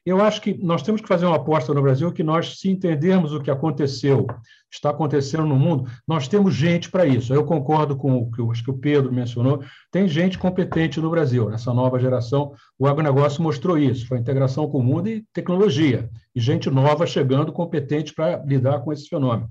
Eu 0.08 0.22
acho 0.22 0.42
que 0.42 0.54
nós 0.64 0.82
temos 0.82 1.02
que 1.02 1.08
fazer 1.08 1.26
uma 1.26 1.36
aposta 1.36 1.74
no 1.74 1.82
Brasil 1.82 2.14
que 2.14 2.24
nós, 2.24 2.62
se 2.62 2.70
entendermos 2.70 3.34
o 3.34 3.42
que 3.42 3.52
aconteceu, 3.52 4.26
está 4.72 4.92
acontecendo 4.92 5.46
no 5.46 5.58
mundo, 5.58 5.86
nós 6.08 6.30
temos 6.30 6.56
gente 6.56 6.90
para 6.90 7.06
isso. 7.06 7.34
Eu 7.34 7.44
concordo 7.44 7.94
com 7.98 8.16
o 8.16 8.32
que, 8.32 8.42
acho 8.50 8.64
que 8.64 8.72
o 8.72 8.78
Pedro 8.78 9.12
mencionou, 9.12 9.62
tem 9.92 10.08
gente 10.08 10.38
competente 10.38 11.02
no 11.02 11.10
Brasil. 11.10 11.50
Nessa 11.50 11.74
nova 11.74 12.00
geração, 12.00 12.54
o 12.80 12.88
agronegócio 12.88 13.44
mostrou 13.44 13.78
isso, 13.78 14.08
foi 14.08 14.18
integração 14.18 14.70
com 14.70 14.78
o 14.78 14.84
mundo 14.84 15.10
e 15.10 15.26
tecnologia, 15.34 16.10
e 16.34 16.40
gente 16.40 16.70
nova 16.70 17.06
chegando 17.06 17.52
competente 17.52 18.14
para 18.14 18.42
lidar 18.46 18.80
com 18.80 18.94
esse 18.94 19.10
fenômeno. 19.10 19.50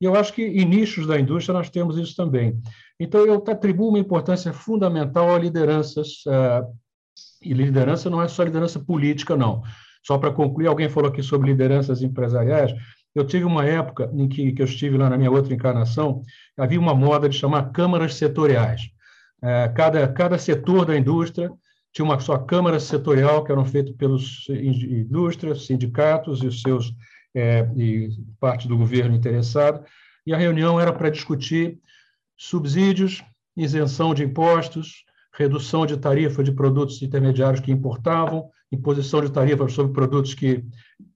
E 0.00 0.04
eu 0.04 0.14
acho 0.14 0.32
que 0.32 0.42
em 0.42 0.64
nichos 0.64 1.08
da 1.08 1.18
indústria 1.18 1.52
nós 1.52 1.68
temos 1.68 1.98
isso 1.98 2.14
também. 2.14 2.56
Então, 3.00 3.26
eu 3.26 3.42
atribuo 3.44 3.88
uma 3.88 3.98
importância 3.98 4.52
fundamental 4.52 5.34
a 5.34 5.38
lideranças, 5.40 6.24
uh, 6.28 6.64
e 7.42 7.52
liderança 7.52 8.08
não 8.08 8.22
é 8.22 8.28
só 8.28 8.44
liderança 8.44 8.78
política, 8.78 9.34
não. 9.36 9.64
Só 10.06 10.16
para 10.18 10.30
concluir, 10.30 10.68
alguém 10.68 10.88
falou 10.88 11.10
aqui 11.10 11.20
sobre 11.20 11.50
lideranças 11.50 12.00
empresariais. 12.00 12.72
Eu 13.12 13.26
tive 13.26 13.44
uma 13.44 13.64
época 13.64 14.08
em 14.14 14.28
que, 14.28 14.52
que 14.52 14.62
eu 14.62 14.66
estive 14.66 14.96
lá 14.96 15.10
na 15.10 15.18
minha 15.18 15.30
outra 15.30 15.52
encarnação, 15.52 16.22
havia 16.56 16.78
uma 16.78 16.94
moda 16.94 17.28
de 17.28 17.36
chamar 17.36 17.72
câmaras 17.72 18.14
setoriais. 18.14 18.82
É, 19.42 19.68
cada, 19.74 20.06
cada 20.06 20.38
setor 20.38 20.84
da 20.84 20.96
indústria 20.96 21.50
tinha 21.92 22.04
uma 22.04 22.20
sua 22.20 22.38
câmara 22.38 22.78
setorial, 22.78 23.42
que 23.42 23.50
eram 23.50 23.64
feitas 23.64 23.96
pelos 23.96 24.46
indústrias, 24.48 25.66
sindicatos 25.66 26.40
e 26.42 26.46
os 26.46 26.62
seus 26.62 26.94
é, 27.34 27.68
e 27.76 28.10
parte 28.38 28.68
do 28.68 28.78
governo 28.78 29.14
interessado, 29.14 29.84
e 30.24 30.32
a 30.32 30.36
reunião 30.36 30.80
era 30.80 30.92
para 30.92 31.10
discutir 31.10 31.78
subsídios, 32.36 33.24
isenção 33.56 34.14
de 34.14 34.22
impostos, 34.22 35.04
redução 35.32 35.84
de 35.84 35.96
tarifa 35.96 36.44
de 36.44 36.52
produtos 36.52 37.02
intermediários 37.02 37.60
que 37.60 37.72
importavam, 37.72 38.50
imposição 38.72 39.20
de 39.20 39.30
tarifas 39.30 39.72
sobre 39.72 39.92
produtos 39.92 40.34
que, 40.34 40.64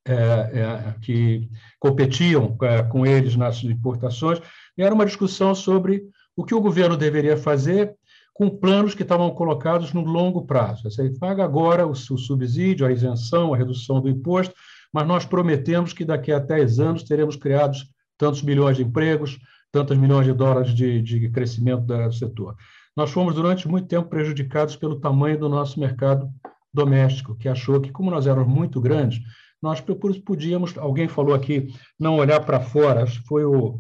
é, 0.05 0.15
é, 0.15 0.95
que 1.03 1.49
competiam 1.79 2.57
é, 2.63 2.83
com 2.83 3.05
eles 3.05 3.37
nas 3.37 3.63
importações, 3.65 4.41
era 4.79 4.95
uma 4.95 5.07
discussão 5.07 5.55
sobre 5.55 6.05
o 6.37 6.45
que 6.45 6.55
o 6.55 6.61
governo 6.61 6.97
deveria 6.97 7.37
fazer 7.37 7.95
com 8.33 8.49
planos 8.49 8.95
que 8.95 9.03
estavam 9.03 9.31
colocados 9.31 9.93
no 9.93 10.03
longo 10.03 10.47
prazo. 10.47 10.85
Você 10.85 11.11
paga 11.19 11.45
agora 11.45 11.87
o, 11.87 11.91
o 11.91 11.95
subsídio, 11.95 12.87
a 12.87 12.93
isenção, 12.93 13.53
a 13.53 13.57
redução 13.57 14.01
do 14.01 14.09
imposto, 14.09 14.55
mas 14.93 15.07
nós 15.07 15.27
prometemos 15.27 15.93
que 15.93 16.05
daqui 16.05 16.33
a 16.33 16.39
10 16.39 16.81
anos 16.81 17.03
teremos 17.03 17.37
criados 17.37 17.91
tantos 18.17 18.43
milhões 18.43 18.77
de 18.77 18.83
empregos, 18.83 19.39
tantos 19.73 19.97
milhões 19.97 20.27
de 20.27 20.33
dólares 20.33 20.75
de, 20.75 21.01
de 21.03 21.29
crescimento 21.31 21.83
do 21.83 22.13
setor. 22.13 22.57
Nós 22.97 23.11
fomos, 23.11 23.35
durante 23.35 23.69
muito 23.69 23.87
tempo, 23.87 24.09
prejudicados 24.09 24.77
pelo 24.77 25.01
tamanho 25.01 25.39
do 25.39 25.49
nosso 25.49 25.79
mercado 25.79 26.29
doméstico, 26.73 27.37
que 27.37 27.49
achou 27.49 27.81
que, 27.81 27.91
como 27.91 28.11
nós 28.11 28.27
éramos 28.27 28.53
muito 28.53 28.81
grandes, 28.81 29.21
nós 29.63 29.83
podíamos, 30.25 30.77
alguém 30.79 31.09
falou 31.09 31.35
aqui, 31.35 31.69
não 31.99 32.17
olhar 32.17 32.41
para 32.41 32.61
fora, 32.61 33.03
acho 33.03 33.21
que 33.21 33.29
foi 33.29 33.45
o, 33.45 33.79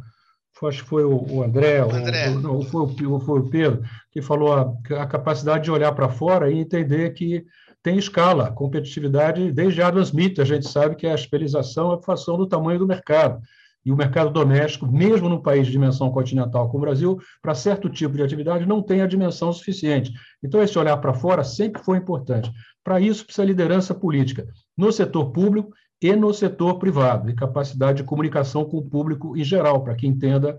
acho 0.65 0.83
que 0.83 0.89
foi 0.89 1.05
o 1.05 1.43
André, 1.43 1.83
o 1.83 1.91
André. 1.91 2.29
O, 2.31 2.41
não, 2.41 2.62
foi, 2.62 2.83
o, 2.83 3.21
foi 3.21 3.41
o 3.41 3.49
Pedro, 3.49 3.83
que 4.11 4.21
falou 4.21 4.53
a, 4.53 4.75
a 5.01 5.07
capacidade 5.07 5.65
de 5.65 5.71
olhar 5.71 5.93
para 5.93 6.09
fora 6.09 6.51
e 6.51 6.59
entender 6.59 7.15
que 7.15 7.45
tem 7.83 7.97
escala, 7.97 8.53
competitividade, 8.53 9.53
desde 9.53 9.81
Adam 9.81 10.03
Smith, 10.03 10.39
a 10.39 10.45
gente 10.45 10.69
sabe 10.69 10.97
que 10.97 11.07
a 11.07 11.15
especialização 11.15 11.93
é 11.93 11.95
a 11.95 12.03
função 12.03 12.37
do 12.37 12.47
tamanho 12.47 12.79
do 12.79 12.87
mercado. 12.87 13.41
E 13.85 13.90
o 13.90 13.97
mercado 13.97 14.31
doméstico, 14.31 14.86
mesmo 14.86 15.28
num 15.28 15.40
país 15.40 15.66
de 15.66 15.73
dimensão 15.73 16.11
continental 16.11 16.66
como 16.66 16.78
o 16.78 16.86
Brasil, 16.86 17.19
para 17.40 17.55
certo 17.55 17.89
tipo 17.89 18.15
de 18.15 18.23
atividade, 18.23 18.66
não 18.66 18.82
tem 18.82 19.01
a 19.01 19.07
dimensão 19.07 19.52
suficiente. 19.52 20.12
Então, 20.43 20.62
esse 20.62 20.78
olhar 20.78 20.97
para 20.98 21.15
fora 21.15 21.43
sempre 21.43 21.82
foi 21.82 21.97
importante. 21.97 22.51
Para 22.85 23.01
isso, 23.01 23.24
precisa 23.24 23.44
liderança 23.44 23.94
política, 23.94 24.47
no 24.77 24.93
setor 24.93 25.31
público 25.31 25.73
e 26.02 26.15
no 26.15 26.32
setor 26.32 26.78
privado, 26.78 27.31
e 27.31 27.35
capacidade 27.35 27.98
de 27.98 28.05
comunicação 28.05 28.65
com 28.65 28.78
o 28.78 28.89
público 28.89 29.36
em 29.36 29.44
geral, 29.44 29.82
para 29.82 29.94
que 29.94 30.07
entenda 30.07 30.59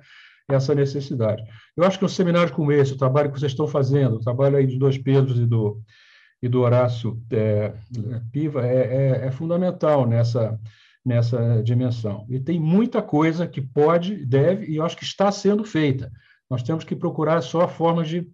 essa 0.49 0.75
necessidade. 0.75 1.43
Eu 1.75 1.83
acho 1.83 1.97
que 1.97 2.05
um 2.05 2.09
seminário 2.09 2.53
como 2.53 2.71
esse, 2.71 2.93
o 2.93 2.97
trabalho 2.97 3.31
que 3.31 3.39
vocês 3.39 3.51
estão 3.51 3.67
fazendo, 3.67 4.15
o 4.15 4.19
trabalho 4.19 4.57
aí 4.57 4.67
dos 4.67 4.77
dois 4.77 4.97
Pedros 4.97 5.39
e 5.39 5.45
do, 5.45 5.81
e 6.41 6.47
do 6.47 6.61
Horácio 6.61 7.21
é, 7.31 7.73
Piva, 8.31 8.65
é, 8.65 8.75
é, 8.75 9.27
é 9.27 9.31
fundamental 9.31 10.07
nessa 10.07 10.59
nessa 11.05 11.61
dimensão. 11.63 12.25
E 12.29 12.39
tem 12.39 12.59
muita 12.59 13.01
coisa 13.01 13.47
que 13.47 13.61
pode, 13.61 14.25
deve 14.25 14.67
e 14.67 14.75
eu 14.75 14.85
acho 14.85 14.97
que 14.97 15.03
está 15.03 15.31
sendo 15.31 15.63
feita. 15.63 16.11
Nós 16.49 16.61
temos 16.63 16.83
que 16.83 16.95
procurar 16.95 17.41
só 17.41 17.67
formas 17.67 18.07
de 18.07 18.27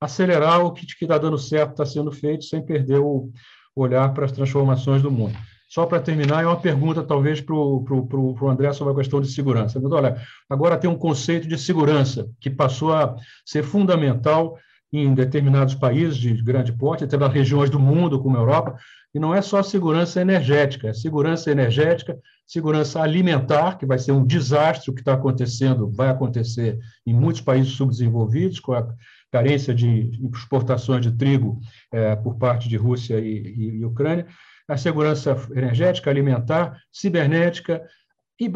acelerar 0.00 0.64
o 0.64 0.72
que 0.72 0.86
está 0.86 1.18
dando 1.18 1.38
certo, 1.38 1.72
está 1.72 1.86
sendo 1.86 2.10
feito, 2.10 2.44
sem 2.44 2.64
perder 2.64 2.98
o 2.98 3.30
olhar 3.74 4.12
para 4.14 4.24
as 4.24 4.32
transformações 4.32 5.02
do 5.02 5.10
mundo. 5.10 5.36
Só 5.68 5.86
para 5.86 6.00
terminar, 6.00 6.44
é 6.44 6.46
uma 6.46 6.60
pergunta, 6.60 7.02
talvez, 7.02 7.40
para 7.40 7.54
o 7.54 8.48
André 8.48 8.72
sobre 8.72 8.92
a 8.92 8.96
questão 8.96 9.20
de 9.20 9.28
segurança. 9.28 9.80
Mas, 9.80 9.90
olha, 9.90 10.16
agora 10.48 10.76
tem 10.76 10.88
um 10.88 10.96
conceito 10.96 11.48
de 11.48 11.58
segurança 11.58 12.30
que 12.38 12.48
passou 12.48 12.92
a 12.92 13.16
ser 13.44 13.64
fundamental 13.64 14.56
em 14.92 15.12
determinados 15.12 15.74
países 15.74 16.16
de 16.16 16.40
grande 16.42 16.72
porte, 16.72 17.02
até 17.02 17.16
nas 17.16 17.32
regiões 17.32 17.70
do 17.70 17.80
mundo, 17.80 18.20
como 18.22 18.36
a 18.36 18.40
Europa, 18.40 18.76
e 19.14 19.18
não 19.20 19.34
é 19.34 19.40
só 19.40 19.62
segurança 19.62 20.20
energética, 20.20 20.88
é 20.88 20.92
segurança 20.92 21.50
energética, 21.50 22.18
segurança 22.44 23.00
alimentar, 23.00 23.78
que 23.78 23.86
vai 23.86 23.98
ser 23.98 24.12
um 24.12 24.26
desastre 24.26 24.90
o 24.90 24.94
que 24.94 25.00
está 25.00 25.14
acontecendo, 25.14 25.90
vai 25.90 26.08
acontecer 26.08 26.78
em 27.06 27.14
muitos 27.14 27.40
países 27.40 27.72
subdesenvolvidos, 27.72 28.58
com 28.58 28.72
a 28.72 28.86
carência 29.30 29.74
de 29.74 30.10
exportações 30.34 31.02
de 31.02 31.12
trigo 31.12 31.60
é, 31.92 32.16
por 32.16 32.36
parte 32.36 32.68
de 32.68 32.76
Rússia 32.76 33.18
e, 33.20 33.38
e, 33.38 33.78
e 33.78 33.84
Ucrânia, 33.84 34.26
a 34.68 34.76
segurança 34.76 35.36
energética, 35.54 36.10
alimentar, 36.10 36.76
cibernética 36.92 37.82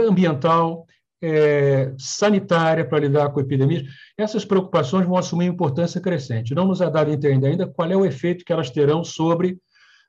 ambiental, 0.08 0.86
é, 1.20 1.92
sanitária 1.98 2.84
para 2.84 3.00
lidar 3.00 3.30
com 3.30 3.40
epidemias, 3.40 3.84
essas 4.16 4.44
preocupações 4.44 5.06
vão 5.06 5.16
assumir 5.16 5.46
importância 5.46 6.00
crescente. 6.00 6.54
Não 6.54 6.66
nos 6.66 6.80
é 6.80 6.90
dado 6.90 7.10
entender 7.10 7.48
ainda 7.48 7.66
qual 7.66 7.90
é 7.90 7.96
o 7.96 8.04
efeito 8.04 8.44
que 8.44 8.52
elas 8.52 8.70
terão 8.70 9.02
sobre 9.02 9.58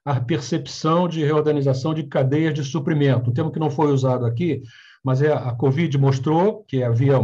a 0.10 0.20
percepção 0.20 1.08
de 1.08 1.24
reorganização 1.24 1.94
de 1.94 2.02
cadeias 2.02 2.56
de 2.56 2.64
suprimento. 2.64 3.30
Um 3.30 3.34
termo 3.34 3.52
que 3.52 3.60
não 3.60 3.70
foi 3.70 3.92
usado 3.92 4.26
aqui, 4.26 4.64
mas 5.04 5.22
é 5.22 5.32
a 5.32 5.52
Covid 5.52 5.96
mostrou 6.00 6.64
que 6.68 6.82
havia 6.84 7.16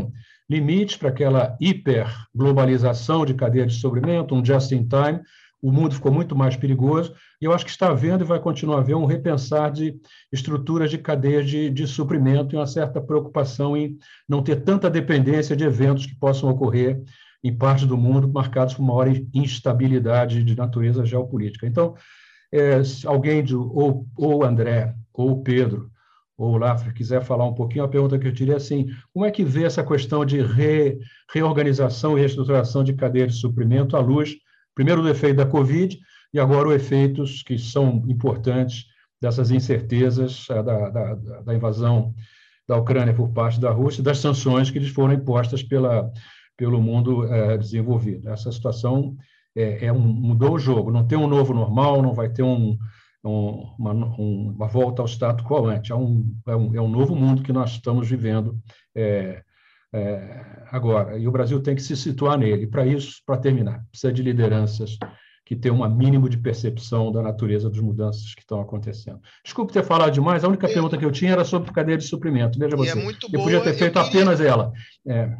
limites 0.48 0.96
para 0.96 1.10
aquela 1.10 1.58
hiperglobalização 1.60 3.26
de 3.26 3.34
cadeia 3.34 3.66
de 3.66 3.74
suprimento, 3.74 4.36
um 4.36 4.46
just-in-time, 4.46 5.20
o 5.64 5.72
mundo 5.72 5.96
ficou 5.96 6.12
muito 6.12 6.36
mais 6.36 6.56
perigoso, 6.56 7.16
e 7.42 7.46
eu 7.46 7.54
acho 7.54 7.66
que 7.66 7.72
está 7.72 7.88
havendo 7.88 8.24
e 8.24 8.28
vai 8.28 8.40
continuar 8.40 8.78
a 8.78 8.80
haver 8.82 8.96
um 8.96 9.06
repensar 9.06 9.72
de 9.72 10.00
estruturas 10.32 10.92
de 10.92 11.00
cadeias 11.00 11.50
de, 11.50 11.72
de 11.72 11.88
suprimento 11.88 12.54
e 12.54 12.58
uma 12.60 12.68
certa 12.68 13.02
preocupação 13.02 13.76
em 13.76 13.98
não 14.30 14.44
ter 14.44 14.58
tanta 14.58 14.92
dependência 14.92 15.56
de 15.56 15.64
eventos 15.64 16.06
que 16.06 16.14
possam 16.14 16.52
ocorrer 16.52 17.02
em 17.44 17.52
parte 17.52 17.84
do 17.88 17.98
mundo 17.98 18.32
marcados 18.32 18.76
por 18.76 18.84
maior 18.84 19.08
instabilidade 19.34 20.44
de 20.44 20.56
natureza 20.56 21.04
geopolítica. 21.04 21.66
Então, 21.66 21.96
é, 22.58 22.82
alguém, 23.06 23.44
de, 23.44 23.56
ou, 23.56 24.06
ou 24.18 24.44
André, 24.44 24.96
ou 25.14 25.42
Pedro, 25.42 25.90
ou 26.38 26.58
Lafra, 26.58 26.92
quiser 26.92 27.24
falar 27.24 27.46
um 27.46 27.54
pouquinho, 27.54 27.86
a 27.86 27.88
pergunta 27.88 28.20
que 28.20 28.28
eu 28.28 28.32
diria 28.32 28.56
é 28.56 28.58
assim, 28.58 28.88
como 29.14 29.26
é 29.26 29.32
que 29.32 29.44
vê 29.44 29.64
essa 29.64 29.84
questão 29.84 30.26
de 30.26 30.42
re, 30.42 31.00
reorganização 31.34 32.18
e 32.18 32.22
reestruturação 32.22 32.84
de 32.84 32.94
cadeia 32.94 33.28
de 33.28 33.34
suprimento 33.34 33.96
à 33.96 34.00
luz 34.00 34.36
primeiro 34.74 35.02
do 35.02 35.10
efeito 35.10 35.38
da 35.38 35.46
Covid 35.46 35.98
e 36.34 36.40
agora 36.40 36.68
os 36.68 36.76
efeitos 36.76 37.42
que 37.42 37.58
são 37.58 38.04
importantes 38.10 38.86
dessas 39.22 39.50
incertezas 39.50 40.46
eh, 40.50 40.62
da, 40.62 40.90
da, 40.90 41.14
da 41.16 41.56
invasão 41.56 42.14
da 42.68 42.76
Ucrânia 42.76 43.14
por 43.14 43.30
parte 43.30 43.60
da 43.60 43.72
Rússia, 43.72 44.04
das 44.04 44.20
sanções 44.20 44.70
que 44.70 44.80
lhes 44.80 44.90
foram 44.90 45.14
impostas 45.14 45.64
pela, 45.64 46.12
pelo 46.58 46.82
mundo 46.82 47.26
é, 47.32 47.58
desenvolvido. 47.58 48.30
Essa 48.30 48.52
situação 48.52 49.16
é, 49.56 49.86
é, 49.86 49.94
um, 49.94 50.00
mudou 50.00 50.54
o 50.54 50.60
jogo, 50.60 50.92
não 50.92 51.08
tem 51.08 51.18
um 51.18 51.28
novo 51.28 51.54
normal, 51.54 52.02
não 52.02 52.14
vai 52.14 52.30
ter 52.30 52.44
um, 52.44 52.78
um, 53.24 53.76
uma, 53.80 53.92
uma, 53.94 54.68
volta 54.68 55.02
ao 55.02 55.08
status 55.08 55.46
quo 55.46 55.68
antes, 55.68 55.92
é 55.92 55.96
um, 55.96 56.36
é 56.48 56.56
um, 56.56 56.76
é 56.76 56.82
um 56.82 56.90
novo 56.90 57.16
mundo 57.16 57.42
que 57.42 57.54
nós 57.54 57.72
estamos 57.72 58.08
vivendo 58.10 58.60
é, 58.94 59.42
é, 59.94 60.46
agora. 60.72 61.18
E 61.18 61.28
o 61.28 61.32
Brasil 61.32 61.62
tem 61.62 61.76
que 61.76 61.82
se 61.82 61.96
situar 61.96 62.38
nele. 62.38 62.68
Para 62.68 62.86
isso, 62.86 63.22
para 63.26 63.38
terminar, 63.38 63.84
precisa 63.90 64.12
de 64.12 64.22
lideranças 64.22 64.98
que 65.46 65.56
tenham 65.56 65.82
um 65.82 65.96
mínimo 65.96 66.28
de 66.28 66.38
percepção 66.38 67.12
da 67.12 67.22
natureza 67.22 67.70
das 67.70 67.80
mudanças 67.80 68.34
que 68.34 68.42
estão 68.42 68.60
acontecendo. 68.60 69.22
Desculpe 69.44 69.72
ter 69.72 69.84
falado 69.84 70.12
demais, 70.12 70.44
a 70.44 70.48
única 70.48 70.68
é, 70.68 70.74
pergunta 70.74 70.98
que 70.98 71.06
eu 71.06 71.12
tinha 71.12 71.32
era 71.32 71.46
sobre 71.46 71.72
cadeia 71.72 71.98
de 71.98 72.04
suprimento. 72.04 72.58
Veja 72.58 72.74
é 72.74 72.78
você. 72.78 73.00
Eu 73.32 73.44
podia 73.44 73.62
ter 73.62 73.76
feito 73.76 73.94
queria... 73.94 74.08
apenas 74.10 74.42
ela. 74.42 74.72
É. 75.08 75.38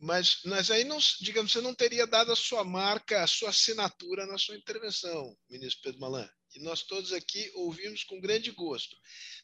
Mas, 0.00 0.40
mas 0.46 0.70
aí, 0.70 0.82
não, 0.82 0.98
digamos, 1.20 1.52
você 1.52 1.60
não 1.60 1.74
teria 1.74 2.06
dado 2.06 2.32
a 2.32 2.36
sua 2.36 2.64
marca, 2.64 3.22
a 3.22 3.26
sua 3.26 3.50
assinatura 3.50 4.26
na 4.26 4.38
sua 4.38 4.56
intervenção, 4.56 5.36
ministro 5.48 5.82
Pedro 5.82 6.00
Malan. 6.00 6.28
E 6.54 6.60
nós 6.60 6.82
todos 6.82 7.12
aqui 7.12 7.52
ouvimos 7.54 8.02
com 8.04 8.18
grande 8.18 8.50
gosto. 8.50 8.96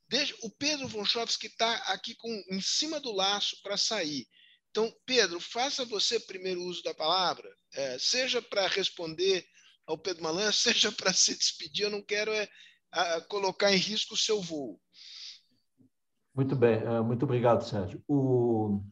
Desde, 0.08 0.34
o 0.42 0.50
Pedro 0.50 0.88
Vonchovski 0.88 1.46
está 1.46 1.74
aqui 1.92 2.14
com, 2.14 2.30
em 2.50 2.60
cima 2.60 2.98
do 2.98 3.12
laço 3.12 3.60
para 3.62 3.76
sair. 3.76 4.26
Então, 4.70 4.90
Pedro, 5.04 5.38
faça 5.40 5.84
você 5.84 6.18
primeiro 6.18 6.62
uso 6.62 6.82
da 6.82 6.94
palavra, 6.94 7.48
é, 7.74 7.98
seja 7.98 8.40
para 8.40 8.66
responder 8.66 9.46
ao 9.86 9.98
Pedro 9.98 10.22
Malan, 10.22 10.50
seja 10.52 10.90
para 10.90 11.12
se 11.12 11.36
despedir. 11.36 11.84
Eu 11.84 11.90
não 11.90 12.02
quero 12.02 12.32
é, 12.32 12.48
a, 12.90 13.20
colocar 13.22 13.72
em 13.72 13.78
risco 13.78 14.14
o 14.14 14.18
seu 14.18 14.40
voo. 14.40 14.80
Muito 16.34 16.56
bem, 16.56 16.76
é, 16.76 17.00
muito 17.02 17.24
obrigado, 17.24 17.62
Sérgio. 17.62 18.02
O... 18.08 18.82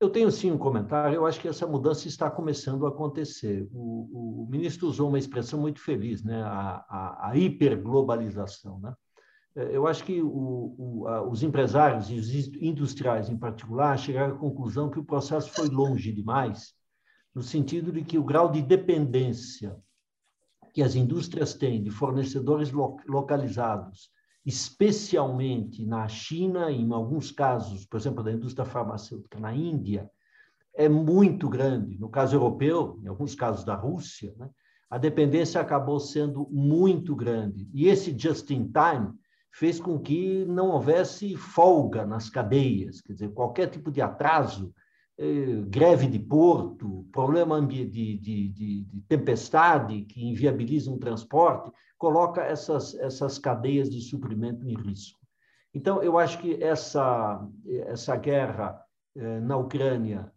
Eu 0.00 0.08
tenho 0.08 0.30
sim 0.30 0.50
um 0.50 0.58
comentário. 0.58 1.16
Eu 1.16 1.26
acho 1.26 1.40
que 1.40 1.48
essa 1.48 1.66
mudança 1.66 2.06
está 2.06 2.30
começando 2.30 2.86
a 2.86 2.88
acontecer. 2.88 3.68
O, 3.72 4.44
o 4.44 4.48
ministro 4.48 4.86
usou 4.86 5.08
uma 5.08 5.18
expressão 5.18 5.60
muito 5.60 5.80
feliz, 5.80 6.22
né? 6.22 6.40
A, 6.42 6.84
a, 6.88 7.30
a 7.30 7.36
hiperglobalização, 7.36 8.78
né? 8.80 8.94
É, 9.56 9.76
eu 9.76 9.88
acho 9.88 10.04
que 10.04 10.22
o, 10.22 10.74
o, 10.78 11.08
a, 11.08 11.28
os 11.28 11.42
empresários 11.42 12.10
e 12.10 12.14
os 12.14 12.32
industriais, 12.62 13.28
em 13.28 13.36
particular, 13.36 13.98
chegaram 13.98 14.36
à 14.36 14.38
conclusão 14.38 14.88
que 14.88 15.00
o 15.00 15.04
processo 15.04 15.50
foi 15.50 15.68
longe 15.68 16.12
demais, 16.12 16.74
no 17.34 17.42
sentido 17.42 17.90
de 17.90 18.02
que 18.02 18.18
o 18.18 18.24
grau 18.24 18.50
de 18.52 18.62
dependência 18.62 19.76
que 20.72 20.82
as 20.82 20.94
indústrias 20.94 21.54
têm 21.54 21.82
de 21.82 21.90
fornecedores 21.90 22.70
lo, 22.70 22.98
localizados, 23.06 24.10
especialmente 24.48 25.84
na 25.84 26.08
China, 26.08 26.72
em 26.72 26.90
alguns 26.90 27.30
casos, 27.30 27.84
por 27.84 28.00
exemplo, 28.00 28.24
da 28.24 28.32
indústria 28.32 28.64
farmacêutica 28.64 29.38
na 29.38 29.54
Índia, 29.54 30.10
é 30.74 30.88
muito 30.88 31.50
grande. 31.50 32.00
No 32.00 32.08
caso 32.08 32.34
europeu, 32.34 32.98
em 33.04 33.08
alguns 33.08 33.34
casos 33.34 33.62
da 33.62 33.74
Rússia, 33.74 34.34
né, 34.38 34.48
a 34.88 34.96
dependência 34.96 35.60
acabou 35.60 36.00
sendo 36.00 36.48
muito 36.50 37.14
grande. 37.14 37.68
E 37.74 37.88
esse 37.88 38.18
just-in-time 38.18 39.12
fez 39.52 39.78
com 39.78 39.98
que 39.98 40.46
não 40.46 40.70
houvesse 40.70 41.36
folga 41.36 42.06
nas 42.06 42.30
cadeias, 42.30 43.02
quer 43.02 43.12
dizer, 43.12 43.34
qualquer 43.34 43.68
tipo 43.68 43.90
de 43.92 44.00
atraso, 44.00 44.72
greve 45.66 46.06
de 46.06 46.18
porto, 46.18 47.04
problema 47.10 47.60
de, 47.60 47.84
de, 47.84 48.16
de, 48.18 48.48
de, 48.48 49.00
tempestade 49.08 50.02
que 50.02 50.24
inviabiliza 50.24 50.92
um 50.92 50.98
transporte, 50.98 51.72
coloca 51.98 52.40
essas, 52.42 52.94
essas 52.94 53.36
cadeias 53.36 53.90
de 53.90 54.00
suprimento 54.00 54.68
em 54.68 54.76
risco. 54.76 55.18
Então, 55.74 56.00
eu 56.02 56.16
acho 56.18 56.38
que 56.38 56.62
essa, 56.62 57.44
essa 57.66 58.14
guerra 58.14 58.80
eh, 59.16 59.40
na 59.40 59.56
Ucrânia 59.56 60.32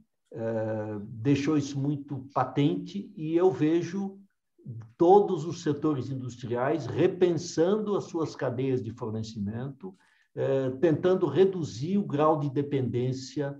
deixou 1.03 1.57
isso 1.57 1.77
muito 1.77 2.25
patente 2.33 3.11
e 3.17 3.35
eu 3.35 3.51
vejo 3.51 4.17
todos 4.97 5.43
os 5.43 5.61
setores 5.61 6.09
industriais 6.09 6.85
repensando 6.85 7.97
as 7.97 8.05
suas 8.05 8.33
cadeias 8.33 8.81
de 8.81 8.93
fornecimento, 8.93 9.93
tentando 10.79 11.25
reduzir 11.27 11.97
o 11.97 12.05
grau 12.05 12.39
de 12.39 12.49
dependência 12.49 13.59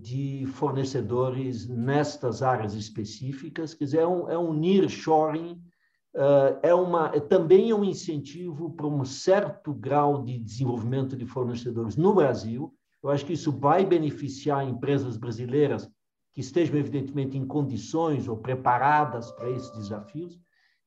de 0.00 0.44
fornecedores 0.46 1.66
nestas 1.66 2.42
áreas 2.42 2.74
específicas. 2.74 3.72
Quer 3.72 3.84
dizer, 3.84 3.98
é 4.00 4.06
um, 4.06 4.30
é 4.30 4.38
um 4.38 4.52
nearshoring 4.52 5.60
Uh, 6.14 6.60
é 6.62 6.72
uma, 6.72 7.10
é, 7.12 7.18
também 7.18 7.70
é 7.70 7.74
um 7.74 7.82
incentivo 7.82 8.70
para 8.70 8.86
um 8.86 9.04
certo 9.04 9.74
grau 9.74 10.22
de 10.22 10.38
desenvolvimento 10.38 11.16
de 11.16 11.26
fornecedores 11.26 11.96
no 11.96 12.14
Brasil. 12.14 12.72
Eu 13.02 13.10
acho 13.10 13.26
que 13.26 13.32
isso 13.32 13.50
vai 13.50 13.84
beneficiar 13.84 14.66
empresas 14.66 15.16
brasileiras 15.16 15.90
que 16.32 16.40
estejam, 16.40 16.76
evidentemente, 16.76 17.36
em 17.36 17.44
condições 17.44 18.28
ou 18.28 18.36
preparadas 18.36 19.32
para 19.32 19.50
esses 19.50 19.72
desafios. 19.76 20.38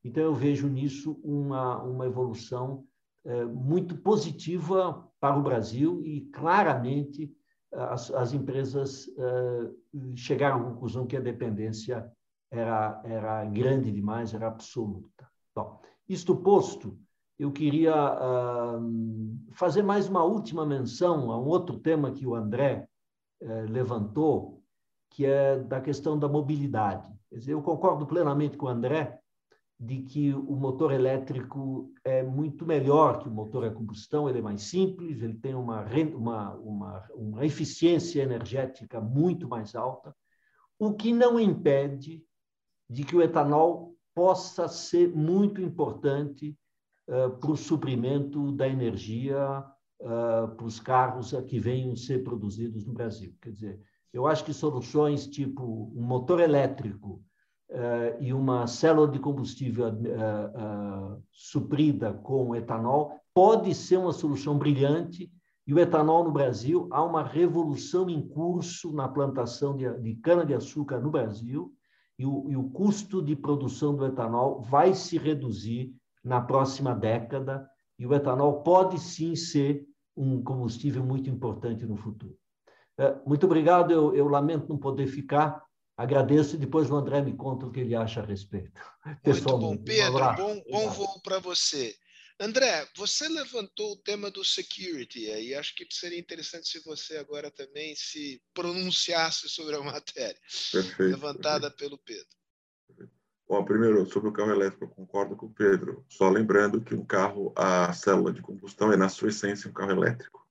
Então, 0.02 0.24
eu 0.24 0.34
vejo 0.34 0.70
nisso 0.70 1.20
uma, 1.22 1.84
uma 1.84 2.06
evolução 2.06 2.86
uh, 3.26 3.50
muito 3.50 3.98
positiva 3.98 5.06
para 5.20 5.38
o 5.38 5.44
Brasil 5.44 6.02
e, 6.06 6.22
claramente, 6.32 7.30
as, 7.72 8.12
as 8.12 8.34
empresas 8.34 9.08
uh, 9.08 9.76
chegaram 10.16 10.60
à 10.60 10.64
conclusão 10.64 11.06
que 11.06 11.18
a 11.18 11.22
dependência 11.22 12.12
era, 12.52 13.02
era 13.04 13.46
grande 13.46 13.92
demais, 13.92 14.34
era 14.34 14.48
absoluta. 14.48 15.30
Bom, 15.56 15.80
isto 16.08 16.36
posto, 16.36 16.98
eu 17.38 17.52
queria 17.52 17.94
uh, 17.94 18.82
fazer 19.54 19.84
mais 19.84 20.08
uma 20.08 20.24
última 20.24 20.66
menção 20.66 21.32
a 21.32 21.40
um 21.40 21.48
outro 21.48 21.78
tema 21.80 22.12
que 22.12 22.26
o 22.26 22.36
André 22.36 22.88
uh, 23.42 23.72
levantou, 23.72 24.64
que 25.10 25.26
é 25.26 25.60
da 25.60 25.82
questão 25.82 26.18
da 26.18 26.28
mobilidade. 26.28 27.12
Dizer, 27.32 27.54
eu 27.54 27.62
concordo 27.62 28.06
plenamente 28.06 28.58
com 28.58 28.68
o 28.68 28.70
André 28.70 29.20
de 29.80 30.02
que 30.02 30.34
o 30.34 30.56
motor 30.56 30.92
elétrico 30.92 31.94
é 32.04 32.24
muito 32.24 32.66
melhor 32.66 33.20
que 33.20 33.30
o 33.30 33.32
motor 33.32 33.66
a 33.66 33.72
combustão, 33.72 34.28
ele 34.28 34.40
é 34.40 34.42
mais 34.42 34.64
simples, 34.64 35.22
ele 35.22 35.36
tem 35.36 35.54
uma, 35.54 35.86
uma, 36.16 36.56
uma, 36.56 37.08
uma 37.14 37.46
eficiência 37.46 38.24
energética 38.24 39.00
muito 39.00 39.48
mais 39.48 39.76
alta, 39.76 40.16
o 40.80 40.94
que 40.94 41.14
não 41.14 41.40
impede 41.40 42.24
de 42.90 43.04
que 43.04 43.16
o 43.16 43.22
etanol 43.22 43.96
possa 44.16 44.68
ser 44.68 45.16
muito 45.16 45.62
importante 45.62 46.58
uh, 47.08 47.38
para 47.38 47.52
o 47.52 47.58
suprimento 47.58 48.52
da 48.52 48.68
energia 48.68 49.64
uh, 50.02 50.56
para 50.56 50.66
os 50.66 50.80
carros 50.80 51.34
que 51.48 51.60
venham 51.60 51.96
ser 51.96 52.24
produzidos 52.24 52.84
no 52.84 52.94
Brasil. 52.94 53.36
Quer 53.40 53.52
dizer, 53.52 53.82
eu 54.12 54.26
acho 54.26 54.44
que 54.44 54.54
soluções 54.54 55.28
tipo 55.28 55.92
um 55.96 56.02
motor 56.02 56.40
elétrico 56.40 57.24
uh, 57.70 58.22
e 58.22 58.34
uma 58.34 58.68
célula 58.68 59.08
de 59.08 59.20
combustível 59.20 59.88
suprida 61.32 62.14
com 62.14 62.56
etanol 62.56 63.20
pode 63.34 63.74
ser 63.74 63.98
uma 63.98 64.14
solução 64.14 64.58
brilhante. 64.58 65.32
E 65.66 65.74
o 65.74 65.80
etanol 65.80 66.24
no 66.24 66.32
Brasil, 66.32 66.88
há 66.92 67.04
uma 67.04 67.24
revolução 67.24 68.10
em 68.10 68.26
curso 68.26 68.94
na 68.94 69.08
plantação 69.08 69.76
de, 69.76 69.92
de 70.00 70.16
cana-de-açúcar 70.16 71.00
no 71.00 71.12
Brasil, 71.12 71.74
e 72.18 72.26
o, 72.26 72.50
e 72.50 72.58
o 72.58 72.70
custo 72.70 73.22
de 73.22 73.36
produção 73.36 73.96
do 73.96 74.06
etanol 74.06 74.62
vai 74.62 74.94
se 74.94 75.18
reduzir 75.18 75.94
na 76.24 76.42
próxima 76.42 76.96
década 76.96 77.70
e 77.98 78.06
o 78.06 78.14
etanol 78.14 78.62
pode 78.62 79.00
sim 79.00 79.36
ser 79.36 79.86
um 80.16 80.42
combustível 80.44 81.04
muito 81.04 81.30
importante 81.30 81.86
no 81.86 81.96
futuro. 81.96 82.36
Muito 83.26 83.46
obrigado, 83.46 83.92
eu, 83.92 84.16
eu, 84.16 84.28
lamento 84.28 84.68
não 84.68 84.78
poder 84.78 85.06
ficar, 85.06 85.64
agradeço 85.98 86.56
e 86.56 86.60
depois 86.60 86.90
o 86.90 86.96
André 86.96 87.22
me 87.22 87.36
conta 87.36 87.66
o 87.66 87.72
que 87.72 87.80
ele 87.80 87.96
acha 87.96 88.22
a 88.22 88.26
respeito. 88.26 88.80
Muito 89.26 89.58
bom, 89.58 89.76
Pedro, 89.76 90.18
um 90.18 90.36
bom, 90.36 90.64
bom 90.70 90.90
voo 90.92 91.22
para 91.22 91.40
você. 91.40 91.96
André, 92.40 92.88
você 92.96 93.28
levantou 93.28 93.94
o 93.94 93.98
tema 93.98 94.30
do 94.30 94.46
security 94.46 95.32
aí, 95.32 95.56
acho 95.56 95.74
que 95.74 95.88
seria 95.90 96.20
interessante 96.20 96.70
se 96.70 96.80
você 96.84 97.18
agora 97.18 97.50
também 97.50 97.96
se 97.96 98.40
pronunciasse 98.54 99.50
sobre 99.50 99.76
a 99.76 99.82
matéria 99.84 100.40
perfeito, 100.72 101.12
levantada 101.12 101.72
perfeito. 101.72 101.78
pelo 101.78 101.98
Pedro. 101.98 102.38
Bom, 103.50 103.64
primeiro, 103.64 104.06
sobre 104.06 104.30
o 104.30 104.34
carro 104.34 104.52
elétrico, 104.52 104.84
eu 104.84 104.90
concordo 104.90 105.36
com 105.36 105.46
o 105.46 105.54
Pedro. 105.54 106.06
Só 106.10 106.30
lembrando 106.30 106.82
que 106.82 106.94
um 106.94 107.06
carro, 107.06 107.54
a 107.56 107.94
célula 107.94 108.32
de 108.32 108.42
combustão 108.42 108.92
é, 108.92 108.98
na 108.98 109.08
sua 109.08 109.30
essência, 109.30 109.70
um 109.70 109.74
carro 109.74 109.92
elétrico. 109.92 110.46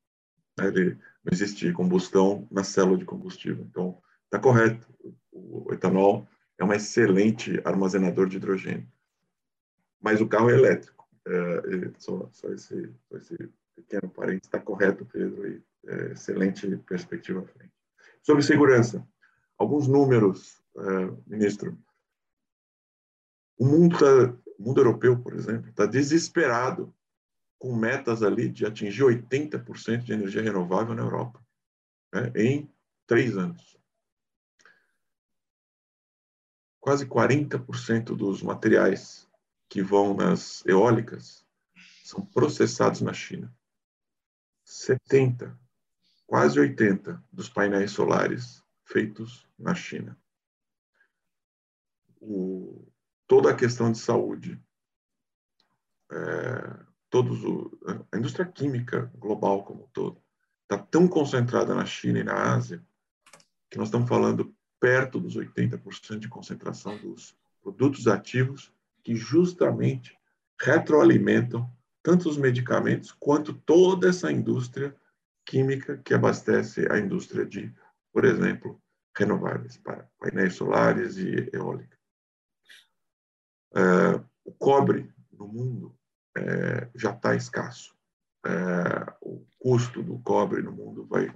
Ele, 0.59 0.95
não 1.23 1.31
existe 1.31 1.71
combustão 1.73 2.49
na 2.51 2.65
célula 2.65 2.97
de 2.97 3.05
combustível. 3.05 3.67
Então, 3.69 4.03
está 4.25 4.39
correto. 4.39 4.87
O 5.37 5.73
etanol 5.73 6.27
é 6.59 6.65
um 6.65 6.73
excelente 6.73 7.61
armazenador 7.65 8.29
de 8.29 8.37
hidrogênio. 8.37 8.87
Mas 10.01 10.21
o 10.21 10.29
carro 10.29 10.51
é 10.51 10.55
elétrico. 10.55 11.07
É, 11.27 11.91
só, 11.99 12.29
só, 12.33 12.49
esse, 12.51 12.95
só 13.09 13.17
esse 13.17 13.37
pequeno 13.75 14.09
parênteses, 14.09 14.45
está 14.45 14.61
correto, 14.61 15.05
Pedro, 15.05 15.49
e 15.49 15.63
é, 15.87 16.13
excelente 16.13 16.77
perspectiva 16.79 17.41
à 17.41 17.45
frente. 17.45 17.73
Sobre 18.23 18.43
segurança, 18.43 19.07
alguns 19.59 19.87
números, 19.87 20.63
é, 20.77 20.83
ministro. 21.27 21.77
O 23.59 23.67
mundo, 23.67 23.99
tá, 23.99 24.37
o 24.59 24.63
mundo 24.63 24.81
europeu, 24.81 25.19
por 25.19 25.35
exemplo, 25.35 25.69
está 25.69 25.87
desesperado 25.87 26.95
com 27.59 27.75
metas 27.75 28.23
ali 28.23 28.49
de 28.49 28.67
atingir 28.67 29.03
80% 29.03 30.05
de 30.05 30.13
energia 30.13 30.43
renovável 30.43 30.95
na 30.95 31.03
Europa 31.03 31.45
né, 32.13 32.33
em 32.35 32.71
três 33.07 33.37
anos. 33.37 33.77
Quase 36.87 37.05
40% 37.05 38.15
dos 38.15 38.45
materiais 38.45 39.29
que 39.69 39.83
vão 39.83 40.15
nas 40.15 40.65
eólicas 40.65 41.45
são 42.05 42.25
processados 42.25 43.01
na 43.01 43.13
China. 43.13 43.53
70, 44.65 45.59
quase 46.29 46.61
80 46.61 47.21
dos 47.33 47.49
painéis 47.49 47.91
solares 47.91 48.63
feitos 48.85 49.49
na 49.59 49.75
China. 49.75 50.17
O, 52.21 52.87
toda 53.27 53.51
a 53.51 53.57
questão 53.57 53.91
de 53.91 53.99
saúde, 53.99 54.63
é, 56.13 56.87
todos 57.11 57.43
o, 57.43 58.07
a 58.13 58.17
indústria 58.17 58.47
química 58.47 59.11
global 59.17 59.65
como 59.65 59.87
um 59.87 59.89
todo 59.89 60.23
está 60.63 60.79
tão 60.79 61.09
concentrada 61.09 61.75
na 61.75 61.85
China 61.85 62.21
e 62.21 62.25
na 62.25 62.55
Ásia 62.55 62.81
que 63.69 63.77
nós 63.77 63.89
estamos 63.89 64.09
falando 64.09 64.56
perto 64.81 65.19
dos 65.19 65.37
80% 65.37 66.19
de 66.19 66.29
concentração 66.29 66.97
dos 66.99 67.37
produtos 67.63 68.07
ativos 68.07 68.73
que 69.03 69.15
justamente 69.15 70.19
retroalimentam 70.61 71.71
tanto 72.03 72.29
os 72.29 72.37
medicamentos 72.37 73.11
quanto 73.13 73.53
toda 73.53 74.09
essa 74.09 74.31
indústria 74.31 74.95
química 75.45 75.97
que 75.99 76.15
abastece 76.15 76.87
a 76.91 76.99
indústria 76.99 77.45
de, 77.45 77.75
por 78.13 78.25
exemplo, 78.25 78.81
renováveis, 79.17 79.77
para 79.77 80.09
painéis 80.19 80.55
solares 80.55 81.17
e 81.17 81.51
eólica. 81.53 81.97
É, 83.75 83.81
o 84.45 84.53
cobre 84.53 85.13
no 85.33 85.49
mundo 85.49 85.97
é, 86.37 86.89
já 86.95 87.11
está 87.11 87.35
escasso. 87.35 87.97
É, 88.45 89.15
o 89.21 89.45
custo 89.59 90.03
do 90.03 90.19
cobre 90.21 90.63
no 90.63 90.73
mundo 90.73 91.05
vai 91.07 91.33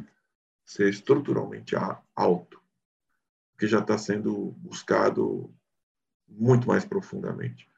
ser 0.65 0.89
estruturalmente 0.89 1.75
alto, 2.15 2.60
que 3.61 3.67
já 3.67 3.81
está 3.81 3.99
sendo 3.99 4.53
buscado 4.53 5.55
muito 6.27 6.67
mais 6.67 6.83
profundamente. 6.83 7.69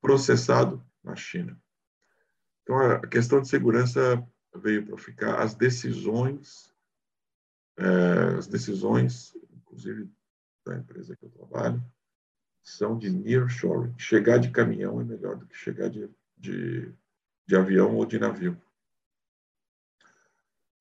Processado 0.00 0.84
na 1.04 1.14
China. 1.14 1.56
Então, 2.64 2.76
a 2.76 3.06
questão 3.06 3.40
de 3.40 3.46
segurança 3.46 4.20
veio 4.52 4.84
para 4.84 4.98
ficar. 4.98 5.40
As 5.40 5.54
decisões, 5.54 6.74
é, 7.76 8.36
as 8.36 8.48
decisões, 8.48 9.32
inclusive 9.52 10.10
da 10.66 10.76
empresa 10.76 11.14
que 11.14 11.24
eu 11.24 11.30
trabalho, 11.30 11.80
são 12.60 12.98
de 12.98 13.10
nearshoring. 13.10 13.94
Chegar 13.96 14.38
de 14.38 14.50
caminhão 14.50 15.00
é 15.00 15.04
melhor 15.04 15.36
do 15.36 15.46
que 15.46 15.56
chegar 15.56 15.88
de, 15.88 16.10
de, 16.36 16.92
de 17.46 17.56
avião 17.56 17.94
ou 17.94 18.04
de 18.04 18.18
navio. 18.18 18.60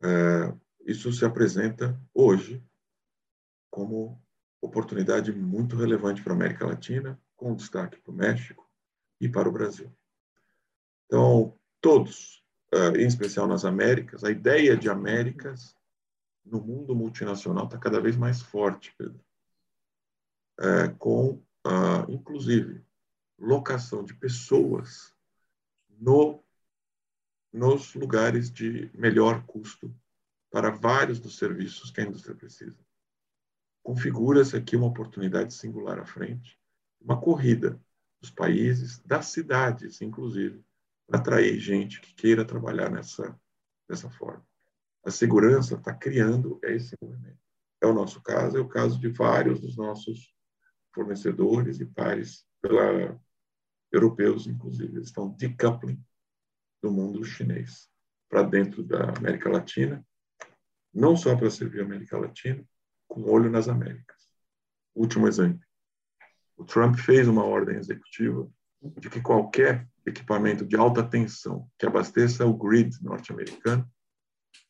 É, 0.01 0.51
isso 0.83 1.13
se 1.13 1.23
apresenta 1.23 1.95
hoje 2.11 2.63
como 3.69 4.21
oportunidade 4.61 5.31
muito 5.31 5.75
relevante 5.75 6.21
para 6.21 6.33
a 6.33 6.35
América 6.35 6.65
Latina, 6.65 7.19
com 7.35 7.55
destaque 7.55 7.99
para 7.99 8.11
o 8.11 8.15
México 8.15 8.69
e 9.19 9.29
para 9.29 9.47
o 9.47 9.51
Brasil. 9.51 9.91
Então, 11.05 11.57
todos, 11.81 12.43
ah, 12.73 12.97
em 12.97 13.07
especial 13.07 13.47
nas 13.47 13.65
Américas, 13.65 14.23
a 14.23 14.31
ideia 14.31 14.75
de 14.75 14.89
Américas 14.89 15.75
no 16.45 16.61
mundo 16.61 16.95
multinacional 16.95 17.65
está 17.65 17.77
cada 17.77 18.01
vez 18.01 18.17
mais 18.17 18.41
forte, 18.41 18.93
Pedro. 18.97 19.23
É, 20.59 20.89
com, 20.97 21.41
ah, 21.65 22.05
inclusive, 22.09 22.83
locação 23.37 24.03
de 24.03 24.13
pessoas 24.13 25.15
no, 25.89 26.43
nos 27.51 27.95
lugares 27.95 28.51
de 28.51 28.91
melhor 28.93 29.45
custo 29.45 29.93
para 30.51 30.69
vários 30.69 31.19
dos 31.19 31.37
serviços 31.37 31.91
que 31.91 32.01
a 32.01 32.03
indústria 32.03 32.35
precisa. 32.35 32.77
Configura-se 33.89 34.55
aqui 34.55 34.75
uma 34.75 34.85
oportunidade 34.85 35.51
singular 35.51 35.97
à 35.97 36.05
frente, 36.05 36.55
uma 37.01 37.19
corrida 37.19 37.81
dos 38.21 38.29
países, 38.29 38.99
das 38.99 39.29
cidades, 39.29 39.99
inclusive, 39.99 40.63
para 41.07 41.19
atrair 41.19 41.59
gente 41.59 41.99
que 41.99 42.13
queira 42.13 42.45
trabalhar 42.45 42.91
nessa, 42.91 43.35
dessa 43.89 44.07
forma. 44.11 44.45
A 45.03 45.09
segurança 45.09 45.73
está 45.73 45.91
criando 45.91 46.59
esse 46.61 46.95
movimento. 47.01 47.39
É 47.81 47.87
o 47.87 47.93
nosso 47.93 48.21
caso, 48.21 48.57
é 48.57 48.59
o 48.59 48.67
caso 48.67 48.99
de 48.99 49.07
vários 49.07 49.59
dos 49.59 49.75
nossos 49.75 50.31
fornecedores 50.93 51.79
e 51.79 51.85
pares 51.87 52.45
pela, 52.61 53.19
europeus, 53.91 54.45
inclusive. 54.45 54.97
Eles 54.97 55.07
estão 55.07 55.29
decoupling 55.29 55.99
do 56.79 56.91
mundo 56.91 57.25
chinês 57.25 57.89
para 58.29 58.43
dentro 58.43 58.83
da 58.83 59.09
América 59.17 59.49
Latina, 59.49 60.05
não 60.93 61.17
só 61.17 61.35
para 61.35 61.49
servir 61.49 61.81
a 61.81 61.85
América 61.85 62.19
Latina, 62.19 62.63
com 63.09 63.23
olho 63.23 63.49
nas 63.49 63.67
Américas. 63.67 64.21
Último 64.95 65.27
exemplo. 65.27 65.59
O 66.55 66.63
Trump 66.63 66.95
fez 66.97 67.27
uma 67.27 67.43
ordem 67.43 67.77
executiva 67.77 68.49
de 68.97 69.09
que 69.09 69.21
qualquer 69.21 69.89
equipamento 70.05 70.65
de 70.65 70.77
alta 70.77 71.03
tensão 71.03 71.69
que 71.77 71.85
abasteça 71.85 72.45
o 72.45 72.57
grid 72.57 72.95
norte-americano 73.03 73.89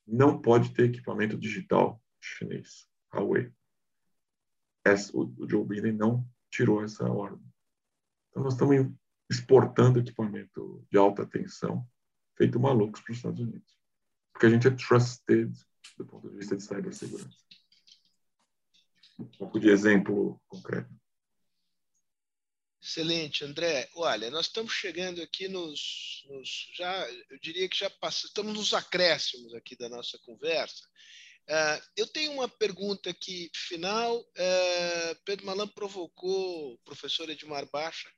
não 0.07 0.41
pode 0.41 0.73
ter 0.73 0.85
equipamento 0.85 1.37
digital 1.37 2.01
chinês, 2.19 2.87
Huawei. 3.13 3.51
o 5.13 5.47
Joe 5.47 5.65
Biden 5.65 5.93
não 5.93 6.27
tirou 6.49 6.83
essa 6.83 7.07
ordem. 7.07 7.45
Então, 8.29 8.43
nós 8.43 8.53
estamos 8.53 8.91
exportando 9.29 9.99
equipamento 9.99 10.85
de 10.91 10.97
alta 10.97 11.25
tensão 11.25 11.87
feito 12.35 12.59
malucos 12.59 13.01
para 13.01 13.11
os 13.11 13.17
Estados 13.17 13.39
Unidos. 13.39 13.77
Porque 14.31 14.45
a 14.45 14.49
gente 14.49 14.67
é 14.67 14.71
trusted 14.71 15.51
do 15.97 16.05
ponto 16.05 16.29
de 16.29 16.37
vista 16.37 16.55
de 16.55 16.63
cibersegurança. 16.63 17.48
Um 19.19 19.25
pouco 19.37 19.59
de 19.59 19.69
exemplo 19.69 20.41
concreto. 20.47 20.89
Excelente, 22.81 23.43
André. 23.43 23.89
Olha, 23.93 24.31
nós 24.31 24.45
estamos 24.45 24.71
chegando 24.71 25.21
aqui 25.21 25.49
nos, 25.49 26.23
nos 26.29 26.71
já, 26.73 27.11
eu 27.29 27.37
diria 27.39 27.67
que 27.67 27.77
já 27.77 27.89
passamos, 27.89 28.29
estamos 28.29 28.53
nos 28.53 28.73
acréscimos 28.73 29.53
aqui 29.53 29.75
da 29.75 29.89
nossa 29.89 30.17
conversa. 30.19 30.87
Uh, 31.49 31.83
eu 31.97 32.07
tenho 32.07 32.31
uma 32.31 32.47
pergunta 32.47 33.09
aqui 33.09 33.51
final. 33.53 34.17
Uh, 34.19 35.15
Pedro 35.25 35.47
Malan 35.47 35.67
provocou 35.67 36.73
o 36.73 36.79
professor 36.85 37.29
Edmar 37.29 37.69
Baixa, 37.69 38.09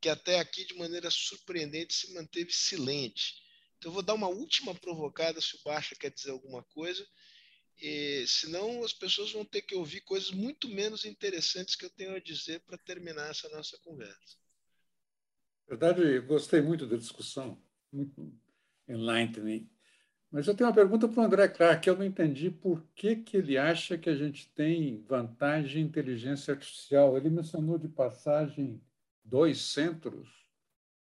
que 0.00 0.10
até 0.10 0.38
aqui, 0.38 0.66
de 0.66 0.74
maneira 0.74 1.10
surpreendente, 1.10 1.94
se 1.94 2.12
manteve 2.12 2.52
silente. 2.52 3.40
Então, 3.78 3.90
eu 3.90 3.94
vou 3.94 4.02
dar 4.02 4.14
uma 4.14 4.28
última 4.28 4.74
provocada 4.74 5.40
se 5.40 5.56
o 5.56 5.60
Baixa 5.64 5.94
quer 5.94 6.10
dizer 6.10 6.32
alguma 6.32 6.62
coisa, 6.64 7.06
e, 7.80 8.24
senão 8.26 8.84
as 8.84 8.92
pessoas 8.92 9.32
vão 9.32 9.44
ter 9.44 9.62
que 9.62 9.74
ouvir 9.74 10.00
coisas 10.02 10.30
muito 10.30 10.68
menos 10.68 11.04
interessantes 11.04 11.74
que 11.74 11.84
eu 11.84 11.90
tenho 11.90 12.14
a 12.14 12.20
dizer 12.20 12.60
para 12.60 12.78
terminar 12.78 13.30
essa 13.30 13.48
nossa 13.48 13.78
conversa. 13.78 14.36
Verdade, 15.68 16.20
gostei 16.20 16.60
muito 16.60 16.86
da 16.86 16.96
discussão, 16.96 17.62
muito 17.92 18.32
enlightening. 18.88 19.68
Mas 20.30 20.46
eu 20.46 20.54
tenho 20.54 20.68
uma 20.68 20.74
pergunta 20.74 21.06
para 21.06 21.20
o 21.20 21.24
André 21.24 21.46
Clark, 21.48 21.82
que 21.82 21.90
eu 21.90 21.96
não 21.96 22.06
entendi 22.06 22.50
por 22.50 22.82
que, 22.94 23.16
que 23.16 23.36
ele 23.36 23.58
acha 23.58 23.98
que 23.98 24.08
a 24.08 24.14
gente 24.14 24.48
tem 24.54 25.02
vantagem 25.02 25.82
em 25.82 25.86
inteligência 25.86 26.54
artificial. 26.54 27.18
Ele 27.18 27.28
mencionou 27.28 27.78
de 27.78 27.86
passagem 27.86 28.80
dois 29.22 29.60
centros. 29.60 30.28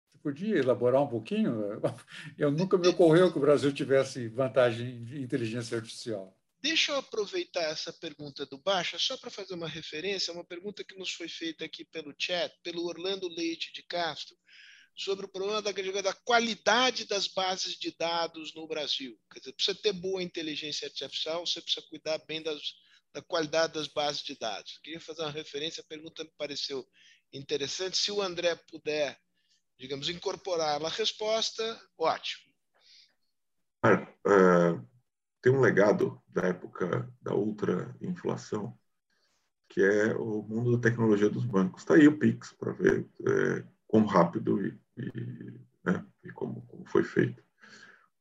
Você 0.08 0.18
podia 0.20 0.58
elaborar 0.58 1.04
um 1.04 1.08
pouquinho? 1.08 1.54
Eu 2.38 2.50
nunca 2.50 2.78
me 2.78 2.88
ocorreu 2.88 3.30
que 3.30 3.38
o 3.38 3.42
Brasil 3.42 3.74
tivesse 3.74 4.30
vantagem 4.30 5.06
em 5.12 5.22
inteligência 5.22 5.78
artificial. 5.78 6.39
Deixa 6.62 6.92
eu 6.92 6.98
aproveitar 6.98 7.64
essa 7.64 7.94
pergunta 7.94 8.46
do 8.46 8.58
Baixa 8.58 9.00
só 9.00 9.16
para 9.16 9.32
fazer 9.32 9.54
uma 9.54 9.68
referência, 9.68 10.34
uma 10.34 10.44
pergunta 10.44 10.84
que 10.84 10.98
nos 10.98 11.12
foi 11.12 11.30
feita 11.30 11.64
aqui 11.64 11.86
pelo 11.86 12.14
chat, 12.20 12.54
pelo 12.62 12.86
Orlando 12.86 13.30
Leite 13.30 13.72
de 13.72 13.82
Castro, 13.84 14.36
sobre 14.94 15.26
o 15.26 15.30
problema 15.30 15.62
da, 15.62 15.72
da 15.72 16.14
qualidade 16.14 17.06
das 17.06 17.28
bases 17.28 17.78
de 17.80 17.96
dados 17.98 18.54
no 18.54 18.68
Brasil. 18.68 19.18
Quer 19.32 19.40
dizer, 19.40 19.56
você 19.58 19.74
ter 19.74 19.94
boa 19.94 20.22
inteligência 20.22 20.88
artificial, 20.88 21.48
você 21.48 21.62
precisa 21.62 21.86
cuidar 21.88 22.18
bem 22.28 22.42
das, 22.42 22.62
da 23.14 23.22
qualidade 23.22 23.74
das 23.74 23.88
bases 23.88 24.22
de 24.22 24.38
dados. 24.38 24.80
Queria 24.84 25.00
fazer 25.00 25.22
uma 25.22 25.32
referência, 25.32 25.80
a 25.80 25.88
pergunta 25.88 26.26
me 26.26 26.32
pareceu 26.38 26.86
interessante. 27.32 27.98
Se 27.98 28.12
o 28.12 28.22
André 28.22 28.54
puder, 28.70 29.18
digamos, 29.78 30.10
incorporar 30.10 30.84
a 30.84 30.90
resposta, 30.90 31.82
ótimo. 31.98 32.50
Uh, 33.86 34.86
tem 35.42 35.52
um 35.52 35.62
legado 35.62 36.22
da 36.28 36.44
época 36.44 37.12
da 37.22 37.34
ultra-inflação, 37.34 38.78
que 39.70 39.82
é 39.82 40.16
o 40.16 40.42
mundo 40.44 40.76
da 40.76 40.90
tecnologia 40.90 41.30
dos 41.30 41.46
bancos. 41.46 41.82
Está 41.82 41.96
aí 41.96 42.08
o 42.08 42.18
Pix 42.18 42.52
para 42.54 42.74
ver 42.74 43.08
é, 43.28 43.66
quão 43.88 44.06
rápido 44.06 44.66
e, 44.66 44.80
e, 44.98 45.62
né, 45.84 46.06
e 46.24 46.32
como, 46.32 46.62
como, 46.64 46.86
foi 46.88 47.04
feito. 47.04 47.42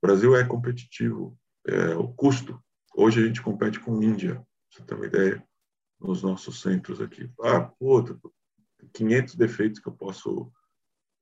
O 0.01 0.07
Brasil 0.07 0.37
é 0.37 0.45
competitivo, 0.45 1.39
é, 1.67 1.95
o 1.97 2.09
custo. 2.09 2.63
Hoje 2.95 3.23
a 3.23 3.27
gente 3.27 3.43
compete 3.43 3.81
com 3.81 3.99
a 3.99 4.05
Índia, 4.05 4.45
você 4.71 4.83
ter 4.83 4.95
uma 4.95 5.07
ideia, 5.07 5.45
nos 6.01 6.23
nossos 6.23 6.61
centros 6.61 7.01
aqui. 7.01 7.31
Ah, 7.41 7.61
puta, 7.61 8.19
500 8.93 9.35
defeitos 9.35 9.81
que 9.81 9.89
eu 9.89 9.93
posso 9.93 10.53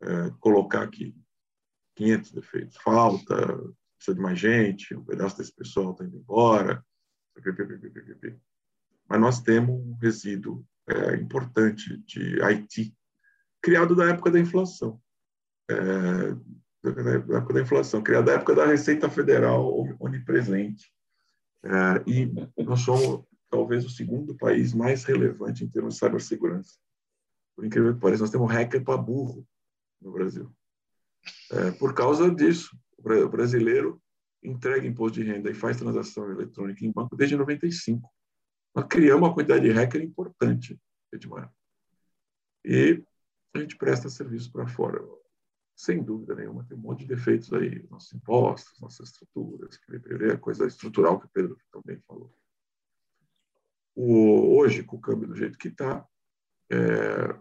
é, 0.02 0.30
colocar 0.40 0.82
aqui. 0.82 1.16
500 1.94 2.32
defeitos. 2.32 2.76
Falta, 2.76 3.34
precisa 3.96 4.14
de 4.14 4.20
mais 4.20 4.38
gente, 4.38 4.94
um 4.94 5.04
pedaço 5.04 5.38
desse 5.38 5.54
pessoal 5.54 5.92
está 5.92 6.04
indo 6.04 6.16
embora. 6.16 6.84
Mas 9.08 9.20
nós 9.20 9.40
temos 9.40 9.74
um 9.74 9.94
resíduo 9.94 10.66
é, 10.88 11.16
importante 11.16 11.98
de 11.98 12.40
IT, 12.42 12.94
criado 13.60 13.94
da 13.94 14.08
época 14.08 14.30
da 14.30 14.40
inflação. 14.40 15.00
É, 15.68 15.76
da 16.82 17.38
época 17.38 17.54
da 17.54 17.62
inflação, 17.62 18.02
criado 18.02 18.26
da 18.26 18.34
época 18.34 18.54
da 18.54 18.66
Receita 18.66 19.10
Federal 19.10 19.68
onipresente. 19.98 20.92
É, 21.64 22.02
e 22.06 22.26
nós 22.62 22.80
somos 22.80 23.24
talvez 23.50 23.84
o 23.84 23.90
segundo 23.90 24.36
país 24.36 24.72
mais 24.72 25.04
relevante 25.04 25.64
em 25.64 25.68
termos 25.68 25.94
de 25.94 26.00
cibersegurança. 26.00 26.76
Por 27.56 27.64
incrível 27.64 27.94
que 27.94 28.00
pareça, 28.00 28.22
nós 28.22 28.30
temos 28.30 28.52
hacker 28.52 28.84
para 28.84 28.96
burro 28.96 29.46
no 30.00 30.12
Brasil. 30.12 30.52
É, 31.50 31.70
por 31.72 31.94
causa 31.94 32.30
disso, 32.32 32.76
o 32.98 33.28
brasileiro 33.28 34.00
entrega 34.42 34.86
imposto 34.86 35.20
de 35.20 35.24
renda 35.24 35.50
e 35.50 35.54
faz 35.54 35.76
transação 35.76 36.30
eletrônica 36.30 36.84
em 36.84 36.92
banco 36.92 37.16
desde 37.16 37.36
95. 37.36 38.08
Nós 38.74 38.86
criamos 38.88 39.26
uma 39.26 39.34
quantidade 39.34 39.64
de 39.64 39.72
hacker 39.72 40.02
importante, 40.02 40.78
Edmar. 41.12 41.52
E 42.64 43.02
a 43.54 43.58
gente 43.58 43.76
presta 43.76 44.08
serviço 44.08 44.52
para 44.52 44.66
fora. 44.66 45.02
Sem 45.74 46.02
dúvida 46.02 46.34
nenhuma, 46.34 46.64
tem 46.64 46.76
um 46.76 46.80
monte 46.80 47.00
de 47.00 47.06
defeitos 47.06 47.52
aí, 47.52 47.86
nossos 47.90 48.12
impostos, 48.14 48.80
nossas 48.80 49.10
estruturas, 49.10 49.76
que 49.76 50.36
coisa 50.38 50.66
estrutural 50.66 51.20
que 51.20 51.26
o 51.26 51.30
Pedro 51.30 51.58
também 51.70 52.00
falou. 52.06 52.34
O, 53.94 54.56
hoje, 54.58 54.82
com 54.82 54.96
o 54.96 55.00
câmbio 55.00 55.28
do 55.28 55.36
jeito 55.36 55.58
que 55.58 55.68
está, 55.68 56.06
é, 56.70 57.38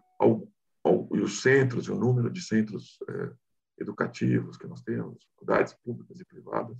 e 1.14 1.22
os 1.22 1.42
centros, 1.42 1.88
e 1.88 1.92
o 1.92 2.00
número 2.00 2.30
de 2.30 2.42
centros 2.42 2.98
é, 3.10 3.34
educativos 3.78 4.58
que 4.58 4.68
nós 4.68 4.82
temos, 4.82 5.24
faculdades 5.32 5.74
públicas 5.74 6.20
e 6.20 6.26
privadas, 6.26 6.78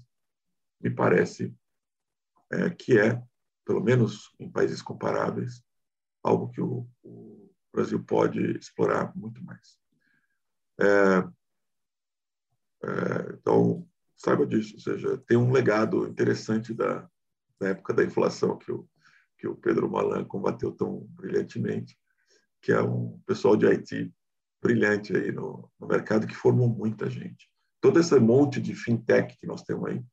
me 0.82 0.90
parece 0.90 1.54
é, 2.52 2.70
que 2.70 2.98
é, 3.00 3.22
pelo 3.66 3.82
menos 3.82 4.34
em 4.40 4.50
países 4.50 4.82
comparáveis, 4.82 5.64
algo 6.24 6.50
que 6.50 6.62
o, 6.62 6.88
o 7.04 7.52
Brasil 7.74 8.04
pode 8.04 8.58
explorar 8.58 9.16
muito 9.16 9.44
mais. 9.44 9.78
É, 10.80 11.18
é, 12.84 13.34
então, 13.34 13.88
saiba 14.16 14.46
disso, 14.46 14.76
ou 14.76 14.80
seja, 14.80 15.18
tem 15.28 15.38
um 15.38 15.52
legado 15.52 16.08
interessante 16.08 16.74
da, 16.74 17.10
da 17.60 17.70
época 17.70 17.94
da 17.94 18.04
inflação 18.04 18.58
que 18.58 18.72
o, 18.72 18.88
que 19.38 19.48
o 19.48 19.56
Pedro 19.56 19.90
Malan 19.90 20.24
combateu 20.26 20.72
tão 20.72 21.02
brilhantemente, 21.10 21.98
que 22.62 22.72
é 22.72 22.82
um 22.82 23.20
pessoal 23.26 23.56
de 23.56 23.68
Haiti 23.68 24.14
brilhante 24.66 25.16
aí 25.16 25.32
no, 25.32 25.70
no 25.80 25.88
mercado 25.88 26.26
que 26.26 26.34
formou 26.34 26.68
muita 26.68 27.08
gente. 27.08 27.48
Todo 27.80 28.00
esse 28.00 28.20
monte 28.20 28.60
de 28.60 28.74
fintech 28.74 29.38
que 29.38 29.46
nós 29.46 29.62
temos 29.62 29.90
aí, 29.90 30.04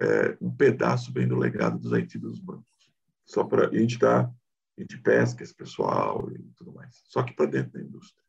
é 0.00 0.36
um 0.40 0.50
pedaço 0.50 1.12
bem 1.12 1.28
do 1.28 1.36
legado 1.36 1.78
dos 1.78 1.92
Haiti 1.92 2.18
dos 2.18 2.40
bancos. 2.40 2.90
Só 3.26 3.44
para 3.44 3.68
a 3.68 3.78
gente 3.78 3.98
tá, 3.98 4.22
a 4.22 4.80
gente 4.80 4.98
pesca 5.02 5.42
esse 5.42 5.54
pessoal 5.54 6.30
e 6.32 6.38
tudo 6.56 6.72
mais. 6.72 7.02
Só 7.04 7.22
que 7.22 7.34
para 7.34 7.46
dentro 7.46 7.72
da 7.72 7.80
indústria. 7.80 8.24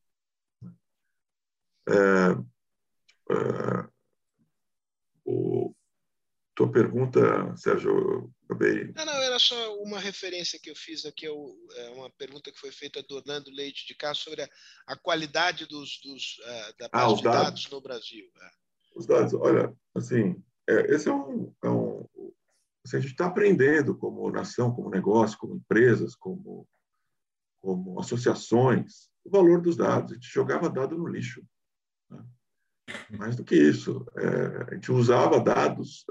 É, 1.88 2.32
é, 3.32 3.90
o, 5.23 5.65
tua 6.56 6.72
pergunta, 6.72 7.56
Sérgio, 7.57 8.32
acabei. 8.45 8.91
Não, 8.95 9.06
não, 9.06 9.14
era 9.14 9.38
só 9.38 9.76
uma 9.82 9.99
referência 9.99 10.60
que 10.60 10.69
eu 10.69 10.76
fiz 10.76 11.06
aqui, 11.06 11.27
é 11.27 11.90
uma 11.91 12.10
pergunta 12.11 12.52
que 12.52 12.60
foi 12.60 12.72
feita 12.72 13.03
do 13.03 13.15
Orlando 13.15 13.52
Leite 13.52 13.86
de 13.86 13.94
Castro 13.94 14.30
sobre 14.30 14.44
a, 14.44 14.49
a 14.88 14.95
qualidade 14.95 15.65
dos, 15.68 15.99
dos 16.02 16.40
uh, 16.40 16.77
da 16.80 16.90
base 16.90 17.14
ah, 17.14 17.15
de 17.18 17.23
dados. 17.23 17.44
dados. 17.44 17.69
no 17.69 17.82
Brasil. 17.82 18.26
É. 18.41 18.49
Os 18.95 19.06
dados, 19.06 19.34
olha, 19.34 19.76
assim, 19.94 20.41
é, 20.68 20.95
esse 20.95 21.10
é 21.10 21.14
um, 21.14 21.53
é 21.61 21.69
um, 21.69 22.07
Assim, 22.86 22.98
a 22.98 22.99
gente 22.99 23.11
está 23.11 23.26
aprendendo 23.26 23.98
como 23.98 24.30
nação, 24.30 24.72
como 24.72 24.91
negócio, 24.91 25.40
como 25.40 25.56
empresas, 25.56 26.15
como, 26.15 26.68
como 27.60 27.99
associações, 27.99 29.10
o 29.26 29.30
valor 29.32 29.60
dos 29.60 29.76
dados. 29.76 30.11
A 30.11 30.14
gente 30.15 30.32
jogava 30.32 30.69
dado 30.69 30.95
no 30.95 31.07
lixo. 31.07 31.44
Mais 33.18 33.36
do 33.36 33.44
que 33.44 33.56
isso, 33.56 34.06
é, 34.18 34.72
a 34.72 34.74
gente 34.76 34.92
usava 34.92 35.40
dados, 35.40 36.06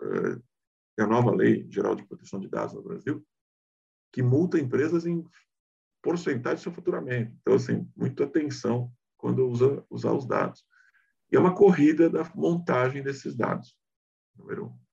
é, 0.98 1.02
a 1.02 1.06
nova 1.06 1.34
lei 1.34 1.66
geral 1.70 1.94
de 1.94 2.06
proteção 2.06 2.40
de 2.40 2.48
dados 2.48 2.74
no 2.74 2.82
Brasil, 2.82 3.24
que 4.12 4.22
multa 4.22 4.58
empresas 4.58 5.06
em 5.06 5.24
porcentagem 6.02 6.56
do 6.56 6.62
seu 6.62 6.72
faturamento. 6.72 7.36
Então, 7.40 7.54
assim, 7.54 7.88
muita 7.96 8.24
atenção 8.24 8.92
quando 9.16 9.48
usa 9.48 9.84
usar 9.90 10.12
os 10.12 10.26
dados. 10.26 10.64
E 11.32 11.36
é 11.36 11.40
uma 11.40 11.54
corrida 11.54 12.08
da 12.10 12.30
montagem 12.34 13.02
desses 13.02 13.34
dados, 13.34 13.76
número 14.36 14.66
um. 14.66 14.84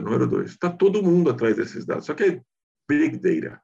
Número 0.00 0.28
dois, 0.28 0.50
está 0.50 0.70
todo 0.70 1.02
mundo 1.02 1.30
atrás 1.30 1.56
desses 1.56 1.86
dados, 1.86 2.04
só 2.04 2.12
que 2.12 2.22
é 2.22 2.42
big 2.86 3.16
data, 3.16 3.62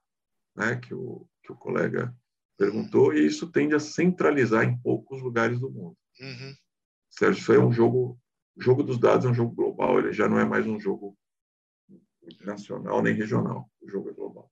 né, 0.56 0.76
que, 0.76 0.94
o, 0.94 1.28
que 1.43 1.52
o 1.52 1.56
colega 1.56 2.14
perguntou, 2.56 3.12
e 3.12 3.26
isso 3.26 3.51
tende 3.52 3.74
a 3.74 3.80
centralizar 3.80 4.64
em 4.64 4.78
poucos 4.78 5.20
lugares 5.20 5.60
do 5.60 5.70
mundo. 5.70 5.97
Uhum. 6.18 6.55
Sérgio, 7.12 7.40
isso 7.40 7.52
aí 7.52 7.59
é 7.59 7.60
um 7.60 7.72
jogo, 7.72 8.18
o 8.56 8.62
jogo 8.62 8.82
dos 8.82 8.98
dados 8.98 9.26
é 9.26 9.28
um 9.28 9.34
jogo 9.34 9.55
global, 9.55 9.98
ele 9.98 10.12
já 10.12 10.28
não 10.28 10.39
é 10.39 10.44
mais 10.44 10.66
um 10.66 10.80
jogo 10.80 11.16
nacional 12.40 13.02
nem 13.02 13.14
regional, 13.14 13.70
o 13.80 13.89
jogo 13.89 14.10
é 14.10 14.12
global. 14.12 14.51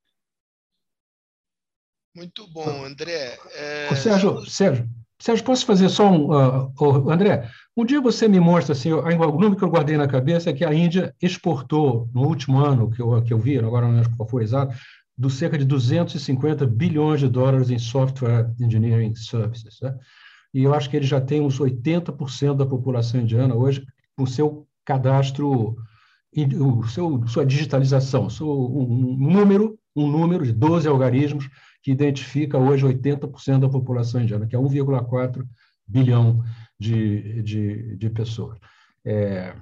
Muito 2.14 2.46
bom, 2.48 2.84
André. 2.84 3.38
É... 3.54 3.94
Sérgio, 3.94 4.44
Sérgio, 4.44 4.88
Sérgio, 5.18 5.44
posso 5.44 5.64
fazer 5.64 5.88
só 5.88 6.10
um. 6.10 6.30
Uh, 6.30 7.10
André, 7.10 7.48
um 7.76 7.84
dia 7.84 8.00
você 8.00 8.26
me 8.26 8.40
mostra, 8.40 8.72
assim, 8.72 8.92
o 8.92 9.02
número 9.32 9.56
que 9.56 9.62
eu 9.62 9.70
guardei 9.70 9.96
na 9.96 10.08
cabeça 10.08 10.50
é 10.50 10.52
que 10.52 10.64
a 10.64 10.74
Índia 10.74 11.14
exportou, 11.20 12.10
no 12.12 12.26
último 12.26 12.58
ano 12.58 12.90
que 12.90 13.00
eu, 13.00 13.22
que 13.22 13.32
eu 13.32 13.38
vi, 13.38 13.58
agora 13.58 13.86
não 13.86 13.96
lembro 13.96 14.16
qual 14.16 14.28
foi 14.28 14.42
exato, 14.42 14.74
do 15.16 15.30
cerca 15.30 15.58
de 15.58 15.64
250 15.64 16.66
bilhões 16.66 17.20
de 17.20 17.28
dólares 17.28 17.70
em 17.70 17.78
software 17.78 18.50
engineering 18.58 19.14
services. 19.14 19.78
Né? 19.80 19.94
E 20.52 20.62
eu 20.64 20.74
acho 20.74 20.90
que 20.90 20.96
ele 20.96 21.06
já 21.06 21.20
tem 21.20 21.40
uns 21.40 21.58
80% 21.58 22.56
da 22.56 22.66
população 22.66 23.20
indiana 23.20 23.54
hoje 23.54 23.84
com 24.16 24.26
seu 24.26 24.66
cadastro, 24.84 25.76
o 26.34 26.86
seu, 26.88 27.26
sua 27.28 27.46
digitalização, 27.46 28.28
seu, 28.28 28.48
um 28.48 29.16
número, 29.16 29.78
um 29.94 30.08
número 30.08 30.44
de 30.44 30.52
12 30.52 30.88
algarismos 30.88 31.48
que 31.82 31.90
identifica 31.90 32.58
hoje 32.58 32.84
80% 32.86 33.60
da 33.60 33.68
população 33.68 34.20
indiana, 34.20 34.46
que 34.46 34.54
é 34.54 34.58
1,4 34.58 35.46
bilhão 35.86 36.42
de, 36.78 37.42
de, 37.42 37.96
de 37.96 38.10
pessoas. 38.10 38.58
É, 39.04 39.54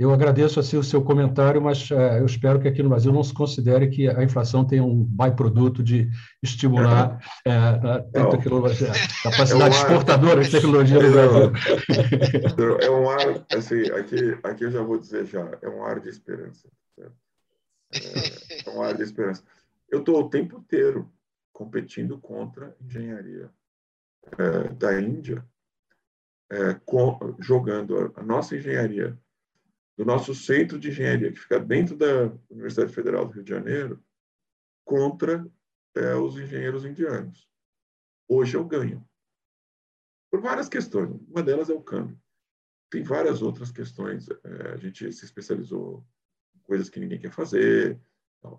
eu 0.00 0.10
agradeço 0.12 0.58
assim, 0.58 0.78
o 0.78 0.82
seu 0.82 1.02
comentário, 1.02 1.60
mas 1.60 1.90
é, 1.90 2.20
eu 2.20 2.24
espero 2.24 2.58
que 2.58 2.66
aqui 2.66 2.82
no 2.82 2.88
Brasil 2.88 3.12
não 3.12 3.22
se 3.22 3.34
considere 3.34 3.90
que 3.90 4.08
a 4.08 4.24
inflação 4.24 4.64
tenha 4.64 4.82
um 4.82 5.04
byproduto 5.04 5.82
de 5.82 6.08
estimular 6.42 7.20
é, 7.44 7.52
a, 7.52 7.96
a 7.96 8.02
capacidade 9.22 9.52
é 9.52 9.56
um 9.56 9.68
exportadora 9.68 10.42
de 10.42 10.50
tecnologia 10.50 11.02
no 11.02 11.12
Brasil. 11.12 12.78
É 12.80 12.90
um 12.90 13.10
ar, 13.10 13.46
assim, 13.54 13.82
aqui, 13.90 14.38
aqui 14.42 14.64
eu 14.64 14.70
já 14.70 14.82
vou 14.82 14.98
dizer 14.98 15.26
já, 15.26 15.46
é 15.60 15.68
um 15.68 15.84
ar 15.84 16.00
de 16.00 16.08
esperança. 16.08 16.66
É, 16.98 18.70
é 18.70 18.70
um 18.70 18.82
ar 18.82 18.96
de 18.96 19.02
esperança. 19.02 19.42
Eu 19.90 19.98
estou 19.98 20.18
o 20.18 20.30
tempo 20.30 20.56
inteiro 20.56 21.12
competindo 21.52 22.16
contra 22.16 22.68
a 22.68 22.84
engenharia 22.84 23.50
é, 24.38 24.68
da 24.72 24.98
Índia, 24.98 25.44
é, 26.50 26.74
com, 26.86 27.36
jogando 27.38 27.98
a, 27.98 28.20
a, 28.20 28.22
nossa 28.22 28.56
engenharia, 28.56 29.18
do 30.00 30.06
nosso 30.06 30.34
centro 30.34 30.78
de 30.78 30.88
engenharia, 30.88 31.30
que 31.30 31.38
fica 31.38 31.60
dentro 31.60 31.94
da 31.94 32.32
Universidade 32.48 32.90
Federal 32.90 33.26
do 33.26 33.34
Rio 33.34 33.44
de 33.44 33.50
Janeiro, 33.50 34.02
contra 34.82 35.46
é, 35.94 36.14
os 36.14 36.38
engenheiros 36.38 36.86
indianos. 36.86 37.46
Hoje 38.26 38.56
eu 38.56 38.64
ganho. 38.64 39.06
Por 40.30 40.40
várias 40.40 40.70
questões. 40.70 41.20
Uma 41.28 41.42
delas 41.42 41.68
é 41.68 41.74
o 41.74 41.82
câmbio. 41.82 42.18
Tem 42.88 43.02
várias 43.02 43.42
outras 43.42 43.70
questões. 43.70 44.26
É, 44.42 44.72
a 44.72 44.76
gente 44.78 45.12
se 45.12 45.22
especializou 45.22 46.02
em 46.56 46.60
coisas 46.60 46.88
que 46.88 46.98
ninguém 46.98 47.20
quer 47.20 47.30
fazer. 47.30 48.00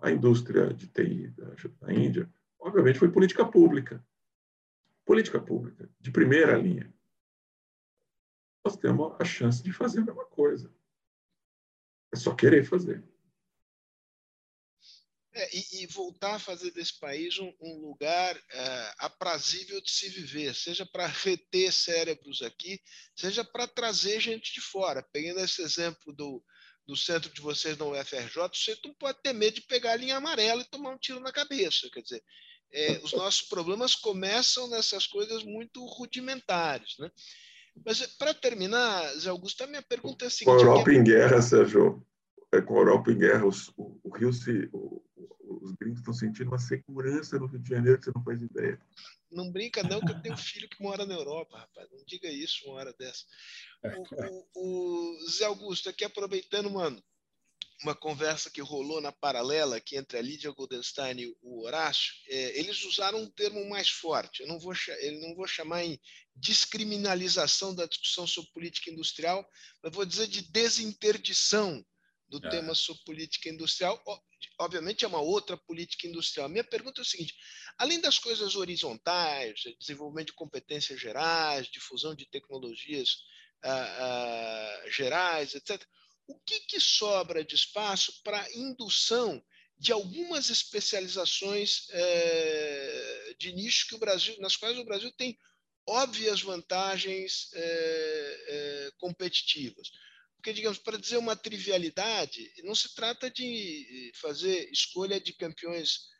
A 0.00 0.12
indústria 0.12 0.72
de 0.72 0.86
TI 0.86 1.26
da, 1.30 1.56
da 1.80 1.92
Índia 1.92 2.32
obviamente, 2.60 3.00
foi 3.00 3.10
política 3.10 3.44
pública. 3.44 4.00
Política 5.04 5.40
pública, 5.40 5.90
de 5.98 6.12
primeira 6.12 6.56
linha. 6.56 6.94
Nós 8.64 8.76
temos 8.76 9.16
a 9.18 9.24
chance 9.24 9.60
de 9.60 9.72
fazer 9.72 10.02
a 10.02 10.04
mesma 10.04 10.24
coisa. 10.26 10.72
É 12.12 12.16
só 12.16 12.34
querer 12.34 12.64
fazer. 12.64 13.02
É, 15.34 15.56
e, 15.56 15.82
e, 15.82 15.86
voltar 15.86 16.34
a 16.34 16.38
fazer 16.38 16.70
desse 16.72 16.98
país 17.00 17.38
um, 17.38 17.50
um 17.58 17.80
lugar 17.80 18.36
é, 18.36 18.94
aprazível 18.98 19.80
de 19.80 19.90
se 19.90 20.06
viver, 20.10 20.54
seja 20.54 20.84
para 20.84 21.06
reter 21.24 21.72
cérebros 21.72 22.42
aqui, 22.42 22.78
seja 23.16 23.42
para 23.42 23.66
trazer 23.66 24.20
gente 24.20 24.52
de 24.52 24.60
fora. 24.60 25.02
Pegando 25.10 25.40
esse 25.40 25.62
exemplo 25.62 26.12
do, 26.12 26.44
do 26.86 26.94
centro 26.94 27.32
de 27.32 27.40
vocês 27.40 27.78
na 27.78 27.86
UFRJ, 27.86 28.50
você 28.52 28.76
não 28.84 28.92
pode 28.92 29.22
ter 29.22 29.32
medo 29.32 29.54
de 29.54 29.62
pegar 29.62 29.92
a 29.92 29.96
linha 29.96 30.16
amarela 30.16 30.60
e 30.60 30.68
tomar 30.68 30.90
um 30.90 30.98
tiro 30.98 31.18
na 31.18 31.32
cabeça. 31.32 31.88
Quer 31.90 32.02
dizer, 32.02 32.22
é, 32.70 32.98
os 33.02 33.12
nossos 33.12 33.42
problemas 33.42 33.94
começam 33.94 34.68
nessas 34.68 35.06
coisas 35.06 35.42
muito 35.42 35.82
rudimentares. 35.86 36.98
Né? 36.98 37.10
Mas, 37.84 38.06
para 38.06 38.34
terminar, 38.34 39.06
Zé 39.14 39.30
Augusto, 39.30 39.64
a 39.64 39.66
minha 39.66 39.82
pergunta 39.82 40.24
é 40.24 40.28
a 40.28 40.30
seguinte... 40.30 40.46
Com 40.46 40.52
a 40.52 40.60
Europa 40.60 40.92
é... 40.92 40.94
em 40.94 41.04
guerra, 41.04 41.42
Sérgio, 41.42 42.06
é, 42.52 42.60
com 42.60 42.74
a 42.74 42.78
Europa 42.78 43.10
em 43.10 43.18
guerra, 43.18 43.46
os, 43.46 43.68
o, 43.76 43.98
o, 44.02 44.16
Rio 44.16 44.32
se... 44.32 44.68
O, 44.72 45.02
os 45.44 45.72
gringos 45.72 46.00
estão 46.00 46.14
sentindo 46.14 46.48
uma 46.48 46.58
segurança 46.58 47.38
no 47.38 47.46
Rio 47.46 47.60
de 47.60 47.68
Janeiro 47.68 47.98
que 47.98 48.04
você 48.04 48.12
não 48.14 48.24
faz 48.24 48.42
ideia. 48.42 48.80
Não 49.30 49.50
brinca 49.50 49.82
não, 49.82 50.00
que 50.00 50.10
eu 50.10 50.20
tenho 50.20 50.34
um 50.34 50.38
filho 50.38 50.68
que 50.68 50.82
mora 50.82 51.06
na 51.06 51.14
Europa, 51.14 51.58
rapaz. 51.58 51.88
Não 51.90 52.04
diga 52.06 52.28
isso 52.28 52.66
uma 52.66 52.76
hora 52.76 52.92
dessa. 52.98 53.24
O, 53.84 54.50
o, 54.54 55.22
o 55.24 55.30
Zé 55.30 55.44
Augusto, 55.44 55.88
aqui 55.88 56.04
aproveitando, 56.04 56.70
mano, 56.70 57.02
uma 57.82 57.94
conversa 57.94 58.50
que 58.50 58.60
rolou 58.60 59.00
na 59.00 59.10
paralela 59.10 59.76
aqui 59.76 59.96
entre 59.96 60.16
a 60.16 60.22
Lídia 60.22 60.50
Goldenstein 60.52 61.20
e 61.20 61.36
o 61.42 61.62
Horácio, 61.64 62.14
é, 62.28 62.58
eles 62.58 62.84
usaram 62.84 63.20
um 63.20 63.30
termo 63.30 63.68
mais 63.68 63.88
forte. 63.88 64.42
Eu 64.42 64.48
não 64.48 64.58
vou, 64.58 64.72
eu 65.00 65.20
não 65.20 65.34
vou 65.34 65.46
chamar 65.46 65.84
em 65.84 66.00
descriminalização 66.34 67.74
da 67.74 67.86
discussão 67.86 68.26
sobre 68.26 68.52
política 68.52 68.90
industrial, 68.90 69.44
mas 69.82 69.92
vou 69.92 70.06
dizer 70.06 70.28
de 70.28 70.42
desinterdição 70.42 71.84
do 72.28 72.44
é. 72.46 72.50
tema 72.50 72.74
sobre 72.74 73.02
política 73.04 73.48
industrial. 73.48 74.00
Obviamente 74.58 75.04
é 75.04 75.08
uma 75.08 75.20
outra 75.20 75.56
política 75.56 76.06
industrial. 76.06 76.48
Minha 76.48 76.64
pergunta 76.64 77.00
é 77.00 77.02
o 77.02 77.06
seguinte: 77.06 77.34
além 77.76 78.00
das 78.00 78.18
coisas 78.18 78.54
horizontais, 78.54 79.60
desenvolvimento 79.78 80.28
de 80.28 80.34
competências 80.34 81.00
gerais, 81.00 81.66
difusão 81.66 82.14
de 82.14 82.26
tecnologias 82.26 83.18
ah, 83.64 83.70
ah, 83.70 84.84
gerais, 84.88 85.54
etc 85.54 85.84
o 86.26 86.38
que, 86.40 86.60
que 86.60 86.80
sobra 86.80 87.44
de 87.44 87.54
espaço 87.54 88.22
para 88.22 88.50
indução 88.54 89.42
de 89.82 89.90
algumas 89.90 90.48
especializações 90.48 91.88
é, 91.90 93.34
de 93.36 93.52
nicho 93.52 93.88
que 93.88 93.96
o 93.96 93.98
Brasil, 93.98 94.36
nas 94.38 94.56
quais 94.56 94.78
o 94.78 94.84
Brasil 94.84 95.10
tem 95.12 95.36
óbvias 95.84 96.40
vantagens 96.40 97.50
é, 97.52 98.44
é, 98.46 98.90
competitivas. 98.96 99.90
Porque, 100.36 100.52
digamos, 100.52 100.78
para 100.78 100.98
dizer 100.98 101.16
uma 101.16 101.34
trivialidade, 101.34 102.48
não 102.62 102.76
se 102.76 102.94
trata 102.94 103.28
de 103.28 104.12
fazer 104.16 104.70
escolha 104.70 105.20
de 105.20 105.32
campeões 105.32 106.10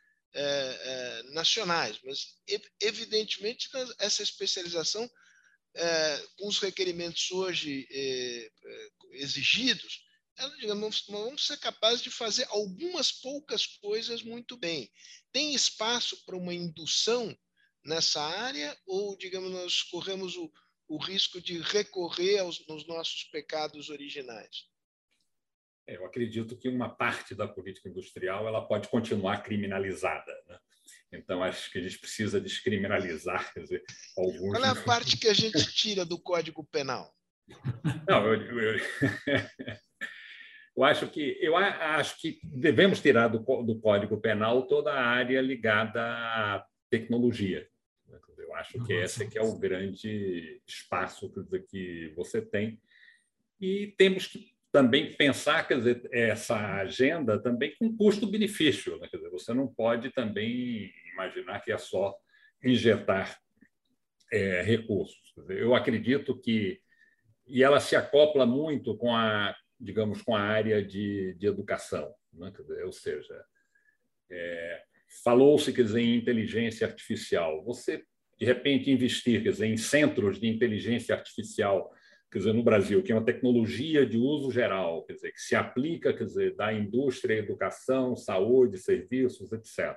nacionais, 1.33 1.99
mas, 2.03 2.39
evidentemente, 2.81 3.69
essa 3.99 4.23
especialização 4.23 5.07
com 6.37 6.47
os 6.47 6.57
requerimentos 6.57 7.29
hoje 7.31 7.87
exigidos, 9.13 10.03
digamos, 10.59 11.05
vamos 11.07 11.45
ser 11.45 11.57
capazes 11.57 12.01
de 12.01 12.09
fazer 12.09 12.45
algumas 12.49 13.11
poucas 13.11 13.65
coisas 13.65 14.23
muito 14.23 14.57
bem. 14.57 14.91
Tem 15.31 15.53
espaço 15.53 16.23
para 16.25 16.35
uma 16.35 16.53
indução 16.53 17.35
nessa 17.85 18.21
área 18.21 18.77
ou, 18.85 19.17
digamos, 19.17 19.51
nós 19.51 19.83
corremos 19.83 20.35
o, 20.35 20.51
o 20.87 20.97
risco 20.97 21.41
de 21.41 21.59
recorrer 21.59 22.39
aos 22.39 22.65
nos 22.67 22.87
nossos 22.87 23.25
pecados 23.25 23.89
originais? 23.89 24.67
É, 25.85 25.97
eu 25.97 26.05
acredito 26.05 26.57
que 26.57 26.69
uma 26.69 26.89
parte 26.89 27.35
da 27.35 27.47
política 27.47 27.89
industrial 27.89 28.47
ela 28.47 28.65
pode 28.65 28.87
continuar 28.87 29.43
criminalizada. 29.43 30.31
Né? 30.47 30.59
Então, 31.11 31.43
acho 31.43 31.69
que 31.71 31.79
a 31.79 31.81
gente 31.81 31.99
precisa 31.99 32.39
descriminalizar 32.39 33.51
dizer, 33.55 33.83
alguns. 34.17 34.51
Qual 34.51 34.63
é 34.63 34.69
a 34.69 34.83
parte 34.83 35.17
que 35.17 35.27
a 35.27 35.33
gente 35.33 35.65
tira 35.73 36.05
do 36.05 36.19
Código 36.19 36.63
Penal? 36.63 37.13
Não, 38.07 38.27
eu, 38.27 38.41
eu, 38.41 38.77
eu, 40.75 40.83
acho 40.83 41.07
que 41.07 41.37
eu 41.41 41.55
acho 41.55 42.19
que 42.19 42.39
devemos 42.43 43.01
tirar 43.01 43.27
do, 43.27 43.39
do 43.39 43.79
Código 43.79 44.19
Penal 44.19 44.67
toda 44.67 44.91
a 44.93 45.05
área 45.05 45.41
ligada 45.41 46.01
à 46.01 46.65
tecnologia. 46.89 47.67
Eu 48.37 48.55
acho 48.55 48.83
que 48.85 48.93
esse 48.93 49.27
que 49.27 49.37
é 49.37 49.41
o 49.41 49.57
grande 49.57 50.61
espaço 50.67 51.31
que 51.69 52.13
você 52.15 52.39
tem 52.39 52.79
e 53.59 53.93
temos 53.97 54.27
que 54.27 54.53
também 54.71 55.13
pensar 55.13 55.67
quer 55.67 55.77
dizer, 55.77 56.09
essa 56.11 56.55
agenda 56.75 57.41
também 57.41 57.75
com 57.77 57.95
custo-benefício. 57.95 58.97
Né? 58.97 59.07
Quer 59.09 59.17
dizer, 59.17 59.29
você 59.29 59.53
não 59.53 59.67
pode 59.67 60.11
também 60.11 60.91
imaginar 61.13 61.61
que 61.61 61.71
é 61.71 61.77
só 61.77 62.15
injetar 62.63 63.39
é, 64.31 64.61
recursos. 64.61 65.33
Eu 65.47 65.75
acredito 65.75 66.39
que 66.39 66.79
e 67.47 67.63
ela 67.63 67.79
se 67.79 67.95
acopla 67.95 68.45
muito 68.45 68.95
com 68.97 69.15
a 69.15 69.55
digamos 69.79 70.21
com 70.21 70.33
a 70.35 70.41
área 70.41 70.83
de, 70.83 71.33
de 71.33 71.45
educação, 71.45 72.13
né? 72.31 72.51
dizer, 72.57 72.85
ou 72.85 72.91
seja, 72.93 73.43
é, 74.31 74.81
falou-se 75.23 75.73
quer 75.73 75.83
dizer, 75.83 75.99
em 75.99 76.15
inteligência 76.15 76.87
artificial. 76.87 77.63
Você 77.65 78.03
de 78.39 78.45
repente 78.45 78.89
investir 78.89 79.43
quer 79.43 79.51
dizer, 79.51 79.67
em 79.67 79.77
centros 79.77 80.39
de 80.39 80.47
inteligência 80.47 81.13
artificial 81.13 81.91
quer 82.33 82.39
dizer, 82.39 82.53
no 82.53 82.63
Brasil, 82.63 83.03
que 83.03 83.11
é 83.11 83.15
uma 83.15 83.23
tecnologia 83.23 84.07
de 84.07 84.17
uso 84.17 84.49
geral, 84.51 85.05
quer 85.05 85.13
dizer, 85.13 85.31
que 85.31 85.39
se 85.39 85.55
aplica, 85.55 86.11
quer 86.11 86.23
dizer, 86.23 86.55
da 86.55 86.73
indústria, 86.73 87.35
educação, 87.35 88.15
saúde, 88.15 88.79
serviços, 88.79 89.51
etc. 89.51 89.95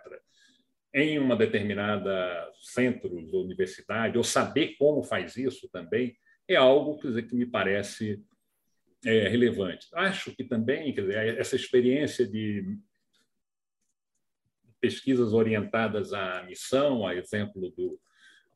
Em 0.93 1.19
uma 1.19 1.35
determinada 1.35 2.47
centro 2.61 3.17
ou 3.33 3.43
universidade, 3.43 4.19
ou 4.19 4.25
saber 4.25 4.77
como 4.77 5.03
faz 5.03 5.39
isso 5.39 5.67
também, 5.71 6.15
é 6.49 6.57
algo 6.57 6.99
quer 6.99 7.09
dizer, 7.09 7.23
que 7.23 7.35
me 7.35 7.47
parece 7.47 8.23
é, 9.05 9.29
relevante. 9.29 9.87
Acho 9.95 10.35
que 10.35 10.45
também 10.45 10.93
quer 10.93 11.03
dizer, 11.03 11.39
essa 11.39 11.57
experiência 11.57 12.27
de 12.27 12.79
pesquisas 14.81 15.33
orientadas 15.33 16.13
à 16.13 16.43
missão, 16.45 17.07
a 17.07 17.15
exemplo 17.15 17.73
do, 17.77 18.01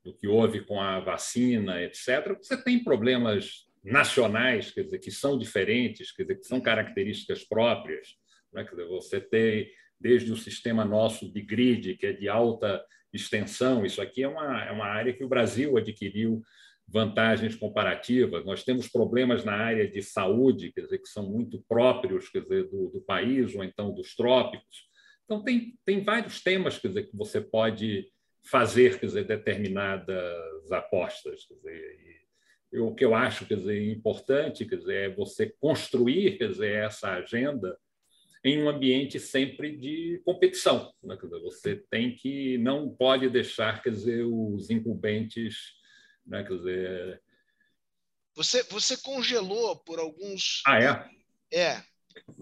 do 0.04 0.14
que 0.14 0.28
houve 0.28 0.64
com 0.64 0.80
a 0.80 1.00
vacina, 1.00 1.82
etc., 1.82 2.36
você 2.40 2.62
tem 2.62 2.82
problemas 2.82 3.66
nacionais, 3.82 4.70
quer 4.70 4.84
dizer, 4.84 4.98
que 4.98 5.10
são 5.10 5.38
diferentes, 5.38 6.12
quer 6.12 6.22
dizer, 6.22 6.36
que 6.36 6.46
são 6.46 6.60
características 6.60 7.44
próprias. 7.44 8.16
Né? 8.52 8.64
Quer 8.64 8.70
dizer, 8.70 8.88
você 8.88 9.20
tem 9.20 9.70
desde 9.98 10.32
o 10.32 10.36
sistema 10.36 10.84
nosso 10.84 11.30
de 11.30 11.42
grid, 11.42 11.94
que 11.96 12.06
é 12.06 12.12
de 12.12 12.28
alta 12.28 12.82
extensão, 13.12 13.84
isso 13.84 14.00
aqui 14.00 14.22
é 14.22 14.28
uma, 14.28 14.64
é 14.64 14.70
uma 14.70 14.86
área 14.86 15.12
que 15.12 15.24
o 15.24 15.28
Brasil 15.28 15.76
adquiriu 15.76 16.42
vantagens 16.90 17.54
comparativas. 17.54 18.44
Nós 18.44 18.64
temos 18.64 18.88
problemas 18.88 19.44
na 19.44 19.54
área 19.54 19.88
de 19.88 20.02
saúde, 20.02 20.72
quer 20.72 20.82
dizer, 20.82 20.98
que 20.98 21.08
são 21.08 21.30
muito 21.30 21.62
próprios, 21.68 22.28
quer 22.28 22.42
dizer, 22.42 22.68
do, 22.68 22.90
do 22.90 23.00
país 23.00 23.54
ou 23.54 23.62
então 23.62 23.92
dos 23.92 24.14
trópicos. 24.14 24.88
Então 25.24 25.42
tem, 25.42 25.78
tem 25.84 26.02
vários 26.02 26.42
temas, 26.42 26.78
quer 26.78 26.88
dizer, 26.88 27.04
que 27.04 27.16
você 27.16 27.40
pode 27.40 28.08
fazer, 28.42 28.98
quer 28.98 29.06
dizer, 29.06 29.24
determinadas 29.24 30.72
apostas, 30.72 31.44
quer 31.44 31.54
dizer, 31.54 32.20
o 32.72 32.94
que 32.94 33.04
eu 33.04 33.14
acho 33.14 33.46
quer 33.46 33.56
dizer, 33.56 33.90
importante 33.90 34.64
quer 34.64 34.76
dizer, 34.76 35.10
é 35.10 35.14
você 35.14 35.52
construir 35.60 36.38
quer 36.38 36.48
dizer, 36.48 36.72
essa 36.72 37.12
agenda 37.12 37.76
em 38.44 38.62
um 38.62 38.68
ambiente 38.68 39.20
sempre 39.20 39.76
de 39.76 40.20
competição. 40.24 40.92
Né? 41.02 41.16
Dizer, 41.20 41.40
você 41.40 41.76
tem 41.90 42.14
que 42.14 42.58
não 42.58 42.88
pode 42.88 43.28
deixar 43.28 43.82
quer 43.82 43.90
dizer, 43.90 44.24
os 44.24 44.70
incumbentes. 44.70 45.79
Né? 46.30 46.44
Quer 46.44 46.56
dizer... 46.56 47.22
você, 48.34 48.62
você 48.62 48.96
congelou 48.96 49.76
por 49.76 49.98
alguns. 49.98 50.62
Ah, 50.64 50.78
é? 50.78 51.10
É. 51.52 51.82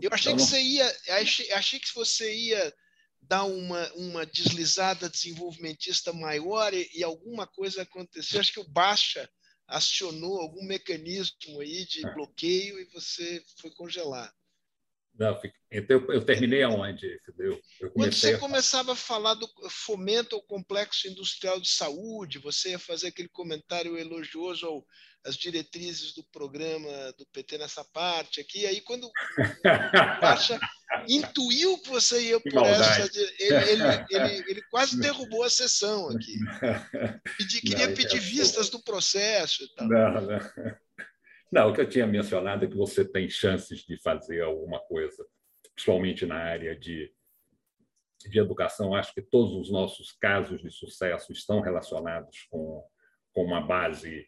Eu 0.00 0.10
achei 0.12 0.32
então, 0.32 0.44
que 0.44 0.50
você 0.50 0.60
ia. 0.60 0.96
Achei, 1.20 1.50
achei 1.52 1.80
que 1.80 1.94
você 1.94 2.32
ia 2.34 2.74
dar 3.22 3.44
uma, 3.44 3.92
uma 3.94 4.26
deslizada 4.26 5.08
desenvolvimentista 5.08 6.12
maior 6.12 6.72
e, 6.72 6.88
e 6.94 7.02
alguma 7.02 7.46
coisa 7.46 7.82
aconteceu. 7.82 8.40
Acho 8.40 8.52
que 8.52 8.60
o 8.60 8.68
Baixa 8.68 9.28
acionou 9.66 10.40
algum 10.40 10.64
mecanismo 10.64 11.60
aí 11.60 11.84
de 11.86 12.06
ah. 12.06 12.10
bloqueio 12.12 12.78
e 12.78 12.84
você 12.86 13.42
foi 13.60 13.70
congelar. 13.70 14.32
Não, 15.18 15.36
então 15.72 16.04
eu 16.10 16.24
terminei 16.24 16.62
aonde? 16.62 17.20
Eu, 17.36 17.60
eu 17.80 17.90
Quando 17.90 18.12
você 18.12 18.34
a... 18.34 18.38
começava 18.38 18.92
a 18.92 18.96
falar 18.96 19.34
do 19.34 19.48
fomento 19.68 20.36
ao 20.36 20.42
complexo 20.42 21.08
industrial 21.08 21.60
de 21.60 21.68
saúde, 21.68 22.38
você 22.38 22.70
ia 22.70 22.78
fazer 22.78 23.08
aquele 23.08 23.28
comentário 23.28 23.98
elogioso 23.98 24.86
às 25.24 25.36
diretrizes 25.36 26.14
do 26.14 26.22
programa 26.30 27.12
do 27.18 27.26
PT 27.32 27.58
nessa 27.58 27.84
parte 27.84 28.40
aqui. 28.40 28.64
Aí, 28.64 28.80
quando 28.80 29.08
o 29.08 29.12
Baixa 30.22 30.60
intuiu 31.08 31.82
que 31.82 31.88
você 31.88 32.20
ia 32.28 32.40
por 32.40 32.64
essa. 32.64 33.10
Ele, 33.40 33.70
ele, 33.70 33.82
ele, 34.10 34.44
ele, 34.48 34.62
quase 34.70 35.00
derrubou 35.00 35.42
a 35.42 35.50
sessão 35.50 36.10
aqui. 36.10 36.38
Pedi, 37.36 37.60
queria 37.60 37.88
não, 37.88 37.94
pedir 37.94 38.20
vistas 38.20 38.70
do 38.70 38.80
processo 38.80 39.64
e 39.64 39.74
tal. 39.74 39.88
Não, 39.88 40.20
não. 40.20 40.78
Não, 41.50 41.70
o 41.70 41.74
que 41.74 41.80
eu 41.80 41.88
tinha 41.88 42.06
mencionado 42.06 42.64
é 42.64 42.68
que 42.68 42.76
você 42.76 43.04
tem 43.04 43.28
chances 43.28 43.80
de 43.80 43.96
fazer 44.00 44.42
alguma 44.42 44.78
coisa, 44.80 45.26
principalmente 45.74 46.26
na 46.26 46.36
área 46.36 46.78
de, 46.78 47.12
de 48.26 48.38
educação. 48.38 48.94
Acho 48.94 49.14
que 49.14 49.22
todos 49.22 49.54
os 49.54 49.70
nossos 49.70 50.12
casos 50.12 50.60
de 50.60 50.70
sucesso 50.70 51.32
estão 51.32 51.60
relacionados 51.60 52.46
com, 52.50 52.84
com 53.32 53.44
uma 53.44 53.60
base 53.60 54.26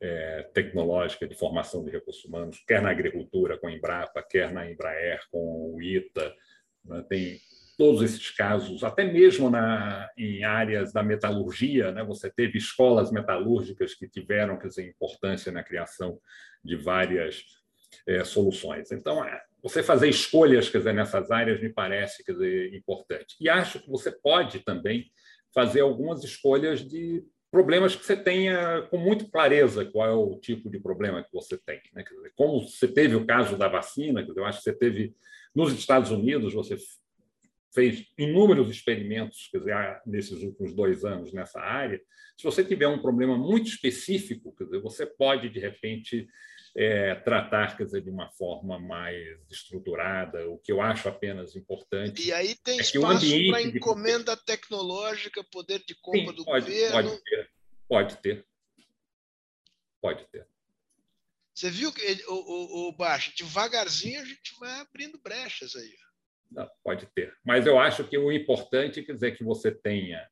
é, 0.00 0.42
tecnológica 0.54 1.26
de 1.26 1.34
formação 1.34 1.84
de 1.84 1.90
recursos 1.90 2.24
humanos, 2.24 2.62
quer 2.66 2.82
na 2.82 2.90
agricultura 2.90 3.58
com 3.58 3.66
a 3.66 3.72
Embrapa, 3.72 4.22
quer 4.22 4.52
na 4.52 4.70
Embraer 4.70 5.20
com 5.30 5.74
o 5.74 5.82
ITA. 5.82 6.34
Né? 6.84 7.04
Tem 7.08 7.40
todos 7.78 8.02
esses 8.02 8.30
casos, 8.32 8.82
até 8.82 9.04
mesmo 9.04 9.48
na, 9.48 10.10
em 10.18 10.42
áreas 10.42 10.92
da 10.92 11.00
metalurgia, 11.00 11.92
né? 11.92 12.02
você 12.02 12.28
teve 12.28 12.58
escolas 12.58 13.12
metalúrgicas 13.12 13.94
que 13.94 14.08
tiveram 14.08 14.58
quer 14.58 14.66
dizer, 14.66 14.88
importância 14.88 15.52
na 15.52 15.62
criação 15.62 16.20
de 16.62 16.74
várias 16.74 17.44
é, 18.04 18.24
soluções. 18.24 18.90
Então, 18.90 19.24
é, 19.24 19.40
você 19.62 19.80
fazer 19.80 20.08
escolhas 20.08 20.68
quer 20.68 20.78
dizer, 20.78 20.92
nessas 20.92 21.30
áreas 21.30 21.62
me 21.62 21.68
parece 21.68 22.24
quer 22.24 22.32
dizer, 22.32 22.74
importante. 22.74 23.36
E 23.40 23.48
acho 23.48 23.78
que 23.78 23.88
você 23.88 24.10
pode 24.10 24.58
também 24.64 25.12
fazer 25.54 25.80
algumas 25.80 26.24
escolhas 26.24 26.80
de 26.80 27.24
problemas 27.48 27.94
que 27.94 28.04
você 28.04 28.16
tenha 28.16 28.82
com 28.90 28.98
muito 28.98 29.30
clareza 29.30 29.84
qual 29.84 30.08
é 30.08 30.12
o 30.12 30.36
tipo 30.40 30.68
de 30.68 30.80
problema 30.80 31.22
que 31.22 31.32
você 31.32 31.56
tem. 31.56 31.80
Né? 31.94 32.02
Dizer, 32.02 32.32
como 32.34 32.68
você 32.68 32.88
teve 32.88 33.14
o 33.14 33.24
caso 33.24 33.56
da 33.56 33.68
vacina, 33.68 34.26
eu 34.36 34.44
acho 34.44 34.58
que 34.58 34.64
você 34.64 34.76
teve 34.76 35.14
nos 35.54 35.72
Estados 35.72 36.10
Unidos, 36.10 36.52
você 36.52 36.76
fez 37.74 38.06
inúmeros 38.16 38.70
experimentos 38.70 39.48
quer 39.50 39.58
dizer, 39.58 40.02
nesses 40.06 40.42
últimos 40.42 40.74
dois 40.74 41.04
anos 41.04 41.32
nessa 41.32 41.60
área. 41.60 42.00
Se 42.36 42.44
você 42.44 42.64
tiver 42.64 42.88
um 42.88 43.02
problema 43.02 43.36
muito 43.36 43.68
específico, 43.68 44.54
quer 44.56 44.64
dizer, 44.64 44.80
você 44.80 45.04
pode, 45.04 45.48
de 45.48 45.58
repente, 45.58 46.26
é, 46.76 47.14
tratar 47.16 47.76
quer 47.76 47.84
dizer, 47.84 48.02
de 48.02 48.10
uma 48.10 48.30
forma 48.30 48.78
mais 48.78 49.16
estruturada, 49.50 50.48
o 50.48 50.58
que 50.58 50.70
eu 50.70 50.80
acho 50.80 51.08
apenas 51.08 51.56
importante. 51.56 52.26
E 52.26 52.32
aí 52.32 52.54
tem 52.62 52.78
é 52.78 52.82
espaço 52.82 53.26
para 53.50 53.62
encomenda 53.62 54.36
de... 54.36 54.44
tecnológica, 54.44 55.44
poder 55.50 55.82
de 55.84 55.94
compra 56.00 56.30
Sim, 56.30 56.36
do 56.36 56.44
pode, 56.44 56.66
governo. 56.66 56.92
Pode 56.92 57.22
ter, 57.22 57.50
pode 57.88 58.16
ter. 58.18 58.46
Pode 60.00 60.24
ter. 60.28 60.46
Você 61.52 61.70
viu 61.70 61.92
que 61.92 62.00
o, 62.28 62.34
o, 62.34 62.88
o 62.88 62.92
Baixo, 62.92 63.32
devagarzinho 63.36 64.20
a 64.20 64.24
gente 64.24 64.56
vai 64.60 64.78
abrindo 64.78 65.18
brechas 65.18 65.74
aí. 65.74 65.92
Não, 66.50 66.68
pode 66.82 67.06
ter. 67.14 67.36
Mas 67.44 67.66
eu 67.66 67.78
acho 67.78 68.04
que 68.04 68.16
o 68.16 68.32
importante 68.32 69.02
quer 69.02 69.14
dizer 69.14 69.36
que 69.36 69.44
você 69.44 69.70
tenha 69.70 70.28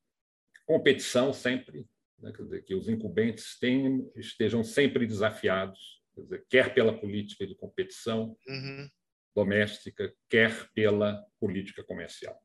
competição 0.65 1.33
sempre, 1.33 1.87
né? 2.19 2.33
quer 2.33 2.43
dizer, 2.43 2.65
que 2.65 2.75
os 2.75 2.89
incumbentes 2.89 3.59
tenham, 3.59 4.11
estejam 4.17 4.65
sempre 4.65 5.07
desafiados 5.07 5.97
quer, 6.17 6.23
dizer, 6.23 6.47
quer 6.49 6.75
pela 6.75 6.99
política 6.99 7.47
de 7.47 7.55
competição 7.55 8.37
uhum. 8.49 8.91
doméstica, 9.35 10.15
quer 10.29 10.71
pela 10.73 11.23
política 11.39 11.85
comercial 11.85 12.41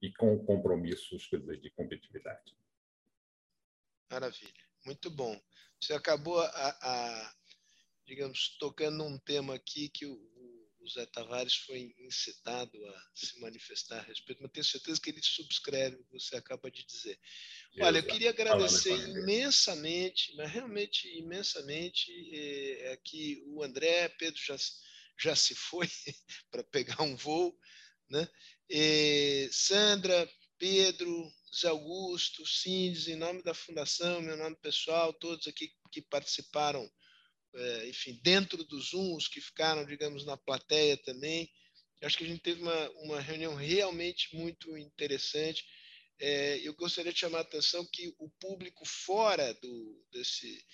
e 0.00 0.12
com 0.14 0.38
compromissos 0.44 1.26
quer 1.26 1.40
dizer, 1.40 1.60
de 1.60 1.70
competitividade. 1.70 2.56
Maravilha, 4.10 4.64
muito 4.86 5.10
bom. 5.10 5.38
Você 5.80 5.92
acabou, 5.92 6.40
a, 6.40 6.48
a 6.48 7.34
digamos, 8.06 8.56
tocando 8.58 8.98
num 8.98 9.18
tema 9.18 9.54
aqui 9.54 9.90
que 9.90 10.06
o, 10.06 10.18
o 10.80 10.88
Zé 10.88 11.06
Tavares 11.06 11.54
foi 11.54 11.94
incitado 11.98 12.86
a 12.86 13.10
se 13.14 13.38
manifestar 13.40 13.98
a 13.98 14.02
respeito, 14.02 14.42
mas 14.42 14.52
tenho 14.52 14.64
certeza 14.64 15.00
que 15.00 15.10
ele 15.10 15.22
subscreve 15.22 15.96
o 15.96 16.04
que 16.04 16.12
você 16.12 16.36
acaba 16.36 16.70
de 16.70 16.84
dizer. 16.84 17.18
Olha, 17.80 17.98
eu 17.98 18.06
queria 18.06 18.30
agradecer 18.30 18.94
imensamente, 19.08 20.34
mas 20.36 20.50
realmente 20.50 21.08
imensamente, 21.18 22.10
é, 22.34 22.98
que 23.04 23.42
o 23.46 23.62
André, 23.62 24.08
Pedro 24.08 24.40
já, 24.40 24.56
já 25.18 25.36
se 25.36 25.54
foi 25.54 25.88
para 26.50 26.64
pegar 26.64 27.02
um 27.02 27.16
voo, 27.16 27.56
né? 28.08 28.28
E 28.68 29.48
Sandra, 29.52 30.28
Pedro, 30.58 31.32
Zé 31.54 31.68
Augusto, 31.68 32.46
Cindes, 32.46 33.08
em 33.08 33.16
nome 33.16 33.42
da 33.42 33.54
Fundação, 33.54 34.20
meu 34.20 34.36
nome 34.36 34.56
pessoal, 34.56 35.12
todos 35.12 35.46
aqui 35.46 35.72
que 35.90 36.02
participaram 36.02 36.84
é, 36.84 36.90
enfim, 37.86 38.18
dentro 38.22 38.62
dos 38.64 38.90
Zoom, 38.90 39.16
os 39.16 39.28
que 39.28 39.40
ficaram, 39.40 39.84
digamos, 39.84 40.24
na 40.24 40.36
plateia 40.36 40.96
também. 40.96 41.50
Acho 42.02 42.18
que 42.18 42.24
a 42.24 42.28
gente 42.28 42.42
teve 42.42 42.62
uma, 42.62 42.90
uma 43.00 43.20
reunião 43.20 43.54
realmente 43.54 44.34
muito 44.36 44.76
interessante. 44.76 45.64
É, 46.20 46.58
eu 46.58 46.74
gostaria 46.74 47.12
de 47.12 47.18
chamar 47.18 47.38
a 47.38 47.42
atenção 47.42 47.86
que 47.92 48.14
o 48.18 48.28
público 48.40 48.84
fora 48.84 49.54
do, 49.54 50.04
desse, 50.10 50.64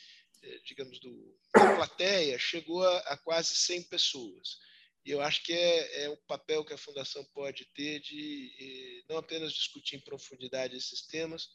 eh, 0.43 0.61
digamos, 0.65 0.99
do, 1.01 1.39
da 1.55 1.77
plateia 1.77 2.39
chegou 2.39 2.83
a, 2.83 2.99
a, 3.01 3.17
quase 3.19 3.55
100 3.55 3.83
pessoas. 3.85 4.59
E 5.05 5.11
eu 5.11 5.21
acho 5.21 5.43
que 5.43 5.53
é, 5.53 6.05
é 6.05 6.09
o 6.09 6.17
papel 6.27 6.65
que 6.65 6.73
a 6.73 6.79
Fundação 6.79 7.23
pode 7.35 7.67
ter 7.75 8.01
de 8.01 9.05
não 9.09 9.19
apenas 9.19 9.53
discutir 9.53 9.97
em 9.97 10.01
profundidade 10.01 10.77
esses 10.77 11.03
temas, 11.07 11.49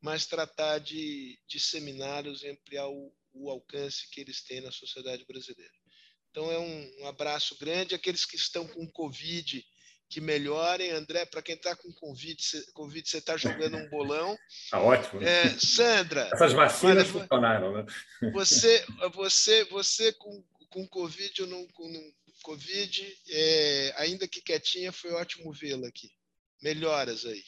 mas 0.00 0.26
tratar 0.26 0.78
de 0.78 1.38
disseminá-los 1.46 2.42
e 2.42 2.48
ampliar 2.48 2.88
o, 2.88 3.12
o 3.32 3.50
alcance 3.50 4.08
que 4.10 4.20
eles 4.20 4.42
têm 4.42 4.60
na 4.60 4.70
sociedade 4.70 5.24
brasileira. 5.26 5.72
Então, 6.30 6.50
é 6.50 6.58
um, 6.58 7.02
um 7.02 7.08
abraço 7.08 7.56
grande. 7.58 7.94
Aqueles 7.94 8.24
que 8.24 8.36
estão 8.36 8.66
com 8.66 8.86
Covid, 8.86 9.64
que 10.08 10.20
melhorem. 10.20 10.90
André, 10.90 11.26
para 11.26 11.42
quem 11.42 11.54
está 11.54 11.76
com 11.76 11.92
Covid, 11.92 12.42
COVID, 12.72 13.08
você 13.08 13.18
está 13.18 13.36
jogando 13.36 13.76
um 13.76 13.88
bolão. 13.88 14.36
Está 14.48 14.80
ótimo. 14.82 15.22
É, 15.22 15.48
Sandra. 15.58 16.30
Essas 16.32 16.52
vacinas 16.52 17.08
olha, 17.08 17.20
funcionaram, 17.20 17.72
né? 17.72 17.84
Você, 18.32 18.84
você, 19.14 19.64
você 19.64 20.12
com, 20.12 20.44
com 20.70 20.86
Covid 20.88 21.42
ou 21.42 21.48
não 21.48 21.66
com 21.68 22.12
Covid, 22.42 23.18
é, 23.30 23.94
ainda 23.96 24.28
que 24.28 24.40
quietinha, 24.40 24.92
foi 24.92 25.12
ótimo 25.12 25.52
vê-la 25.52 25.88
aqui. 25.88 26.10
Melhoras 26.62 27.24
aí. 27.24 27.42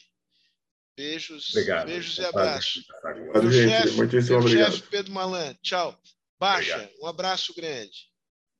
Beijos, 0.95 1.49
obrigado. 1.49 1.85
beijos 1.87 2.17
e 2.17 2.25
abraços. 2.25 2.83
Obrigado, 3.03 3.43
meu 3.43 3.51
gente. 3.51 3.71
Chefe, 3.71 4.33
obrigado. 4.33 4.73
chefe 4.73 4.87
Pedro 4.89 5.11
Malan, 5.13 5.53
tchau. 5.61 5.99
Baixa, 6.39 6.75
obrigado. 6.75 6.99
um 7.01 7.07
abraço 7.07 7.53
grande. 7.53 8.11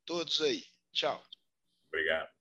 Todos 0.06 0.42
aí. 0.42 0.64
Tchau. 0.92 1.24
Obrigado. 1.88 2.41